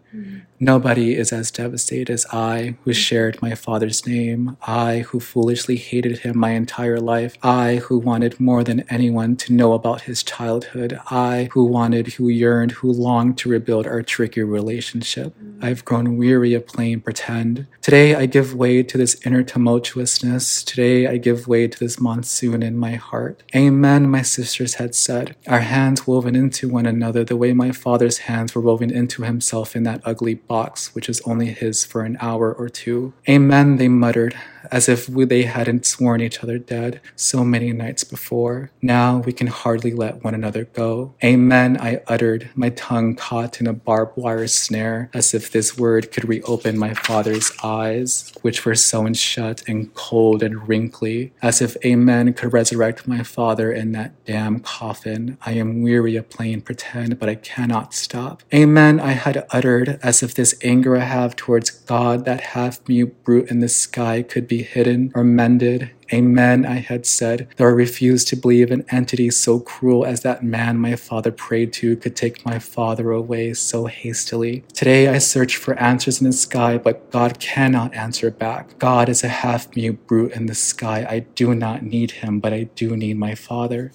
Nobody 0.60 1.16
is 1.16 1.34
as 1.34 1.52
devastated 1.52 2.10
as 2.10 2.26
I, 2.32 2.78
who 2.84 2.92
mm. 2.92 2.96
shared 2.96 3.42
my 3.42 3.56
father's 3.56 4.08
name, 4.08 4.56
I, 4.66 5.00
who 5.00 5.20
foolishly 5.20 5.76
hated 5.76 6.20
him 6.20 6.38
my 6.38 6.52
entire 6.52 7.00
life, 7.00 7.38
I, 7.44 7.78
who 7.78 7.98
wanted 7.98 8.40
more 8.40 8.64
than 8.64 8.86
anyone 8.90 9.36
to 9.38 9.54
know 9.54 9.74
about 9.74 10.02
his 10.02 10.24
childhood, 10.24 10.98
I, 11.12 11.50
who 11.52 11.66
wanted, 11.66 12.14
who 12.14 12.30
yearned, 12.30 12.72
who 12.72 12.92
longed 12.92 13.38
to 13.40 13.50
rebuild 13.50 13.86
our 13.86 14.02
tricky 14.02 14.44
relationship. 14.44 15.36
Mm. 15.38 15.64
I've 15.64 15.84
grown 15.84 16.18
weary 16.18 16.54
of 16.54 16.66
playing 16.66 17.02
pretend. 17.02 17.68
Today 17.82 18.16
I 18.16 18.26
give 18.26 18.56
way 18.56 18.82
to 18.82 18.98
this 18.98 19.20
inner 19.26 19.44
tumultuousness. 19.44 20.64
Today 20.64 21.08
I 21.08 21.18
give 21.18 21.48
way 21.48 21.68
to 21.68 21.80
this 21.80 22.00
monsoon 22.00 22.64
in 22.64 22.78
my 22.78 22.96
heart. 22.96 23.44
Amen, 23.54 24.10
my 24.10 24.22
sisters 24.22 24.76
had 24.76 24.96
said, 24.96 25.36
our 25.48 25.60
hands 25.60 26.08
woven 26.08 26.36
into 26.36 26.70
one 26.70 26.86
another 26.86 27.24
the 27.24 27.36
way 27.36 27.52
my 27.54 27.72
father's 27.72 28.20
hands 28.20 28.56
were 28.56 28.62
woven 28.62 28.92
into 28.92 29.24
himself 29.24 29.76
in 29.76 29.84
that 29.84 30.05
ugly 30.06 30.36
box, 30.36 30.94
which 30.95 31.10
is 31.10 31.22
only 31.22 31.48
his 31.48 31.84
for 31.84 32.03
an 32.03 32.18
hour 32.22 32.53
or 32.53 32.69
two. 32.69 33.14
Amen, 33.27 33.77
they 33.77 33.88
muttered, 33.88 34.36
as 34.72 34.90
if 34.90 35.08
we, 35.10 35.26
they 35.26 35.44
hadn't 35.44 35.86
sworn 35.86 36.22
each 36.22 36.44
other 36.44 36.58
dead 36.58 37.02
so 37.16 37.44
many 37.44 37.72
nights 37.72 38.04
before. 38.04 38.72
Now 38.82 39.20
we 39.20 39.34
can 39.34 39.48
hardly 39.48 39.94
let 39.94 40.24
one 40.24 40.34
another 40.34 40.66
go. 40.66 41.14
Amen, 41.24 41.78
I 41.80 42.02
uttered, 42.08 42.50
my 42.56 42.70
tongue 42.70 43.16
caught 43.16 43.60
in 43.60 43.68
a 43.68 43.74
barbed 43.74 44.18
wire 44.18 44.48
snare, 44.48 45.10
as 45.14 45.34
if 45.34 45.52
this 45.52 45.78
word 45.78 46.12
could 46.12 46.28
reopen 46.28 46.78
my 46.78 46.94
father's 46.94 47.52
eyes, 47.64 48.34
which 48.42 48.66
were 48.66 48.76
sewn 48.76 49.14
shut 49.14 49.64
and 49.68 49.94
cold 49.94 50.44
and 50.44 50.68
wrinkly, 50.68 51.34
as 51.42 51.62
if 51.62 51.78
Amen 51.86 52.34
could 52.34 52.54
resurrect 52.54 53.08
my 53.08 53.24
father 53.24 53.72
in 53.72 53.92
that 53.94 54.26
damn 54.26 54.60
coffin. 54.60 55.38
I 55.46 55.54
am 55.54 55.82
weary 55.82 56.16
of 56.16 56.30
playing 56.30 56.62
pretend, 56.62 57.20
but 57.20 57.30
I 57.30 57.36
cannot 57.36 57.94
stop. 57.94 58.44
Amen, 58.54 59.00
I 59.00 59.12
had 59.12 59.46
uttered, 59.50 60.00
as 60.02 60.24
if 60.24 60.34
this 60.34 60.56
anger 60.64 60.96
I 60.98 61.06
have 61.06 61.36
towards 61.36 61.70
God, 61.70 62.26
that 62.26 62.42
half 62.42 62.88
mute 62.88 63.24
brute 63.24 63.50
in 63.50 63.60
the 63.60 63.70
sky, 63.70 64.22
could 64.22 64.48
be 64.48 64.55
hidden 64.64 65.11
or 65.15 65.23
mended. 65.23 65.91
Amen, 66.14 66.65
I 66.65 66.76
had 66.76 67.06
said, 67.06 67.48
though 67.57 67.65
I 67.65 67.69
refused 67.69 68.27
to 68.27 68.36
believe 68.36 68.69
an 68.69 68.86
entity 68.90 69.32
so 69.32 69.60
cruel 69.60 70.06
as 70.06 70.22
that 70.22 70.44
man 70.44 70.77
my 70.77 70.95
father 70.95 71.32
prayed 71.32 71.73
to 71.73 71.98
could 71.98 72.15
take 72.15 72.45
my 72.45 72.60
father 72.60 73.11
away 73.11 73.53
so 73.53 73.86
hastily. 73.86 74.64
Today 74.73 75.07
I 75.07 75.18
search 75.18 75.57
for 75.57 75.73
answers 75.80 76.22
in 76.22 76.27
the 76.27 76.34
sky, 76.34 76.77
but 76.77 77.10
God 77.11 77.40
cannot 77.40 77.94
answer 77.95 78.30
back. 78.30 78.77
God 78.77 79.10
is 79.10 79.23
a 79.23 79.30
half 79.30 79.76
mute 79.76 80.06
brute 80.06 80.34
in 80.34 80.45
the 80.45 80.56
sky. 80.56 81.06
I 81.10 81.19
do 81.19 81.56
not 81.56 81.82
need 81.82 82.11
him, 82.11 82.40
but 82.40 82.53
I 82.53 82.64
do 82.76 82.95
need 82.95 83.18
my 83.18 83.34
father. 83.34 83.91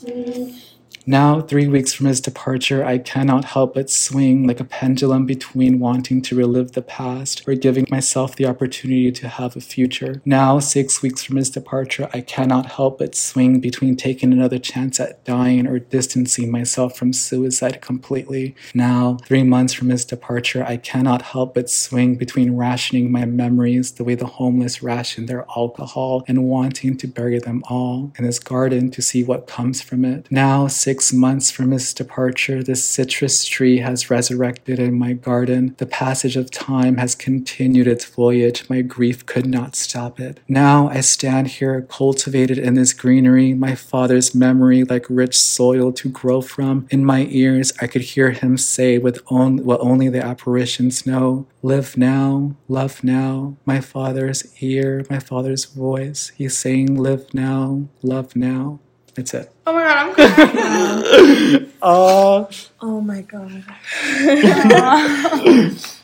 Now, 1.07 1.41
three 1.41 1.67
weeks 1.67 1.93
from 1.93 2.07
his 2.07 2.21
departure, 2.21 2.85
I 2.85 2.99
cannot 2.99 3.47
help 3.47 3.75
but 3.75 3.91
swing 3.91 4.47
like 4.47 4.61
a 4.61 4.65
pendulum 4.65 5.27
between 5.27 5.81
wanting 5.81 6.23
to 6.23 6.37
relive 6.37 6.73
the 6.73 6.83
past 6.83 7.43
or 7.49 7.55
giving 7.55 7.87
myself 7.91 8.37
the 8.37 8.47
opportunity 8.47 9.11
to 9.11 9.29
have 9.29 9.57
a 9.57 9.61
future. 9.61 10.21
Now, 10.25 10.59
six 10.59 11.03
weeks 11.03 11.25
from 11.25 11.37
his 11.37 11.51
departure, 11.51 12.09
I 12.13 12.21
cannot 12.21 12.73
help 12.73 12.99
but 12.99 13.15
swing 13.15 13.61
between 13.61 13.97
taking 13.97 14.33
another 14.33 14.59
chance 14.59 15.01
at 15.01 15.25
dying 15.25 15.67
or 15.67 15.79
distancing 15.79 16.51
myself 16.51 16.97
from 16.97 17.13
suicide 17.13 17.81
completely. 17.81 18.55
Now, 18.75 19.19
three 19.25 19.43
months 19.43 19.73
from 19.73 19.89
his 19.89 20.05
departure, 20.05 20.65
I 20.65 20.77
cannot 20.77 21.23
help 21.23 21.55
but 21.55 21.71
swing 21.71 22.17
between 22.17 22.57
rationing 22.57 23.11
my 23.11 23.25
memories 23.25 23.93
the 23.93 24.05
way 24.05 24.15
the 24.15 24.27
homeless 24.27 24.83
ration 24.83 25.27
their 25.27 25.47
alcohol 25.57 26.25
and 26.29 26.45
wanting 26.45 26.97
to 26.99 27.07
bury 27.07 27.39
them 27.39 27.63
all 27.69 28.13
in 28.19 28.25
his 28.25 28.39
garden 28.39 28.91
to 28.91 29.03
see 29.03 29.25
what 29.25 29.47
comes 29.47 29.81
from 29.81 30.05
it. 30.05 30.27
Now, 30.31 30.67
six 30.67 30.90
months 31.13 31.51
from 31.51 31.71
his 31.71 31.95
departure, 31.95 32.63
the 32.63 32.75
citrus 32.75 33.45
tree 33.45 33.79
has 33.79 34.11
resurrected 34.11 34.79
in 34.79 34.99
my 34.99 35.13
garden. 35.13 35.75
The 35.79 35.87
passage 35.87 36.37
of 36.37 36.51
time 36.51 36.97
has 36.97 37.15
continued 37.15 37.87
its 37.87 38.05
voyage. 38.05 38.69
My 38.69 38.83
grief 38.83 39.25
could 39.27 39.47
not 39.47 39.77
stop 39.77 40.19
it. 40.19 40.41
Now 40.49 40.89
I 40.89 41.01
stand 41.01 41.49
here 41.49 41.83
cultivated 41.83 42.59
in 42.59 42.75
this 42.75 42.93
greenery, 42.93 43.55
my 43.55 43.75
father's 43.75 44.35
memory 44.35 44.85
like 44.85 45.07
rich 45.09 45.41
soil 45.41 45.93
to 45.93 46.09
grow 46.09 46.41
from. 46.41 46.87
In 46.91 47.05
my 47.05 47.27
ears, 47.31 47.73
I 47.81 47.87
could 47.87 48.03
hear 48.03 48.31
him 48.33 48.57
say 48.57 48.99
with 48.99 49.21
on, 49.29 49.65
what 49.65 49.81
only 49.81 50.09
the 50.09 50.25
apparitions 50.25 51.07
know 51.07 51.47
Live 51.63 51.99
now, 51.99 52.57
love 52.69 53.05
now. 53.05 53.59
My 53.67 53.83
father's 53.83 54.51
ear, 54.63 55.05
my 55.11 55.19
father's 55.19 55.67
voice. 55.67 56.33
He's 56.37 56.57
saying, 56.57 56.97
Live 56.97 57.35
now, 57.35 57.89
love 58.03 58.35
now. 58.35 58.81
That's 59.21 59.35
it. 59.35 59.53
Oh 59.67 59.75
my 59.75 59.83
god, 59.83 59.97
I'm 59.99 60.15
crying. 60.15 61.71
Oh, 61.83 62.49
Oh 62.81 63.01
my 63.03 63.21
god. 63.21 63.53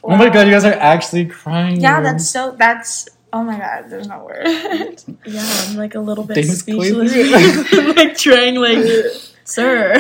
oh 0.05 0.17
my 0.17 0.29
god, 0.29 0.47
you 0.47 0.53
guys 0.53 0.67
are 0.67 0.75
actually 0.75 1.25
crying. 1.25 1.81
yeah, 1.81 2.03
that's 2.03 2.29
so. 2.29 2.55
That's. 2.59 3.09
Oh 3.33 3.43
my 3.43 3.59
god, 3.59 3.87
there's 3.89 4.07
no 4.07 4.23
word. 4.25 4.47
Yeah, 5.27 5.43
I'm 5.65 5.77
like 5.77 5.95
a 5.95 6.01
little 6.01 6.25
bit 6.25 6.35
Thanks, 6.35 6.59
speechless. 6.61 7.11
Chloe. 7.13 7.93
like 7.95 8.17
trying 8.19 8.57
like 8.57 8.85
sir. 9.45 9.95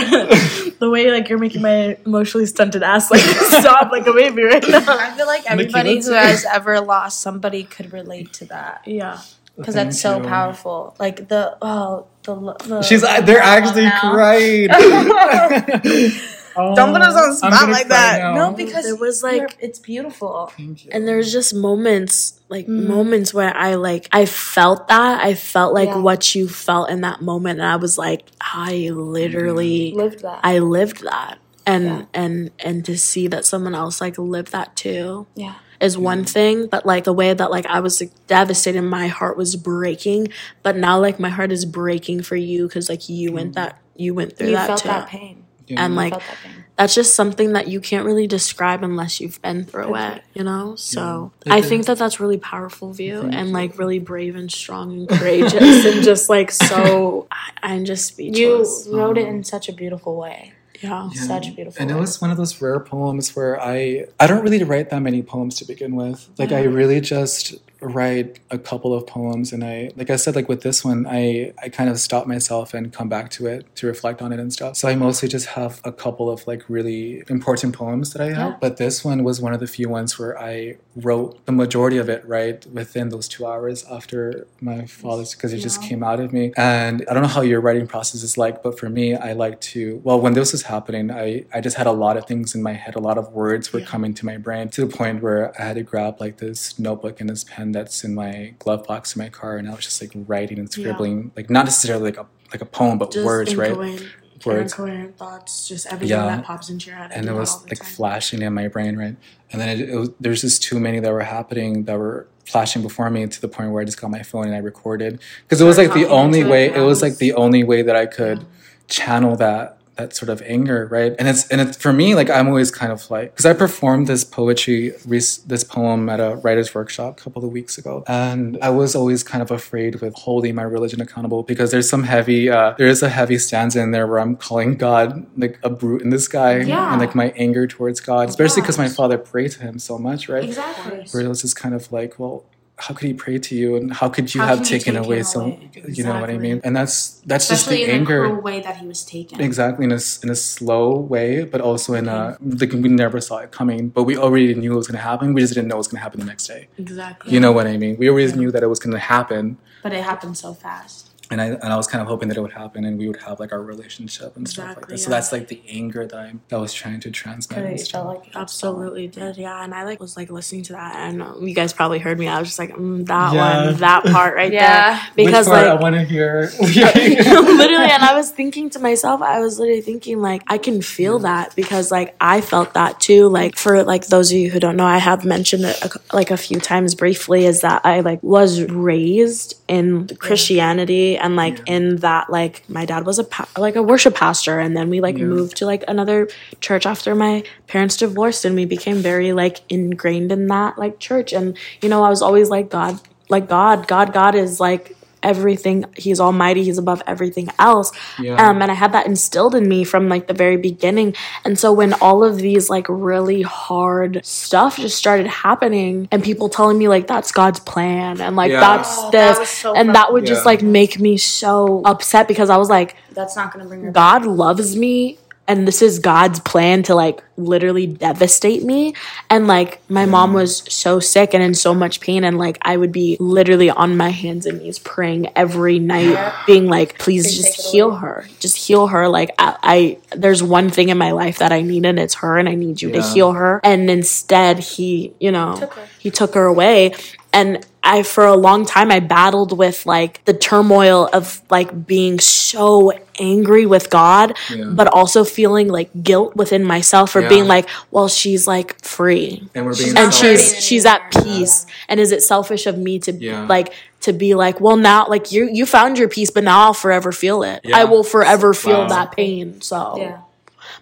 the 0.79 0.91
way 0.91 1.11
like 1.11 1.31
you're 1.31 1.39
making 1.39 1.63
my 1.63 1.97
emotionally 2.05 2.45
stunted 2.47 2.83
ass 2.83 3.11
like 3.11 3.21
stop 3.23 3.91
like 3.91 4.07
a 4.07 4.13
baby 4.13 4.43
right 4.43 4.63
now. 4.69 4.85
I 4.87 5.11
feel 5.17 5.27
like 5.27 5.51
everybody 5.51 6.03
who 6.03 6.13
has 6.13 6.45
ever 6.45 6.81
lost 6.83 7.23
somebody 7.23 7.65
could 7.65 7.95
relate 7.95 8.35
to 8.35 8.45
that 8.47 8.83
Yeah. 8.85 9.21
Because 9.57 9.75
that's 9.75 10.01
so 10.01 10.19
you. 10.19 10.25
powerful. 10.25 10.95
Like 10.99 11.29
the 11.29 11.57
oh 11.63 12.07
the, 12.23 12.35
the 12.67 12.83
She's. 12.83 13.03
Uh, 13.03 13.21
they're 13.23 13.41
actually 13.41 13.85
now. 13.85 14.13
crying. 14.13 14.69
Um, 16.57 16.75
Don't 16.75 16.93
put 16.93 17.03
us 17.03 17.15
on 17.15 17.51
the 17.51 17.55
I'm 17.55 17.59
spot 17.59 17.69
like 17.69 17.89
that. 17.89 18.19
now. 18.19 18.35
no 18.35 18.53
because 18.53 18.87
it 18.87 18.99
was, 18.99 19.23
like- 19.23 19.59
it's 19.61 19.79
beautiful. 19.79 20.51
Thank 20.57 20.87
you. 20.87 20.91
And 20.93 21.07
there's 21.07 21.31
just 21.31 21.55
moments, 21.55 22.41
like 22.49 22.67
mm. 22.67 22.87
moments 22.87 23.35
where 23.35 23.55
I 23.55 23.75
like 23.75 24.09
I 24.11 24.25
felt 24.25 24.89
that. 24.89 25.23
I 25.23 25.35
felt 25.35 25.75
like 25.75 25.91
Yeah. 25.91 25.99
what 25.99 26.35
you 26.35 26.49
felt 26.49 26.89
in 26.89 27.03
that 27.03 27.21
moment 27.21 27.61
and 27.61 27.69
I 27.69 27.77
was 27.77 27.99
like, 27.99 28.25
I 28.41 28.89
literally 28.91 29.93
mm. 29.93 29.97
Lived 29.97 30.23
that. 30.23 30.41
I 30.43 30.61
lived 30.61 31.03
that. 31.05 31.39
And 31.67 31.85
Yeah. 31.85 32.05
and 32.15 32.51
and 32.61 32.85
to 32.87 32.97
see 32.97 33.27
that 33.29 33.45
someone 33.45 33.75
else 33.75 34.01
like 34.01 34.17
lived 34.17 34.53
that 34.53 34.77
too 34.77 35.27
yeah. 35.35 35.57
Is 35.81 35.97
one 35.99 36.25
thing, 36.25 36.67
but 36.67 36.87
like 36.87 37.05
the 37.05 37.13
way 37.13 37.33
that 37.35 37.51
like 37.51 37.67
I 37.67 37.81
was 37.81 38.01
like, 38.01 38.13
devastated, 38.27 38.83
my 38.83 39.09
heart 39.09 39.37
was 39.37 39.57
breaking. 39.57 40.29
But 40.63 40.77
now 40.77 40.99
like 40.99 41.19
my 41.21 41.29
heart 41.31 41.53
is 41.53 41.65
breaking 41.65 42.23
for 42.23 42.37
you 42.37 42.67
because 42.69 42.89
like 42.89 43.09
you 43.09 43.33
went 43.33 43.55
that 43.55 43.81
you 43.95 44.15
went 44.15 44.37
through 44.37 44.49
You 44.49 44.55
that 44.57 44.67
felt 44.67 44.81
too. 44.83 44.89
that 44.89 45.09
pain. 45.09 45.45
And 45.69 45.97
like 45.97 46.13
felt 46.13 46.23
that 46.23 46.37
pain. 46.45 46.65
that's 46.77 46.95
just 46.95 47.15
something 47.15 47.55
that 47.55 47.67
you 47.67 47.81
can't 47.81 48.07
really 48.07 48.29
describe 48.29 48.85
unless 48.85 49.21
you've 49.21 49.43
been 49.43 49.65
through 49.65 49.97
it, 49.97 50.23
you 50.33 50.45
know? 50.45 50.77
So 50.77 51.33
Yeah. 51.45 51.55
I 51.55 51.61
think 51.63 51.87
that 51.87 51.99
that's 51.99 52.21
really 52.21 52.37
powerful 52.39 52.93
view 52.93 53.23
and 53.23 53.53
like 53.53 53.77
really 53.79 53.99
brave 53.99 54.37
and 54.37 54.51
strong 54.53 54.93
and 54.93 55.09
courageous 55.19 55.85
and 55.85 56.05
just 56.05 56.29
like 56.29 56.53
so 56.53 57.27
I, 57.33 57.51
I'm 57.75 57.85
just 57.85 58.05
speechless. 58.07 58.39
You 58.39 58.65
speechless. 58.65 58.89
wrote 58.97 59.19
it 59.19 59.27
in 59.27 59.43
such 59.43 59.69
a 59.69 59.73
beautiful 59.73 60.17
way. 60.17 60.53
Yeah. 60.83 61.11
Yeah. 61.13 61.23
Such 61.23 61.49
a 61.49 61.53
beautiful 61.53 61.81
And 61.81 61.91
it 61.91 61.95
was 61.95 62.21
one 62.21 62.31
of 62.31 62.37
those 62.37 62.61
rare 62.61 62.81
poems 62.81 63.35
where 63.35 63.61
I 63.61 64.07
I 64.19 64.27
don't 64.27 64.43
really 64.43 64.63
write 64.63 64.91
that 64.91 65.01
many 65.01 65.23
poems 65.23 65.57
to 65.57 65.65
begin 65.65 65.97
with. 65.97 66.29
Like 66.39 66.53
I 66.53 66.63
mm-hmm. 66.65 66.75
really 66.75 67.01
just 67.01 67.55
write 67.81 68.41
a 68.51 68.59
couple 68.59 68.95
of 68.95 69.07
poems 69.07 69.53
and 69.53 69.63
I 69.63 69.91
like 69.97 70.09
I 70.09 70.17
said 70.17 70.35
like 70.35 70.49
with 70.49 70.63
this 70.63 70.85
one 70.85 71.07
I 71.07 71.53
I 71.63 71.69
kind 71.69 71.91
of 71.91 71.99
stop 71.99 72.27
myself 72.27 72.73
and 72.73 72.93
come 72.93 73.09
back 73.09 73.31
to 73.33 73.47
it 73.47 73.75
to 73.77 73.87
reflect 73.87 74.23
on 74.23 74.33
it 74.33 74.41
and 74.41 74.53
stuff. 74.53 74.77
So 74.77 74.89
I 74.89 74.95
mostly 74.95 75.29
just 75.29 75.47
have 75.49 75.81
a 75.85 75.93
couple 75.93 76.31
of 76.31 76.47
like 76.47 76.65
really 76.69 77.23
important 77.29 77.75
poems 77.75 78.13
that 78.13 78.23
I 78.23 78.29
have. 78.29 78.53
Yeah. 78.53 78.57
But 78.61 78.79
this 78.79 79.05
one 79.05 79.25
was 79.25 79.41
one 79.41 79.53
of 79.53 79.61
the 79.61 79.67
few 79.67 79.89
ones 79.89 80.19
where 80.19 80.39
I 80.41 80.77
wrote 80.97 81.45
the 81.45 81.53
majority 81.53 81.99
of 81.99 82.09
it 82.09 82.27
right 82.27 82.65
within 82.73 83.11
those 83.11 83.29
2 83.29 83.47
hours 83.47 83.85
after 83.91 84.47
my 84.61 84.87
father's 84.87 85.35
because 85.35 85.53
it 85.53 85.59
just 85.59 85.83
came 85.83 86.03
out 86.03 86.19
of 86.19 86.33
me. 86.33 86.53
And 86.57 87.05
I 87.11 87.15
don't 87.15 87.23
know 87.23 87.29
how 87.29 87.43
your 87.43 87.61
writing 87.61 87.87
process 87.87 88.23
is 88.23 88.39
like, 88.39 88.63
but 88.63 88.79
for 88.79 88.89
me 88.89 89.15
I 89.15 89.35
like 89.35 89.61
to 89.73 90.01
well 90.03 90.21
when 90.21 90.33
this 90.33 90.53
was 90.53 90.63
happening 90.63 91.11
I 91.11 91.45
I 91.53 91.61
just 91.61 91.77
had 91.77 91.87
a 91.87 91.93
lot 91.93 92.17
of 92.17 92.27
things 92.27 92.55
in 92.55 92.63
my 92.63 92.73
head, 92.73 92.95
a 92.95 93.01
lot 93.01 93.19
of 93.19 93.33
words 93.33 93.73
were 93.73 93.83
coming 93.83 94.15
to 94.15 94.25
my 94.25 94.39
brain 94.39 94.71
to 94.71 94.87
the 94.87 94.97
point 94.97 95.23
where 95.23 95.53
I 95.61 95.65
had 95.67 95.77
to 95.77 95.83
grab 95.83 96.21
like 96.21 96.39
this 96.39 96.79
notebook 96.79 97.21
and 97.21 97.29
this 97.29 97.45
pen 97.45 97.66
that's 97.73 98.05
in 98.05 98.15
my 98.15 98.55
glove 98.59 98.85
box 98.87 99.15
in 99.17 99.23
my 99.23 99.29
car 99.29 99.57
and 99.57 99.69
I 99.69 99.75
was 99.75 99.85
just 99.85 100.01
like 100.01 100.13
writing 100.15 100.59
and 100.59 100.71
scribbling 100.71 101.33
like 101.37 101.51
not 101.51 101.65
necessarily 101.65 102.05
like 102.11 102.19
a 102.19 102.27
like 102.53 102.61
a 102.61 102.67
poem 102.67 102.99
but 102.99 103.11
Just 103.13 103.25
words, 103.27 103.57
right? 103.57 103.71
incoherent, 103.71 104.07
Words. 104.45 104.73
incoherent 104.73 105.17
thoughts, 105.19 105.67
just 105.67 105.87
everything 105.87 106.17
Yeah. 106.17 106.27
that 106.27 106.45
pops 106.45 106.69
into 106.71 106.87
your 106.91 106.97
head. 106.97 107.11
And 107.13 107.27
it 107.27 107.33
was 107.33 107.63
like 107.65 107.79
time. 107.79 107.87
flashing 107.89 108.43
in 108.43 108.53
my 108.55 108.69
brain, 108.69 108.97
right? 108.97 109.17
And 109.51 109.61
then 109.61 109.69
it, 109.69 109.89
it 109.89 109.97
was, 109.97 110.11
there's 110.21 110.43
just 110.43 110.63
too 110.63 110.79
many 110.79 111.01
that 111.01 111.13
were 111.13 111.23
happening 111.23 111.85
that 111.85 111.99
were 111.99 112.29
flashing 112.45 112.83
before 112.83 113.11
me 113.11 113.27
to 113.27 113.41
the 113.41 113.49
point 113.49 113.73
where 113.73 113.83
I 113.83 113.85
just 113.85 114.01
got 114.01 114.11
my 114.11 114.23
phone 114.23 114.45
and 114.47 114.55
I 114.55 114.59
recorded 114.59 115.21
because 115.43 115.61
it 115.61 115.65
was 115.65 115.79
like 115.79 115.93
the 115.95 116.07
only 116.09 116.45
way. 116.45 116.67
It 116.73 116.81
was 116.83 117.03
like 117.03 117.17
the 117.17 117.33
only 117.35 117.65
way 117.65 117.83
that 117.83 117.97
I 117.97 118.07
could 118.07 118.45
channel 118.89 119.35
that 119.37 119.76
that 119.97 120.15
sort 120.15 120.29
of 120.29 120.43
anger, 120.43 120.87
right? 120.91 121.15
And 121.19 121.27
it's 121.29 121.47
and 121.49 121.61
it's 121.61 121.77
for 121.77 121.93
me 121.93 122.15
like 122.15 122.31
I'm 122.31 122.49
always 122.49 122.71
kind 122.71 122.93
of 122.93 123.11
like 123.11 123.31
because 123.33 123.47
I 123.47 123.53
performed 123.55 124.07
this 124.07 124.25
poetry 124.25 124.93
this 125.07 125.65
poem 125.65 126.09
at 126.09 126.21
a 126.21 126.37
writers 126.37 126.75
workshop 126.75 127.19
a 127.19 127.23
couple 127.23 127.45
of 127.45 127.51
weeks 127.51 127.79
ago, 127.79 128.05
and 128.07 128.59
I 128.63 128.71
was 128.71 128.95
always 128.95 129.23
kind 129.23 129.43
of 129.43 129.51
afraid 129.51 130.01
with 130.01 130.15
holding 130.15 130.55
my 130.55 130.63
religion 130.63 131.01
accountable 131.01 131.43
because 131.43 131.71
there's 131.71 131.89
some 131.89 132.03
heavy 132.05 132.51
uh, 132.51 132.75
there 132.79 132.87
is 132.87 133.03
a 133.03 133.09
heavy 133.09 133.39
stanza 133.39 133.81
in 133.81 133.91
there 133.91 134.07
where 134.07 134.19
I'm 134.21 134.37
calling 134.37 134.77
God 134.77 135.27
like 135.37 135.59
a 135.63 135.71
brute 135.71 136.03
in 136.03 136.11
the 136.11 136.19
sky 136.19 136.61
Yeah. 136.61 136.93
and 136.93 137.01
like 137.01 137.15
my 137.15 137.33
anger 137.37 137.67
towards 137.67 138.01
God, 138.01 138.29
especially 138.29 138.63
because 138.63 138.79
my 138.79 138.89
father 138.89 139.19
prayed 139.19 139.53
to 139.53 139.61
him 139.61 139.79
so 139.79 139.99
much, 139.99 140.29
right? 140.29 140.45
Exactly. 140.45 141.07
Where 141.13 141.25
it 141.25 141.29
was 141.29 141.43
just 141.43 141.57
kind 141.57 141.75
of 141.75 141.91
like, 141.93 142.19
well, 142.19 142.45
how 142.79 142.95
could 142.95 143.07
he 143.07 143.15
pray 143.15 143.39
to 143.39 143.55
you, 143.55 143.77
and 143.77 143.93
how 143.93 144.09
could 144.11 144.35
you 144.35 144.41
How 144.43 144.49
have 144.49 144.63
taken 144.63 144.95
take 144.95 145.05
away 145.05 145.19
him 145.19 145.25
so? 145.25 145.41
away? 145.41 145.71
You 145.89 146.05
know 146.05 146.21
what 146.21 146.29
I 146.29 146.37
mean? 146.37 146.61
And 146.63 146.77
that's 146.77 147.21
that's 147.25 147.51
Especially 147.51 147.79
just 147.79 147.87
the 147.89 147.93
anger. 147.93 148.29
the 148.29 148.35
way 148.35 148.61
that 148.61 148.77
he 148.77 148.87
was 148.87 149.03
taken. 149.05 149.41
Exactly 149.41 149.85
in 149.87 149.93
a, 149.93 149.99
in 150.23 150.29
a 150.31 150.35
slow 150.35 150.95
way, 150.99 151.45
but 151.45 151.61
also 151.63 151.95
in 151.95 152.07
a 152.09 152.37
like 152.41 152.73
we 152.73 152.89
never 152.91 153.21
saw 153.21 153.39
it 153.39 153.51
coming, 153.51 153.89
but 153.89 154.03
we 154.05 154.17
already 154.17 154.55
knew 154.55 154.73
it 154.75 154.77
was 154.77 154.89
going 154.89 154.99
to 154.99 155.03
happen. 155.03 155.33
We 155.33 155.41
just 155.41 155.55
didn't 155.55 155.69
know 155.69 155.77
it 155.77 155.79
was 155.79 155.89
going 155.89 156.01
to 156.01 156.03
happen 156.03 156.21
the 156.21 156.27
next 156.27 156.47
day. 156.47 156.69
Exactly. 156.77 157.33
You 157.33 157.41
know 157.41 157.53
what 157.53 157.67
I 157.67 157.77
mean? 157.79 157.97
We 157.97 158.11
always 158.11 158.37
knew 158.37 158.51
that 158.53 158.63
it 158.63 158.67
was 158.69 158.79
going 158.79 158.93
to 158.93 158.99
happen, 159.01 159.57
But 159.83 159.93
it 159.95 160.05
happened 160.05 160.37
so 160.37 160.53
fast. 160.53 161.06
And 161.31 161.41
I 161.41 161.47
and 161.47 161.65
I 161.73 161.77
was 161.77 161.87
kind 161.87 162.01
of 162.03 162.09
hoping 162.09 162.29
that 162.29 162.37
it 162.37 162.41
would 162.41 162.53
happen, 162.53 162.85
and 162.85 162.99
we 162.99 163.07
would 163.09 163.21
have 163.23 163.41
like 163.41 163.53
our 163.53 163.63
relationship 163.63 164.37
and 164.37 164.49
stuff 164.49 164.65
like 164.65 164.77
Exactly, 164.77 164.95
that. 164.97 165.01
So 165.03 165.11
that's 165.11 165.33
like 165.33 165.49
the 165.49 165.61
anger 165.69 166.07
that 166.07 166.19
I 166.19 166.35
that 166.49 166.61
was 166.61 166.73
trying 166.73 167.01
to 167.01 167.11
transmit. 167.11 167.59
But 167.59 167.65
and 167.71 167.75
it 167.79 167.83
stuff. 167.85 168.03
felt 168.05 168.25
like 168.25 168.37
Absolutely 168.37 169.09
did, 169.09 169.37
yeah. 169.37 169.63
And 169.65 169.75
I 169.75 169.85
like 169.85 170.01
was 170.01 170.17
like 170.17 170.31
listening 170.31 170.63
to 170.65 170.73
that, 170.75 170.97
and 170.97 171.47
you 171.49 171.55
guys 171.55 171.73
probably 171.73 171.99
heard 171.99 172.19
me. 172.19 172.29
I 172.29 172.39
was 172.39 172.49
just 172.49 172.59
like, 172.59 172.71
mm, 172.75 173.05
that 173.07 173.33
Yeah. 173.35 173.67
one, 173.67 173.77
that 173.79 174.05
part 174.05 174.35
right 174.37 174.53
Yeah. 174.53 174.95
there, 174.95 175.09
because 175.17 175.47
Which 175.47 175.53
part 175.55 175.67
like 175.69 175.79
I 175.79 175.81
want 175.83 175.95
to 175.97 176.05
hear. 176.05 176.51
literally 176.61 177.91
and 177.91 178.03
i 178.03 178.15
was 178.15 178.31
thinking 178.31 178.71
to 178.71 178.79
myself 178.79 179.23
i 179.23 179.41
was 179.41 179.59
literally 179.59 179.81
thinking 179.81 180.21
like 180.21 180.43
i 180.47 180.59
can 180.59 180.81
feel 180.83 181.19
that 181.21 181.55
because 181.57 181.91
like 181.91 182.15
i 182.21 182.41
felt 182.41 182.75
that 182.75 183.01
too 183.01 183.29
like 183.29 183.57
for 183.57 183.83
like 183.83 184.07
those 184.07 184.31
of 184.31 184.37
you 184.39 184.51
who 184.51 184.59
don't 184.61 184.77
know 184.77 184.85
i 184.87 184.99
have 184.99 185.25
mentioned 185.25 185.65
it 185.65 185.81
a, 185.83 185.91
like 186.15 186.31
a 186.31 186.37
few 186.37 186.61
times 186.61 186.95
briefly 186.95 187.45
is 187.47 187.61
that 187.63 187.85
i 187.85 188.01
like 188.01 188.23
was 188.23 188.63
raised 188.65 189.55
in 189.69 190.07
christianity 190.19 191.16
and 191.17 191.37
like 191.37 191.61
in 191.67 191.97
that 191.97 192.31
like 192.31 192.69
my 192.69 192.85
dad 192.85 193.05
was 193.07 193.19
a 193.19 193.25
pa- 193.25 193.49
like 193.59 193.77
a 193.77 193.83
worship 193.83 194.15
pastor 194.15 194.59
and 194.59 194.77
then 194.77 194.89
we 194.91 195.01
like 195.01 195.19
Yeah. 195.19 195.25
moved 195.27 195.57
to 195.59 195.67
like 195.67 195.85
another 195.89 196.29
church 196.61 196.87
after 196.87 197.15
my 197.15 197.45
parents 197.67 197.97
divorced 197.97 198.45
and 198.45 198.55
we 198.55 198.65
became 198.65 198.97
very 198.97 199.33
like 199.33 199.61
ingrained 199.69 200.33
in 200.33 200.47
that 200.49 200.79
like 200.79 200.99
church 200.99 201.33
and 201.33 201.57
you 201.83 201.89
know 201.89 202.03
i 202.03 202.09
was 202.09 202.23
always 202.23 202.49
like 202.51 202.71
god 202.71 202.99
like 203.29 203.49
god 203.49 203.87
god 203.87 204.13
god 204.13 204.35
is 204.35 204.61
like 204.61 204.96
everything. 205.27 205.85
He's 205.97 206.21
almighty. 206.21 206.63
He's 206.65 206.79
above 206.79 207.03
everything 207.07 207.49
else. 207.59 207.91
Yeah. 208.19 208.35
Um, 208.49 208.63
and 208.63 208.71
I 208.71 208.75
had 208.75 208.93
that 208.93 209.07
instilled 209.07 209.55
in 209.55 209.69
me 209.69 209.85
from 209.85 210.09
like 210.09 210.29
the 210.29 210.35
very 210.35 210.57
beginning. 210.57 211.15
And 211.45 211.59
so 211.59 211.73
when 211.73 211.93
all 211.95 212.25
of 212.25 212.37
these 212.37 212.71
like 212.71 212.87
really 212.89 213.43
hard 213.43 214.25
stuff 214.25 214.77
just 214.77 214.97
started 214.97 215.27
happening 215.27 216.09
and 216.13 216.23
people 216.23 216.49
telling 216.49 216.79
me 216.79 216.89
like 216.89 217.07
that's 217.07 217.33
God's 217.33 217.61
plan 217.61 218.21
and 218.21 218.37
like 218.37 218.51
Yeah. 218.53 218.61
that's 218.61 218.87
Oh, 218.99 219.11
this 219.11 219.39
was 219.39 219.49
so 219.49 219.75
and 219.75 219.95
that 219.95 220.13
would 220.13 220.25
just 220.25 220.47
like 220.47 220.63
make 220.63 221.01
me 221.01 221.17
so 221.19 221.83
upset 221.85 222.29
because 222.29 222.49
I 222.49 222.57
was 222.57 222.71
like, 222.71 222.97
That's 223.13 223.35
not 223.37 223.53
gonna 223.53 223.67
bring 223.67 223.83
her. 223.83 223.91
God 223.91 224.25
loves 224.25 224.77
me 224.77 225.19
and 225.49 225.67
this 225.67 225.83
is 225.83 225.99
God's 225.99 226.41
plan 226.41 226.83
to 226.85 226.95
like 226.95 227.23
literally 227.37 227.87
devastate 227.87 228.63
me. 228.65 228.95
And 229.31 229.47
like 229.47 229.81
my 229.89 230.07
mom 230.07 230.33
was 230.33 230.63
so 230.73 231.01
sick 231.01 231.35
and 231.35 231.43
in 231.43 231.55
so 231.55 231.75
much 231.75 232.01
pain 232.01 232.25
and 232.25 232.39
like 232.39 232.59
I 232.63 232.77
would 232.77 232.93
be 232.93 233.17
literally 233.21 233.71
on 233.71 233.97
my 233.97 234.11
hands 234.11 234.47
and 234.47 234.61
knees 234.61 234.79
praying 234.79 235.31
every 235.37 235.79
night, 235.79 236.35
being 236.47 236.67
like, 236.67 236.99
please 236.99 237.37
just 237.37 237.73
heal 237.73 237.91
away. 237.91 238.01
her. 238.01 238.29
Just 238.41 238.57
heal 238.57 238.87
her. 238.89 239.09
Like 239.09 239.31
I, 239.39 239.57
I 239.63 239.99
there's 240.17 240.43
one 240.43 240.71
thing 240.71 240.89
in 240.89 240.99
my 240.99 241.13
life 241.13 241.39
that 241.39 241.53
I 241.53 241.63
need 241.63 241.85
and 241.87 241.99
it's 241.99 242.15
her 242.15 242.39
and 242.39 242.49
I 242.49 242.55
need 242.55 242.83
you 242.83 242.93
to 242.93 243.03
heal 243.03 243.33
her. 243.33 243.61
And 243.65 243.91
instead 243.91 244.59
he, 244.59 245.13
you 245.21 245.33
know, 245.33 245.57
Took 245.59 245.79
he 245.99 246.11
took 246.11 246.35
her 246.35 246.45
away. 246.45 246.95
And 247.33 247.67
I, 247.83 248.03
for 248.03 248.25
a 248.25 248.35
long 248.35 248.65
time, 248.65 248.91
I 248.91 248.99
battled 248.99 249.57
with 249.57 249.85
like 249.87 250.25
the 250.25 250.33
turmoil 250.33 251.09
of 251.13 251.41
like 251.51 251.87
being 251.87 252.19
so 252.19 252.93
angry 253.19 253.67
with 253.67 253.91
God, 253.91 254.37
Yeah. 254.51 254.65
but 254.65 254.89
also 254.89 255.23
feeling 255.23 255.69
like 255.69 255.91
guilt 256.03 256.35
within 256.35 256.65
myself 256.65 257.11
for 257.11 257.21
Yeah. 257.27 257.37
being 257.37 257.47
like, 257.47 257.69
well, 257.91 258.09
she's 258.09 258.47
like 258.47 258.83
free 258.85 259.49
And 259.55 259.67
we're 259.67 259.75
being 259.77 259.89
and 259.97 260.07
not 260.11 260.15
she's 260.15 260.65
she's 260.65 260.85
at 260.87 261.11
peace. 261.13 261.67
And 261.89 262.01
is 262.01 262.11
it 262.13 262.23
selfish 262.23 262.67
of 262.67 262.77
me 262.79 262.99
to 263.01 263.13
Yeah. 263.13 263.47
like 263.47 263.73
to 264.03 264.13
be 264.13 264.35
like, 264.35 264.61
well, 264.61 264.77
now 264.77 265.07
like 265.09 265.33
you 265.33 265.49
you 265.53 265.67
found 265.67 265.99
your 265.99 266.09
peace, 266.09 266.31
but 266.31 266.45
now 266.45 266.59
I'll 266.65 266.75
forever 266.75 267.13
feel 267.13 267.43
it. 267.43 267.61
Yeah. 267.65 267.79
I 267.79 267.85
will 267.85 268.05
forever 268.05 268.55
feel 268.55 268.83
Wow. 268.83 268.89
that 268.89 269.13
pain. 269.13 269.61
So, 269.61 269.79
Yeah. 269.99 270.19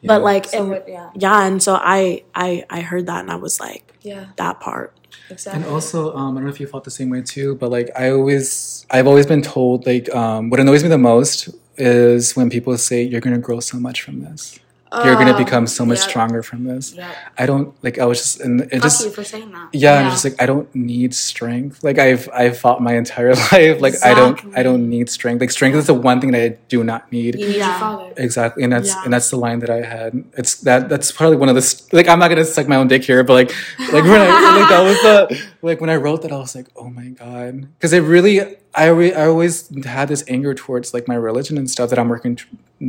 but 0.03 0.23
like, 0.23 0.47
So 0.47 0.59
and- 0.59 0.71
what- 0.71 0.89
yeah. 0.89 1.11
yeah, 1.15 1.47
and 1.47 1.63
so 1.63 1.75
I 1.75 2.23
I 2.35 2.65
I 2.71 2.81
heard 2.81 3.07
that 3.07 3.21
and 3.21 3.31
I 3.31 3.37
was 3.37 3.59
like, 3.61 3.93
Yeah. 4.03 4.27
that 4.37 4.61
part. 4.61 4.93
Exactly. 5.31 5.63
And 5.63 5.73
also, 5.73 6.15
um, 6.15 6.33
I 6.33 6.41
don't 6.41 6.45
know 6.45 6.51
if 6.51 6.61
you 6.61 6.67
felt 6.67 6.85
the 6.85 6.91
same 6.91 7.09
way 7.09 7.23
too, 7.23 7.55
but 7.55 7.71
like 7.71 7.89
I 7.97 8.11
always, 8.11 8.85
I've 8.91 9.07
always 9.07 9.25
been 9.27 9.41
told 9.43 9.87
like 9.87 10.15
um, 10.15 10.51
what 10.51 10.61
annoys 10.61 10.83
me 10.83 10.91
the 10.91 10.99
most 10.99 11.49
is 11.79 12.37
when 12.37 12.51
people 12.51 12.77
say 12.77 13.03
you're 13.03 13.23
gonna 13.23 13.39
grow 13.39 13.61
so 13.61 13.79
much 13.79 14.03
from 14.03 14.21
this. 14.21 14.59
You're 15.05 15.17
gonna 15.17 15.35
oh, 15.35 15.39
become 15.39 15.67
so 15.67 15.85
much 15.85 15.99
yep. 16.01 16.09
stronger 16.11 16.43
from 16.43 16.65
this. 16.65 16.95
Yep. 16.95 17.17
I 17.39 17.47
don't 17.47 17.75
like. 17.83 17.99
I 17.99 18.05
was 18.05 18.19
just, 18.19 18.41
and 18.41 18.61
it 18.63 18.71
Fuck 18.71 18.83
just, 18.83 19.05
you 19.05 19.11
for 19.11 19.25
saying 19.25 19.51
that. 19.53 19.71
yeah, 19.73 19.95
I'm 19.95 20.11
just 20.11 20.25
like 20.25 20.41
I 20.41 20.47
don't 20.47 20.73
need 20.75 21.15
strength. 21.15 21.83
Like 21.83 21.99
I've 21.99 22.29
I've 22.33 22.59
fought 22.59 22.83
my 22.83 22.95
entire 22.95 23.35
life. 23.53 23.81
Like 23.81 23.95
I 24.05 24.15
don't 24.15 24.41
I 24.57 24.63
don't 24.63 24.89
need 24.89 25.09
strength. 25.11 25.41
Like 25.41 25.51
strength 25.51 25.77
is 25.77 25.87
the 25.87 25.95
one 25.95 26.21
thing 26.21 26.33
that 26.33 26.43
I 26.43 26.49
do 26.69 26.85
not 26.85 27.11
need. 27.11 27.39
You 27.39 27.47
need 27.49 27.57
Yeah. 27.57 27.71
your 27.71 27.79
father. 27.81 28.13
Exactly, 28.17 28.63
and 28.63 28.73
that's 28.73 28.89
Yeah. 28.89 29.05
and 29.05 29.13
that's 29.13 29.31
the 29.31 29.37
line 29.37 29.61
that 29.61 29.71
I 29.71 29.83
had. 29.83 30.25
It's 30.37 30.57
that 30.61 30.89
that's 30.89 31.11
probably 31.13 31.37
one 31.37 31.49
of 31.49 31.55
the 31.57 31.83
like 31.93 32.09
I'm 32.09 32.19
not 32.19 32.29
gonna 32.29 32.45
suck 32.45 32.69
my 32.69 32.77
own 32.77 32.89
dick 32.89 33.05
here, 33.05 33.25
but 33.25 33.35
like 33.35 33.55
like 33.93 34.05
when 34.11 34.21
I 34.21 34.57
like 34.61 34.69
that 34.69 34.83
was 34.83 35.01
the 35.03 35.43
like 35.65 35.81
when 35.81 35.91
I 35.91 35.97
wrote 35.97 36.23
that 36.23 36.33
I 36.33 36.37
was 36.37 36.55
like 36.55 36.69
oh 36.77 36.89
my 36.91 37.09
god 37.09 37.69
because 37.75 37.93
it 37.93 38.01
really 38.01 38.57
I 38.75 38.87
re- 38.87 39.15
I 39.15 39.27
always 39.27 39.71
had 39.85 40.09
this 40.09 40.25
anger 40.29 40.55
towards 40.55 40.93
like 40.93 41.09
my 41.09 41.15
religion 41.15 41.57
and 41.59 41.71
stuff 41.71 41.91
that 41.91 41.99
I'm 41.99 42.09
working 42.09 42.39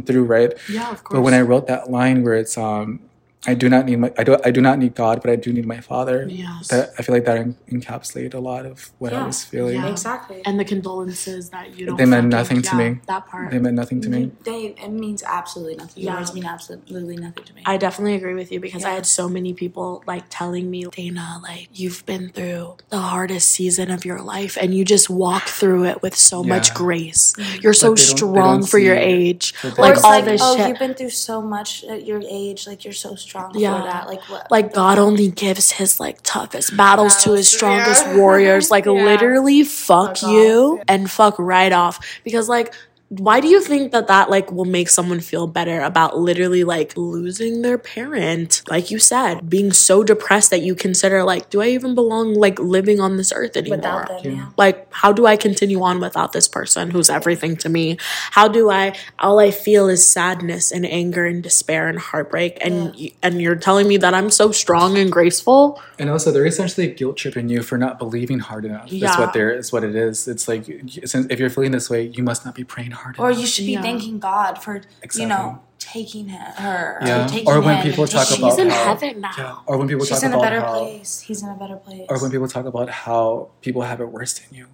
through 0.06 0.24
right. 0.24 0.54
Yeah, 0.70 0.92
of 0.92 1.04
course. 1.04 1.18
But 1.18 1.22
when 1.22 1.34
I 1.34 1.42
wrote 1.42 1.68
that 1.68 1.92
line 1.92 2.24
where 2.24 2.34
it's 2.34 2.58
um 2.58 3.00
I 3.48 3.54
do 3.54 3.70
not 3.70 3.86
need 3.86 3.98
my 3.98 4.12
I 4.18 4.24
do 4.24 4.38
I 4.44 4.52
do 4.52 4.62
not 4.62 4.80
need 4.80 4.96
God, 4.96 5.22
but 5.22 5.30
I 5.30 5.36
do 5.36 5.54
need 5.54 5.66
my 5.66 5.80
Father. 5.82 6.26
Yes. 6.30 6.70
That 6.70 6.92
I 6.98 7.02
feel 7.04 7.16
like 7.16 7.26
that 7.26 7.38
en- 7.38 7.58
encapsulated 7.70 8.34
a 8.34 8.40
lot 8.40 8.66
of 8.66 8.92
what 9.00 9.14
I 9.14 9.26
was 9.26 9.44
feeling. 9.44 9.76
Yeah. 9.76 9.90
Exactly. 9.90 10.42
and 10.46 10.60
the 10.60 10.66
condolences 10.66 11.50
that 11.50 11.78
you 11.78 11.86
don't. 11.86 11.98
They 11.98 12.06
meant 12.06 12.28
nothing 12.28 12.62
to 12.62 12.78
yeah, 12.78 12.90
me. 12.90 13.00
That 13.08 13.28
part. 13.28 13.52
They 13.52 13.60
meant 13.60 13.76
nothing 13.76 14.02
to 14.02 14.10
me. 14.10 14.32
They 14.44 14.76
it 14.78 14.90
means 14.90 15.24
absolutely 15.24 15.76
nothing. 15.76 16.04
Your 16.04 16.14
Yeah. 16.14 16.20
words 16.20 16.34
mean 16.34 16.46
absolutely 16.46 17.18
nothing 17.18 17.44
to 17.44 17.54
me. 17.54 17.62
I 17.66 17.78
definitely 17.78 18.16
agree 18.16 18.34
with 18.34 18.52
you 18.52 18.60
because 18.60 18.84
I 18.84 18.92
had 18.92 19.06
so 19.06 19.30
many 19.30 19.54
people 19.54 20.04
like 20.08 20.24
telling 20.30 20.70
me, 20.72 20.86
Dayna, 20.86 21.42
like 21.42 21.70
you've 21.74 22.06
been 22.06 22.30
through 22.30 22.78
the 22.90 23.00
hardest 23.00 23.50
season 23.50 23.92
of 23.92 24.06
your 24.06 24.22
life 24.22 24.58
and 24.60 24.74
you 24.74 24.84
just 24.86 25.10
walk 25.10 25.44
through 25.44 25.86
it 25.86 26.02
with 26.02 26.16
so 26.16 26.44
much 26.44 26.74
grace. 26.74 27.34
Mm-hmm. 27.38 27.62
You're 27.62 27.74
so 27.74 27.92
But 27.92 28.00
they 28.00 28.04
strong 28.04 28.66
for 28.66 28.80
your 28.80 28.96
it. 28.96 29.04
age. 29.04 29.54
Like 29.78 30.04
all 30.04 30.12
like, 30.12 30.26
this 30.26 30.42
oh, 30.44 30.58
shit. 30.58 30.70
you've 30.70 30.80
been 30.80 30.94
through 30.94 31.10
so 31.12 31.42
much 31.42 31.84
at 31.84 32.06
your 32.06 32.22
age. 32.28 32.68
Like 32.68 32.84
you're 32.84 32.94
so 32.94 33.16
strong 33.16 33.35
Yeah. 33.54 33.78
for 33.80 33.88
that. 33.88 34.08
Like 34.08 34.22
what? 34.30 34.52
like 34.52 34.74
God 34.74 34.98
only 34.98 35.30
gives 35.30 35.72
his 35.72 36.00
like 36.00 36.20
toughest 36.24 36.76
battles 36.76 37.16
to 37.24 37.34
his 37.34 37.50
strongest 37.50 38.06
yeah. 38.06 38.16
warriors. 38.18 38.72
Like 38.72 38.86
Yeah. 38.86 38.92
literally 38.92 39.64
fuck 39.64 40.18
Fuck 40.18 40.30
you 40.30 40.82
and 40.88 41.10
fuck 41.10 41.36
right 41.40 41.72
off. 41.72 42.00
Because 42.24 42.50
like 42.50 42.74
why 43.10 43.40
do 43.40 43.48
you 43.48 43.62
think 43.62 43.92
that 43.92 44.08
that 44.08 44.30
like 44.32 44.52
will 44.52 44.66
make 44.66 44.90
someone 44.90 45.20
feel 45.20 45.46
better 45.46 45.82
about 45.82 46.18
literally 46.18 46.64
like 46.64 46.98
losing 46.98 47.62
their 47.62 47.78
parent 47.78 48.64
like 48.68 48.90
you 48.90 48.98
said 48.98 49.48
being 49.48 49.72
so 49.72 50.04
depressed 50.04 50.50
that 50.50 50.62
you 50.62 50.74
consider 50.74 51.24
like 51.24 51.50
do 51.52 51.62
i 51.62 51.68
even 51.68 51.94
belong 51.94 52.34
like 52.34 52.58
living 52.60 53.00
on 53.00 53.18
this 53.18 53.32
earth 53.36 53.56
anymore 53.56 53.78
Without 53.78 54.24
them, 54.24 54.36
yeah. 54.36 54.50
like 54.58 54.92
how 54.92 55.14
do 55.14 55.28
i 55.28 55.38
continue 55.38 55.82
on 55.84 56.00
without 56.00 56.34
this 56.34 56.48
person 56.48 56.90
who's 56.90 57.10
everything 57.10 57.56
to 57.58 57.70
me 57.70 57.98
how 58.32 58.48
do 58.48 58.72
i 58.72 58.96
all 59.20 59.40
i 59.40 59.52
feel 59.52 59.88
is 59.88 60.10
sadness 60.10 60.72
and 60.72 60.86
anger 60.86 61.26
and 61.28 61.44
despair 61.44 61.88
and 61.88 62.00
heartbreak 62.00 62.58
and 62.66 62.96
y 62.96 63.12
and 63.22 63.40
you're 63.40 63.56
telling 63.56 63.88
me 63.88 63.98
that 63.98 64.14
i'm 64.16 64.32
so 64.32 64.52
strong 64.52 64.98
and 64.98 65.12
graceful 65.12 65.80
And 65.98 66.10
also, 66.10 66.32
they're 66.32 66.46
essentially 66.46 66.88
guilt 67.00 67.16
tripping 67.18 67.48
you 67.50 67.62
for 67.64 67.78
not 67.78 68.00
believing 68.00 68.40
hard 68.40 68.66
enough. 68.66 68.92
yeah. 68.92 69.08
That's 69.08 69.18
what 69.20 69.32
they're. 69.36 69.62
What 69.76 69.84
it 69.90 69.96
is. 69.96 70.28
It's 70.28 70.46
like 70.48 70.64
if 70.68 71.40
you're 71.40 71.50
feeling 71.50 71.72
this 71.72 71.90
way, 71.90 72.02
you 72.18 72.22
must 72.30 72.42
not 72.46 72.54
be 72.54 72.66
praying 72.74 72.92
hard 72.92 73.05
Or 73.18 73.30
enough. 73.30 73.42
you 73.42 73.48
should 73.48 73.66
be 73.66 73.74
Yeah. 73.74 73.82
thanking 73.82 74.20
God 74.20 74.62
for 74.64 74.76
Exactly. 75.02 75.22
you 75.22 75.28
know 75.28 75.60
taking 75.80 76.30
her. 76.30 76.52
her 76.64 77.00
Yeah. 77.06 77.26
Or, 77.26 77.28
taking 77.30 77.48
Or 77.48 77.62
when 77.62 77.78
him 77.78 77.84
people 77.84 78.08
talk 78.08 78.28
taking 78.28 78.44
about 78.44 78.56
she's 78.56 78.60
in 78.66 78.70
how- 78.70 78.84
heaven 78.86 79.22
now 79.22 79.32
yeah. 79.38 79.56
Or 79.68 79.78
when 79.78 79.88
people 79.88 80.06
She's 80.06 80.20
talk 80.20 80.30
in 80.30 80.34
a 80.34 80.40
better 80.40 80.62
how, 80.62 80.80
place. 80.80 81.20
He's 81.22 81.44
in 81.44 81.50
a 81.50 81.56
better 81.56 81.76
place. 81.76 82.08
or 82.10 82.20
when 82.22 82.32
people 82.32 82.48
talk 82.48 82.66
about 82.66 82.90
how 82.90 83.50
people 83.62 83.82
have 83.84 84.00
it 84.02 84.10
worse 84.12 84.34
than 84.40 84.48
you. 84.58 84.68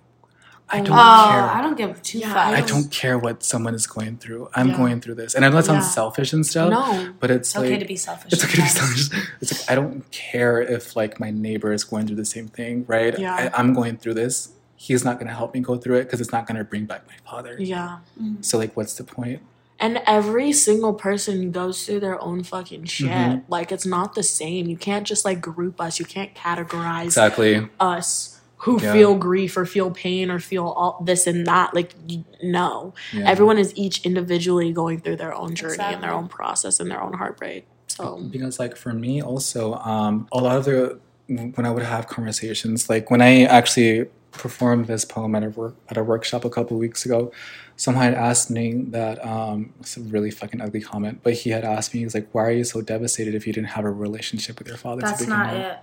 I 0.74 0.80
oh, 0.80 0.84
don't 0.86 0.94
oh, 0.98 1.28
care. 1.30 1.42
I 1.58 1.62
don't 1.62 1.76
give 1.76 2.02
two 2.02 2.20
Yeah, 2.20 2.34
fucks. 2.34 2.54
I 2.56 2.58
I 2.60 2.62
don't 2.62 2.90
care 2.90 3.18
what 3.20 3.44
someone 3.44 3.76
is 3.76 3.86
going 3.88 4.16
through. 4.24 4.48
I'm 4.56 4.70
Yeah. 4.70 4.78
going 4.78 5.02
through 5.02 5.16
this, 5.16 5.36
and 5.36 5.44
I 5.44 5.50
know 5.50 5.58
that 5.58 5.66
sounds 5.66 5.84
Yeah. 5.88 5.90
selfish 6.00 6.32
and 6.32 6.46
stuff. 6.46 6.70
No. 6.70 7.10
but 7.20 7.30
it's, 7.30 7.50
It's 7.50 7.58
okay 7.58 7.78
to 7.78 7.84
be 7.86 7.98
selfish. 7.98 8.32
It's 8.32 8.44
okay 8.46 8.56
to 8.56 8.62
be 8.62 8.68
selfish. 8.70 9.10
It's 9.42 9.52
like 9.52 9.70
I 9.72 9.76
don't 9.76 10.10
care 10.12 10.62
if 10.62 10.96
like 10.96 11.20
my 11.20 11.30
neighbor 11.30 11.74
is 11.74 11.84
going 11.84 12.08
through 12.08 12.16
the 12.16 12.24
same 12.36 12.48
thing, 12.48 12.86
right? 12.88 13.20
Yeah. 13.20 13.36
I, 13.36 13.60
I'm 13.60 13.74
going 13.74 13.98
through 13.98 14.14
this. 14.14 14.50
He's 14.86 15.04
not 15.08 15.16
going 15.20 15.28
to 15.28 15.34
help 15.42 15.54
me 15.54 15.60
go 15.60 15.78
through 15.78 15.98
it 16.00 16.04
because 16.06 16.22
it's 16.24 16.32
not 16.38 16.44
going 16.48 16.58
to 16.58 16.64
bring 16.64 16.86
back 16.92 17.02
my 17.08 17.14
father. 17.30 17.56
yeah 17.60 18.00
So 18.42 18.58
like, 18.58 18.76
what's 18.78 18.96
the 18.96 19.04
point? 19.04 19.42
and 19.84 20.00
every 20.06 20.52
single 20.54 20.94
person 20.94 21.36
goes 21.52 21.76
through 21.86 22.02
their 22.08 22.20
own 22.22 22.44
fucking 22.44 22.86
shit 22.86 23.10
Mm-hmm. 23.10 23.52
like 23.56 23.72
it's 23.76 23.86
not 23.98 24.14
the 24.20 24.22
same 24.40 24.64
you 24.74 24.78
can't 24.88 25.06
just 25.12 25.24
like 25.30 25.40
group 25.42 25.76
us 25.86 25.94
you 26.02 26.06
can't 26.06 26.34
categorize 26.36 27.06
Exactly. 27.06 27.68
us 27.80 28.40
who 28.64 28.74
Yeah. 28.80 28.94
feel 28.94 29.16
grief 29.30 29.58
or 29.58 29.66
feel 29.66 29.90
pain 29.90 30.30
or 30.30 30.38
feel 30.52 30.68
all 30.80 30.94
this 31.10 31.26
and 31.26 31.48
that 31.48 31.74
like 31.74 31.92
y- 32.08 32.24
no 32.60 32.94
Yeah. 33.12 33.28
everyone 33.34 33.58
is 33.58 33.70
each 33.76 34.06
individually 34.10 34.72
going 34.82 35.00
through 35.04 35.16
their 35.24 35.34
own 35.42 35.56
journey 35.56 35.78
and 35.94 36.02
their 36.06 36.14
own 36.20 36.28
process 36.28 36.80
and 36.80 36.88
their 36.92 37.02
own 37.02 37.14
heartbreak 37.22 37.66
so 37.88 38.06
because 38.36 38.60
like 38.64 38.76
for 38.84 38.94
me 38.94 39.14
also 39.32 39.74
um 39.94 40.28
a 40.32 40.38
lot 40.48 40.58
of 40.60 40.66
the 40.70 41.00
when 41.28 41.66
i 41.66 41.72
would 41.76 41.88
have 41.96 42.04
conversations 42.18 42.80
like 42.94 43.10
when 43.10 43.22
i 43.30 43.44
actually 43.60 44.06
performed 44.32 44.88
this 44.88 45.06
poem 45.06 45.36
at 45.36 45.44
a 45.44 45.50
work 45.50 45.76
at 45.90 45.98
a 45.98 46.04
workshop 46.04 46.46
a 46.46 46.50
couple 46.50 46.78
weeks 46.78 47.06
ago. 47.06 47.32
Someone 47.76 48.04
had 48.06 48.14
asked 48.14 48.50
me 48.52 48.74
that 48.90 49.24
um 49.26 49.74
it's 49.80 49.98
a 49.98 50.02
really 50.02 50.32
fucking 50.32 50.62
ugly 50.62 50.82
comment 50.82 51.20
but 51.24 51.34
he 51.34 51.50
had 51.50 51.64
asked 51.64 51.94
me 51.94 52.02
he's 52.02 52.14
like 52.14 52.28
why 52.32 52.44
are 52.44 52.52
you 52.52 52.64
so 52.64 52.82
devastated 52.82 53.34
if 53.36 53.48
you 53.48 53.54
didn't 53.54 53.70
have 53.70 53.86
a 53.86 53.92
relationship 53.92 54.60
with 54.60 54.68
your 54.68 54.78
father 54.78 55.02
That's 55.02 55.26
not 55.28 55.52
with? 55.54 55.62
it. 55.66 55.78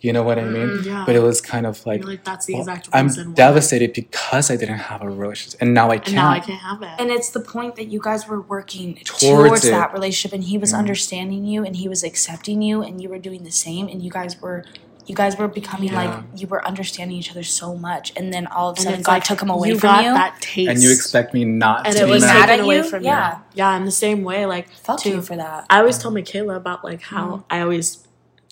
you 0.00 0.12
know 0.12 0.22
what 0.22 0.38
i 0.38 0.44
mean? 0.44 0.80
Yeah. 0.84 1.02
but 1.04 1.16
it 1.16 1.20
was 1.20 1.40
kind 1.40 1.66
of 1.66 1.84
like, 1.86 2.04
like 2.04 2.22
that's 2.24 2.46
the 2.46 2.54
well, 2.54 2.62
exact 2.62 2.88
i'm 2.92 3.08
why. 3.08 3.24
devastated 3.34 3.92
because 3.92 4.50
i 4.50 4.56
didn't 4.56 4.78
have 4.78 5.02
a 5.02 5.10
relationship 5.10 5.60
and 5.60 5.74
now 5.74 5.90
i 5.90 5.98
can't 5.98 6.08
and 6.08 6.16
now 6.16 6.30
i 6.30 6.40
can't. 6.40 6.60
have 6.60 6.82
it. 6.82 6.90
And 7.00 7.10
it's 7.10 7.30
the 7.30 7.40
point 7.40 7.74
that 7.76 7.86
you 7.88 8.00
guys 8.00 8.28
were 8.28 8.40
working 8.40 8.94
Towards 9.04 9.20
towards, 9.48 9.62
that 9.70 9.92
relationship, 9.92 10.32
and 10.32 10.44
he 10.44 10.56
was 10.56 10.72
understanding 10.72 11.44
you, 11.44 11.64
and 11.64 11.74
he 11.76 11.88
was 11.88 12.02
accepting 12.04 12.62
you, 12.62 12.82
and 12.82 13.00
you 13.02 13.08
were 13.08 13.18
doing 13.18 13.42
the 13.42 13.50
same, 13.50 13.88
and 13.88 14.02
you 14.02 14.10
guys 14.10 14.40
were, 14.40 14.64
you 15.06 15.14
guys 15.14 15.36
were 15.36 15.48
becoming 15.48 15.90
Yeah. 15.92 16.02
like 16.04 16.24
you 16.36 16.46
were 16.46 16.64
understanding 16.66 17.16
each 17.16 17.30
other 17.30 17.42
so 17.42 17.74
much, 17.76 18.12
and 18.16 18.32
then 18.32 18.46
all 18.46 18.70
of 18.70 18.78
a 18.78 18.80
sudden 18.82 19.02
God 19.02 19.12
like 19.12 19.24
took 19.24 19.40
him 19.42 19.50
away 19.50 19.68
you 19.70 19.78
from 19.78 19.88
got 19.88 20.04
you. 20.04 20.12
that 20.14 20.40
taste 20.40 20.70
and 20.70 20.82
you 20.82 20.90
expect 20.92 21.34
me 21.34 21.44
not 21.44 21.86
and 21.86 21.96
to 21.96 22.02
it 22.02 22.06
be 22.06 22.12
was 22.12 22.22
mad? 22.22 22.34
mad 22.34 22.46
taken 22.46 22.60
at 22.60 22.64
away 22.64 22.76
you? 22.76 22.82
from 22.84 23.02
Yeah. 23.02 23.10
you 23.36 23.42
yeah 23.54 23.70
yeah. 23.72 23.76
in 23.76 23.84
the 23.84 23.90
same 23.90 24.22
way 24.22 24.46
like 24.46 24.68
Fuck 24.70 25.00
to- 25.02 25.08
you 25.10 25.22
for 25.22 25.36
that. 25.36 25.66
I 25.70 25.78
always 25.78 25.98
tell 25.98 26.12
Mikayla 26.12 26.56
about 26.56 26.84
like 26.84 27.02
how 27.02 27.26
mm-hmm. 27.26 27.42
I 27.50 27.60
always 27.62 28.06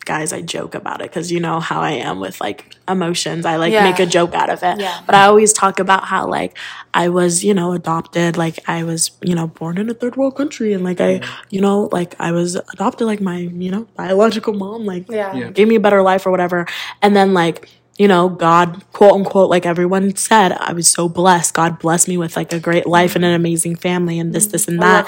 guys 0.08 0.32
I 0.32 0.40
joke 0.40 0.74
about 0.74 1.00
it 1.02 1.10
because 1.10 1.30
you 1.30 1.38
know 1.38 1.60
how 1.60 1.80
I 1.80 1.92
am 2.08 2.18
with 2.18 2.40
like 2.40 2.74
emotions. 2.88 3.44
I 3.46 3.56
like 3.56 3.72
Yeah. 3.72 3.84
make 3.88 4.00
a 4.00 4.06
joke 4.06 4.34
out 4.34 4.50
of 4.50 4.62
it. 4.62 4.80
Yeah. 4.80 5.00
But 5.06 5.14
I 5.14 5.26
always 5.26 5.52
talk 5.52 5.78
about 5.78 6.06
how 6.06 6.26
like 6.26 6.56
I 6.94 7.10
was, 7.10 7.44
you 7.44 7.54
know, 7.54 7.72
adopted, 7.72 8.36
like 8.36 8.58
I 8.66 8.82
was, 8.82 9.10
you 9.22 9.34
know, 9.34 9.46
born 9.46 9.78
in 9.78 9.88
a 9.90 9.94
third 9.94 10.16
world 10.16 10.34
country 10.36 10.72
and 10.72 10.82
like 10.82 11.00
I, 11.00 11.20
you 11.50 11.60
know, 11.60 11.88
like 11.92 12.16
I 12.18 12.32
was 12.32 12.56
adopted 12.56 13.06
like 13.06 13.20
my, 13.20 13.38
you 13.64 13.70
know, 13.70 13.86
biological 13.96 14.54
mom 14.54 14.86
like 14.86 15.04
Yeah. 15.10 15.36
Yeah. 15.36 15.50
gave 15.50 15.68
me 15.68 15.76
a 15.76 15.80
better 15.80 16.02
life 16.02 16.26
or 16.26 16.30
whatever. 16.30 16.66
And 17.02 17.14
then 17.14 17.34
like 17.34 17.68
you 18.00 18.06
know, 18.06 18.28
God, 18.28 18.68
quote 18.92 19.12
unquote, 19.14 19.50
like 19.50 19.66
everyone 19.66 20.14
said, 20.14 20.52
I 20.52 20.72
was 20.72 20.86
so 20.86 21.08
blessed. 21.08 21.52
God 21.54 21.80
blessed 21.80 22.06
me 22.06 22.16
with 22.16 22.36
like 22.36 22.52
a 22.52 22.60
great 22.60 22.86
life 22.86 23.16
and 23.16 23.24
an 23.24 23.34
amazing 23.34 23.74
family 23.74 24.20
and 24.20 24.32
this, 24.32 24.46
this, 24.46 24.68
and 24.68 24.80
that. 24.80 25.06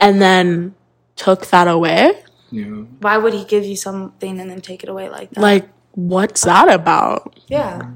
And 0.00 0.20
then 0.20 0.74
took 1.14 1.46
that 1.54 1.68
away. 1.68 2.24
Yeah. 2.50 2.84
Why 3.00 3.16
would 3.18 3.34
he 3.34 3.44
give 3.44 3.64
you 3.64 3.76
something 3.76 4.40
and 4.40 4.50
then 4.50 4.60
take 4.60 4.82
it 4.82 4.88
away 4.88 5.08
like 5.08 5.30
that? 5.30 5.40
Like, 5.40 5.68
what's 5.92 6.42
that 6.44 6.68
about? 6.72 7.38
yeah. 7.48 7.92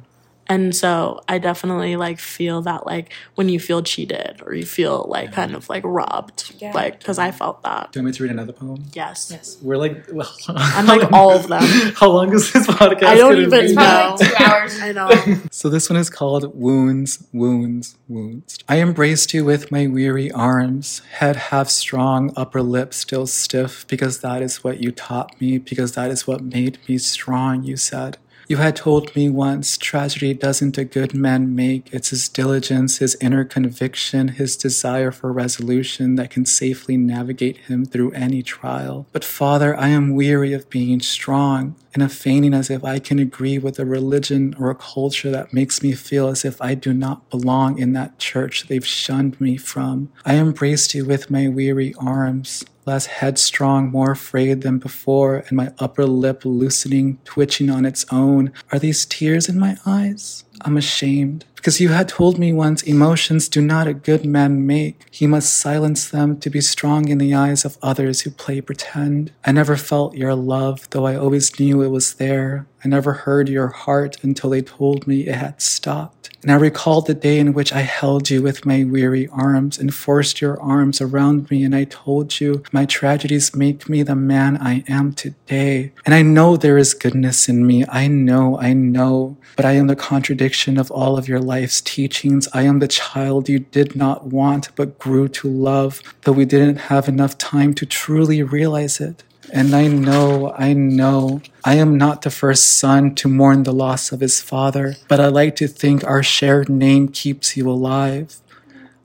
And 0.51 0.75
so 0.75 1.21
I 1.29 1.39
definitely 1.39 1.95
like 1.95 2.19
feel 2.19 2.61
that 2.63 2.85
like 2.85 3.13
when 3.37 3.49
you 3.49 3.61
feel 3.61 3.83
cheated 3.83 4.43
or 4.45 4.53
you 4.53 4.67
feel 4.67 5.07
like 5.09 5.31
kind 5.33 5.55
of 5.55 5.69
like 5.69 5.85
robbed, 5.87 6.55
Yeah. 6.59 6.73
like 6.75 6.99
because 6.99 7.21
I 7.21 7.31
felt 7.31 7.63
that. 7.63 7.93
Do 7.93 8.01
you 8.01 8.05
want 8.05 8.15
me 8.15 8.17
to 8.17 8.23
read 8.25 8.33
another 8.33 8.53
poem? 8.53 8.85
Yes. 8.93 9.29
Yes. 9.31 9.59
We're 9.63 9.77
like, 9.77 10.07
well, 10.13 10.29
I'm 10.49 10.87
like 10.87 11.13
all 11.13 11.31
of 11.31 11.47
them. 11.47 11.63
How 11.95 12.11
long 12.11 12.35
is 12.35 12.53
this 12.53 12.67
podcast? 12.67 13.05
I 13.05 13.15
don't 13.15 13.37
even 13.39 13.67
be? 13.69 13.75
know. 13.75 14.17
Two 14.21 14.45
hours. 14.45 14.77
I 14.83 14.91
know. 14.91 15.09
So 15.53 15.69
this 15.69 15.89
one 15.89 15.97
is 15.97 16.11
called 16.11 16.53
Wounds, 16.59 17.25
Wounds, 17.33 17.97
Wounds. 18.09 18.59
I 18.69 18.81
embraced 18.81 19.33
you 19.33 19.45
with 19.45 19.71
my 19.71 19.87
weary 19.87 20.33
arms, 20.33 21.01
head 21.13 21.37
half 21.37 21.69
strong, 21.71 22.33
upper 22.37 22.61
lip 22.61 22.93
still 22.93 23.29
stiff, 23.29 23.87
because 23.87 24.19
that 24.23 24.43
is 24.43 24.65
what 24.65 24.83
you 24.83 24.91
taught 24.91 25.41
me, 25.41 25.59
because 25.59 25.93
that 25.93 26.11
is 26.11 26.27
what 26.27 26.43
made 26.43 26.81
me 26.89 26.99
strong, 26.99 27.63
you 27.63 27.77
said. 27.77 28.19
You 28.51 28.57
had 28.57 28.75
told 28.75 29.15
me 29.15 29.29
once, 29.29 29.79
tragedy 29.79 30.35
doesn't 30.35 30.77
a 30.77 30.83
good 30.83 31.15
man 31.15 31.55
make. 31.55 31.89
It's 31.93 32.11
his 32.11 32.29
diligence, 32.29 32.99
his 32.99 33.17
inner 33.21 33.45
conviction, 33.45 34.27
his 34.27 34.57
desire 34.57 35.13
for 35.13 35.33
resolution 35.33 36.17
that 36.17 36.31
can 36.31 36.45
safely 36.45 36.97
navigate 36.97 37.59
him 37.69 37.85
through 37.85 38.11
any 38.11 38.43
trial. 38.43 39.07
But 39.13 39.23
Father, 39.23 39.79
I 39.79 39.91
am 39.91 40.17
weary 40.17 40.53
of 40.53 40.69
being 40.69 40.99
strong 40.99 41.77
and 41.95 42.03
of 42.03 42.13
feigning 42.13 42.55
as 42.55 42.71
if 42.71 42.85
I 42.85 42.99
can 42.99 43.19
agree 43.19 43.59
with 43.59 43.79
a 43.79 43.85
religion 43.85 44.55
or 44.59 44.71
a 44.71 44.75
culture 44.75 45.31
that 45.31 45.53
makes 45.53 45.83
me 45.83 45.93
feel 45.93 46.29
as 46.29 46.45
if 46.45 46.61
I 46.61 46.75
do 46.75 46.93
not 46.93 47.29
belong 47.31 47.79
in 47.79 47.93
that 47.95 48.19
church 48.19 48.69
they've 48.69 48.87
shunned 48.87 49.41
me 49.41 49.57
from. 49.57 50.11
I 50.25 50.37
embraced 50.37 50.95
you 50.95 51.05
with 51.05 51.31
my 51.31 51.49
weary 51.49 51.95
arms 51.99 52.65
less 52.87 53.07
headstrong, 53.07 53.91
more 53.91 54.11
afraid 54.11 54.63
than 54.63 54.79
before, 54.79 55.45
and 55.47 55.53
my 55.53 55.73
upper 55.79 56.05
lip 56.07 56.45
loosening, 56.45 57.19
twitching 57.25 57.71
on 57.71 57.85
its 57.85 58.05
own. 58.11 58.53
Are 58.73 58.79
these 58.81 59.05
tears 59.07 59.49
in 59.49 59.59
my 59.59 59.77
eyes? 59.87 60.45
I'm 60.63 60.77
ashamed. 60.77 61.45
Because 61.61 61.79
you 61.79 61.91
had 61.91 62.09
told 62.09 62.39
me 62.39 62.55
once 62.55 62.83
emotions 62.85 63.47
do 63.47 63.61
not 63.61 63.87
a 63.87 63.93
good 63.93 64.25
man 64.25 64.67
make. 64.67 65.05
He 65.11 65.27
must 65.27 65.59
silence 65.59 66.09
them 66.09 66.41
to 66.41 66.49
be 66.49 66.63
strong 66.63 67.09
in 67.09 67.19
the 67.19 67.35
eyes 67.35 67.67
of 67.67 67.77
others 67.83 68.23
who 68.23 68.31
play 68.31 68.63
pretend. 68.63 69.31
I 69.45 69.53
never 69.53 69.77
felt 69.77 70.17
your 70.17 70.35
love, 70.35 70.89
though 70.89 71.07
I 71.07 71.17
always 71.17 71.61
knew 71.61 71.83
it 71.83 71.89
was 71.89 72.15
there. 72.15 72.67
I 72.83 72.89
never 72.89 73.13
heard 73.13 73.51
your 73.51 73.69
heart 73.69 74.17
until 74.25 74.49
they 74.49 74.63
told 74.63 75.07
me 75.07 75.27
it 75.27 75.35
had 75.35 75.61
stopped. 75.61 76.31
And 76.43 76.51
I 76.51 76.55
recalled 76.55 77.07
the 77.07 77.15
day 77.15 77.39
in 77.39 77.53
which 77.53 77.73
I 77.73 77.81
held 77.81 78.31
you 78.31 78.41
with 78.41 78.65
my 78.65 78.85
weary 78.85 79.29
arms 79.29 79.79
and 79.79 79.95
forced 79.95 80.41
your 80.41 80.59
arms 80.61 81.03
around 81.03 81.51
me, 81.51 81.63
and 81.63 81.75
I 81.75 81.85
told 81.85 82.41
you, 82.41 82.63
My 82.73 82.87
tragedies 82.87 83.55
make 83.55 83.89
me 83.89 84.03
the 84.03 84.15
man 84.15 84.57
I 84.57 84.83
am 84.89 85.13
today. 85.13 85.93
And 86.07 86.15
I 86.15 86.23
know 86.23 86.57
there 86.57 86.79
is 86.79 86.95
goodness 86.95 87.49
in 87.49 87.67
me. 87.67 87.85
I 87.91 88.07
know, 88.09 88.59
I 88.59 88.73
know. 88.73 89.37
But 89.57 89.67
I 89.67 89.73
am 89.73 89.89
the 89.89 89.97
contradiction 89.97 90.79
of 90.79 90.91
all 90.91 91.19
of 91.19 91.29
your 91.29 91.41
life's 91.51 91.81
teachings. 91.81 92.47
I 92.53 92.63
am 92.63 92.79
the 92.79 92.87
child 92.87 93.49
you 93.49 93.59
did 93.59 93.97
not 93.97 94.27
want 94.27 94.65
but 94.77 95.01
grew 95.01 95.27
to 95.39 95.49
love, 95.49 96.01
though 96.23 96.39
we 96.41 96.45
didn't 96.45 96.89
have 96.93 97.09
enough 97.09 97.37
time 97.39 97.75
to 97.75 97.85
truly 97.85 98.41
realize 98.41 99.01
it. 99.01 99.25
And 99.53 99.75
I 99.75 99.89
know, 99.89 100.55
I 100.57 100.75
know, 100.75 101.43
I 101.65 101.75
am 101.75 101.99
not 101.99 102.23
the 102.23 102.31
first 102.31 102.79
son 102.79 103.17
to 103.17 103.29
mourn 103.29 103.65
the 103.65 103.73
loss 103.73 104.13
of 104.13 104.21
his 104.21 104.41
father, 104.41 104.95
but 105.09 105.19
I 105.19 105.27
like 105.27 105.57
to 105.57 105.67
think 105.67 106.05
our 106.05 106.23
shared 106.23 106.69
name 106.69 107.09
keeps 107.09 107.57
you 107.57 107.69
alive. 107.69 108.41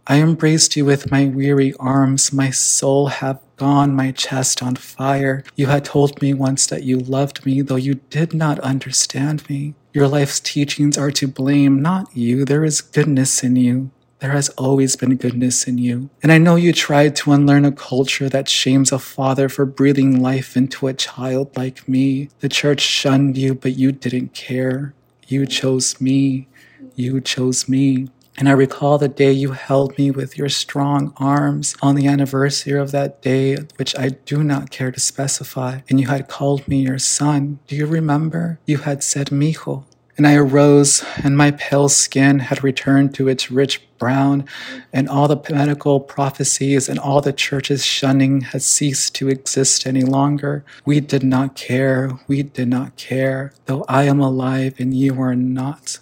I 0.06 0.22
embraced 0.22 0.76
you 0.76 0.86
with 0.86 1.10
my 1.10 1.26
weary 1.26 1.74
arms, 1.80 2.32
my 2.32 2.52
soul 2.52 3.08
have 3.08 3.42
gone, 3.58 3.96
my 3.96 4.12
chest 4.12 4.62
on 4.62 4.76
fire. 4.76 5.44
You 5.56 5.66
had 5.66 5.84
told 5.84 6.22
me 6.22 6.36
once 6.36 6.68
that 6.68 6.84
you 6.84 7.00
loved 7.00 7.44
me, 7.44 7.62
though 7.62 7.84
you 7.88 7.96
did 8.12 8.36
not 8.36 8.60
understand 8.60 9.50
me. 9.50 9.74
Your 9.96 10.10
life's 10.10 10.42
teachings 10.42 10.98
are 10.98 11.10
to 11.12 11.26
blame, 11.26 11.82
not 11.82 12.10
you. 12.14 12.44
There 12.44 12.66
is 12.66 12.82
goodness 12.82 13.42
in 13.46 13.56
you. 13.56 13.92
There 14.20 14.32
has 14.32 14.50
always 14.50 14.98
been 14.98 15.16
goodness 15.16 15.70
in 15.70 15.78
you. 15.78 16.10
And 16.22 16.34
I 16.34 16.38
know 16.38 16.58
you 16.58 16.74
tried 16.74 17.16
to 17.16 17.32
unlearn 17.32 17.64
a 17.64 17.72
culture 17.72 18.28
that 18.28 18.50
shames 18.50 18.92
a 18.92 19.00
father 19.00 19.48
for 19.48 19.66
breathing 19.66 20.22
life 20.22 20.58
into 20.58 20.88
a 20.88 20.94
child 20.94 21.56
like 21.56 21.88
me. 21.88 22.28
The 22.42 22.50
church 22.50 22.82
shunned 22.82 23.38
you, 23.38 23.56
but 23.56 23.78
you 23.78 23.94
didn't 23.94 24.34
care. 24.34 24.94
You 25.30 25.46
chose 25.46 26.02
me. 26.02 26.50
You 26.96 27.22
chose 27.22 27.70
me. 27.70 28.10
And 28.38 28.50
I 28.50 28.52
recall 28.52 28.98
the 28.98 29.08
day 29.08 29.32
you 29.32 29.52
held 29.52 29.98
me 29.98 30.12
with 30.12 30.38
your 30.38 30.50
strong 30.50 31.14
arms 31.18 31.76
on 31.82 31.96
the 31.96 32.08
anniversary 32.08 32.78
of 32.78 32.92
that 32.92 33.22
day, 33.22 33.58
which 33.78 33.98
I 33.98 34.10
do 34.10 34.44
not 34.44 34.72
care 34.72 34.92
to 34.92 35.00
specify. 35.00 35.80
And 35.90 36.00
you 36.00 36.08
had 36.08 36.28
called 36.28 36.68
me 36.68 36.82
your 36.82 37.00
son. 37.00 37.60
Do 37.68 37.76
you 37.76 37.86
remember? 37.86 38.60
You 38.66 38.80
had 38.80 39.04
said, 39.04 39.28
mijo. 39.28 39.86
And 40.18 40.26
I 40.26 40.36
arose, 40.36 41.04
and 41.24 41.38
my 41.38 41.52
pale 41.52 41.90
skin 41.90 42.40
had 42.40 42.64
returned 42.64 43.14
to 43.16 43.28
its 43.28 43.52
rich 43.52 43.82
brown, 43.98 44.46
and 44.94 45.10
all 45.10 45.28
the 45.28 45.42
medical 45.54 46.00
prophecies 46.00 46.88
and 46.88 46.98
all 47.00 47.20
the 47.20 47.34
church's 47.34 47.86
shunning 47.86 48.42
had 48.42 48.62
ceased 48.62 49.14
to 49.16 49.28
exist 49.28 49.86
any 49.86 50.04
longer. 50.04 50.64
We 50.86 51.02
did 51.02 51.24
not 51.24 51.56
care. 51.56 52.12
We 52.28 52.44
did 52.44 52.70
not 52.70 52.96
care. 52.96 53.54
Though 53.66 53.84
I 53.90 54.04
am 54.04 54.22
alive 54.22 54.76
and 54.80 54.94
you 54.94 55.22
are 55.22 55.36
not, 55.36 56.00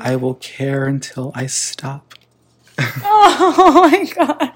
I 0.00 0.16
will 0.16 0.34
care 0.34 0.86
until 0.86 1.32
I 1.34 1.46
stop. 1.46 2.14
Oh 2.78 3.88
my 3.90 4.04
god. 4.14 4.52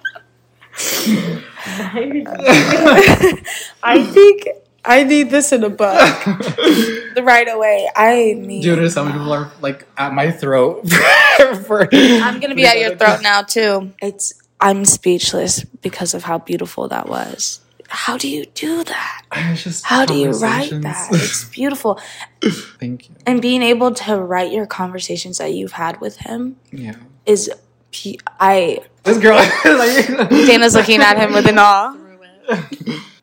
I 3.82 4.04
think 4.04 4.48
I 4.84 5.04
need 5.04 5.30
this 5.30 5.52
in 5.52 5.64
a 5.64 5.68
book. 5.68 6.24
The 6.24 7.22
right 7.22 7.48
away. 7.48 7.88
I 7.94 8.34
mean, 8.34 8.62
Do 8.62 8.68
you 8.68 8.72
understand 8.74 9.08
when 9.08 9.18
people 9.18 9.32
are 9.32 9.52
like 9.60 9.86
at 9.96 10.12
my 10.12 10.30
throat? 10.30 10.88
for, 11.66 11.88
I'm 11.92 12.40
gonna 12.40 12.54
be 12.54 12.66
at 12.66 12.78
your 12.78 12.96
throat 12.96 13.20
now 13.22 13.42
too. 13.42 13.92
It's 14.00 14.34
I'm 14.60 14.84
speechless 14.84 15.64
because 15.64 16.14
of 16.14 16.22
how 16.24 16.38
beautiful 16.38 16.88
that 16.88 17.08
was. 17.08 17.60
How 17.94 18.16
do 18.16 18.26
you 18.28 18.46
do 18.46 18.82
that? 18.84 19.22
Just 19.56 19.84
How 19.84 20.06
do 20.06 20.14
you 20.14 20.30
write 20.30 20.70
that? 20.82 21.08
It's 21.12 21.44
beautiful. 21.44 22.00
Thank 22.80 23.08
you. 23.08 23.14
And 23.26 23.40
being 23.42 23.62
able 23.62 23.92
to 24.06 24.16
write 24.16 24.50
your 24.50 24.66
conversations 24.66 25.36
that 25.38 25.52
you've 25.52 25.72
had 25.72 26.00
with 26.00 26.16
him 26.16 26.56
Yeah. 26.72 26.94
is 27.26 27.50
pu- 27.92 28.16
I 28.40 28.78
This 29.04 29.18
girl, 29.18 29.36
like, 29.64 30.06
Dayna's 30.48 30.74
looking 30.74 31.00
at 31.02 31.18
him 31.18 31.32
with 31.34 31.46
an 31.46 31.58
awe. 31.58 31.94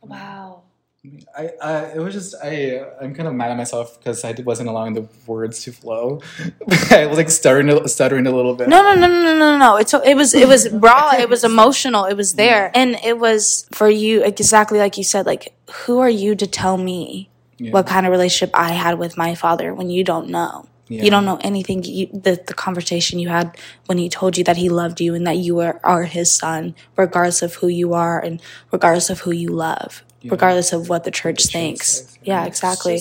Wow. 0.03 0.38
I, 1.37 1.49
I, 1.61 1.75
it 1.95 1.99
was 1.99 2.13
just 2.13 2.35
I. 2.43 2.81
I'm 3.01 3.13
kind 3.15 3.27
of 3.27 3.33
mad 3.33 3.51
at 3.51 3.57
myself 3.57 3.97
because 3.97 4.23
I 4.25 4.33
wasn't 4.43 4.69
allowing 4.69 4.93
the 4.93 5.07
words 5.27 5.63
to 5.63 5.71
flow. 5.71 6.21
I 6.91 7.05
was 7.05 7.17
like 7.17 7.29
stuttering, 7.29 7.69
a- 7.69 7.87
stuttering 7.87 8.27
a 8.27 8.31
little 8.31 8.55
bit. 8.55 8.67
No, 8.69 8.81
no, 8.81 8.93
no, 8.95 9.07
no, 9.07 9.23
no, 9.23 9.37
no, 9.37 9.57
no. 9.57 9.75
It's 9.77 9.93
it 9.93 10.15
was 10.15 10.33
it 10.33 10.47
was 10.47 10.69
raw. 10.87 11.11
It 11.17 11.29
was 11.29 11.43
emotional. 11.43 12.05
It 12.05 12.15
was 12.15 12.33
there, 12.35 12.71
and 12.73 12.95
it 13.03 13.17
was 13.19 13.67
for 13.71 13.89
you 13.89 14.23
exactly 14.23 14.79
like 14.79 14.97
you 14.97 15.03
said. 15.03 15.25
Like, 15.25 15.53
who 15.85 15.99
are 15.99 16.09
you 16.09 16.35
to 16.35 16.47
tell 16.47 16.77
me 16.77 17.29
Yeah. 17.57 17.71
what 17.71 17.87
kind 17.87 18.05
of 18.05 18.11
relationship 18.11 18.51
I 18.55 18.71
had 18.73 18.97
with 18.99 19.17
my 19.17 19.35
father 19.35 19.73
when 19.73 19.89
you 19.89 20.03
don't 20.03 20.29
know? 20.29 20.65
Yeah. 20.91 21.03
You 21.03 21.11
don't 21.11 21.25
know 21.25 21.37
anything. 21.41 21.83
You, 21.83 22.07
the 22.07 22.41
the 22.47 22.53
conversation 22.55 23.19
you 23.19 23.29
had 23.29 23.55
when 23.85 23.97
he 23.99 24.09
told 24.09 24.37
you 24.37 24.43
that 24.45 24.57
he 24.57 24.69
loved 24.69 24.99
you 24.99 25.13
and 25.13 25.25
that 25.27 25.37
you 25.37 25.59
are 25.59 25.79
are 25.83 26.03
his 26.03 26.31
son, 26.31 26.73
regardless 26.97 27.41
of 27.43 27.55
who 27.61 27.67
you 27.67 27.93
are 27.93 28.19
and 28.19 28.41
regardless 28.71 29.09
of 29.11 29.19
who 29.21 29.29
you 29.31 29.49
love, 29.49 30.03
regardless 30.23 30.73
of 30.73 30.89
what 30.89 31.03
the 31.03 31.11
church 31.11 31.45
thinks. 31.47 31.87
says, 31.91 32.17
yeah, 32.23 32.45
exactly. 32.45 32.99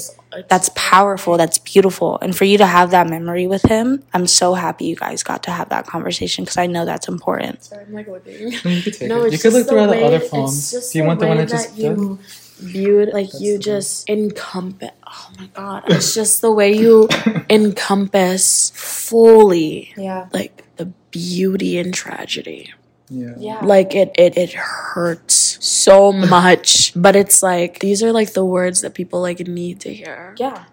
That's 0.49 0.70
powerful. 0.74 1.36
That's 1.39 1.59
beautiful. 1.59 2.19
And 2.20 2.36
for 2.36 2.45
you 2.45 2.59
to 2.59 2.66
have 2.66 2.90
that 2.90 3.09
memory 3.09 3.47
with 3.47 3.62
him, 3.62 4.03
I'm 4.12 4.27
so 4.27 4.55
happy 4.55 4.85
you 4.85 4.97
guys 4.97 5.23
got 5.23 5.43
to 5.45 5.51
have 5.51 5.70
that 5.70 5.86
conversation 5.86 6.45
because 6.45 6.59
I 6.59 6.66
know 6.66 6.85
that's 6.85 7.09
important. 7.09 7.65
Sorry, 7.65 7.85
I'm 7.85 7.93
like 7.95 8.09
looking. 8.09 8.51
No, 8.65 8.70
you 8.70 8.82
could 8.82 9.09
No, 9.09 9.24
You 9.24 9.39
could 9.39 9.53
look 9.55 9.66
through 9.69 9.81
the 9.81 9.86
the 9.86 9.90
way- 9.93 10.05
other 10.05 10.16
it's 10.16 10.28
poems. 10.28 10.70
Do 10.70 10.77
you 10.99 11.03
the 11.03 11.07
want 11.09 11.20
the 11.20 11.27
one 11.27 11.36
way 11.39 11.43
I 11.45 11.47
just 11.47 11.74
that 11.77 11.82
you 11.82 12.19
viewed 12.61 13.11
like 13.12 13.28
you 13.39 13.57
just 13.57 14.11
encompass 14.11 14.90
oh 15.07 15.31
my 15.39 15.47
god 15.55 15.85
it's 15.86 16.12
just 16.12 16.40
the 16.40 16.51
way 16.51 16.73
you 16.77 17.09
encompass 17.51 18.70
fully 18.74 19.93
Yeah. 19.97 20.28
like 20.32 20.65
the 20.77 20.86
beauty 21.12 21.78
and 21.78 21.95
tragedy 21.95 22.73
Yeah. 23.11 23.35
Yeah. 23.39 23.61
like 23.65 23.95
it 23.95 24.11
it 24.19 24.37
it 24.37 24.53
hurts 24.53 25.57
so 25.65 26.13
much 26.13 26.93
but 26.95 27.17
it's 27.17 27.43
like 27.43 27.79
these 27.81 28.03
are 28.03 28.13
like 28.13 28.35
the 28.35 28.45
words 28.45 28.83
that 28.83 28.93
people 28.95 29.21
like 29.23 29.41
need 29.49 29.81
to 29.81 29.93
hear 29.95 30.35
Yeah. 30.39 30.65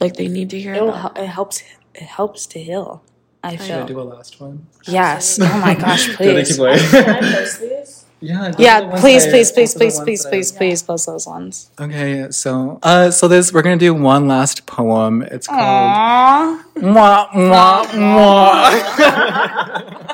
like 0.00 0.14
they 0.14 0.28
need 0.28 0.50
to 0.50 0.60
hear 0.60 0.74
It, 0.74 0.94
hel- 0.94 1.12
it 1.16 1.26
helps. 1.26 1.62
It 1.94 2.02
helps 2.06 2.46
to 2.54 2.58
heal. 2.58 3.02
I 3.42 3.56
Should 3.56 3.60
I 3.60 3.66
feel. 3.66 3.86
do 3.86 4.00
a 4.00 4.02
last 4.02 4.40
one? 4.40 4.66
Yes. 4.86 5.38
Oh 5.40 5.58
my 5.60 5.74
gosh, 5.74 6.06
Did 6.18 6.36
I 6.36 6.42
keep 6.42 6.56
please. 6.56 6.90
Can 6.90 7.10
I 7.10 7.20
post 7.20 7.60
these? 7.66 8.00
Yeah, 8.20 8.52
Yeah, 8.58 8.80
the 8.80 8.96
please, 9.02 9.26
I- 9.26 9.30
please, 9.30 9.52
please, 9.52 9.74
those 9.74 9.76
are 9.76 9.78
the 9.78 9.84
please, 9.84 9.96
ones 9.98 10.04
please, 10.06 10.22
that 10.22 10.28
I- 10.28 10.30
please, 10.30 10.52
please 10.52 10.82
post 10.82 11.06
those 11.06 11.26
ones. 11.26 11.70
Okay, 11.78 12.26
so 12.30 12.78
uh, 12.82 13.10
so 13.10 13.28
this 13.28 13.52
we're 13.52 13.62
gonna 13.62 13.76
do 13.76 13.92
one 13.94 14.26
last 14.28 14.64
poem. 14.66 15.22
It's 15.22 15.46
called 15.46 15.60
Aww. 15.60 16.58
Mwah, 16.82 17.28
mwah, 17.30 17.84
mwah. 17.94 18.70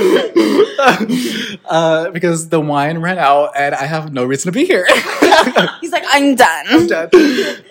uh, 1.66 2.10
because 2.10 2.48
the 2.48 2.60
wine 2.60 2.98
ran 2.98 3.18
out 3.18 3.52
and 3.56 3.74
I 3.74 3.84
have 3.86 4.12
no 4.12 4.24
reason 4.24 4.52
to 4.52 4.58
be 4.58 4.64
here. 4.64 4.86
He's 5.80 5.92
like, 5.92 6.04
I'm 6.08 6.34
done. 6.34 6.86
Dead. 6.86 7.10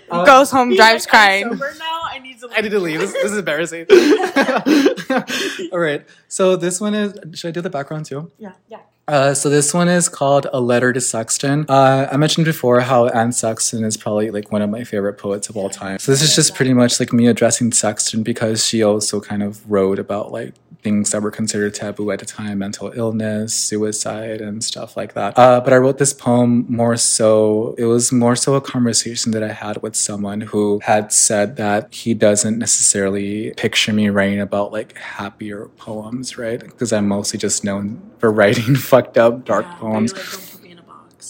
Goes 0.09 0.51
home, 0.51 0.75
drives 0.75 1.05
crying. 1.05 1.49
now 1.49 2.01
I 2.03 2.19
need 2.21 2.39
to 2.39 2.49
I 2.55 2.61
need 2.61 2.71
to 2.71 2.79
leave. 2.79 2.99
This, 2.99 3.13
this 3.13 3.31
is 3.31 3.37
embarrassing. 3.37 3.85
All 5.71 5.79
right. 5.79 6.05
So 6.27 6.55
this 6.55 6.81
one 6.81 6.93
is. 6.93 7.39
Should 7.39 7.49
I 7.49 7.51
do 7.51 7.61
the 7.61 7.69
background 7.69 8.05
too? 8.05 8.31
Yeah, 8.37 8.53
yeah. 8.67 8.79
Uh, 9.07 9.33
so 9.33 9.49
this 9.49 9.73
one 9.73 9.89
is 9.89 10.07
called 10.07 10.45
A 10.53 10.61
Letter 10.61 10.93
to 10.93 11.01
Sexton. 11.01 11.65
Uh, 11.67 12.07
I 12.11 12.17
mentioned 12.17 12.45
before 12.45 12.79
how 12.81 13.07
Anne 13.07 13.31
Sexton 13.31 13.83
is 13.83 13.97
probably 13.97 14.29
like 14.29 14.51
one 14.51 14.61
of 14.61 14.69
my 14.69 14.83
favorite 14.83 15.17
poets 15.17 15.49
of 15.49 15.57
all 15.57 15.67
time. 15.67 15.97
So 15.97 16.11
this 16.11 16.21
is 16.21 16.35
just 16.35 16.53
pretty 16.53 16.75
much 16.75 16.99
like 16.99 17.11
me 17.11 17.25
addressing 17.25 17.71
Sexton 17.71 18.21
because 18.21 18.63
she 18.63 18.83
also 18.83 19.19
kind 19.19 19.41
of 19.41 19.67
wrote 19.69 19.97
about 19.97 20.31
like 20.31 20.53
things 20.83 21.09
that 21.11 21.21
were 21.21 21.31
considered 21.31 21.73
taboo 21.73 22.11
at 22.11 22.19
the 22.19 22.25
time, 22.25 22.59
mental 22.59 22.91
illness, 22.95 23.53
suicide, 23.53 24.41
and 24.41 24.63
stuff 24.63 24.95
like 24.95 25.13
that. 25.13 25.37
Uh, 25.37 25.59
but 25.59 25.73
I 25.73 25.77
wrote 25.77 25.97
this 25.97 26.13
poem 26.13 26.65
more 26.69 26.95
so, 26.95 27.58
it 27.77 27.85
was 27.85 28.11
more 28.11 28.35
so 28.35 28.55
a 28.55 28.61
conversation 28.61 29.31
that 29.31 29.43
I 29.43 29.51
had 29.51 29.81
with 29.81 29.95
someone 29.95 30.41
who 30.41 30.79
had 30.83 31.11
said 31.11 31.57
that 31.57 31.93
he 31.93 32.13
doesn't 32.13 32.57
necessarily 32.57 33.51
picture 33.55 33.93
me 33.93 34.09
writing 34.09 34.39
about 34.39 34.71
like 34.71 34.97
happier 34.97 35.69
poems, 35.77 36.37
right? 36.37 36.59
Because 36.59 36.91
I'm 36.93 37.07
mostly 37.07 37.39
just 37.39 37.63
known 37.63 38.01
for 38.19 38.31
writing 38.39 38.75
fucked 38.75 39.17
up, 39.17 39.45
dark 39.45 39.65
poems 39.79 40.13
Like, 40.13 40.48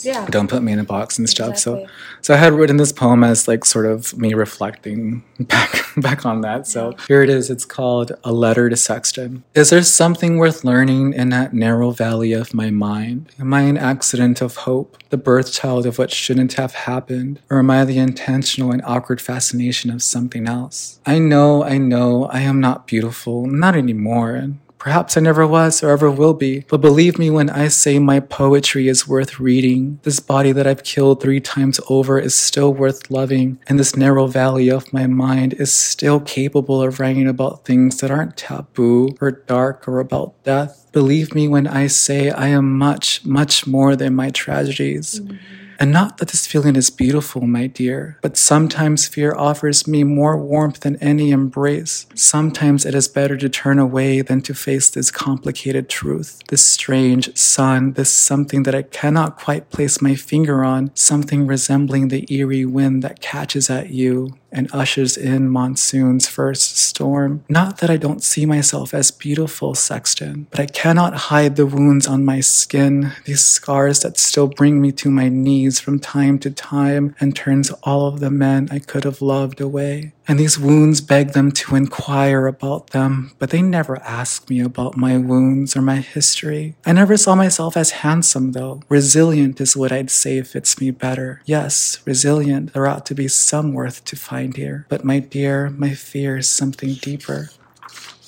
Yeah. 0.05 0.26
don't 0.30 0.49
put 0.49 0.61
me 0.63 0.71
in 0.71 0.80
a 0.80 0.84
box 0.84 1.17
and 1.19 1.30
stuff. 1.30 1.57
So, 1.57 1.73
Exactly. 1.76 1.93
so 2.21 2.34
I 2.34 2.38
had 2.38 2.53
written 2.53 2.77
this 2.77 2.91
poem 2.91 3.23
as 3.23 3.47
like 3.47 3.65
sort 3.65 3.85
of 3.85 4.17
me 4.17 4.34
reflecting 4.34 5.23
back 5.39 5.85
back 5.97 6.26
on 6.26 6.41
that. 6.41 6.67
So 6.67 6.95
here 7.07 7.21
it 7.23 7.30
is. 7.30 7.49
It's 7.49 7.65
called 7.65 8.11
"A 8.23 8.31
Letter 8.31 8.69
to 8.69 8.76
Sexton." 8.76 9.43
Is 9.55 9.69
there 9.71 9.84
something 9.84 10.38
worth 10.38 10.63
learning 10.63 11.13
in 11.13 11.30
that 11.30 11.53
narrow 11.53 11.91
valley 11.91 12.34
of 12.34 12.53
my 12.53 12.69
mind? 12.69 13.30
Am 13.39 13.53
I 13.53 13.61
an 13.61 13.77
accident 13.77 14.41
of 14.41 14.55
hope, 14.57 14.97
the 15.09 15.17
birth 15.17 15.51
child 15.51 15.85
of 15.85 15.97
what 15.97 16.11
shouldn't 16.11 16.53
have 16.53 16.73
happened, 16.73 17.39
or 17.49 17.59
am 17.59 17.69
I 17.69 17.85
the 17.85 17.97
intentional 17.99 18.71
and 18.71 18.81
awkward 18.85 19.19
fascination 19.21 19.89
of 19.91 20.01
something 20.03 20.47
else? 20.47 20.99
I 21.05 21.19
know, 21.19 21.63
I 21.63 21.77
know, 21.77 22.26
I 22.26 22.41
am 22.41 22.59
not 22.59 22.88
beautiful, 22.88 23.45
not 23.47 23.76
anymore. 23.76 24.49
Perhaps 24.80 25.18
I 25.18 25.19
never 25.19 25.45
was 25.45 25.84
or 25.84 25.89
ever 25.89 26.10
will 26.10 26.34
be, 26.34 26.61
but 26.69 26.80
believe 26.80 27.19
me 27.19 27.30
when 27.30 27.49
I 27.49 27.68
say 27.68 27.99
my 27.99 28.22
poetry 28.22 28.88
is 28.88 29.06
worth 29.06 29.38
reading. 29.38 29.99
This 30.03 30.22
body 30.22 30.53
that 30.53 30.65
I've 30.65 30.84
killed 30.84 31.22
three 31.22 31.41
times 31.41 31.81
over 31.89 32.18
is 32.18 32.34
still 32.34 32.73
worth 32.73 33.11
loving, 33.11 33.60
and 33.68 33.77
this 33.77 33.97
narrow 33.97 34.26
valley 34.27 34.69
of 34.69 34.93
my 34.93 35.06
mind 35.06 35.53
is 35.56 35.73
still 35.73 36.22
capable 36.22 36.81
of 36.81 36.99
writing 37.01 37.27
about 37.27 37.65
things 37.65 37.97
that 37.97 38.10
aren't 38.10 38.38
taboo 38.38 39.18
or 39.19 39.31
dark 39.31 39.85
or 39.85 39.99
about 39.99 40.41
death. 40.45 40.88
Believe 40.93 41.35
me 41.35 41.49
when 41.49 41.68
I 41.68 41.88
say 41.88 42.30
I 42.30 42.47
am 42.47 42.77
much, 42.77 43.26
much 43.26 43.68
more 43.68 43.97
than 43.97 44.15
my 44.15 44.30
tragedies. 44.30 45.19
Mm-hmm. 45.19 45.59
And 45.80 45.93
not 45.93 46.18
that 46.18 46.27
this 46.27 46.45
feeling 46.45 46.76
is 46.76 46.89
beautiful, 46.89 47.47
my 47.47 47.68
dear, 47.68 48.18
but 48.22 48.35
sometimes 48.35 49.07
fear 49.07 49.34
offers 49.34 49.88
me 49.88 50.03
more 50.03 50.38
warmth 50.38 50.81
than 50.81 50.97
any 50.97 51.31
embrace. 51.31 52.06
Sometimes 52.14 52.85
it 52.85 52.93
is 52.93 53.07
better 53.07 53.38
to 53.38 53.47
turn 53.47 53.80
away 53.80 54.22
than 54.22 54.41
to 54.41 54.53
face 54.53 54.89
this 54.89 55.10
complicated 55.10 55.88
truth, 55.88 56.41
this 56.49 56.65
strange 56.65 57.35
sun, 57.38 57.93
this 57.93 58.11
something 58.11 58.64
that 58.64 58.76
I 58.76 58.81
cannot 58.81 59.38
quite 59.38 59.69
place 59.69 60.01
my 60.01 60.15
finger 60.15 60.65
on, 60.65 60.91
something 60.95 61.47
resembling 61.47 62.10
the 62.10 62.27
eerie 62.30 62.65
wind 62.65 63.01
that 63.03 63.22
catches 63.22 63.69
at 63.69 63.89
you 63.89 64.34
and 64.51 64.69
ushers 64.73 65.17
in 65.17 65.49
monsoon's 65.49 66.27
first 66.27 66.77
storm. 66.77 67.43
Not 67.49 67.77
that 67.80 67.89
I 67.89 67.97
don't 67.97 68.23
see 68.23 68.45
myself 68.45 68.93
as 68.93 69.11
beautiful, 69.11 69.76
Sexton, 69.76 70.47
but 70.51 70.59
I 70.59 70.65
cannot 70.65 71.13
hide 71.13 71.55
the 71.55 71.65
wounds 71.65 72.07
on 72.07 72.26
my 72.26 72.39
skin, 72.39 73.11
these 73.26 73.43
scars 73.45 74.01
that 74.01 74.17
still 74.17 74.47
bring 74.47 74.81
me 74.81 74.91
to 74.93 75.09
my 75.09 75.30
knees 75.30 75.80
from 75.80 75.99
time 75.99 76.39
to 76.39 76.51
time 76.51 77.15
and 77.19 77.35
turns 77.35 77.71
all 77.84 78.07
of 78.07 78.19
the 78.19 78.31
men 78.31 78.67
I 78.71 78.80
could 78.80 79.03
have 79.03 79.21
loved 79.21 79.61
away. 79.61 80.13
And 80.30 80.39
these 80.39 80.60
wounds 80.60 81.01
beg 81.01 81.34
them 81.34 81.51
to 81.53 81.76
inquire 81.76 82.45
about 82.45 82.91
them, 82.91 83.31
but 83.39 83.49
they 83.49 83.64
never 83.64 83.97
ask 84.03 84.47
me 84.47 84.60
about 84.60 84.95
my 84.95 85.18
wounds 85.18 85.76
or 85.76 85.81
my 85.81 85.95
history. 85.95 86.76
I 86.85 86.93
never 86.93 87.18
saw 87.18 87.34
myself 87.34 87.76
as 87.76 88.06
handsome, 88.06 88.51
though. 88.51 88.84
Resilient 88.89 89.60
is 89.60 89.76
what 89.76 89.91
I'd 89.91 90.11
say 90.11 90.43
fits 90.43 90.80
me 90.80 90.91
better. 90.91 91.41
Yes, 91.45 91.99
resilient. 92.06 92.73
There 92.73 92.85
ought 92.85 93.07
to 93.07 93.15
be 93.15 93.27
some 93.27 93.73
worth 93.73 94.06
to 94.06 94.15
find 94.15 94.56
here. 94.56 94.85
But 94.88 95.03
my 95.03 95.18
dear, 95.18 95.72
my 95.72 95.95
fear 95.95 96.38
is 96.38 96.47
something 96.47 96.93
deeper. 96.93 97.49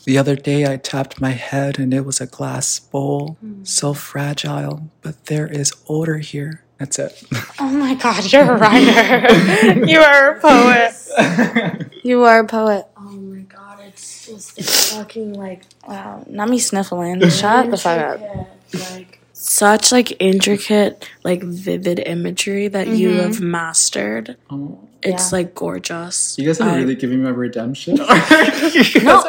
The 0.05 0.17
other 0.17 0.35
day 0.35 0.65
I 0.65 0.77
tapped 0.77 1.21
my 1.21 1.29
head 1.29 1.77
and 1.77 1.93
it 1.93 2.03
was 2.03 2.19
a 2.19 2.25
glass 2.25 2.79
bowl, 2.79 3.37
hmm. 3.41 3.63
so 3.63 3.93
fragile, 3.93 4.89
but 5.03 5.27
there 5.27 5.45
is 5.45 5.71
odor 5.87 6.17
here. 6.17 6.63
That's 6.81 6.97
it. 6.97 7.23
Oh 7.59 7.69
my 7.69 7.93
god, 7.93 8.31
you're 8.33 8.41
a 8.41 8.57
writer. 8.57 9.85
you 9.85 9.99
are 9.99 10.35
a 10.35 10.39
poet. 10.41 11.93
you 12.03 12.23
are 12.23 12.39
a 12.39 12.47
poet. 12.47 12.87
Oh 12.97 13.01
my 13.01 13.41
god, 13.41 13.77
it's 13.87 14.25
just 14.25 14.57
it's 14.57 14.91
fucking 14.91 15.33
like 15.33 15.61
Wow. 15.87 16.23
Not 16.27 16.49
me 16.49 16.57
sniffling. 16.57 17.19
Shut 17.29 17.69
the 17.69 17.77
fuck 17.77 17.99
up. 17.99 18.19
intricate, 18.19 18.47
like 18.97 19.20
such 19.41 19.91
like 19.91 20.21
intricate, 20.21 21.09
like 21.23 21.41
vivid 21.41 21.99
imagery 21.99 22.67
that 22.67 22.87
you 22.87 23.09
mm-hmm. 23.09 23.19
have 23.19 23.41
mastered. 23.41 24.37
Oh. 24.49 24.87
It's 25.03 25.31
like 25.31 25.55
gorgeous. 25.55 26.37
You 26.37 26.45
guys 26.45 26.61
are 26.61 26.69
I- 26.69 26.77
really 26.77 26.95
giving 26.95 27.23
me 27.23 27.29
a 27.29 27.33
redemption. 27.33 27.95
no. 27.95 28.05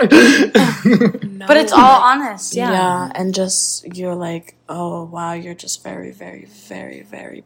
But 1.44 1.56
it's 1.56 1.72
all 1.72 2.02
honest. 2.02 2.54
Yeah. 2.54 2.70
yeah. 2.70 3.12
and 3.14 3.34
just 3.34 3.96
you're 3.96 4.14
like, 4.14 4.54
oh 4.68 5.04
wow, 5.04 5.32
you're 5.32 5.54
just 5.54 5.82
very, 5.82 6.12
very, 6.12 6.44
very, 6.44 7.02
very, 7.02 7.44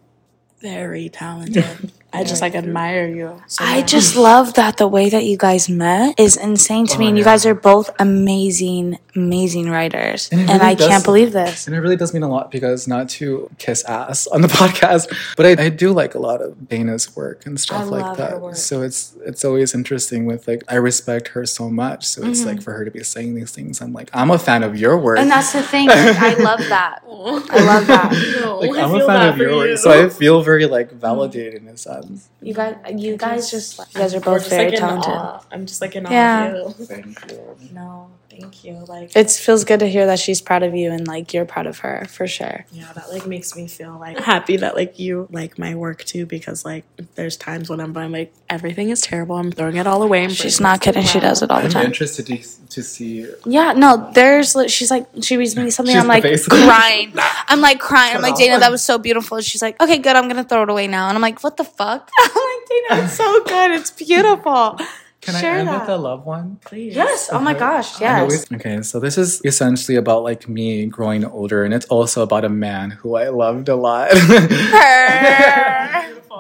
very 0.61 1.09
talented. 1.09 1.93
I 2.13 2.25
just 2.25 2.41
like 2.41 2.55
admire 2.55 3.07
you. 3.09 3.43
So 3.47 3.63
I 3.65 3.81
much. 3.81 3.91
just 3.91 4.17
love 4.17 4.55
that 4.55 4.79
the 4.79 4.89
way 4.89 5.11
that 5.11 5.25
you 5.25 5.37
guys 5.37 5.69
met 5.69 6.19
is 6.19 6.37
insane 6.39 6.87
to 6.87 6.99
me. 6.99 7.05
Oh, 7.07 7.09
And 7.09 7.19
you 7.19 7.25
yeah. 7.25 7.31
guys 7.33 7.45
are 7.45 7.55
both 7.55 7.91
amazing, 7.99 8.99
amazing 9.15 9.69
writers. 9.71 10.29
And 10.33 10.49
And, 10.49 10.63
I 10.63 10.75
does- 10.75 10.89
can't 10.89 11.05
believe 11.05 11.33
this. 11.33 11.67
And 11.67 11.77
it 11.77 11.81
really 11.81 11.97
does 11.97 12.15
mean 12.15 12.23
a 12.23 12.29
lot 12.29 12.51
because 12.51 12.89
not 12.89 13.09
to 13.21 13.51
kiss 13.59 13.85
ass 13.85 14.27
on 14.29 14.41
the 14.41 14.49
podcast, 14.61 15.13
but 15.37 15.45
I, 15.47 15.65
I 15.65 15.69
do 15.69 15.93
like 15.93 16.15
a 16.15 16.19
lot 16.19 16.41
of 16.41 16.55
Dayna's 16.69 17.15
work 17.15 17.45
and 17.45 17.61
stuff 17.61 17.83
I 17.83 17.85
like 17.85 18.03
love 18.03 18.17
her 18.19 18.29
that. 18.29 18.41
work. 18.41 18.57
So 18.57 18.83
it's 18.83 19.15
it's 19.27 19.45
always 19.45 19.75
interesting 19.75 20.25
with 20.27 20.47
like 20.49 20.63
I 20.69 20.77
respect 20.77 21.29
her 21.29 21.45
so 21.45 21.69
much. 21.69 22.05
So 22.07 22.25
it's 22.25 22.41
Mm-hmm. 22.41 22.49
like 22.49 22.63
for 22.63 22.73
her 22.73 22.85
to 22.85 22.91
be 22.91 23.03
saying 23.03 23.35
these 23.35 23.51
things, 23.51 23.81
I'm 23.83 23.93
like, 23.93 24.09
I'm 24.15 24.31
a 24.31 24.39
fan 24.39 24.63
of 24.63 24.77
your 24.79 24.97
work. 24.99 25.19
And 25.19 25.31
that's 25.31 25.53
the 25.53 25.63
thing. 25.63 25.89
Like, 25.89 26.17
I 26.17 26.35
love 26.35 26.61
that. 26.69 27.01
I 27.09 27.61
love 27.65 27.87
that. 27.89 28.13
like 28.61 28.79
I'm 28.83 28.95
a 28.95 29.05
fan 29.07 29.29
of 29.33 29.37
your 29.39 29.57
work. 29.57 29.77
So 29.79 29.91
I 29.91 30.09
feel 30.09 30.43
very 30.43 30.67
like 30.67 30.91
validated 30.93 31.63
in 31.63 31.69
a 31.69 31.77
sense. 31.77 31.96
You 32.43 32.55
guys, 32.55 32.77
you 32.97 33.17
guys 33.17 33.51
just, 33.51 33.79
you 33.79 34.01
guys 34.01 34.15
are 34.15 34.21
both 34.21 34.49
very 34.49 34.73
talented. 34.73 35.13
I'm 35.51 35.67
just 35.67 35.81
like 35.81 35.97
in 35.97 36.07
awe 36.07 36.11
Yeah. 36.11 36.55
of 36.55 36.79
you. 36.79 36.87
Thank 36.87 37.31
you. 37.31 37.57
No, 37.73 38.11
thank 38.41 38.65
you. 38.65 38.75
Like 38.87 39.17
It 39.17 39.31
feels 39.31 39.65
good 39.65 39.81
to 39.81 39.89
hear 39.89 40.07
that 40.07 40.19
she's 40.19 40.41
proud 40.41 40.63
of 40.63 40.75
you 40.75 40.91
and 40.91 41.07
like 41.07 41.33
you're 41.35 41.45
proud 41.45 41.67
of 41.67 41.79
her 41.81 42.07
for 42.09 42.27
sure. 42.27 42.65
yeah, 42.73 42.93
that 42.95 43.11
like 43.11 43.27
makes 43.27 43.55
me 43.57 43.67
feel 43.69 43.99
like 43.99 44.19
happy 44.33 44.57
that 44.59 44.75
like 44.77 44.99
you 44.99 45.29
like 45.31 45.59
my 45.59 45.75
work 45.75 46.05
too 46.05 46.27
because 46.27 46.65
like 46.65 46.85
there's 47.15 47.37
times 47.37 47.69
when 47.71 47.81
I'm, 47.81 47.97
I'm 47.97 48.13
like 48.13 48.33
everything 48.49 48.91
is 48.91 49.01
terrible. 49.01 49.37
I'm 49.37 49.51
throwing 49.53 49.77
it 49.77 49.87
all 49.87 50.03
away. 50.03 50.25
and 50.25 50.33
She's 50.33 50.61
not 50.61 50.79
it 50.79 50.83
kidding. 50.83 51.05
She 51.05 51.21
does 51.21 51.43
it 51.43 51.51
all 51.51 51.59
the 51.61 51.67
I'm 51.67 51.71
time. 51.73 51.87
interested 51.87 52.27
to, 52.27 52.67
to 52.69 52.83
see. 52.83 53.27
Yeah, 53.45 53.73
no, 53.73 54.11
there's 54.15 54.57
she's 54.69 54.91
like 54.91 55.07
she 55.23 55.37
reads 55.37 55.57
me 55.57 55.71
something. 55.71 55.95
She's 55.95 56.03
I'm 56.03 56.09
like 56.09 56.23
crying. 56.49 57.13
I'm 57.49 57.61
like 57.61 57.81
crying. 57.81 58.17
I'm 58.17 58.23
like. 58.23 58.35
Dayna, 58.37 58.61
that 58.61 58.71
was 58.71 58.85
so 58.85 58.99
beautiful. 58.99 59.41
She's 59.41 59.63
like, 59.63 59.81
okay, 59.81 59.97
good. 59.99 60.15
I'm 60.15 60.29
gonna 60.29 60.45
throw 60.45 60.63
it 60.63 60.69
away 60.69 60.87
now. 60.89 61.09
And 61.09 61.17
I'm 61.17 61.23
like, 61.23 61.43
what 61.43 61.57
the 61.57 61.65
fuck? 61.65 62.11
I'm 62.19 62.31
like 62.31 63.01
Dayna, 63.01 63.05
it's 63.05 63.15
so 63.15 63.45
good. 63.45 63.71
It's 63.71 63.91
beautiful. 63.91 64.79
Can 65.27 65.35
Share 65.41 65.57
I 65.57 65.59
end 65.59 65.69
that. 65.69 65.81
with 65.81 65.89
a 65.91 65.97
love 65.97 66.25
one? 66.25 66.59
Please. 66.65 66.95
Yes. 66.95 67.29
Oh 67.33 67.41
my 67.41 67.53
gosh. 67.53 68.01
Yes. 68.01 68.47
Okay, 68.53 68.81
so 68.83 69.01
this 69.01 69.19
is 69.19 69.43
essentially 69.45 69.97
about 69.97 70.23
like 70.23 70.49
me 70.49 70.87
growing 70.87 71.25
older, 71.25 71.65
and 71.65 71.75
it's 71.75 71.87
also 71.87 72.23
about 72.23 72.45
a 72.45 72.49
man 72.49 72.93
who 72.93 73.17
I 73.17 73.29
loved 73.29 73.69
a 73.69 73.75
lot. 73.77 74.11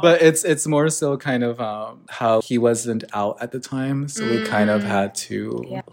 but 0.03 0.21
it's 0.23 0.45
it's 0.45 0.67
more 0.67 0.89
so 0.89 1.17
kind 1.17 1.43
of 1.43 1.61
um, 1.61 2.01
how 2.09 2.41
he 2.43 2.59
wasn't 2.59 3.05
out 3.13 3.37
at 3.41 3.53
the 3.53 3.61
time, 3.61 4.09
so 4.09 4.27
we 4.29 4.45
kind 4.45 4.71
of 4.71 4.83
had 4.83 5.15
to 5.27 5.51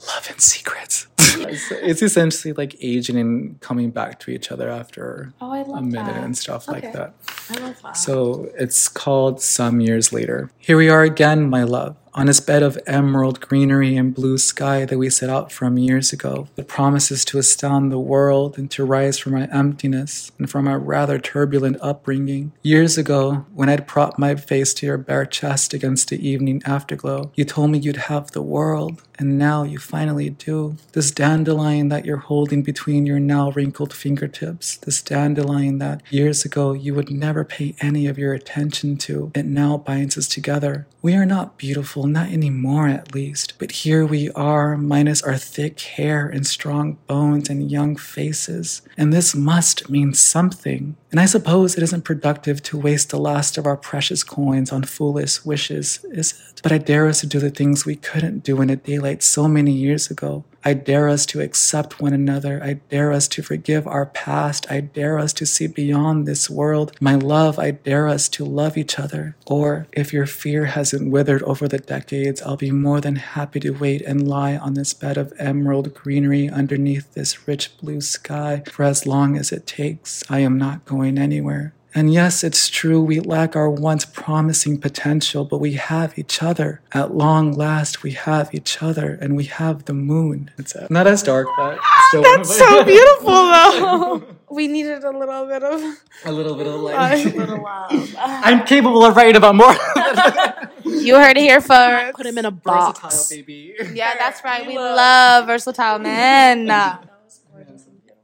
love 0.07 0.29
in 0.29 0.39
secret. 0.39 1.07
it's, 1.19 1.71
it's 1.71 2.01
essentially 2.03 2.53
like 2.53 2.75
aging 2.81 3.17
and 3.17 3.59
coming 3.61 3.89
back 3.89 4.19
to 4.19 4.29
each 4.29 4.51
other 4.51 4.69
after 4.69 5.33
Oh, 5.41 5.51
a 5.51 5.81
minute 5.81 6.13
that. 6.13 6.23
and 6.23 6.37
stuff 6.37 6.67
like 6.67 6.93
that. 6.93 7.15
I 7.49 7.59
love 7.59 7.81
that. 7.81 7.97
So 7.97 8.51
it's 8.57 8.87
called 8.87 9.41
Some 9.41 9.79
Years 9.79 10.13
Later. 10.13 10.51
Here 10.59 10.77
we 10.77 10.89
are 10.89 11.01
again, 11.01 11.49
my 11.49 11.63
love. 11.63 11.95
On 12.15 12.27
this 12.27 12.39
bed 12.39 12.61
of 12.61 12.77
emerald 12.85 13.41
greenery 13.41 13.95
and 13.95 14.13
blue 14.13 14.37
sky 14.37 14.85
that 14.85 14.97
we 14.97 15.09
set 15.09 15.29
out 15.29 15.51
from 15.51 15.77
years 15.77 16.13
ago, 16.13 16.47
that 16.55 16.67
promises 16.67 17.25
to 17.25 17.37
astound 17.37 17.91
the 17.91 17.99
world 17.99 18.57
and 18.57 18.69
to 18.71 18.85
rise 18.85 19.17
from 19.17 19.33
our 19.33 19.47
emptiness 19.51 20.31
and 20.37 20.49
from 20.49 20.67
our 20.67 20.79
rather 20.79 21.17
turbulent 21.17 21.77
upbringing. 21.81 22.51
Years 22.61 22.97
ago, 22.97 23.45
when 23.53 23.69
I'd 23.69 23.87
propped 23.87 24.19
my 24.19 24.35
face 24.35 24.73
to 24.75 24.85
your 24.85 24.97
bare 24.97 25.25
chest 25.25 25.73
against 25.73 26.09
the 26.09 26.27
evening 26.27 26.61
afterglow, 26.65 27.31
you 27.35 27.45
told 27.45 27.71
me 27.71 27.79
you'd 27.79 27.97
have 27.97 28.31
the 28.31 28.41
world, 28.41 29.01
and 29.17 29.37
now 29.37 29.63
you 29.63 29.77
finally 29.77 30.29
do. 30.29 30.77
This 30.93 31.11
dandelion 31.11 31.89
that 31.89 32.05
you're 32.05 32.17
holding 32.17 32.63
between 32.63 33.05
your 33.05 33.19
now 33.19 33.51
wrinkled 33.51 33.93
fingertips, 33.93 34.77
this 34.77 35.01
dandelion 35.01 35.77
that 35.79 36.01
years 36.11 36.45
ago 36.45 36.73
you 36.73 36.93
would 36.93 37.09
never 37.09 37.43
pay 37.43 37.75
any 37.79 38.07
of 38.07 38.17
your 38.17 38.33
attention 38.33 38.97
to, 38.97 39.31
it 39.35 39.45
now 39.45 39.77
binds 39.77 40.17
us 40.17 40.27
together. 40.27 40.87
We 41.01 41.15
are 41.15 41.25
not 41.25 41.57
beautiful, 41.57 42.02
not 42.07 42.29
anymore 42.29 42.87
at 42.87 43.13
least, 43.13 43.53
but 43.59 43.71
here 43.71 44.05
we 44.05 44.29
are, 44.31 44.77
minus 44.77 45.21
our 45.21 45.37
thick 45.37 45.79
hair 45.79 46.27
and 46.27 46.45
strong 46.45 46.97
bones 47.07 47.49
and 47.49 47.71
young 47.71 47.95
faces. 47.95 48.81
And 48.97 49.11
this 49.11 49.35
must 49.35 49.89
mean 49.89 50.13
something. 50.13 50.95
And 51.11 51.19
I 51.19 51.25
suppose 51.25 51.75
it 51.75 51.83
isn't 51.83 52.03
productive 52.03 52.63
to 52.63 52.77
waste 52.79 53.09
the 53.09 53.19
last 53.19 53.57
of 53.57 53.65
our 53.65 53.77
precious 53.77 54.23
coins 54.23 54.71
on 54.71 54.83
foolish 54.83 55.45
wishes, 55.45 56.05
is 56.11 56.33
it? 56.49 56.61
But 56.63 56.71
I 56.71 56.77
dare 56.77 57.07
us 57.07 57.21
to 57.21 57.27
do 57.27 57.39
the 57.39 57.49
things 57.49 57.85
we 57.85 57.95
couldn't 57.95 58.43
do 58.43 58.61
in 58.61 58.69
the 58.69 58.75
daylight 58.75 59.21
so 59.21 59.47
many 59.47 59.71
years 59.71 60.09
ago. 60.09 60.43
I 60.65 60.73
dare 60.73 61.09
us 61.09 61.25
to 61.27 61.41
accept 61.41 61.99
one 61.99 62.13
another. 62.13 62.63
I 62.63 62.73
dare 62.89 63.11
us 63.11 63.27
to 63.29 63.43
forgive 63.43 63.85
our 63.85 64.05
past. 64.05 64.65
I 64.71 64.79
dare 64.79 65.19
us 65.19 65.33
to 65.33 65.45
see 65.45 65.67
beyond 65.67 66.25
this 66.25 66.49
world. 66.49 66.93
My 67.01 67.15
love, 67.15 67.59
I 67.59 67.71
dare 67.71 68.07
us 68.07 68.29
to 68.29 68.45
love 68.45 68.77
each 68.77 68.97
other. 68.97 69.35
Or 69.45 69.87
if 69.91 70.13
your 70.13 70.25
fear 70.25 70.65
hasn't 70.65 71.11
withered 71.11 71.43
over 71.43 71.67
the 71.67 71.79
decades, 71.79 72.41
I'll 72.41 72.55
be 72.55 72.71
more 72.71 73.01
than 73.01 73.17
happy 73.17 73.59
to 73.59 73.71
wait 73.71 74.01
and 74.03 74.27
lie 74.27 74.55
on 74.55 74.75
this 74.75 74.93
bed 74.93 75.17
of 75.17 75.33
emerald 75.37 75.93
greenery 75.93 76.49
underneath 76.49 77.13
this 77.13 77.45
rich 77.47 77.77
blue 77.77 77.99
sky 77.99 78.63
for 78.71 78.83
as 78.83 79.05
long 79.05 79.37
as 79.37 79.51
it 79.51 79.67
takes. 79.67 80.23
I 80.29 80.39
am 80.39 80.57
not 80.57 80.85
going 80.85 81.17
anywhere. 81.17 81.73
And 81.95 82.11
yes, 82.11 82.43
it's 82.43 82.69
true, 82.69 83.01
we 83.01 83.19
lack 83.19 83.55
our 83.55 83.69
once 83.69 84.03
promising 84.05 84.79
potential, 84.79 85.45
but 85.45 85.59
we 85.59 85.73
have 85.73 86.17
each 86.17 86.41
other. 86.41 86.81
At 86.91 87.13
long 87.13 87.53
last, 87.53 88.01
we 88.01 88.11
have 88.11 88.53
each 88.53 88.81
other, 88.81 89.17
and 89.21 89.35
we 89.35 89.45
have 89.45 89.85
the 89.85 89.93
moon. 89.93 90.49
It's 90.57 90.75
uh, 90.75 90.87
not 90.89 91.05
as 91.05 91.21
dark, 91.21 91.47
but 91.55 91.79
still 92.07 92.23
That's 92.23 92.57
so 92.57 92.83
beautiful, 92.83 93.27
though. 93.31 94.23
we 94.49 94.67
needed 94.67 95.03
a 95.03 95.11
little 95.11 95.45
bit 95.45 95.63
of. 95.63 95.81
a 96.25 96.31
little 96.31 96.55
bit 96.55 96.67
of 96.67 96.81
like. 96.81 97.35
I'm 98.17 98.65
capable 98.65 99.05
of 99.05 99.15
writing 99.15 99.35
about 99.35 99.55
more. 99.55 99.75
You 100.85 101.15
heard 101.15 101.37
it 101.37 101.41
here 101.41 101.61
first. 101.61 102.15
Put 102.15 102.25
him 102.25 102.37
in 102.37 102.45
a 102.45 102.51
box. 102.51 102.99
Versatile, 103.01 103.37
baby. 103.37 103.75
Yeah, 103.93 104.15
that's 104.17 104.43
right. 104.43 104.65
We 104.65 104.77
love 104.77 105.45
versatile 105.47 105.99
men. 105.99 106.69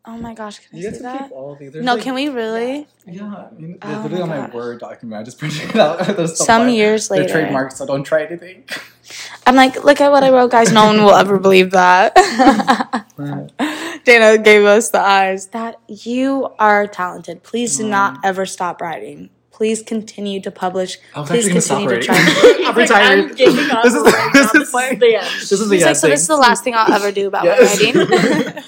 Oh 0.06 0.18
my 0.18 0.34
gosh, 0.34 0.60
can 0.60 0.70
I 0.74 0.82
You 0.82 0.90
see 0.92 0.98
to 0.98 1.04
that? 1.04 1.22
keep 1.24 1.32
all 1.32 1.54
of 1.54 1.60
these. 1.60 1.74
There's 1.74 1.86
No, 1.86 1.96
like- 1.96 2.04
can 2.04 2.16
we 2.16 2.30
really? 2.30 2.88
Yeah, 3.06 3.26
I 3.26 3.52
mean, 3.60 3.78
Oh 3.82 3.88
literally 4.04 4.16
my 4.16 4.22
on 4.22 4.30
my 4.30 4.46
gosh. 4.48 4.54
Word 4.56 4.80
document. 4.80 5.22
I 5.22 5.24
just 5.24 5.38
printed 5.38 5.70
it 5.70 5.76
out. 5.76 6.00
There's 6.18 6.34
still 6.36 6.46
Some 6.46 6.64
mine. 6.64 6.74
years 6.76 7.10
They're 7.10 7.22
later. 7.22 7.34
trademarked, 7.34 7.74
so 7.74 7.86
don't 7.86 8.04
try 8.04 8.24
anything. 8.24 8.64
I'm 9.46 9.56
like, 9.56 9.84
look 9.84 10.02
at 10.02 10.12
what 10.12 10.24
I 10.24 10.30
wrote, 10.32 10.52
guys. 10.52 10.72
No 10.72 10.86
one 10.86 11.04
will 11.04 11.16
ever 11.16 11.38
believe 11.38 11.72
that. 11.72 12.16
Dayna 14.06 14.44
gave 14.44 14.66
us 14.66 14.90
the 14.90 15.00
eyes. 15.02 15.48
That 15.48 15.80
you 15.88 16.50
are 16.60 16.88
talented. 16.88 17.44
Please 17.44 17.78
do 17.78 17.88
not 17.88 18.16
mm. 18.16 18.20
ever 18.24 18.46
stop 18.46 18.82
writing. 18.82 19.30
Please 19.52 19.82
continue 19.84 20.40
to 20.42 20.52
publish. 20.52 20.98
Please 21.14 21.48
actually 21.48 21.50
gonna 21.50 21.62
stop 21.62 21.80
continue 21.80 22.02
to 22.04 22.12
writing. 22.12 22.34
try. 22.36 22.64
I'm 22.68 22.76
retired. 22.78 23.36
giving 23.36 23.70
up 23.72 23.84
This 23.84 23.94
is 23.94 24.04
this 24.34 24.56
is 24.56 24.74
like 24.74 25.00
the 25.00 25.16
end. 25.16 25.26
this 25.26 25.52
is 25.52 25.68
the 25.70 25.76
He's 25.76 25.84
like, 25.84 25.90
end 25.90 25.98
so 25.98 26.08
this 26.08 26.22
is 26.22 26.28
the 26.28 26.38
last 26.38 26.64
thing 26.64 26.76
I'll 26.76 26.92
ever 26.94 27.12
do 27.12 27.28
about 27.28 27.46
my 27.46 27.60
writing. 27.60 28.64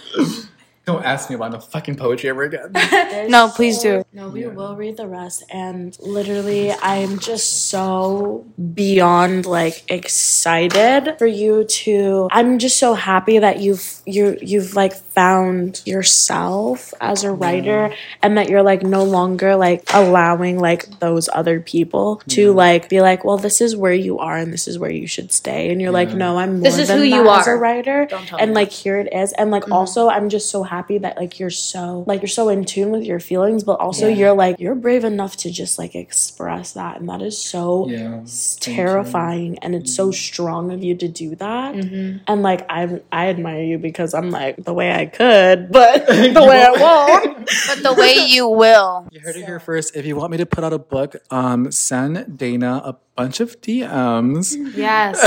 Don't 0.91 1.03
ask 1.05 1.29
me 1.29 1.35
about 1.35 1.51
no 1.51 1.59
fucking 1.59 1.95
poetry 1.95 2.29
ever 2.29 2.43
again. 2.43 2.71
no, 3.29 3.49
please 3.49 3.79
do. 3.79 4.03
No, 4.13 4.29
we 4.29 4.45
will 4.47 4.75
read 4.75 4.97
the 4.97 5.07
rest. 5.07 5.43
And 5.51 5.97
literally, 5.99 6.71
I'm 6.71 7.19
just 7.19 7.69
so 7.69 8.45
beyond 8.73 9.45
like 9.45 9.83
excited 9.89 11.15
for 11.17 11.27
you 11.27 11.63
to. 11.63 12.27
I'm 12.31 12.59
just 12.59 12.77
so 12.77 12.93
happy 12.93 13.39
that 13.39 13.59
you've 13.59 14.01
you 14.05 14.37
you've 14.41 14.75
like 14.75 14.93
found 14.93 15.81
yourself 15.85 16.93
as 16.99 17.23
a 17.23 17.31
writer, 17.31 17.93
and 18.21 18.37
that 18.37 18.49
you're 18.49 18.63
like 18.63 18.83
no 18.83 19.03
longer 19.03 19.55
like 19.55 19.83
allowing 19.93 20.59
like 20.59 20.99
those 20.99 21.29
other 21.33 21.59
people 21.59 22.21
to 22.29 22.51
like 22.53 22.89
be 22.89 23.01
like, 23.01 23.23
well, 23.23 23.37
this 23.37 23.61
is 23.61 23.75
where 23.75 23.93
you 23.93 24.19
are, 24.19 24.37
and 24.37 24.51
this 24.51 24.67
is 24.67 24.77
where 24.77 24.91
you 24.91 25.07
should 25.07 25.31
stay. 25.31 25.71
And 25.71 25.81
you're 25.81 25.91
like, 25.91 26.13
no, 26.13 26.37
I'm 26.37 26.55
more 26.55 26.63
This 26.63 26.77
is 26.77 26.87
than 26.87 26.97
who 26.97 27.09
that 27.09 27.15
you 27.15 27.29
as 27.29 27.47
a 27.47 27.51
are. 27.51 27.57
writer, 27.57 28.05
Don't 28.05 28.25
tell 28.27 28.39
and 28.39 28.51
me 28.51 28.55
like 28.55 28.71
here 28.71 28.97
it 28.99 29.13
is. 29.13 29.31
And 29.33 29.51
like 29.51 29.61
Mm-hmm. 29.61 29.73
also, 29.73 30.09
I'm 30.09 30.27
just 30.29 30.49
so 30.49 30.63
happy 30.63 30.80
that 30.89 31.17
like 31.17 31.39
you're 31.39 31.49
so 31.49 32.03
like 32.07 32.21
you're 32.21 32.27
so 32.27 32.49
in 32.49 32.65
tune 32.65 32.91
with 32.91 33.03
your 33.03 33.19
feelings, 33.19 33.63
but 33.63 33.79
also 33.79 34.07
Yeah. 34.07 34.15
you're 34.15 34.33
like 34.33 34.59
you're 34.59 34.75
brave 34.75 35.03
enough 35.03 35.37
to 35.37 35.51
just 35.51 35.77
like 35.79 35.95
express 35.95 36.73
that, 36.73 36.99
and 36.99 37.09
that 37.09 37.21
is 37.21 37.37
so 37.37 37.87
Yeah. 37.89 38.21
s- 38.23 38.57
thank 38.59 38.67
you. 38.77 38.83
terrifying, 38.83 39.59
and 39.59 39.75
it's 39.75 39.93
so 39.95 40.11
strong 40.11 40.71
of 40.71 40.83
you 40.83 40.95
to 40.95 41.07
do 41.07 41.35
that. 41.35 41.75
Mm-hmm. 41.75 42.17
And 42.27 42.41
like 42.43 42.65
I 42.69 43.01
I 43.11 43.27
admire 43.29 43.63
you 43.63 43.77
because 43.77 44.13
I'm 44.13 44.29
like 44.31 44.63
the 44.63 44.73
way 44.73 44.91
I 44.91 45.05
could, 45.05 45.71
but 45.71 46.05
the 46.07 46.45
way 46.47 46.63
I 46.67 46.71
won't. 46.71 47.37
But 47.67 47.83
the 47.83 47.93
way 47.93 48.13
you 48.27 48.47
will. 48.47 49.07
You 49.11 49.19
heard 49.19 49.35
it 49.35 49.45
here 49.45 49.59
first. 49.59 49.95
If 49.95 50.05
you 50.05 50.15
want 50.15 50.31
me 50.31 50.37
to 50.37 50.45
put 50.45 50.63
out 50.63 50.73
a 50.73 50.79
book, 50.79 51.15
um, 51.31 51.71
send 51.71 52.17
Dayna 52.39 52.81
a 52.87 52.95
bunch 53.15 53.39
of 53.39 53.59
DMs 53.61 54.55
Yes. 54.75 55.19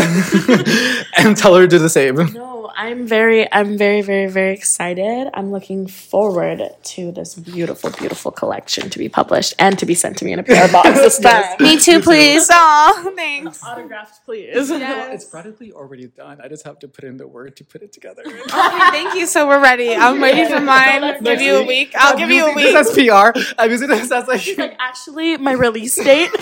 and 1.19 1.37
tell 1.37 1.55
her 1.55 1.63
to 1.63 1.69
do 1.69 1.79
the 1.79 1.89
same. 1.89 2.17
No, 2.33 2.71
I'm 2.77 3.07
very, 3.07 3.51
I'm 3.53 3.77
very, 3.79 4.01
very, 4.01 4.27
very 4.27 4.53
excited. 4.55 5.31
I'm 5.35 5.53
looking 5.53 5.87
forward 5.87 6.63
to 6.83 7.13
this 7.13 7.35
beautiful, 7.35 7.91
beautiful 7.91 8.31
collection 8.33 8.91
to 8.91 8.99
be 8.99 9.09
published 9.09 9.55
and 9.59 9.79
to 9.79 9.87
be 9.87 9.95
sent 9.95 10.19
to 10.19 10.25
me 10.25 10.33
in 10.33 10.39
a 10.39 10.43
PR 10.43 10.71
box 10.73 10.89
this 10.99 11.19
time. 11.19 11.45
Me 11.61 11.79
too, 11.79 12.01
please. 12.01 12.49
Aw, 12.51 13.13
thanks. 13.15 13.63
Autographed, 13.63 14.25
please. 14.25 14.49
It's 14.55 15.25
practically 15.27 15.73
already 15.73 16.07
done. 16.09 16.41
I 16.43 16.49
just 16.49 16.65
have 16.65 16.79
to 16.81 16.89
put 16.89 17.05
in 17.05 17.17
the 17.17 17.27
word 17.29 17.57
to 17.57 17.65
put 17.65 17.83
it 17.83 17.93
together. 17.93 18.23
Okay, 18.27 18.41
thank 18.49 19.15
you. 19.15 19.27
So 19.27 19.47
we're 19.47 19.63
ready. 19.63 19.91
Oh, 19.91 19.99
I'm 20.01 20.23
ready 20.23 20.49
for 20.53 20.61
mine. 20.61 21.23
Give 21.23 21.41
you 21.41 21.57
a 21.57 21.67
week. 21.67 21.93
I'll 21.97 22.17
give 22.17 22.31
you 22.31 22.47
a 22.47 22.49
I'm 22.49 22.55
week. 22.57 22.65
using 22.75 22.83
This 22.83 22.99
as 22.99 23.35
PR. 23.35 23.55
I'm 23.59 23.71
using 23.71 23.89
this 23.89 24.11
as 24.11 24.27
like 24.27 24.47
like 24.59 24.77
actually 24.81 25.37
my 25.37 25.53
release 25.53 25.97
date. 25.97 26.31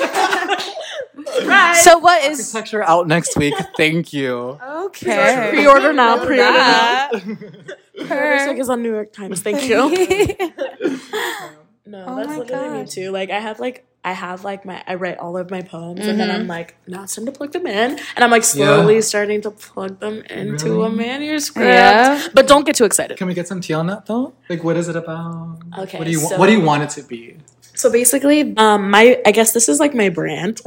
So 1.82 1.98
what 1.98 2.24
is 2.24 2.54
architecture 2.54 2.82
out 2.82 3.06
next 3.06 3.36
week. 3.36 3.54
Thank 3.76 4.12
you. 4.12 4.58
Okay. 4.62 5.48
pre-order 5.50 5.92
now. 5.92 6.16
Pre-order 6.24 6.36
now. 6.36 7.08
That. 7.10 7.10
Pre-order 7.96 8.38
stick 8.38 8.58
is 8.58 8.70
on 8.70 8.82
New 8.82 8.92
York 8.92 9.12
Times. 9.12 9.42
Thank 9.42 9.68
you. 9.68 9.90
No, 11.84 12.04
Oh 12.06 12.16
that's 12.16 12.28
my 12.28 12.38
literally 12.38 12.82
me 12.82 12.86
too. 12.86 13.10
Like 13.10 13.30
I 13.30 13.38
have 13.40 13.58
like 13.58 13.84
I 14.04 14.12
have 14.12 14.44
like 14.44 14.64
my 14.64 14.82
I 14.86 14.94
write 14.94 15.18
all 15.18 15.36
of 15.36 15.50
my 15.50 15.62
poems 15.62 16.06
and 16.06 16.18
then 16.18 16.28
mm-hmm. 16.28 16.42
I'm 16.42 16.46
like, 16.46 16.76
now 16.86 17.02
it's 17.02 17.14
time 17.14 17.26
to 17.26 17.32
plug 17.32 17.52
them 17.52 17.66
in. 17.66 17.98
And 18.14 18.24
I'm 18.24 18.30
like 18.30 18.44
slowly 18.44 19.00
starting 19.02 19.42
to 19.42 19.50
plug 19.50 20.00
them 20.00 20.22
into 20.22 20.84
a 20.84 20.90
manuscript. 20.90 21.66
Yeah. 21.68 22.28
But 22.32 22.46
don't 22.46 22.64
get 22.64 22.76
too 22.76 22.84
excited. 22.84 23.18
Can 23.18 23.26
we 23.26 23.34
get 23.34 23.48
some 23.48 23.60
tea 23.60 23.74
on 23.74 23.88
that 23.88 24.06
though? 24.06 24.32
Like, 24.48 24.62
what 24.64 24.76
is 24.76 24.88
it 24.88 24.96
about? 24.96 25.58
Okay, 25.80 25.98
What 25.98 26.04
do 26.04 26.10
you 26.10 26.18
want? 26.20 26.30
so- 26.30 26.38
What 26.38 26.46
do 26.46 26.52
you 26.52 26.62
want 26.62 26.84
it 26.84 26.90
to 26.90 27.02
be? 27.02 27.36
So 27.82 27.90
basically, 27.90 28.56
um 28.58 28.90
my 28.92 29.20
I 29.26 29.32
guess 29.32 29.50
this 29.50 29.68
is 29.68 29.80
like 29.80 29.92
my 29.92 30.08
brand. 30.08 30.60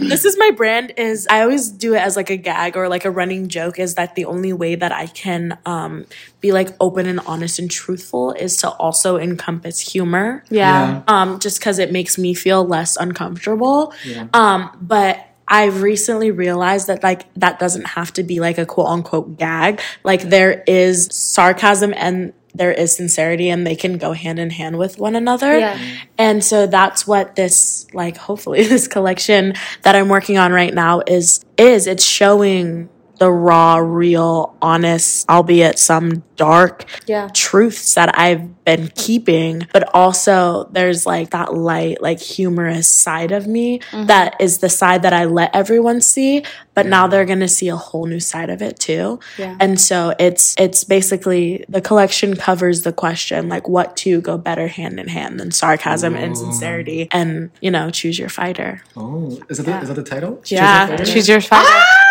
this 0.00 0.24
is 0.24 0.36
my 0.36 0.50
brand 0.50 0.94
is 0.96 1.28
I 1.30 1.42
always 1.42 1.70
do 1.70 1.94
it 1.94 1.98
as 1.98 2.16
like 2.16 2.28
a 2.28 2.36
gag 2.36 2.76
or 2.76 2.88
like 2.88 3.04
a 3.04 3.10
running 3.12 3.46
joke 3.46 3.78
is 3.78 3.94
that 3.94 4.16
the 4.16 4.24
only 4.24 4.52
way 4.52 4.74
that 4.74 4.90
I 4.90 5.06
can 5.06 5.56
um 5.64 6.06
be 6.40 6.50
like 6.50 6.70
open 6.80 7.06
and 7.06 7.20
honest 7.20 7.60
and 7.60 7.70
truthful 7.70 8.32
is 8.32 8.56
to 8.58 8.68
also 8.68 9.16
encompass 9.16 9.78
humor. 9.78 10.42
yeah. 10.50 11.04
um, 11.06 11.38
just 11.38 11.60
because 11.60 11.78
it 11.78 11.92
makes 11.92 12.18
me 12.18 12.34
feel 12.34 12.66
less 12.66 12.96
uncomfortable. 12.96 13.92
Yeah. 14.04 14.26
Um, 14.34 14.76
but 14.82 15.24
I've 15.46 15.82
recently 15.82 16.32
realized 16.32 16.88
that 16.88 17.04
like 17.04 17.32
that 17.34 17.60
doesn't 17.60 17.86
have 17.86 18.12
to 18.14 18.24
be 18.24 18.40
like 18.40 18.58
a 18.58 18.66
quote 18.66 18.88
unquote 18.88 19.38
gag. 19.38 19.80
Like 20.02 20.22
there 20.22 20.64
is 20.66 21.06
sarcasm 21.12 21.94
and 21.96 22.32
there 22.54 22.72
is 22.72 22.94
sincerity 22.94 23.48
and 23.48 23.66
they 23.66 23.76
can 23.76 23.98
go 23.98 24.12
hand 24.12 24.38
in 24.38 24.50
hand 24.50 24.78
with 24.78 24.98
one 24.98 25.16
another. 25.16 25.58
Yeah. 25.58 25.78
And 26.16 26.42
so 26.44 26.66
that's 26.66 27.06
what 27.06 27.34
this 27.34 27.86
like 27.92 28.16
hopefully 28.16 28.62
this 28.68 28.88
collection 28.88 29.54
that 29.82 29.96
I'm 29.96 30.08
working 30.08 30.38
on 30.38 30.52
right 30.52 30.72
now 30.72 31.02
is 31.06 31.44
is 31.56 31.86
it's 31.86 32.04
showing 32.04 32.88
the 33.24 33.32
raw, 33.32 33.76
real, 33.76 34.54
honest, 34.60 35.26
albeit 35.30 35.78
some 35.78 36.22
dark 36.36 36.84
Yeah. 37.06 37.30
truths 37.32 37.94
that 37.94 38.18
I've 38.18 38.62
been 38.66 38.90
keeping, 38.94 39.66
but 39.72 39.88
also 39.94 40.68
there's 40.72 41.06
like 41.06 41.30
that 41.30 41.54
light, 41.54 42.02
like 42.02 42.20
humorous 42.20 42.86
side 42.86 43.32
of 43.32 43.46
me 43.46 43.78
mm-hmm. 43.78 44.06
that 44.06 44.36
is 44.40 44.58
the 44.58 44.68
side 44.68 45.02
that 45.02 45.14
I 45.14 45.24
let 45.24 45.56
everyone 45.56 46.02
see, 46.02 46.44
but 46.74 46.84
now 46.84 47.06
they're 47.06 47.24
gonna 47.24 47.48
see 47.48 47.68
a 47.68 47.76
whole 47.76 48.04
new 48.04 48.20
side 48.20 48.50
of 48.50 48.60
it 48.60 48.78
too. 48.78 49.20
Yeah. 49.38 49.56
And 49.58 49.80
so 49.80 50.14
it's 50.18 50.54
it's 50.58 50.84
basically 50.84 51.64
the 51.68 51.80
collection 51.80 52.36
covers 52.36 52.82
the 52.82 52.92
question 52.92 53.48
like 53.48 53.68
what 53.68 53.96
two 53.96 54.20
go 54.20 54.36
better 54.36 54.68
hand 54.68 55.00
in 55.00 55.08
hand 55.08 55.40
than 55.40 55.50
sarcasm 55.50 56.14
and 56.14 56.36
sincerity 56.36 57.08
and 57.10 57.50
you 57.62 57.70
know 57.70 57.88
choose 57.90 58.18
your 58.18 58.28
fighter. 58.28 58.82
Oh, 58.96 59.40
is 59.48 59.56
that, 59.58 59.64
the, 59.64 59.80
is 59.80 59.88
that 59.88 59.94
the 59.94 60.02
title? 60.02 60.42
Yeah. 60.46 60.96
Choose 61.04 61.26
your 61.26 61.40
fighter. 61.40 61.64
It's 61.70 62.03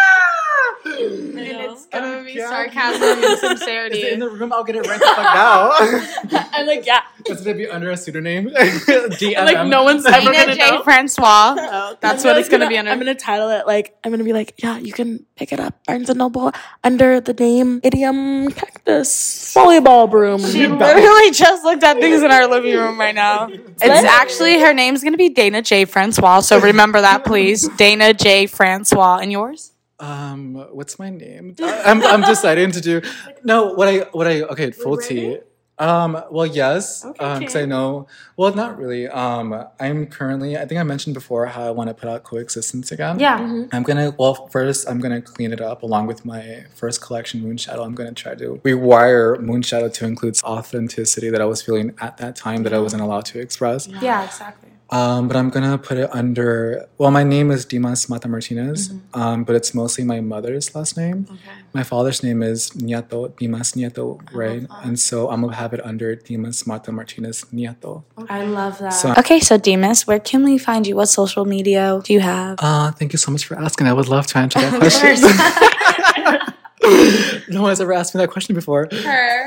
gonna 2.35 2.65
be 2.67 2.71
sarcasm 2.73 3.23
and 3.23 3.39
sincerity. 3.39 4.09
in 4.11 4.19
the 4.19 4.29
room? 4.29 4.51
I'll 4.53 4.63
get 4.63 4.75
it 4.75 4.87
right 4.87 4.99
the 4.99 5.05
fuck 5.05 5.17
now. 5.17 6.47
I'm 6.53 6.67
like 6.67 6.85
yeah, 6.85 7.01
It's 7.25 7.41
gonna 7.43 7.57
be 7.57 7.67
under 7.67 7.91
a 7.91 7.97
pseudonym. 7.97 8.49
DMM. 8.49 9.45
like 9.45 9.67
no 9.67 9.83
one's 9.83 10.05
ever 10.05 10.19
Nina 10.19 10.33
gonna 10.33 10.55
J. 10.55 10.71
know. 10.71 10.83
Francois. 10.83 11.55
Oh, 11.57 11.97
That's 12.01 12.23
I'm 12.25 12.29
what 12.29 12.37
it's 12.39 12.49
gonna 12.49 12.65
gonna- 12.65 12.69
be 12.69 12.77
under. 12.77 12.91
I'm 12.91 12.99
gonna 12.99 13.15
title 13.15 13.49
it 13.49 13.67
like 13.67 13.95
I'm 14.03 14.11
gonna 14.11 14.23
be 14.23 14.33
like, 14.33 14.53
yeah, 14.57 14.77
you 14.77 14.93
can 14.93 15.25
pick 15.35 15.51
it 15.51 15.59
up 15.59 15.75
Barnes 15.85 16.09
and 16.09 16.17
Noble 16.19 16.51
under 16.83 17.19
the 17.21 17.33
name 17.33 17.79
Idiom 17.83 18.51
Cactus 18.51 19.53
Volleyball 19.55 20.09
Broom. 20.09 20.39
She 20.41 20.67
literally 20.67 21.31
just 21.31 21.63
looked 21.63 21.83
at 21.83 21.97
things 21.97 22.21
in 22.23 22.31
our 22.31 22.47
living 22.47 22.75
room 22.77 22.99
right 22.99 23.15
now. 23.15 23.47
It's 23.49 23.83
actually 24.05 24.59
her 24.59 24.73
name's 24.73 25.03
gonna 25.03 25.17
be 25.17 25.29
Dana 25.29 25.61
J. 25.61 25.85
Francois. 25.85 26.39
So 26.41 26.59
remember 26.59 27.01
that, 27.01 27.25
please. 27.25 27.67
Dana 27.77 28.13
J. 28.13 28.47
Francois. 28.47 29.17
And 29.17 29.31
yours? 29.31 29.72
Um, 30.03 30.55
what's 30.71 30.99
my 30.99 31.09
name? 31.09 31.55
I'm 31.61 32.03
I'm 32.03 32.21
deciding 32.21 32.71
to 32.71 32.81
do. 32.81 33.01
No, 33.43 33.73
what 33.73 33.87
I 33.87 33.99
what 34.11 34.27
I 34.27 34.41
okay 34.43 34.71
full 34.71 34.97
T. 34.97 35.39
Um, 35.79 36.21
well, 36.29 36.45
yes, 36.45 37.03
because 37.03 37.55
I 37.55 37.65
know. 37.65 38.07
Well, 38.37 38.53
not 38.53 38.77
really. 38.77 39.07
Um, 39.07 39.65
I'm 39.79 40.05
currently. 40.05 40.55
I 40.55 40.65
think 40.65 40.79
I 40.79 40.83
mentioned 40.83 41.15
before 41.15 41.47
how 41.47 41.63
I 41.65 41.71
want 41.71 41.87
to 41.87 41.95
put 41.95 42.07
out 42.07 42.23
coexistence 42.23 42.91
again. 42.91 43.19
Yeah. 43.19 43.65
I'm 43.71 43.81
gonna. 43.83 44.13
Well, 44.19 44.47
first 44.47 44.87
I'm 44.87 44.99
gonna 44.99 45.21
clean 45.21 45.51
it 45.51 45.61
up 45.61 45.81
along 45.81 46.07
with 46.07 46.25
my 46.25 46.65
first 46.75 47.01
collection, 47.01 47.41
Moonshadow. 47.41 47.83
I'm 47.83 47.95
gonna 47.95 48.13
try 48.13 48.35
to 48.35 48.61
rewire 48.63 49.37
Moonshadow 49.37 49.91
to 49.93 50.05
include 50.05 50.37
authenticity 50.43 51.29
that 51.31 51.41
I 51.41 51.45
was 51.45 51.61
feeling 51.63 51.95
at 51.99 52.17
that 52.17 52.35
time 52.35 52.63
that 52.63 52.73
I 52.73 52.79
wasn't 52.79 53.01
allowed 53.01 53.25
to 53.25 53.39
express. 53.39 53.87
Yeah, 53.87 54.25
exactly. 54.25 54.72
Um, 54.93 55.27
but 55.27 55.35
I'm 55.35 55.49
gonna 55.49 55.77
put 55.79 55.97
it 55.97 56.07
under. 56.13 56.85
Well, 56.99 57.09
my 57.09 57.23
name 57.23 57.49
is 57.49 57.65
Dimas 57.65 58.07
Mata 58.09 58.27
Martinez, 58.27 58.93
um, 59.15 59.43
but 59.43 59.55
it's 59.55 59.73
mostly 59.73 60.03
my 60.03 60.21
mother's 60.21 60.75
last 60.75 60.97
name. 60.97 61.25
My 61.73 61.81
father's 61.81 62.21
name 62.21 62.43
is 62.43 62.69
Nieto 62.77 63.35
Dimas 63.35 63.71
Nieto, 63.73 64.21
right? 64.31 64.61
And 64.85 64.99
so 64.99 65.31
I'm 65.31 65.41
gonna 65.41 65.55
have 65.55 65.73
it 65.73 65.81
under 65.83 66.13
Dimas 66.15 66.67
Mata 66.67 66.91
Martinez 66.91 67.45
Nieto. 67.51 68.03
I 68.29 68.45
love 68.45 68.77
that. 68.77 68.93
So- 68.93 69.13
okay, 69.17 69.39
so 69.39 69.57
Dimas, 69.57 70.05
where 70.05 70.19
can 70.19 70.43
we 70.43 70.59
find 70.59 70.85
you? 70.85 70.95
What 70.95 71.07
social 71.09 71.45
media 71.45 71.99
do 72.03 72.13
you 72.13 72.19
have? 72.21 72.59
Uh, 72.61 72.91
thank 72.91 73.13
you 73.13 73.17
so 73.17 73.31
much 73.31 73.45
for 73.45 73.57
asking. 73.57 73.87
I 73.87 73.93
would 73.93 74.07
love 74.09 74.27
to 74.27 74.37
answer 74.37 74.59
that 74.61 74.77
question. 74.77 75.17
no 77.49 77.61
one 77.61 77.69
has 77.69 77.79
ever 77.79 77.93
asked 77.93 78.13
me 78.13 78.19
that 78.19 78.29
question 78.29 78.55
before. 78.55 78.89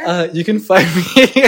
Uh, 0.06 0.28
you 0.32 0.44
can 0.44 0.58
find 0.58 0.86
me 1.16 1.44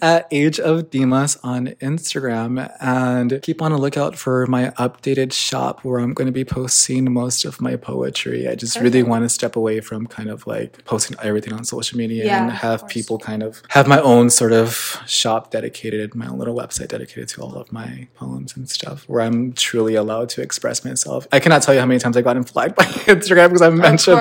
at 0.00 0.26
Age 0.30 0.58
of 0.60 0.90
Dimas 0.90 1.36
on 1.42 1.68
Instagram 1.80 2.72
and 2.80 3.40
keep 3.42 3.60
on 3.60 3.72
a 3.72 3.76
lookout 3.76 4.16
for 4.16 4.46
my 4.46 4.70
updated 4.78 5.32
shop 5.32 5.84
where 5.84 6.00
I'm 6.00 6.14
going 6.14 6.26
to 6.26 6.32
be 6.32 6.44
posting 6.44 7.12
most 7.12 7.44
of 7.44 7.60
my 7.60 7.76
poetry. 7.76 8.48
I 8.48 8.54
just 8.54 8.80
really 8.80 9.02
want 9.02 9.24
to 9.24 9.28
step 9.28 9.56
away 9.56 9.80
from 9.80 10.06
kind 10.06 10.30
of 10.30 10.46
like 10.46 10.84
posting 10.84 11.16
everything 11.22 11.52
on 11.52 11.64
social 11.64 11.98
media 11.98 12.24
Yeah, 12.24 12.44
and 12.44 12.52
have 12.52 12.86
people 12.88 13.18
kind 13.18 13.42
of 13.42 13.62
have 13.68 13.86
my 13.86 14.00
own 14.00 14.30
sort 14.30 14.52
of 14.52 15.02
shop 15.06 15.50
dedicated, 15.50 16.14
my 16.14 16.28
own 16.28 16.38
little 16.38 16.56
website 16.56 16.88
dedicated 16.88 17.28
to 17.30 17.42
all 17.42 17.54
of 17.56 17.72
my 17.72 18.08
poems 18.14 18.56
and 18.56 18.68
stuff 18.68 19.04
where 19.08 19.20
I'm 19.20 19.52
truly 19.52 19.94
allowed 19.94 20.28
to 20.30 20.42
express 20.42 20.84
myself. 20.84 21.26
I 21.32 21.40
cannot 21.40 21.62
tell 21.62 21.74
you 21.74 21.80
how 21.80 21.86
many 21.86 22.00
times 22.00 22.16
I 22.16 22.22
got 22.22 22.36
flagged 22.48 22.76
by 22.76 22.84
Instagram 23.06 23.48
because 23.48 23.62
I've 23.62 23.74
mentioned. 23.74 24.20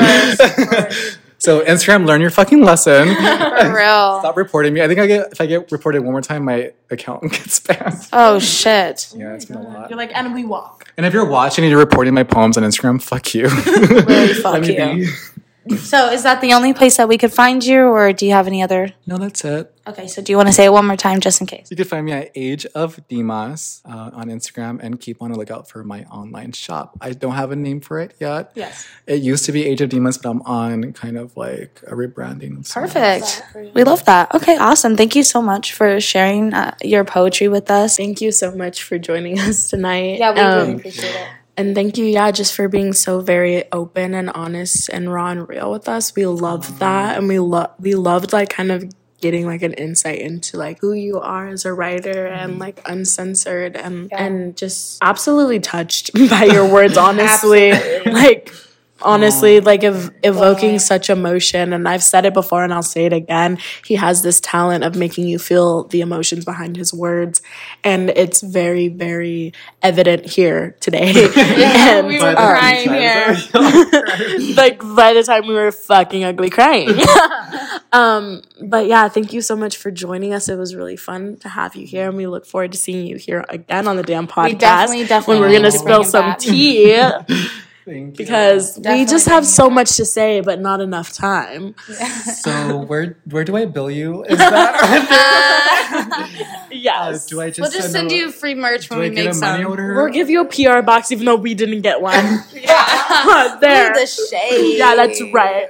So 1.45 1.63
Instagram, 1.63 2.05
learn 2.05 2.21
your 2.21 2.29
fucking 2.29 2.61
lesson. 2.63 3.07
For 3.15 3.15
real. 3.75 4.19
Stop 4.19 4.35
reporting 4.35 4.73
me. 4.73 4.81
I 4.81 4.87
think 4.87 4.99
I 4.99 5.07
get 5.07 5.31
if 5.31 5.39
I 5.39 5.45
get 5.45 5.71
reported 5.71 6.01
one 6.01 6.11
more 6.11 6.21
time, 6.21 6.43
my 6.45 6.71
account 6.89 7.21
gets 7.31 7.59
banned. 7.59 8.07
Oh 8.11 8.39
shit. 8.39 9.13
Yeah, 9.15 9.33
it's 9.33 9.45
been 9.45 9.57
a 9.57 9.61
lot. 9.61 9.89
You're 9.89 9.97
like, 9.97 10.15
and 10.15 10.33
we 10.33 10.43
walk. 10.43 10.91
And 10.97 11.05
if 11.05 11.13
you're 11.13 11.25
watching 11.29 11.63
and 11.63 11.69
you're 11.71 11.79
reporting 11.79 12.13
my 12.13 12.23
poems 12.23 12.57
on 12.57 12.63
Instagram, 12.63 13.01
fuck 13.01 13.33
you. 13.33 13.47
Really 13.47 14.33
fuck 14.33 14.53
Let 14.53 14.61
me 14.63 15.01
you. 15.01 15.05
be. 15.05 15.11
So 15.77 16.11
is 16.11 16.23
that 16.23 16.41
the 16.41 16.53
only 16.53 16.73
place 16.73 16.97
that 16.97 17.07
we 17.07 17.17
could 17.17 17.33
find 17.33 17.63
you, 17.63 17.81
or 17.81 18.13
do 18.13 18.25
you 18.25 18.33
have 18.33 18.45
any 18.45 18.61
other? 18.61 18.93
No, 19.07 19.17
that's 19.17 19.43
it. 19.43 19.71
Okay, 19.87 20.07
so 20.07 20.21
do 20.21 20.31
you 20.31 20.37
want 20.37 20.47
to 20.47 20.53
say 20.53 20.65
it 20.65 20.71
one 20.71 20.85
more 20.85 20.95
time 20.95 21.19
just 21.19 21.41
in 21.41 21.47
case? 21.47 21.67
You 21.69 21.77
can 21.77 21.85
find 21.85 22.05
me 22.05 22.11
at 22.11 22.31
Age 22.35 22.65
of 22.75 22.99
Dimas 23.07 23.81
uh, 23.85 24.11
on 24.13 24.29
Instagram 24.29 24.79
and 24.81 24.99
keep 24.99 25.21
on 25.21 25.31
a 25.31 25.35
lookout 25.35 25.67
for 25.69 25.83
my 25.83 26.03
online 26.05 26.51
shop. 26.53 26.97
I 27.01 27.11
don't 27.11 27.33
have 27.33 27.51
a 27.51 27.55
name 27.55 27.81
for 27.81 27.99
it 27.99 28.13
yet. 28.19 28.51
Yes. 28.55 28.85
It 29.07 29.21
used 29.21 29.45
to 29.45 29.51
be 29.51 29.65
Age 29.65 29.81
of 29.81 29.89
Dimas, 29.89 30.17
but 30.17 30.29
I'm 30.29 30.41
on 30.43 30.93
kind 30.93 31.17
of 31.17 31.35
like 31.37 31.81
a 31.87 31.93
rebranding. 31.95 32.71
Perfect. 32.71 33.43
We 33.73 33.83
love 33.83 34.05
that. 34.05 34.33
Okay, 34.33 34.57
awesome. 34.57 34.95
Thank 34.95 35.15
you 35.15 35.23
so 35.23 35.41
much 35.41 35.73
for 35.73 35.99
sharing 35.99 36.53
uh, 36.53 36.75
your 36.83 37.03
poetry 37.05 37.47
with 37.47 37.69
us. 37.71 37.97
Thank 37.97 38.21
you 38.21 38.31
so 38.31 38.51
much 38.55 38.83
for 38.83 38.97
joining 38.97 39.39
us 39.39 39.69
tonight. 39.69 40.19
Yeah, 40.19 40.31
we 40.33 40.39
Um, 40.39 40.57
really 40.59 40.73
appreciate 40.77 41.15
it. 41.15 41.27
And 41.57 41.73
thank 41.73 41.97
you, 41.97 42.05
yeah, 42.05 42.31
just 42.31 42.53
for 42.53 42.67
being 42.67 42.91
so 42.91 43.21
very 43.21 43.71
open 43.71 44.13
and 44.13 44.29
honest 44.29 44.89
and 44.89 45.11
raw 45.11 45.29
and 45.29 45.47
real 45.47 45.71
with 45.71 45.87
us. 45.87 46.13
We 46.13 46.25
love 46.25 46.79
that, 46.79 47.17
and 47.17 47.27
we 47.27 47.39
love 47.39 47.71
we 47.79 47.95
loved 47.95 48.33
like 48.33 48.49
kind 48.49 48.71
of 48.71 48.91
getting 49.21 49.45
like 49.45 49.61
an 49.63 49.73
insight 49.73 50.19
into 50.19 50.57
like 50.57 50.79
who 50.81 50.91
you 50.91 51.19
are 51.19 51.47
as 51.47 51.65
a 51.65 51.73
writer 51.73 52.27
and 52.27 52.51
mm-hmm. 52.51 52.61
like 52.61 52.81
uncensored 52.85 53.75
and 53.75 54.11
and 54.11 54.57
just 54.57 54.99
absolutely 55.01 55.59
touched 55.59 56.13
by 56.29 56.43
your 56.43 56.71
words. 56.71 56.97
Honestly, 56.97 57.71
like 58.05 58.51
honestly, 59.05 59.61
like 59.61 59.83
ev- 59.83 60.13
evoking 60.23 60.79
such 60.79 61.09
emotion. 61.09 61.73
And 61.73 61.87
I've 61.87 62.03
said 62.03 62.25
it 62.25 62.33
before, 62.33 62.63
and 62.63 62.73
I'll 62.73 62.83
say 62.83 63.05
it 63.05 63.13
again. 63.13 63.57
He 63.85 63.95
has 63.95 64.21
this 64.21 64.39
talent 64.41 64.83
of 64.83 64.95
making 64.95 65.27
you 65.27 65.39
feel 65.39 65.85
the 65.85 66.01
emotions 66.01 66.43
behind 66.43 66.75
his 66.75 66.93
words, 66.93 67.41
and 67.83 68.09
it's 68.09 68.41
very, 68.41 68.87
very 68.87 69.53
evident 69.81 70.25
here 70.25 70.75
today. 70.79 71.13
and 71.37 72.07
we 72.07 72.19
were 72.19 72.29
um, 72.29 72.35
crying 72.35 72.89
here. 72.89 73.37
like 74.55 74.79
by 74.95 75.13
the 75.13 75.23
time 75.25 75.47
we 75.47 75.53
were 75.53 75.71
fucking 75.71 76.23
ugly 76.23 76.49
crying. 76.49 76.89
um, 77.93 78.41
but 78.61 78.87
yeah, 78.87 79.07
thank 79.07 79.31
you 79.31 79.41
so 79.41 79.55
much 79.55 79.77
for 79.77 79.91
joining 79.91 80.33
us. 80.33 80.49
It 80.49 80.57
was 80.57 80.75
really 80.75 80.97
fun 80.97 81.37
to 81.37 81.49
have 81.49 81.75
you 81.75 81.85
here, 81.85 82.07
and 82.07 82.17
we 82.17 82.27
look 82.27 82.45
forward 82.45 82.71
to 82.71 82.77
seeing 82.77 83.05
you 83.05 83.17
here 83.17 83.45
again 83.49 83.87
on 83.87 83.95
the 83.95 84.03
damn 84.03 84.27
podcast. 84.27 84.59
definitely, 84.59 85.05
definitely 85.05 85.41
when 85.41 85.49
we're 85.49 85.57
gonna 85.57 85.71
spill 85.71 86.03
some 86.03 86.25
back. 86.25 86.39
tea 86.39 86.95
Thank 87.85 88.17
you. 88.19 88.25
because 88.25 88.79
we 88.83 89.05
just 89.05 89.27
have 89.27 89.45
so 89.45 89.69
much 89.69 89.95
to 89.97 90.05
say, 90.05 90.41
but 90.41 90.59
not 90.59 90.81
enough 90.81 91.13
time. 91.13 91.75
So 92.45 92.77
where 92.77 93.17
where 93.25 93.43
do 93.43 93.55
I 93.55 93.65
bill 93.65 93.89
you? 93.91 94.23
Is 94.25 94.37
that 94.37 94.73
Yes, 96.85 97.25
do 97.25 97.41
I 97.41 97.47
just 97.49 97.59
We'll 97.61 97.71
just 97.71 97.91
send 97.91 98.11
a- 98.11 98.15
you 98.15 98.31
free 98.31 98.53
merch 98.53 98.89
do 98.89 98.95
when 98.95 99.05
I 99.05 99.09
we 99.09 99.15
get 99.15 99.25
make 99.25 99.33
a 99.35 99.37
money 99.39 99.63
some. 99.63 99.71
order? 99.71 99.95
we'll 99.95 100.13
give 100.13 100.29
you 100.29 100.41
a 100.41 100.45
PR 100.45 100.81
box, 100.83 101.11
even 101.11 101.25
though 101.25 101.35
we 101.35 101.55
didn't 101.55 101.81
get 101.81 101.99
one. 101.99 102.13
yeah, 102.53 103.57
there. 103.61 103.93
The 103.93 104.05
shade. 104.05 104.77
Yeah, 104.77 104.95
that's 104.95 105.19
right. 105.33 105.67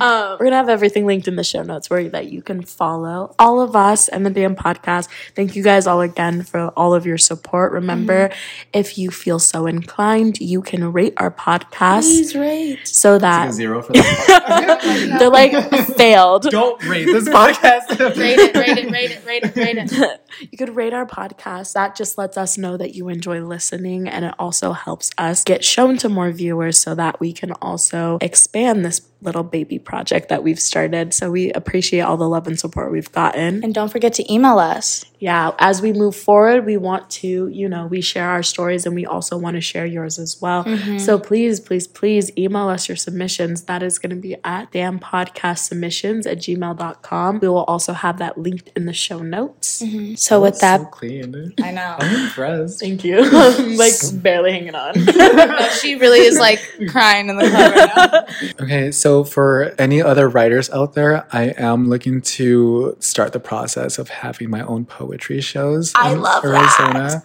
Um, 0.00 0.38
we're 0.38 0.46
gonna 0.46 0.56
have 0.56 0.68
everything 0.70 1.04
linked 1.06 1.28
in 1.28 1.36
the 1.36 1.44
show 1.44 1.62
notes 1.62 1.90
where 1.90 2.08
that 2.08 2.30
you 2.32 2.40
can 2.40 2.62
follow 2.62 3.34
all 3.38 3.60
of 3.60 3.76
us 3.76 4.08
and 4.08 4.24
the 4.24 4.30
damn 4.30 4.56
podcast. 4.56 5.08
Thank 5.36 5.54
you 5.54 5.62
guys 5.62 5.86
all 5.86 6.00
again 6.00 6.42
for 6.44 6.68
all 6.76 6.94
of 6.94 7.04
your 7.04 7.18
support. 7.18 7.72
Remember, 7.72 8.30
if 8.72 8.96
you 8.96 9.10
feel 9.10 9.38
so 9.38 9.66
inclined, 9.66 10.40
you 10.40 10.62
can 10.62 10.92
rate 10.92 11.12
our 11.18 11.30
podcast 11.30 12.02
Please 12.02 12.34
rate. 12.34 12.88
so 12.88 13.18
that 13.18 13.52
zero 13.52 13.82
for 13.82 13.92
that. 13.92 15.16
they're 15.18 15.28
like 15.28 15.52
failed. 15.96 16.44
Don't 16.44 16.82
rate 16.86 17.04
this 17.04 17.28
podcast. 17.28 17.98
Rate 18.16 18.38
it, 18.38 18.56
rate 18.56 18.78
it, 18.78 18.90
rate 18.90 19.10
it, 19.10 19.24
rate 19.26 19.44
it, 19.44 19.56
rate 19.56 19.76
it. 19.78 20.20
You 20.54 20.56
could 20.56 20.76
rate 20.76 20.92
our 20.92 21.04
podcast. 21.04 21.72
That 21.72 21.96
just 21.96 22.16
lets 22.16 22.36
us 22.36 22.56
know 22.56 22.76
that 22.76 22.94
you 22.94 23.08
enjoy 23.08 23.40
listening 23.40 24.06
and 24.06 24.24
it 24.24 24.34
also 24.38 24.70
helps 24.70 25.10
us 25.18 25.42
get 25.42 25.64
shown 25.64 25.96
to 25.96 26.08
more 26.08 26.30
viewers 26.30 26.78
so 26.78 26.94
that 26.94 27.18
we 27.18 27.32
can 27.32 27.50
also 27.60 28.18
expand 28.20 28.84
this 28.84 29.00
little 29.24 29.42
baby 29.42 29.78
project 29.78 30.28
that 30.28 30.42
we've 30.42 30.60
started. 30.60 31.14
So 31.14 31.30
we 31.30 31.52
appreciate 31.52 32.00
all 32.00 32.16
the 32.16 32.28
love 32.28 32.46
and 32.46 32.58
support 32.58 32.92
we've 32.92 33.10
gotten. 33.12 33.64
And 33.64 33.74
don't 33.74 33.90
forget 33.90 34.12
to 34.14 34.32
email 34.32 34.58
us. 34.58 35.04
yeah, 35.24 35.52
as 35.58 35.80
we 35.80 35.94
move 35.94 36.14
forward, 36.14 36.66
we 36.66 36.76
want 36.76 37.08
to, 37.08 37.48
you 37.48 37.66
know, 37.66 37.86
we 37.86 38.02
share 38.02 38.28
our 38.28 38.42
stories 38.42 38.84
and 38.84 38.94
we 38.94 39.06
also 39.06 39.38
want 39.38 39.54
to 39.54 39.60
share 39.62 39.86
yours 39.86 40.18
as 40.18 40.38
well. 40.40 40.64
Mm-hmm. 40.64 40.98
So 40.98 41.18
please, 41.18 41.60
please, 41.60 41.86
please 41.86 42.30
email 42.36 42.68
us 42.68 42.88
your 42.88 42.96
submissions. 42.96 43.62
That 43.62 43.82
is 43.82 43.98
going 43.98 44.10
to 44.10 44.16
be 44.16 44.36
at 44.44 44.70
damnpodcastsubmissions 44.72 46.30
at 46.30 46.38
gmail.com. 46.38 47.38
We 47.40 47.48
will 47.48 47.64
also 47.64 47.94
have 47.94 48.18
that 48.18 48.36
linked 48.36 48.70
in 48.76 48.84
the 48.84 48.92
show 48.92 49.20
notes. 49.20 49.80
Mm-hmm. 49.82 50.16
So 50.16 50.42
with 50.42 50.60
that, 50.60 50.80
so 50.80 50.86
clean. 50.88 51.54
I 51.62 51.70
know. 51.70 51.96
I'm 52.00 52.24
impressed. 52.24 52.80
Thank 52.80 53.02
you. 53.02 53.20
I'm 53.32 53.76
like 53.78 53.94
barely 54.14 54.52
hanging 54.52 54.74
on. 54.74 54.92
No, 55.06 55.68
she 55.80 55.94
really 55.94 56.20
is 56.20 56.38
like 56.38 56.60
crying 56.90 57.30
in 57.30 57.36
the 57.36 57.48
club 57.48 57.74
right 57.74 58.36
now. 58.58 58.64
Okay, 58.64 58.90
so 58.90 59.13
So, 59.14 59.22
for 59.22 59.72
any 59.78 60.02
other 60.02 60.28
writers 60.28 60.68
out 60.70 60.94
there, 60.94 61.28
I 61.30 61.54
am 61.56 61.88
looking 61.88 62.20
to 62.20 62.96
start 62.98 63.32
the 63.32 63.38
process 63.38 63.96
of 63.96 64.08
having 64.08 64.50
my 64.50 64.62
own 64.62 64.86
poetry 64.86 65.40
shows. 65.40 65.92
I 65.94 66.14
in 66.14 66.20
love 66.20 66.44
Arizona. 66.44 67.22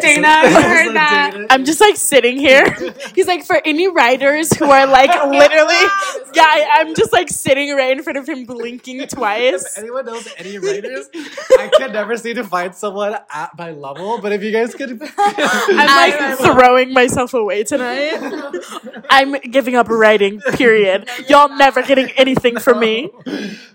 Dayna, 0.04 0.42
you 0.50 0.62
heard 0.62 0.94
that? 0.96 1.46
I'm 1.50 1.64
just 1.64 1.80
like 1.80 1.96
sitting 1.96 2.38
here. 2.38 2.64
He's 3.14 3.26
like, 3.26 3.44
for 3.44 3.60
any 3.64 3.88
writers 3.88 4.52
who 4.56 4.64
are 4.70 4.86
like 4.86 5.10
literally, 5.26 5.74
yeah, 6.34 6.44
I- 6.44 6.66
I'm 6.80 6.94
just 6.94 7.12
like 7.12 7.28
sitting 7.28 7.74
right 7.74 7.96
in 7.96 8.02
front 8.02 8.18
of 8.18 8.28
him, 8.28 8.44
blinking 8.44 8.98
If 9.00 9.10
twice. 9.10 9.76
anyone 9.78 10.06
knows 10.06 10.28
any 10.38 10.58
writers, 10.58 11.08
I 11.58 11.70
can 11.76 11.92
never 11.92 12.16
seem 12.16 12.36
to 12.36 12.44
find 12.44 12.74
someone 12.74 13.16
at 13.30 13.56
my 13.58 13.70
level. 13.72 14.20
But 14.20 14.32
if 14.32 14.42
you 14.42 14.52
guys 14.52 14.74
could, 14.74 15.00
I'm 15.16 16.12
like 16.18 16.38
throwing 16.38 16.92
myself 16.92 17.34
away 17.34 17.64
tonight. 17.64 18.18
I'm 19.10 19.32
giving 19.50 19.76
up 19.76 19.88
writing, 19.88 20.40
period. 20.40 21.08
Y'all 21.28 21.48
never 21.56 21.82
getting 21.82 22.10
anything 22.16 22.58
from 22.58 22.80
me. 22.80 23.10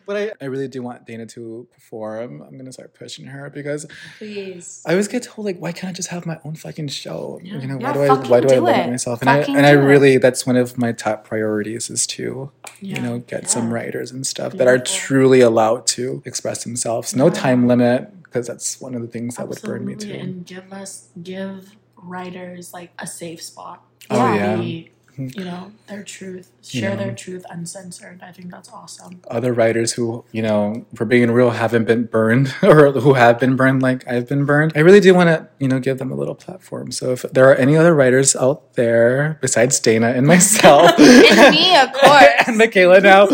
but 0.05 0.15
I, 0.17 0.31
I 0.41 0.45
really 0.45 0.67
do 0.67 0.81
want 0.81 1.05
Dayna 1.05 1.27
to 1.33 1.67
perform. 1.73 2.41
I'm 2.41 2.57
gonna 2.57 2.71
start 2.71 2.93
pushing 2.93 3.25
her 3.25 3.49
because 3.49 3.85
Please. 4.17 4.83
I 4.85 4.91
always 4.91 5.07
get 5.07 5.23
told 5.23 5.45
like, 5.45 5.57
why 5.59 5.71
can't 5.71 5.89
I 5.89 5.93
just 5.93 6.09
have 6.15 6.25
my 6.25 6.39
own 6.43 6.55
fucking 6.55 6.87
show? 6.87 7.39
You 7.43 7.67
know, 7.67 7.79
Yeah, 7.79 7.91
why 7.91 7.93
do 7.93 8.01
I 8.03 8.27
why 8.27 8.39
do 8.41 8.53
I 8.53 8.59
limit 8.59 8.87
it. 8.87 8.89
myself? 8.91 9.21
And 9.21 9.29
I 9.29 9.37
and 9.39 9.65
I 9.65 9.73
do 9.73 9.79
it. 9.79 9.83
really 9.83 10.17
that's 10.17 10.45
one 10.45 10.57
of 10.57 10.77
my 10.77 10.91
top 10.91 11.25
priorities 11.25 11.89
is 11.89 12.07
to 12.07 12.51
you 12.81 13.01
know 13.01 13.19
get 13.19 13.49
some 13.49 13.73
writers 13.73 14.11
and 14.11 14.25
stuff 14.25 14.53
that 14.53 14.67
are 14.67 14.79
truly 14.79 15.41
allowed 15.41 15.87
to 15.87 16.21
express 16.25 16.63
themselves. 16.63 17.15
No 17.15 17.29
time 17.29 17.67
limit 17.67 18.11
because 18.23 18.47
that's 18.47 18.81
one 18.81 18.95
of 18.95 19.01
the 19.01 19.07
things 19.07 19.37
that 19.37 19.47
would 19.47 19.61
burn 19.61 19.85
me 19.85 19.93
Absolutely, 19.93 20.19
too. 20.19 20.27
And 20.27 20.45
give 20.45 20.73
us 20.73 21.09
give 21.23 21.75
writers 21.95 22.73
like 22.73 22.91
a 22.99 23.07
safe 23.07 23.41
spot. 23.41 23.81
Oh, 24.09 24.33
yeah. 24.33 24.57
be, 24.57 24.91
mm-hmm. 25.17 25.39
you 25.39 25.45
know, 25.45 25.71
their 25.87 26.03
truth. 26.03 26.51
Share 26.67 26.91
know. 26.91 26.97
their 27.03 27.13
truth 27.15 27.45
uncensored. 27.49 28.21
I 28.23 28.31
think 28.31 28.51
that's 28.51 28.69
awesome. 28.71 29.21
Other 29.29 29.53
writers 29.53 29.93
who 29.93 30.25
you 30.31 30.41
know, 30.41 30.85
for 30.95 31.05
being 31.05 31.31
real, 31.31 31.51
haven't 31.51 31.85
been 31.85 32.05
burned 32.05 32.53
or 32.63 32.91
who 32.91 33.13
have 33.13 33.39
been 33.39 33.55
burned 33.55 33.81
like 33.81 34.07
I've 34.07 34.27
been 34.27 34.45
burned. 34.45 34.73
I 34.75 34.79
really 34.79 34.99
do 34.99 35.13
want 35.13 35.29
to 35.29 35.47
you 35.59 35.67
know 35.67 35.79
give 35.79 35.97
them 35.97 36.11
a 36.11 36.15
little 36.15 36.35
platform. 36.35 36.91
So 36.91 37.11
if 37.11 37.21
there 37.31 37.49
are 37.49 37.55
any 37.55 37.75
other 37.77 37.93
writers 37.93 38.35
out 38.35 38.73
there 38.75 39.37
besides 39.41 39.79
Dayna 39.79 40.15
and 40.15 40.25
myself. 40.27 40.91
And 40.99 41.55
me, 41.55 41.75
of 41.77 41.91
course. 41.93 42.47
and 42.47 42.59
Mikayla 42.59 43.01
now. 43.03 43.27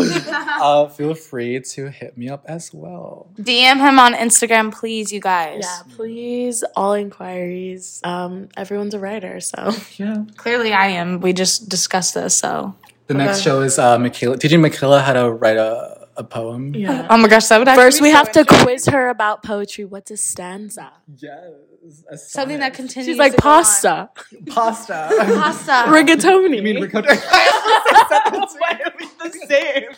uh, 0.62 0.88
feel 0.88 1.14
free 1.14 1.60
to 1.60 1.90
hit 1.90 2.16
me 2.16 2.28
up 2.28 2.44
as 2.46 2.72
well. 2.72 3.28
DM 3.38 3.78
him 3.78 3.98
on 3.98 4.14
Instagram, 4.14 4.72
please, 4.72 5.12
you 5.12 5.20
guys. 5.20 5.60
Yeah, 5.62 5.82
please, 5.96 6.64
all 6.76 6.94
inquiries. 6.94 8.00
Um, 8.04 8.48
everyone's 8.56 8.94
a 8.94 8.98
writer, 8.98 9.40
so 9.40 9.72
Yeah. 9.96 10.24
Clearly, 10.36 10.72
I 10.72 10.88
am. 10.88 11.20
We 11.20 11.32
just 11.32 11.68
discussed 11.68 12.14
this, 12.14 12.36
so. 12.36 12.74
The 13.08 13.14
next 13.14 13.40
show 13.42 13.60
is 13.62 13.78
uh, 13.78 13.98
Mikayla. 13.98 14.38
Teaching 14.40 14.60
Mikayla 14.60 15.02
how 15.02 15.12
to 15.12 15.30
write 15.30 15.56
a, 15.56 16.06
a 16.16 16.24
poem. 16.24 16.74
yeah. 16.74 17.06
Oh 17.10 17.16
my 17.16 17.28
gosh, 17.28 17.46
that 17.48 17.58
would 17.58 17.68
actually 17.68 17.84
First, 17.84 17.98
be 17.98 18.02
we 18.04 18.10
so 18.10 18.16
have 18.16 18.32
to 18.32 18.44
quiz 18.44 18.86
her 18.86 19.08
about 19.08 19.42
poetry. 19.42 19.84
What's 19.84 20.10
a 20.10 20.16
stanza? 20.16 20.92
Yes. 21.18 22.30
something 22.32 22.60
that 22.60 22.74
continues. 22.74 23.06
She's 23.08 23.18
like 23.18 23.34
to 23.34 23.42
go 23.42 23.48
on. 23.48 23.54
pasta, 23.64 24.10
Pasta. 24.46 25.08
Pasta. 25.10 25.72
rigatoni. 25.90 26.56
You 26.56 26.62
mean 26.62 26.80
ricotta? 26.80 27.14
Why 27.16 28.80
are 28.84 28.92
we 28.98 29.06
the 29.20 29.30
same? 29.48 29.90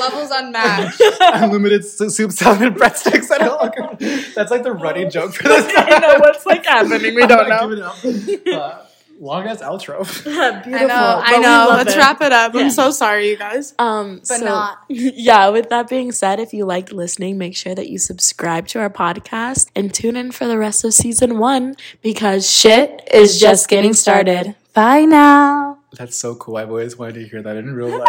Levels 0.00 0.30
unmatched. 0.32 1.00
Unlimited 1.20 1.84
su- 1.84 2.10
soup, 2.10 2.32
salad, 2.32 2.62
and 2.62 2.76
breadsticks. 2.76 3.30
I 3.30 3.38
don't 3.38 4.00
know. 4.00 4.22
That's 4.34 4.50
like 4.50 4.62
the 4.64 4.72
running 4.72 5.10
joke 5.10 5.34
for 5.34 5.44
this. 5.44 5.72
I 5.76 5.98
know 5.98 6.14
what's 6.20 6.44
like 6.46 6.64
happening. 6.66 7.14
We 7.14 7.26
don't 7.26 7.48
know. 7.48 8.83
Give 9.24 9.46
it 9.46 9.46
up. 9.46 9.46
Long 9.46 9.46
ass 9.46 9.62
outro. 9.62 10.04
Beautiful. 10.64 10.86
I 10.86 10.86
know. 10.86 11.22
I 11.24 11.38
know. 11.38 11.66
Let's 11.76 11.94
it. 11.94 11.98
wrap 11.98 12.20
it 12.20 12.32
up. 12.32 12.54
Yeah. 12.54 12.60
I'm 12.62 12.70
so 12.70 12.90
sorry, 12.90 13.28
you 13.30 13.36
guys. 13.36 13.74
Um, 13.78 14.18
But 14.18 14.38
so, 14.38 14.44
not. 14.44 14.78
Yeah, 14.88 15.48
with 15.48 15.70
that 15.70 15.88
being 15.88 16.12
said, 16.12 16.40
if 16.40 16.52
you 16.52 16.64
liked 16.64 16.92
listening, 16.92 17.38
make 17.38 17.56
sure 17.56 17.74
that 17.74 17.88
you 17.88 17.98
subscribe 17.98 18.68
to 18.68 18.80
our 18.80 18.90
podcast 18.90 19.70
and 19.74 19.92
tune 19.92 20.16
in 20.16 20.32
for 20.32 20.46
the 20.46 20.58
rest 20.58 20.84
of 20.84 20.94
season 20.94 21.38
one 21.38 21.76
because 22.02 22.50
shit 22.50 23.06
is 23.12 23.40
just 23.40 23.68
getting 23.68 23.94
started. 23.94 24.54
Bye 24.72 25.04
now. 25.04 25.78
That's 25.96 26.16
so 26.16 26.34
cool. 26.34 26.56
I've 26.56 26.70
always 26.70 26.98
wanted 26.98 27.14
to 27.14 27.28
hear 27.28 27.42
that 27.42 27.56
in 27.56 27.74
real 27.74 27.96
life. 27.96 28.08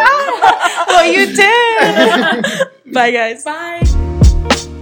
Well, 0.88 1.12
you 1.12 1.26
did. 1.26 2.92
Bye, 2.92 3.10
guys. 3.12 3.44
Bye. 3.44 4.72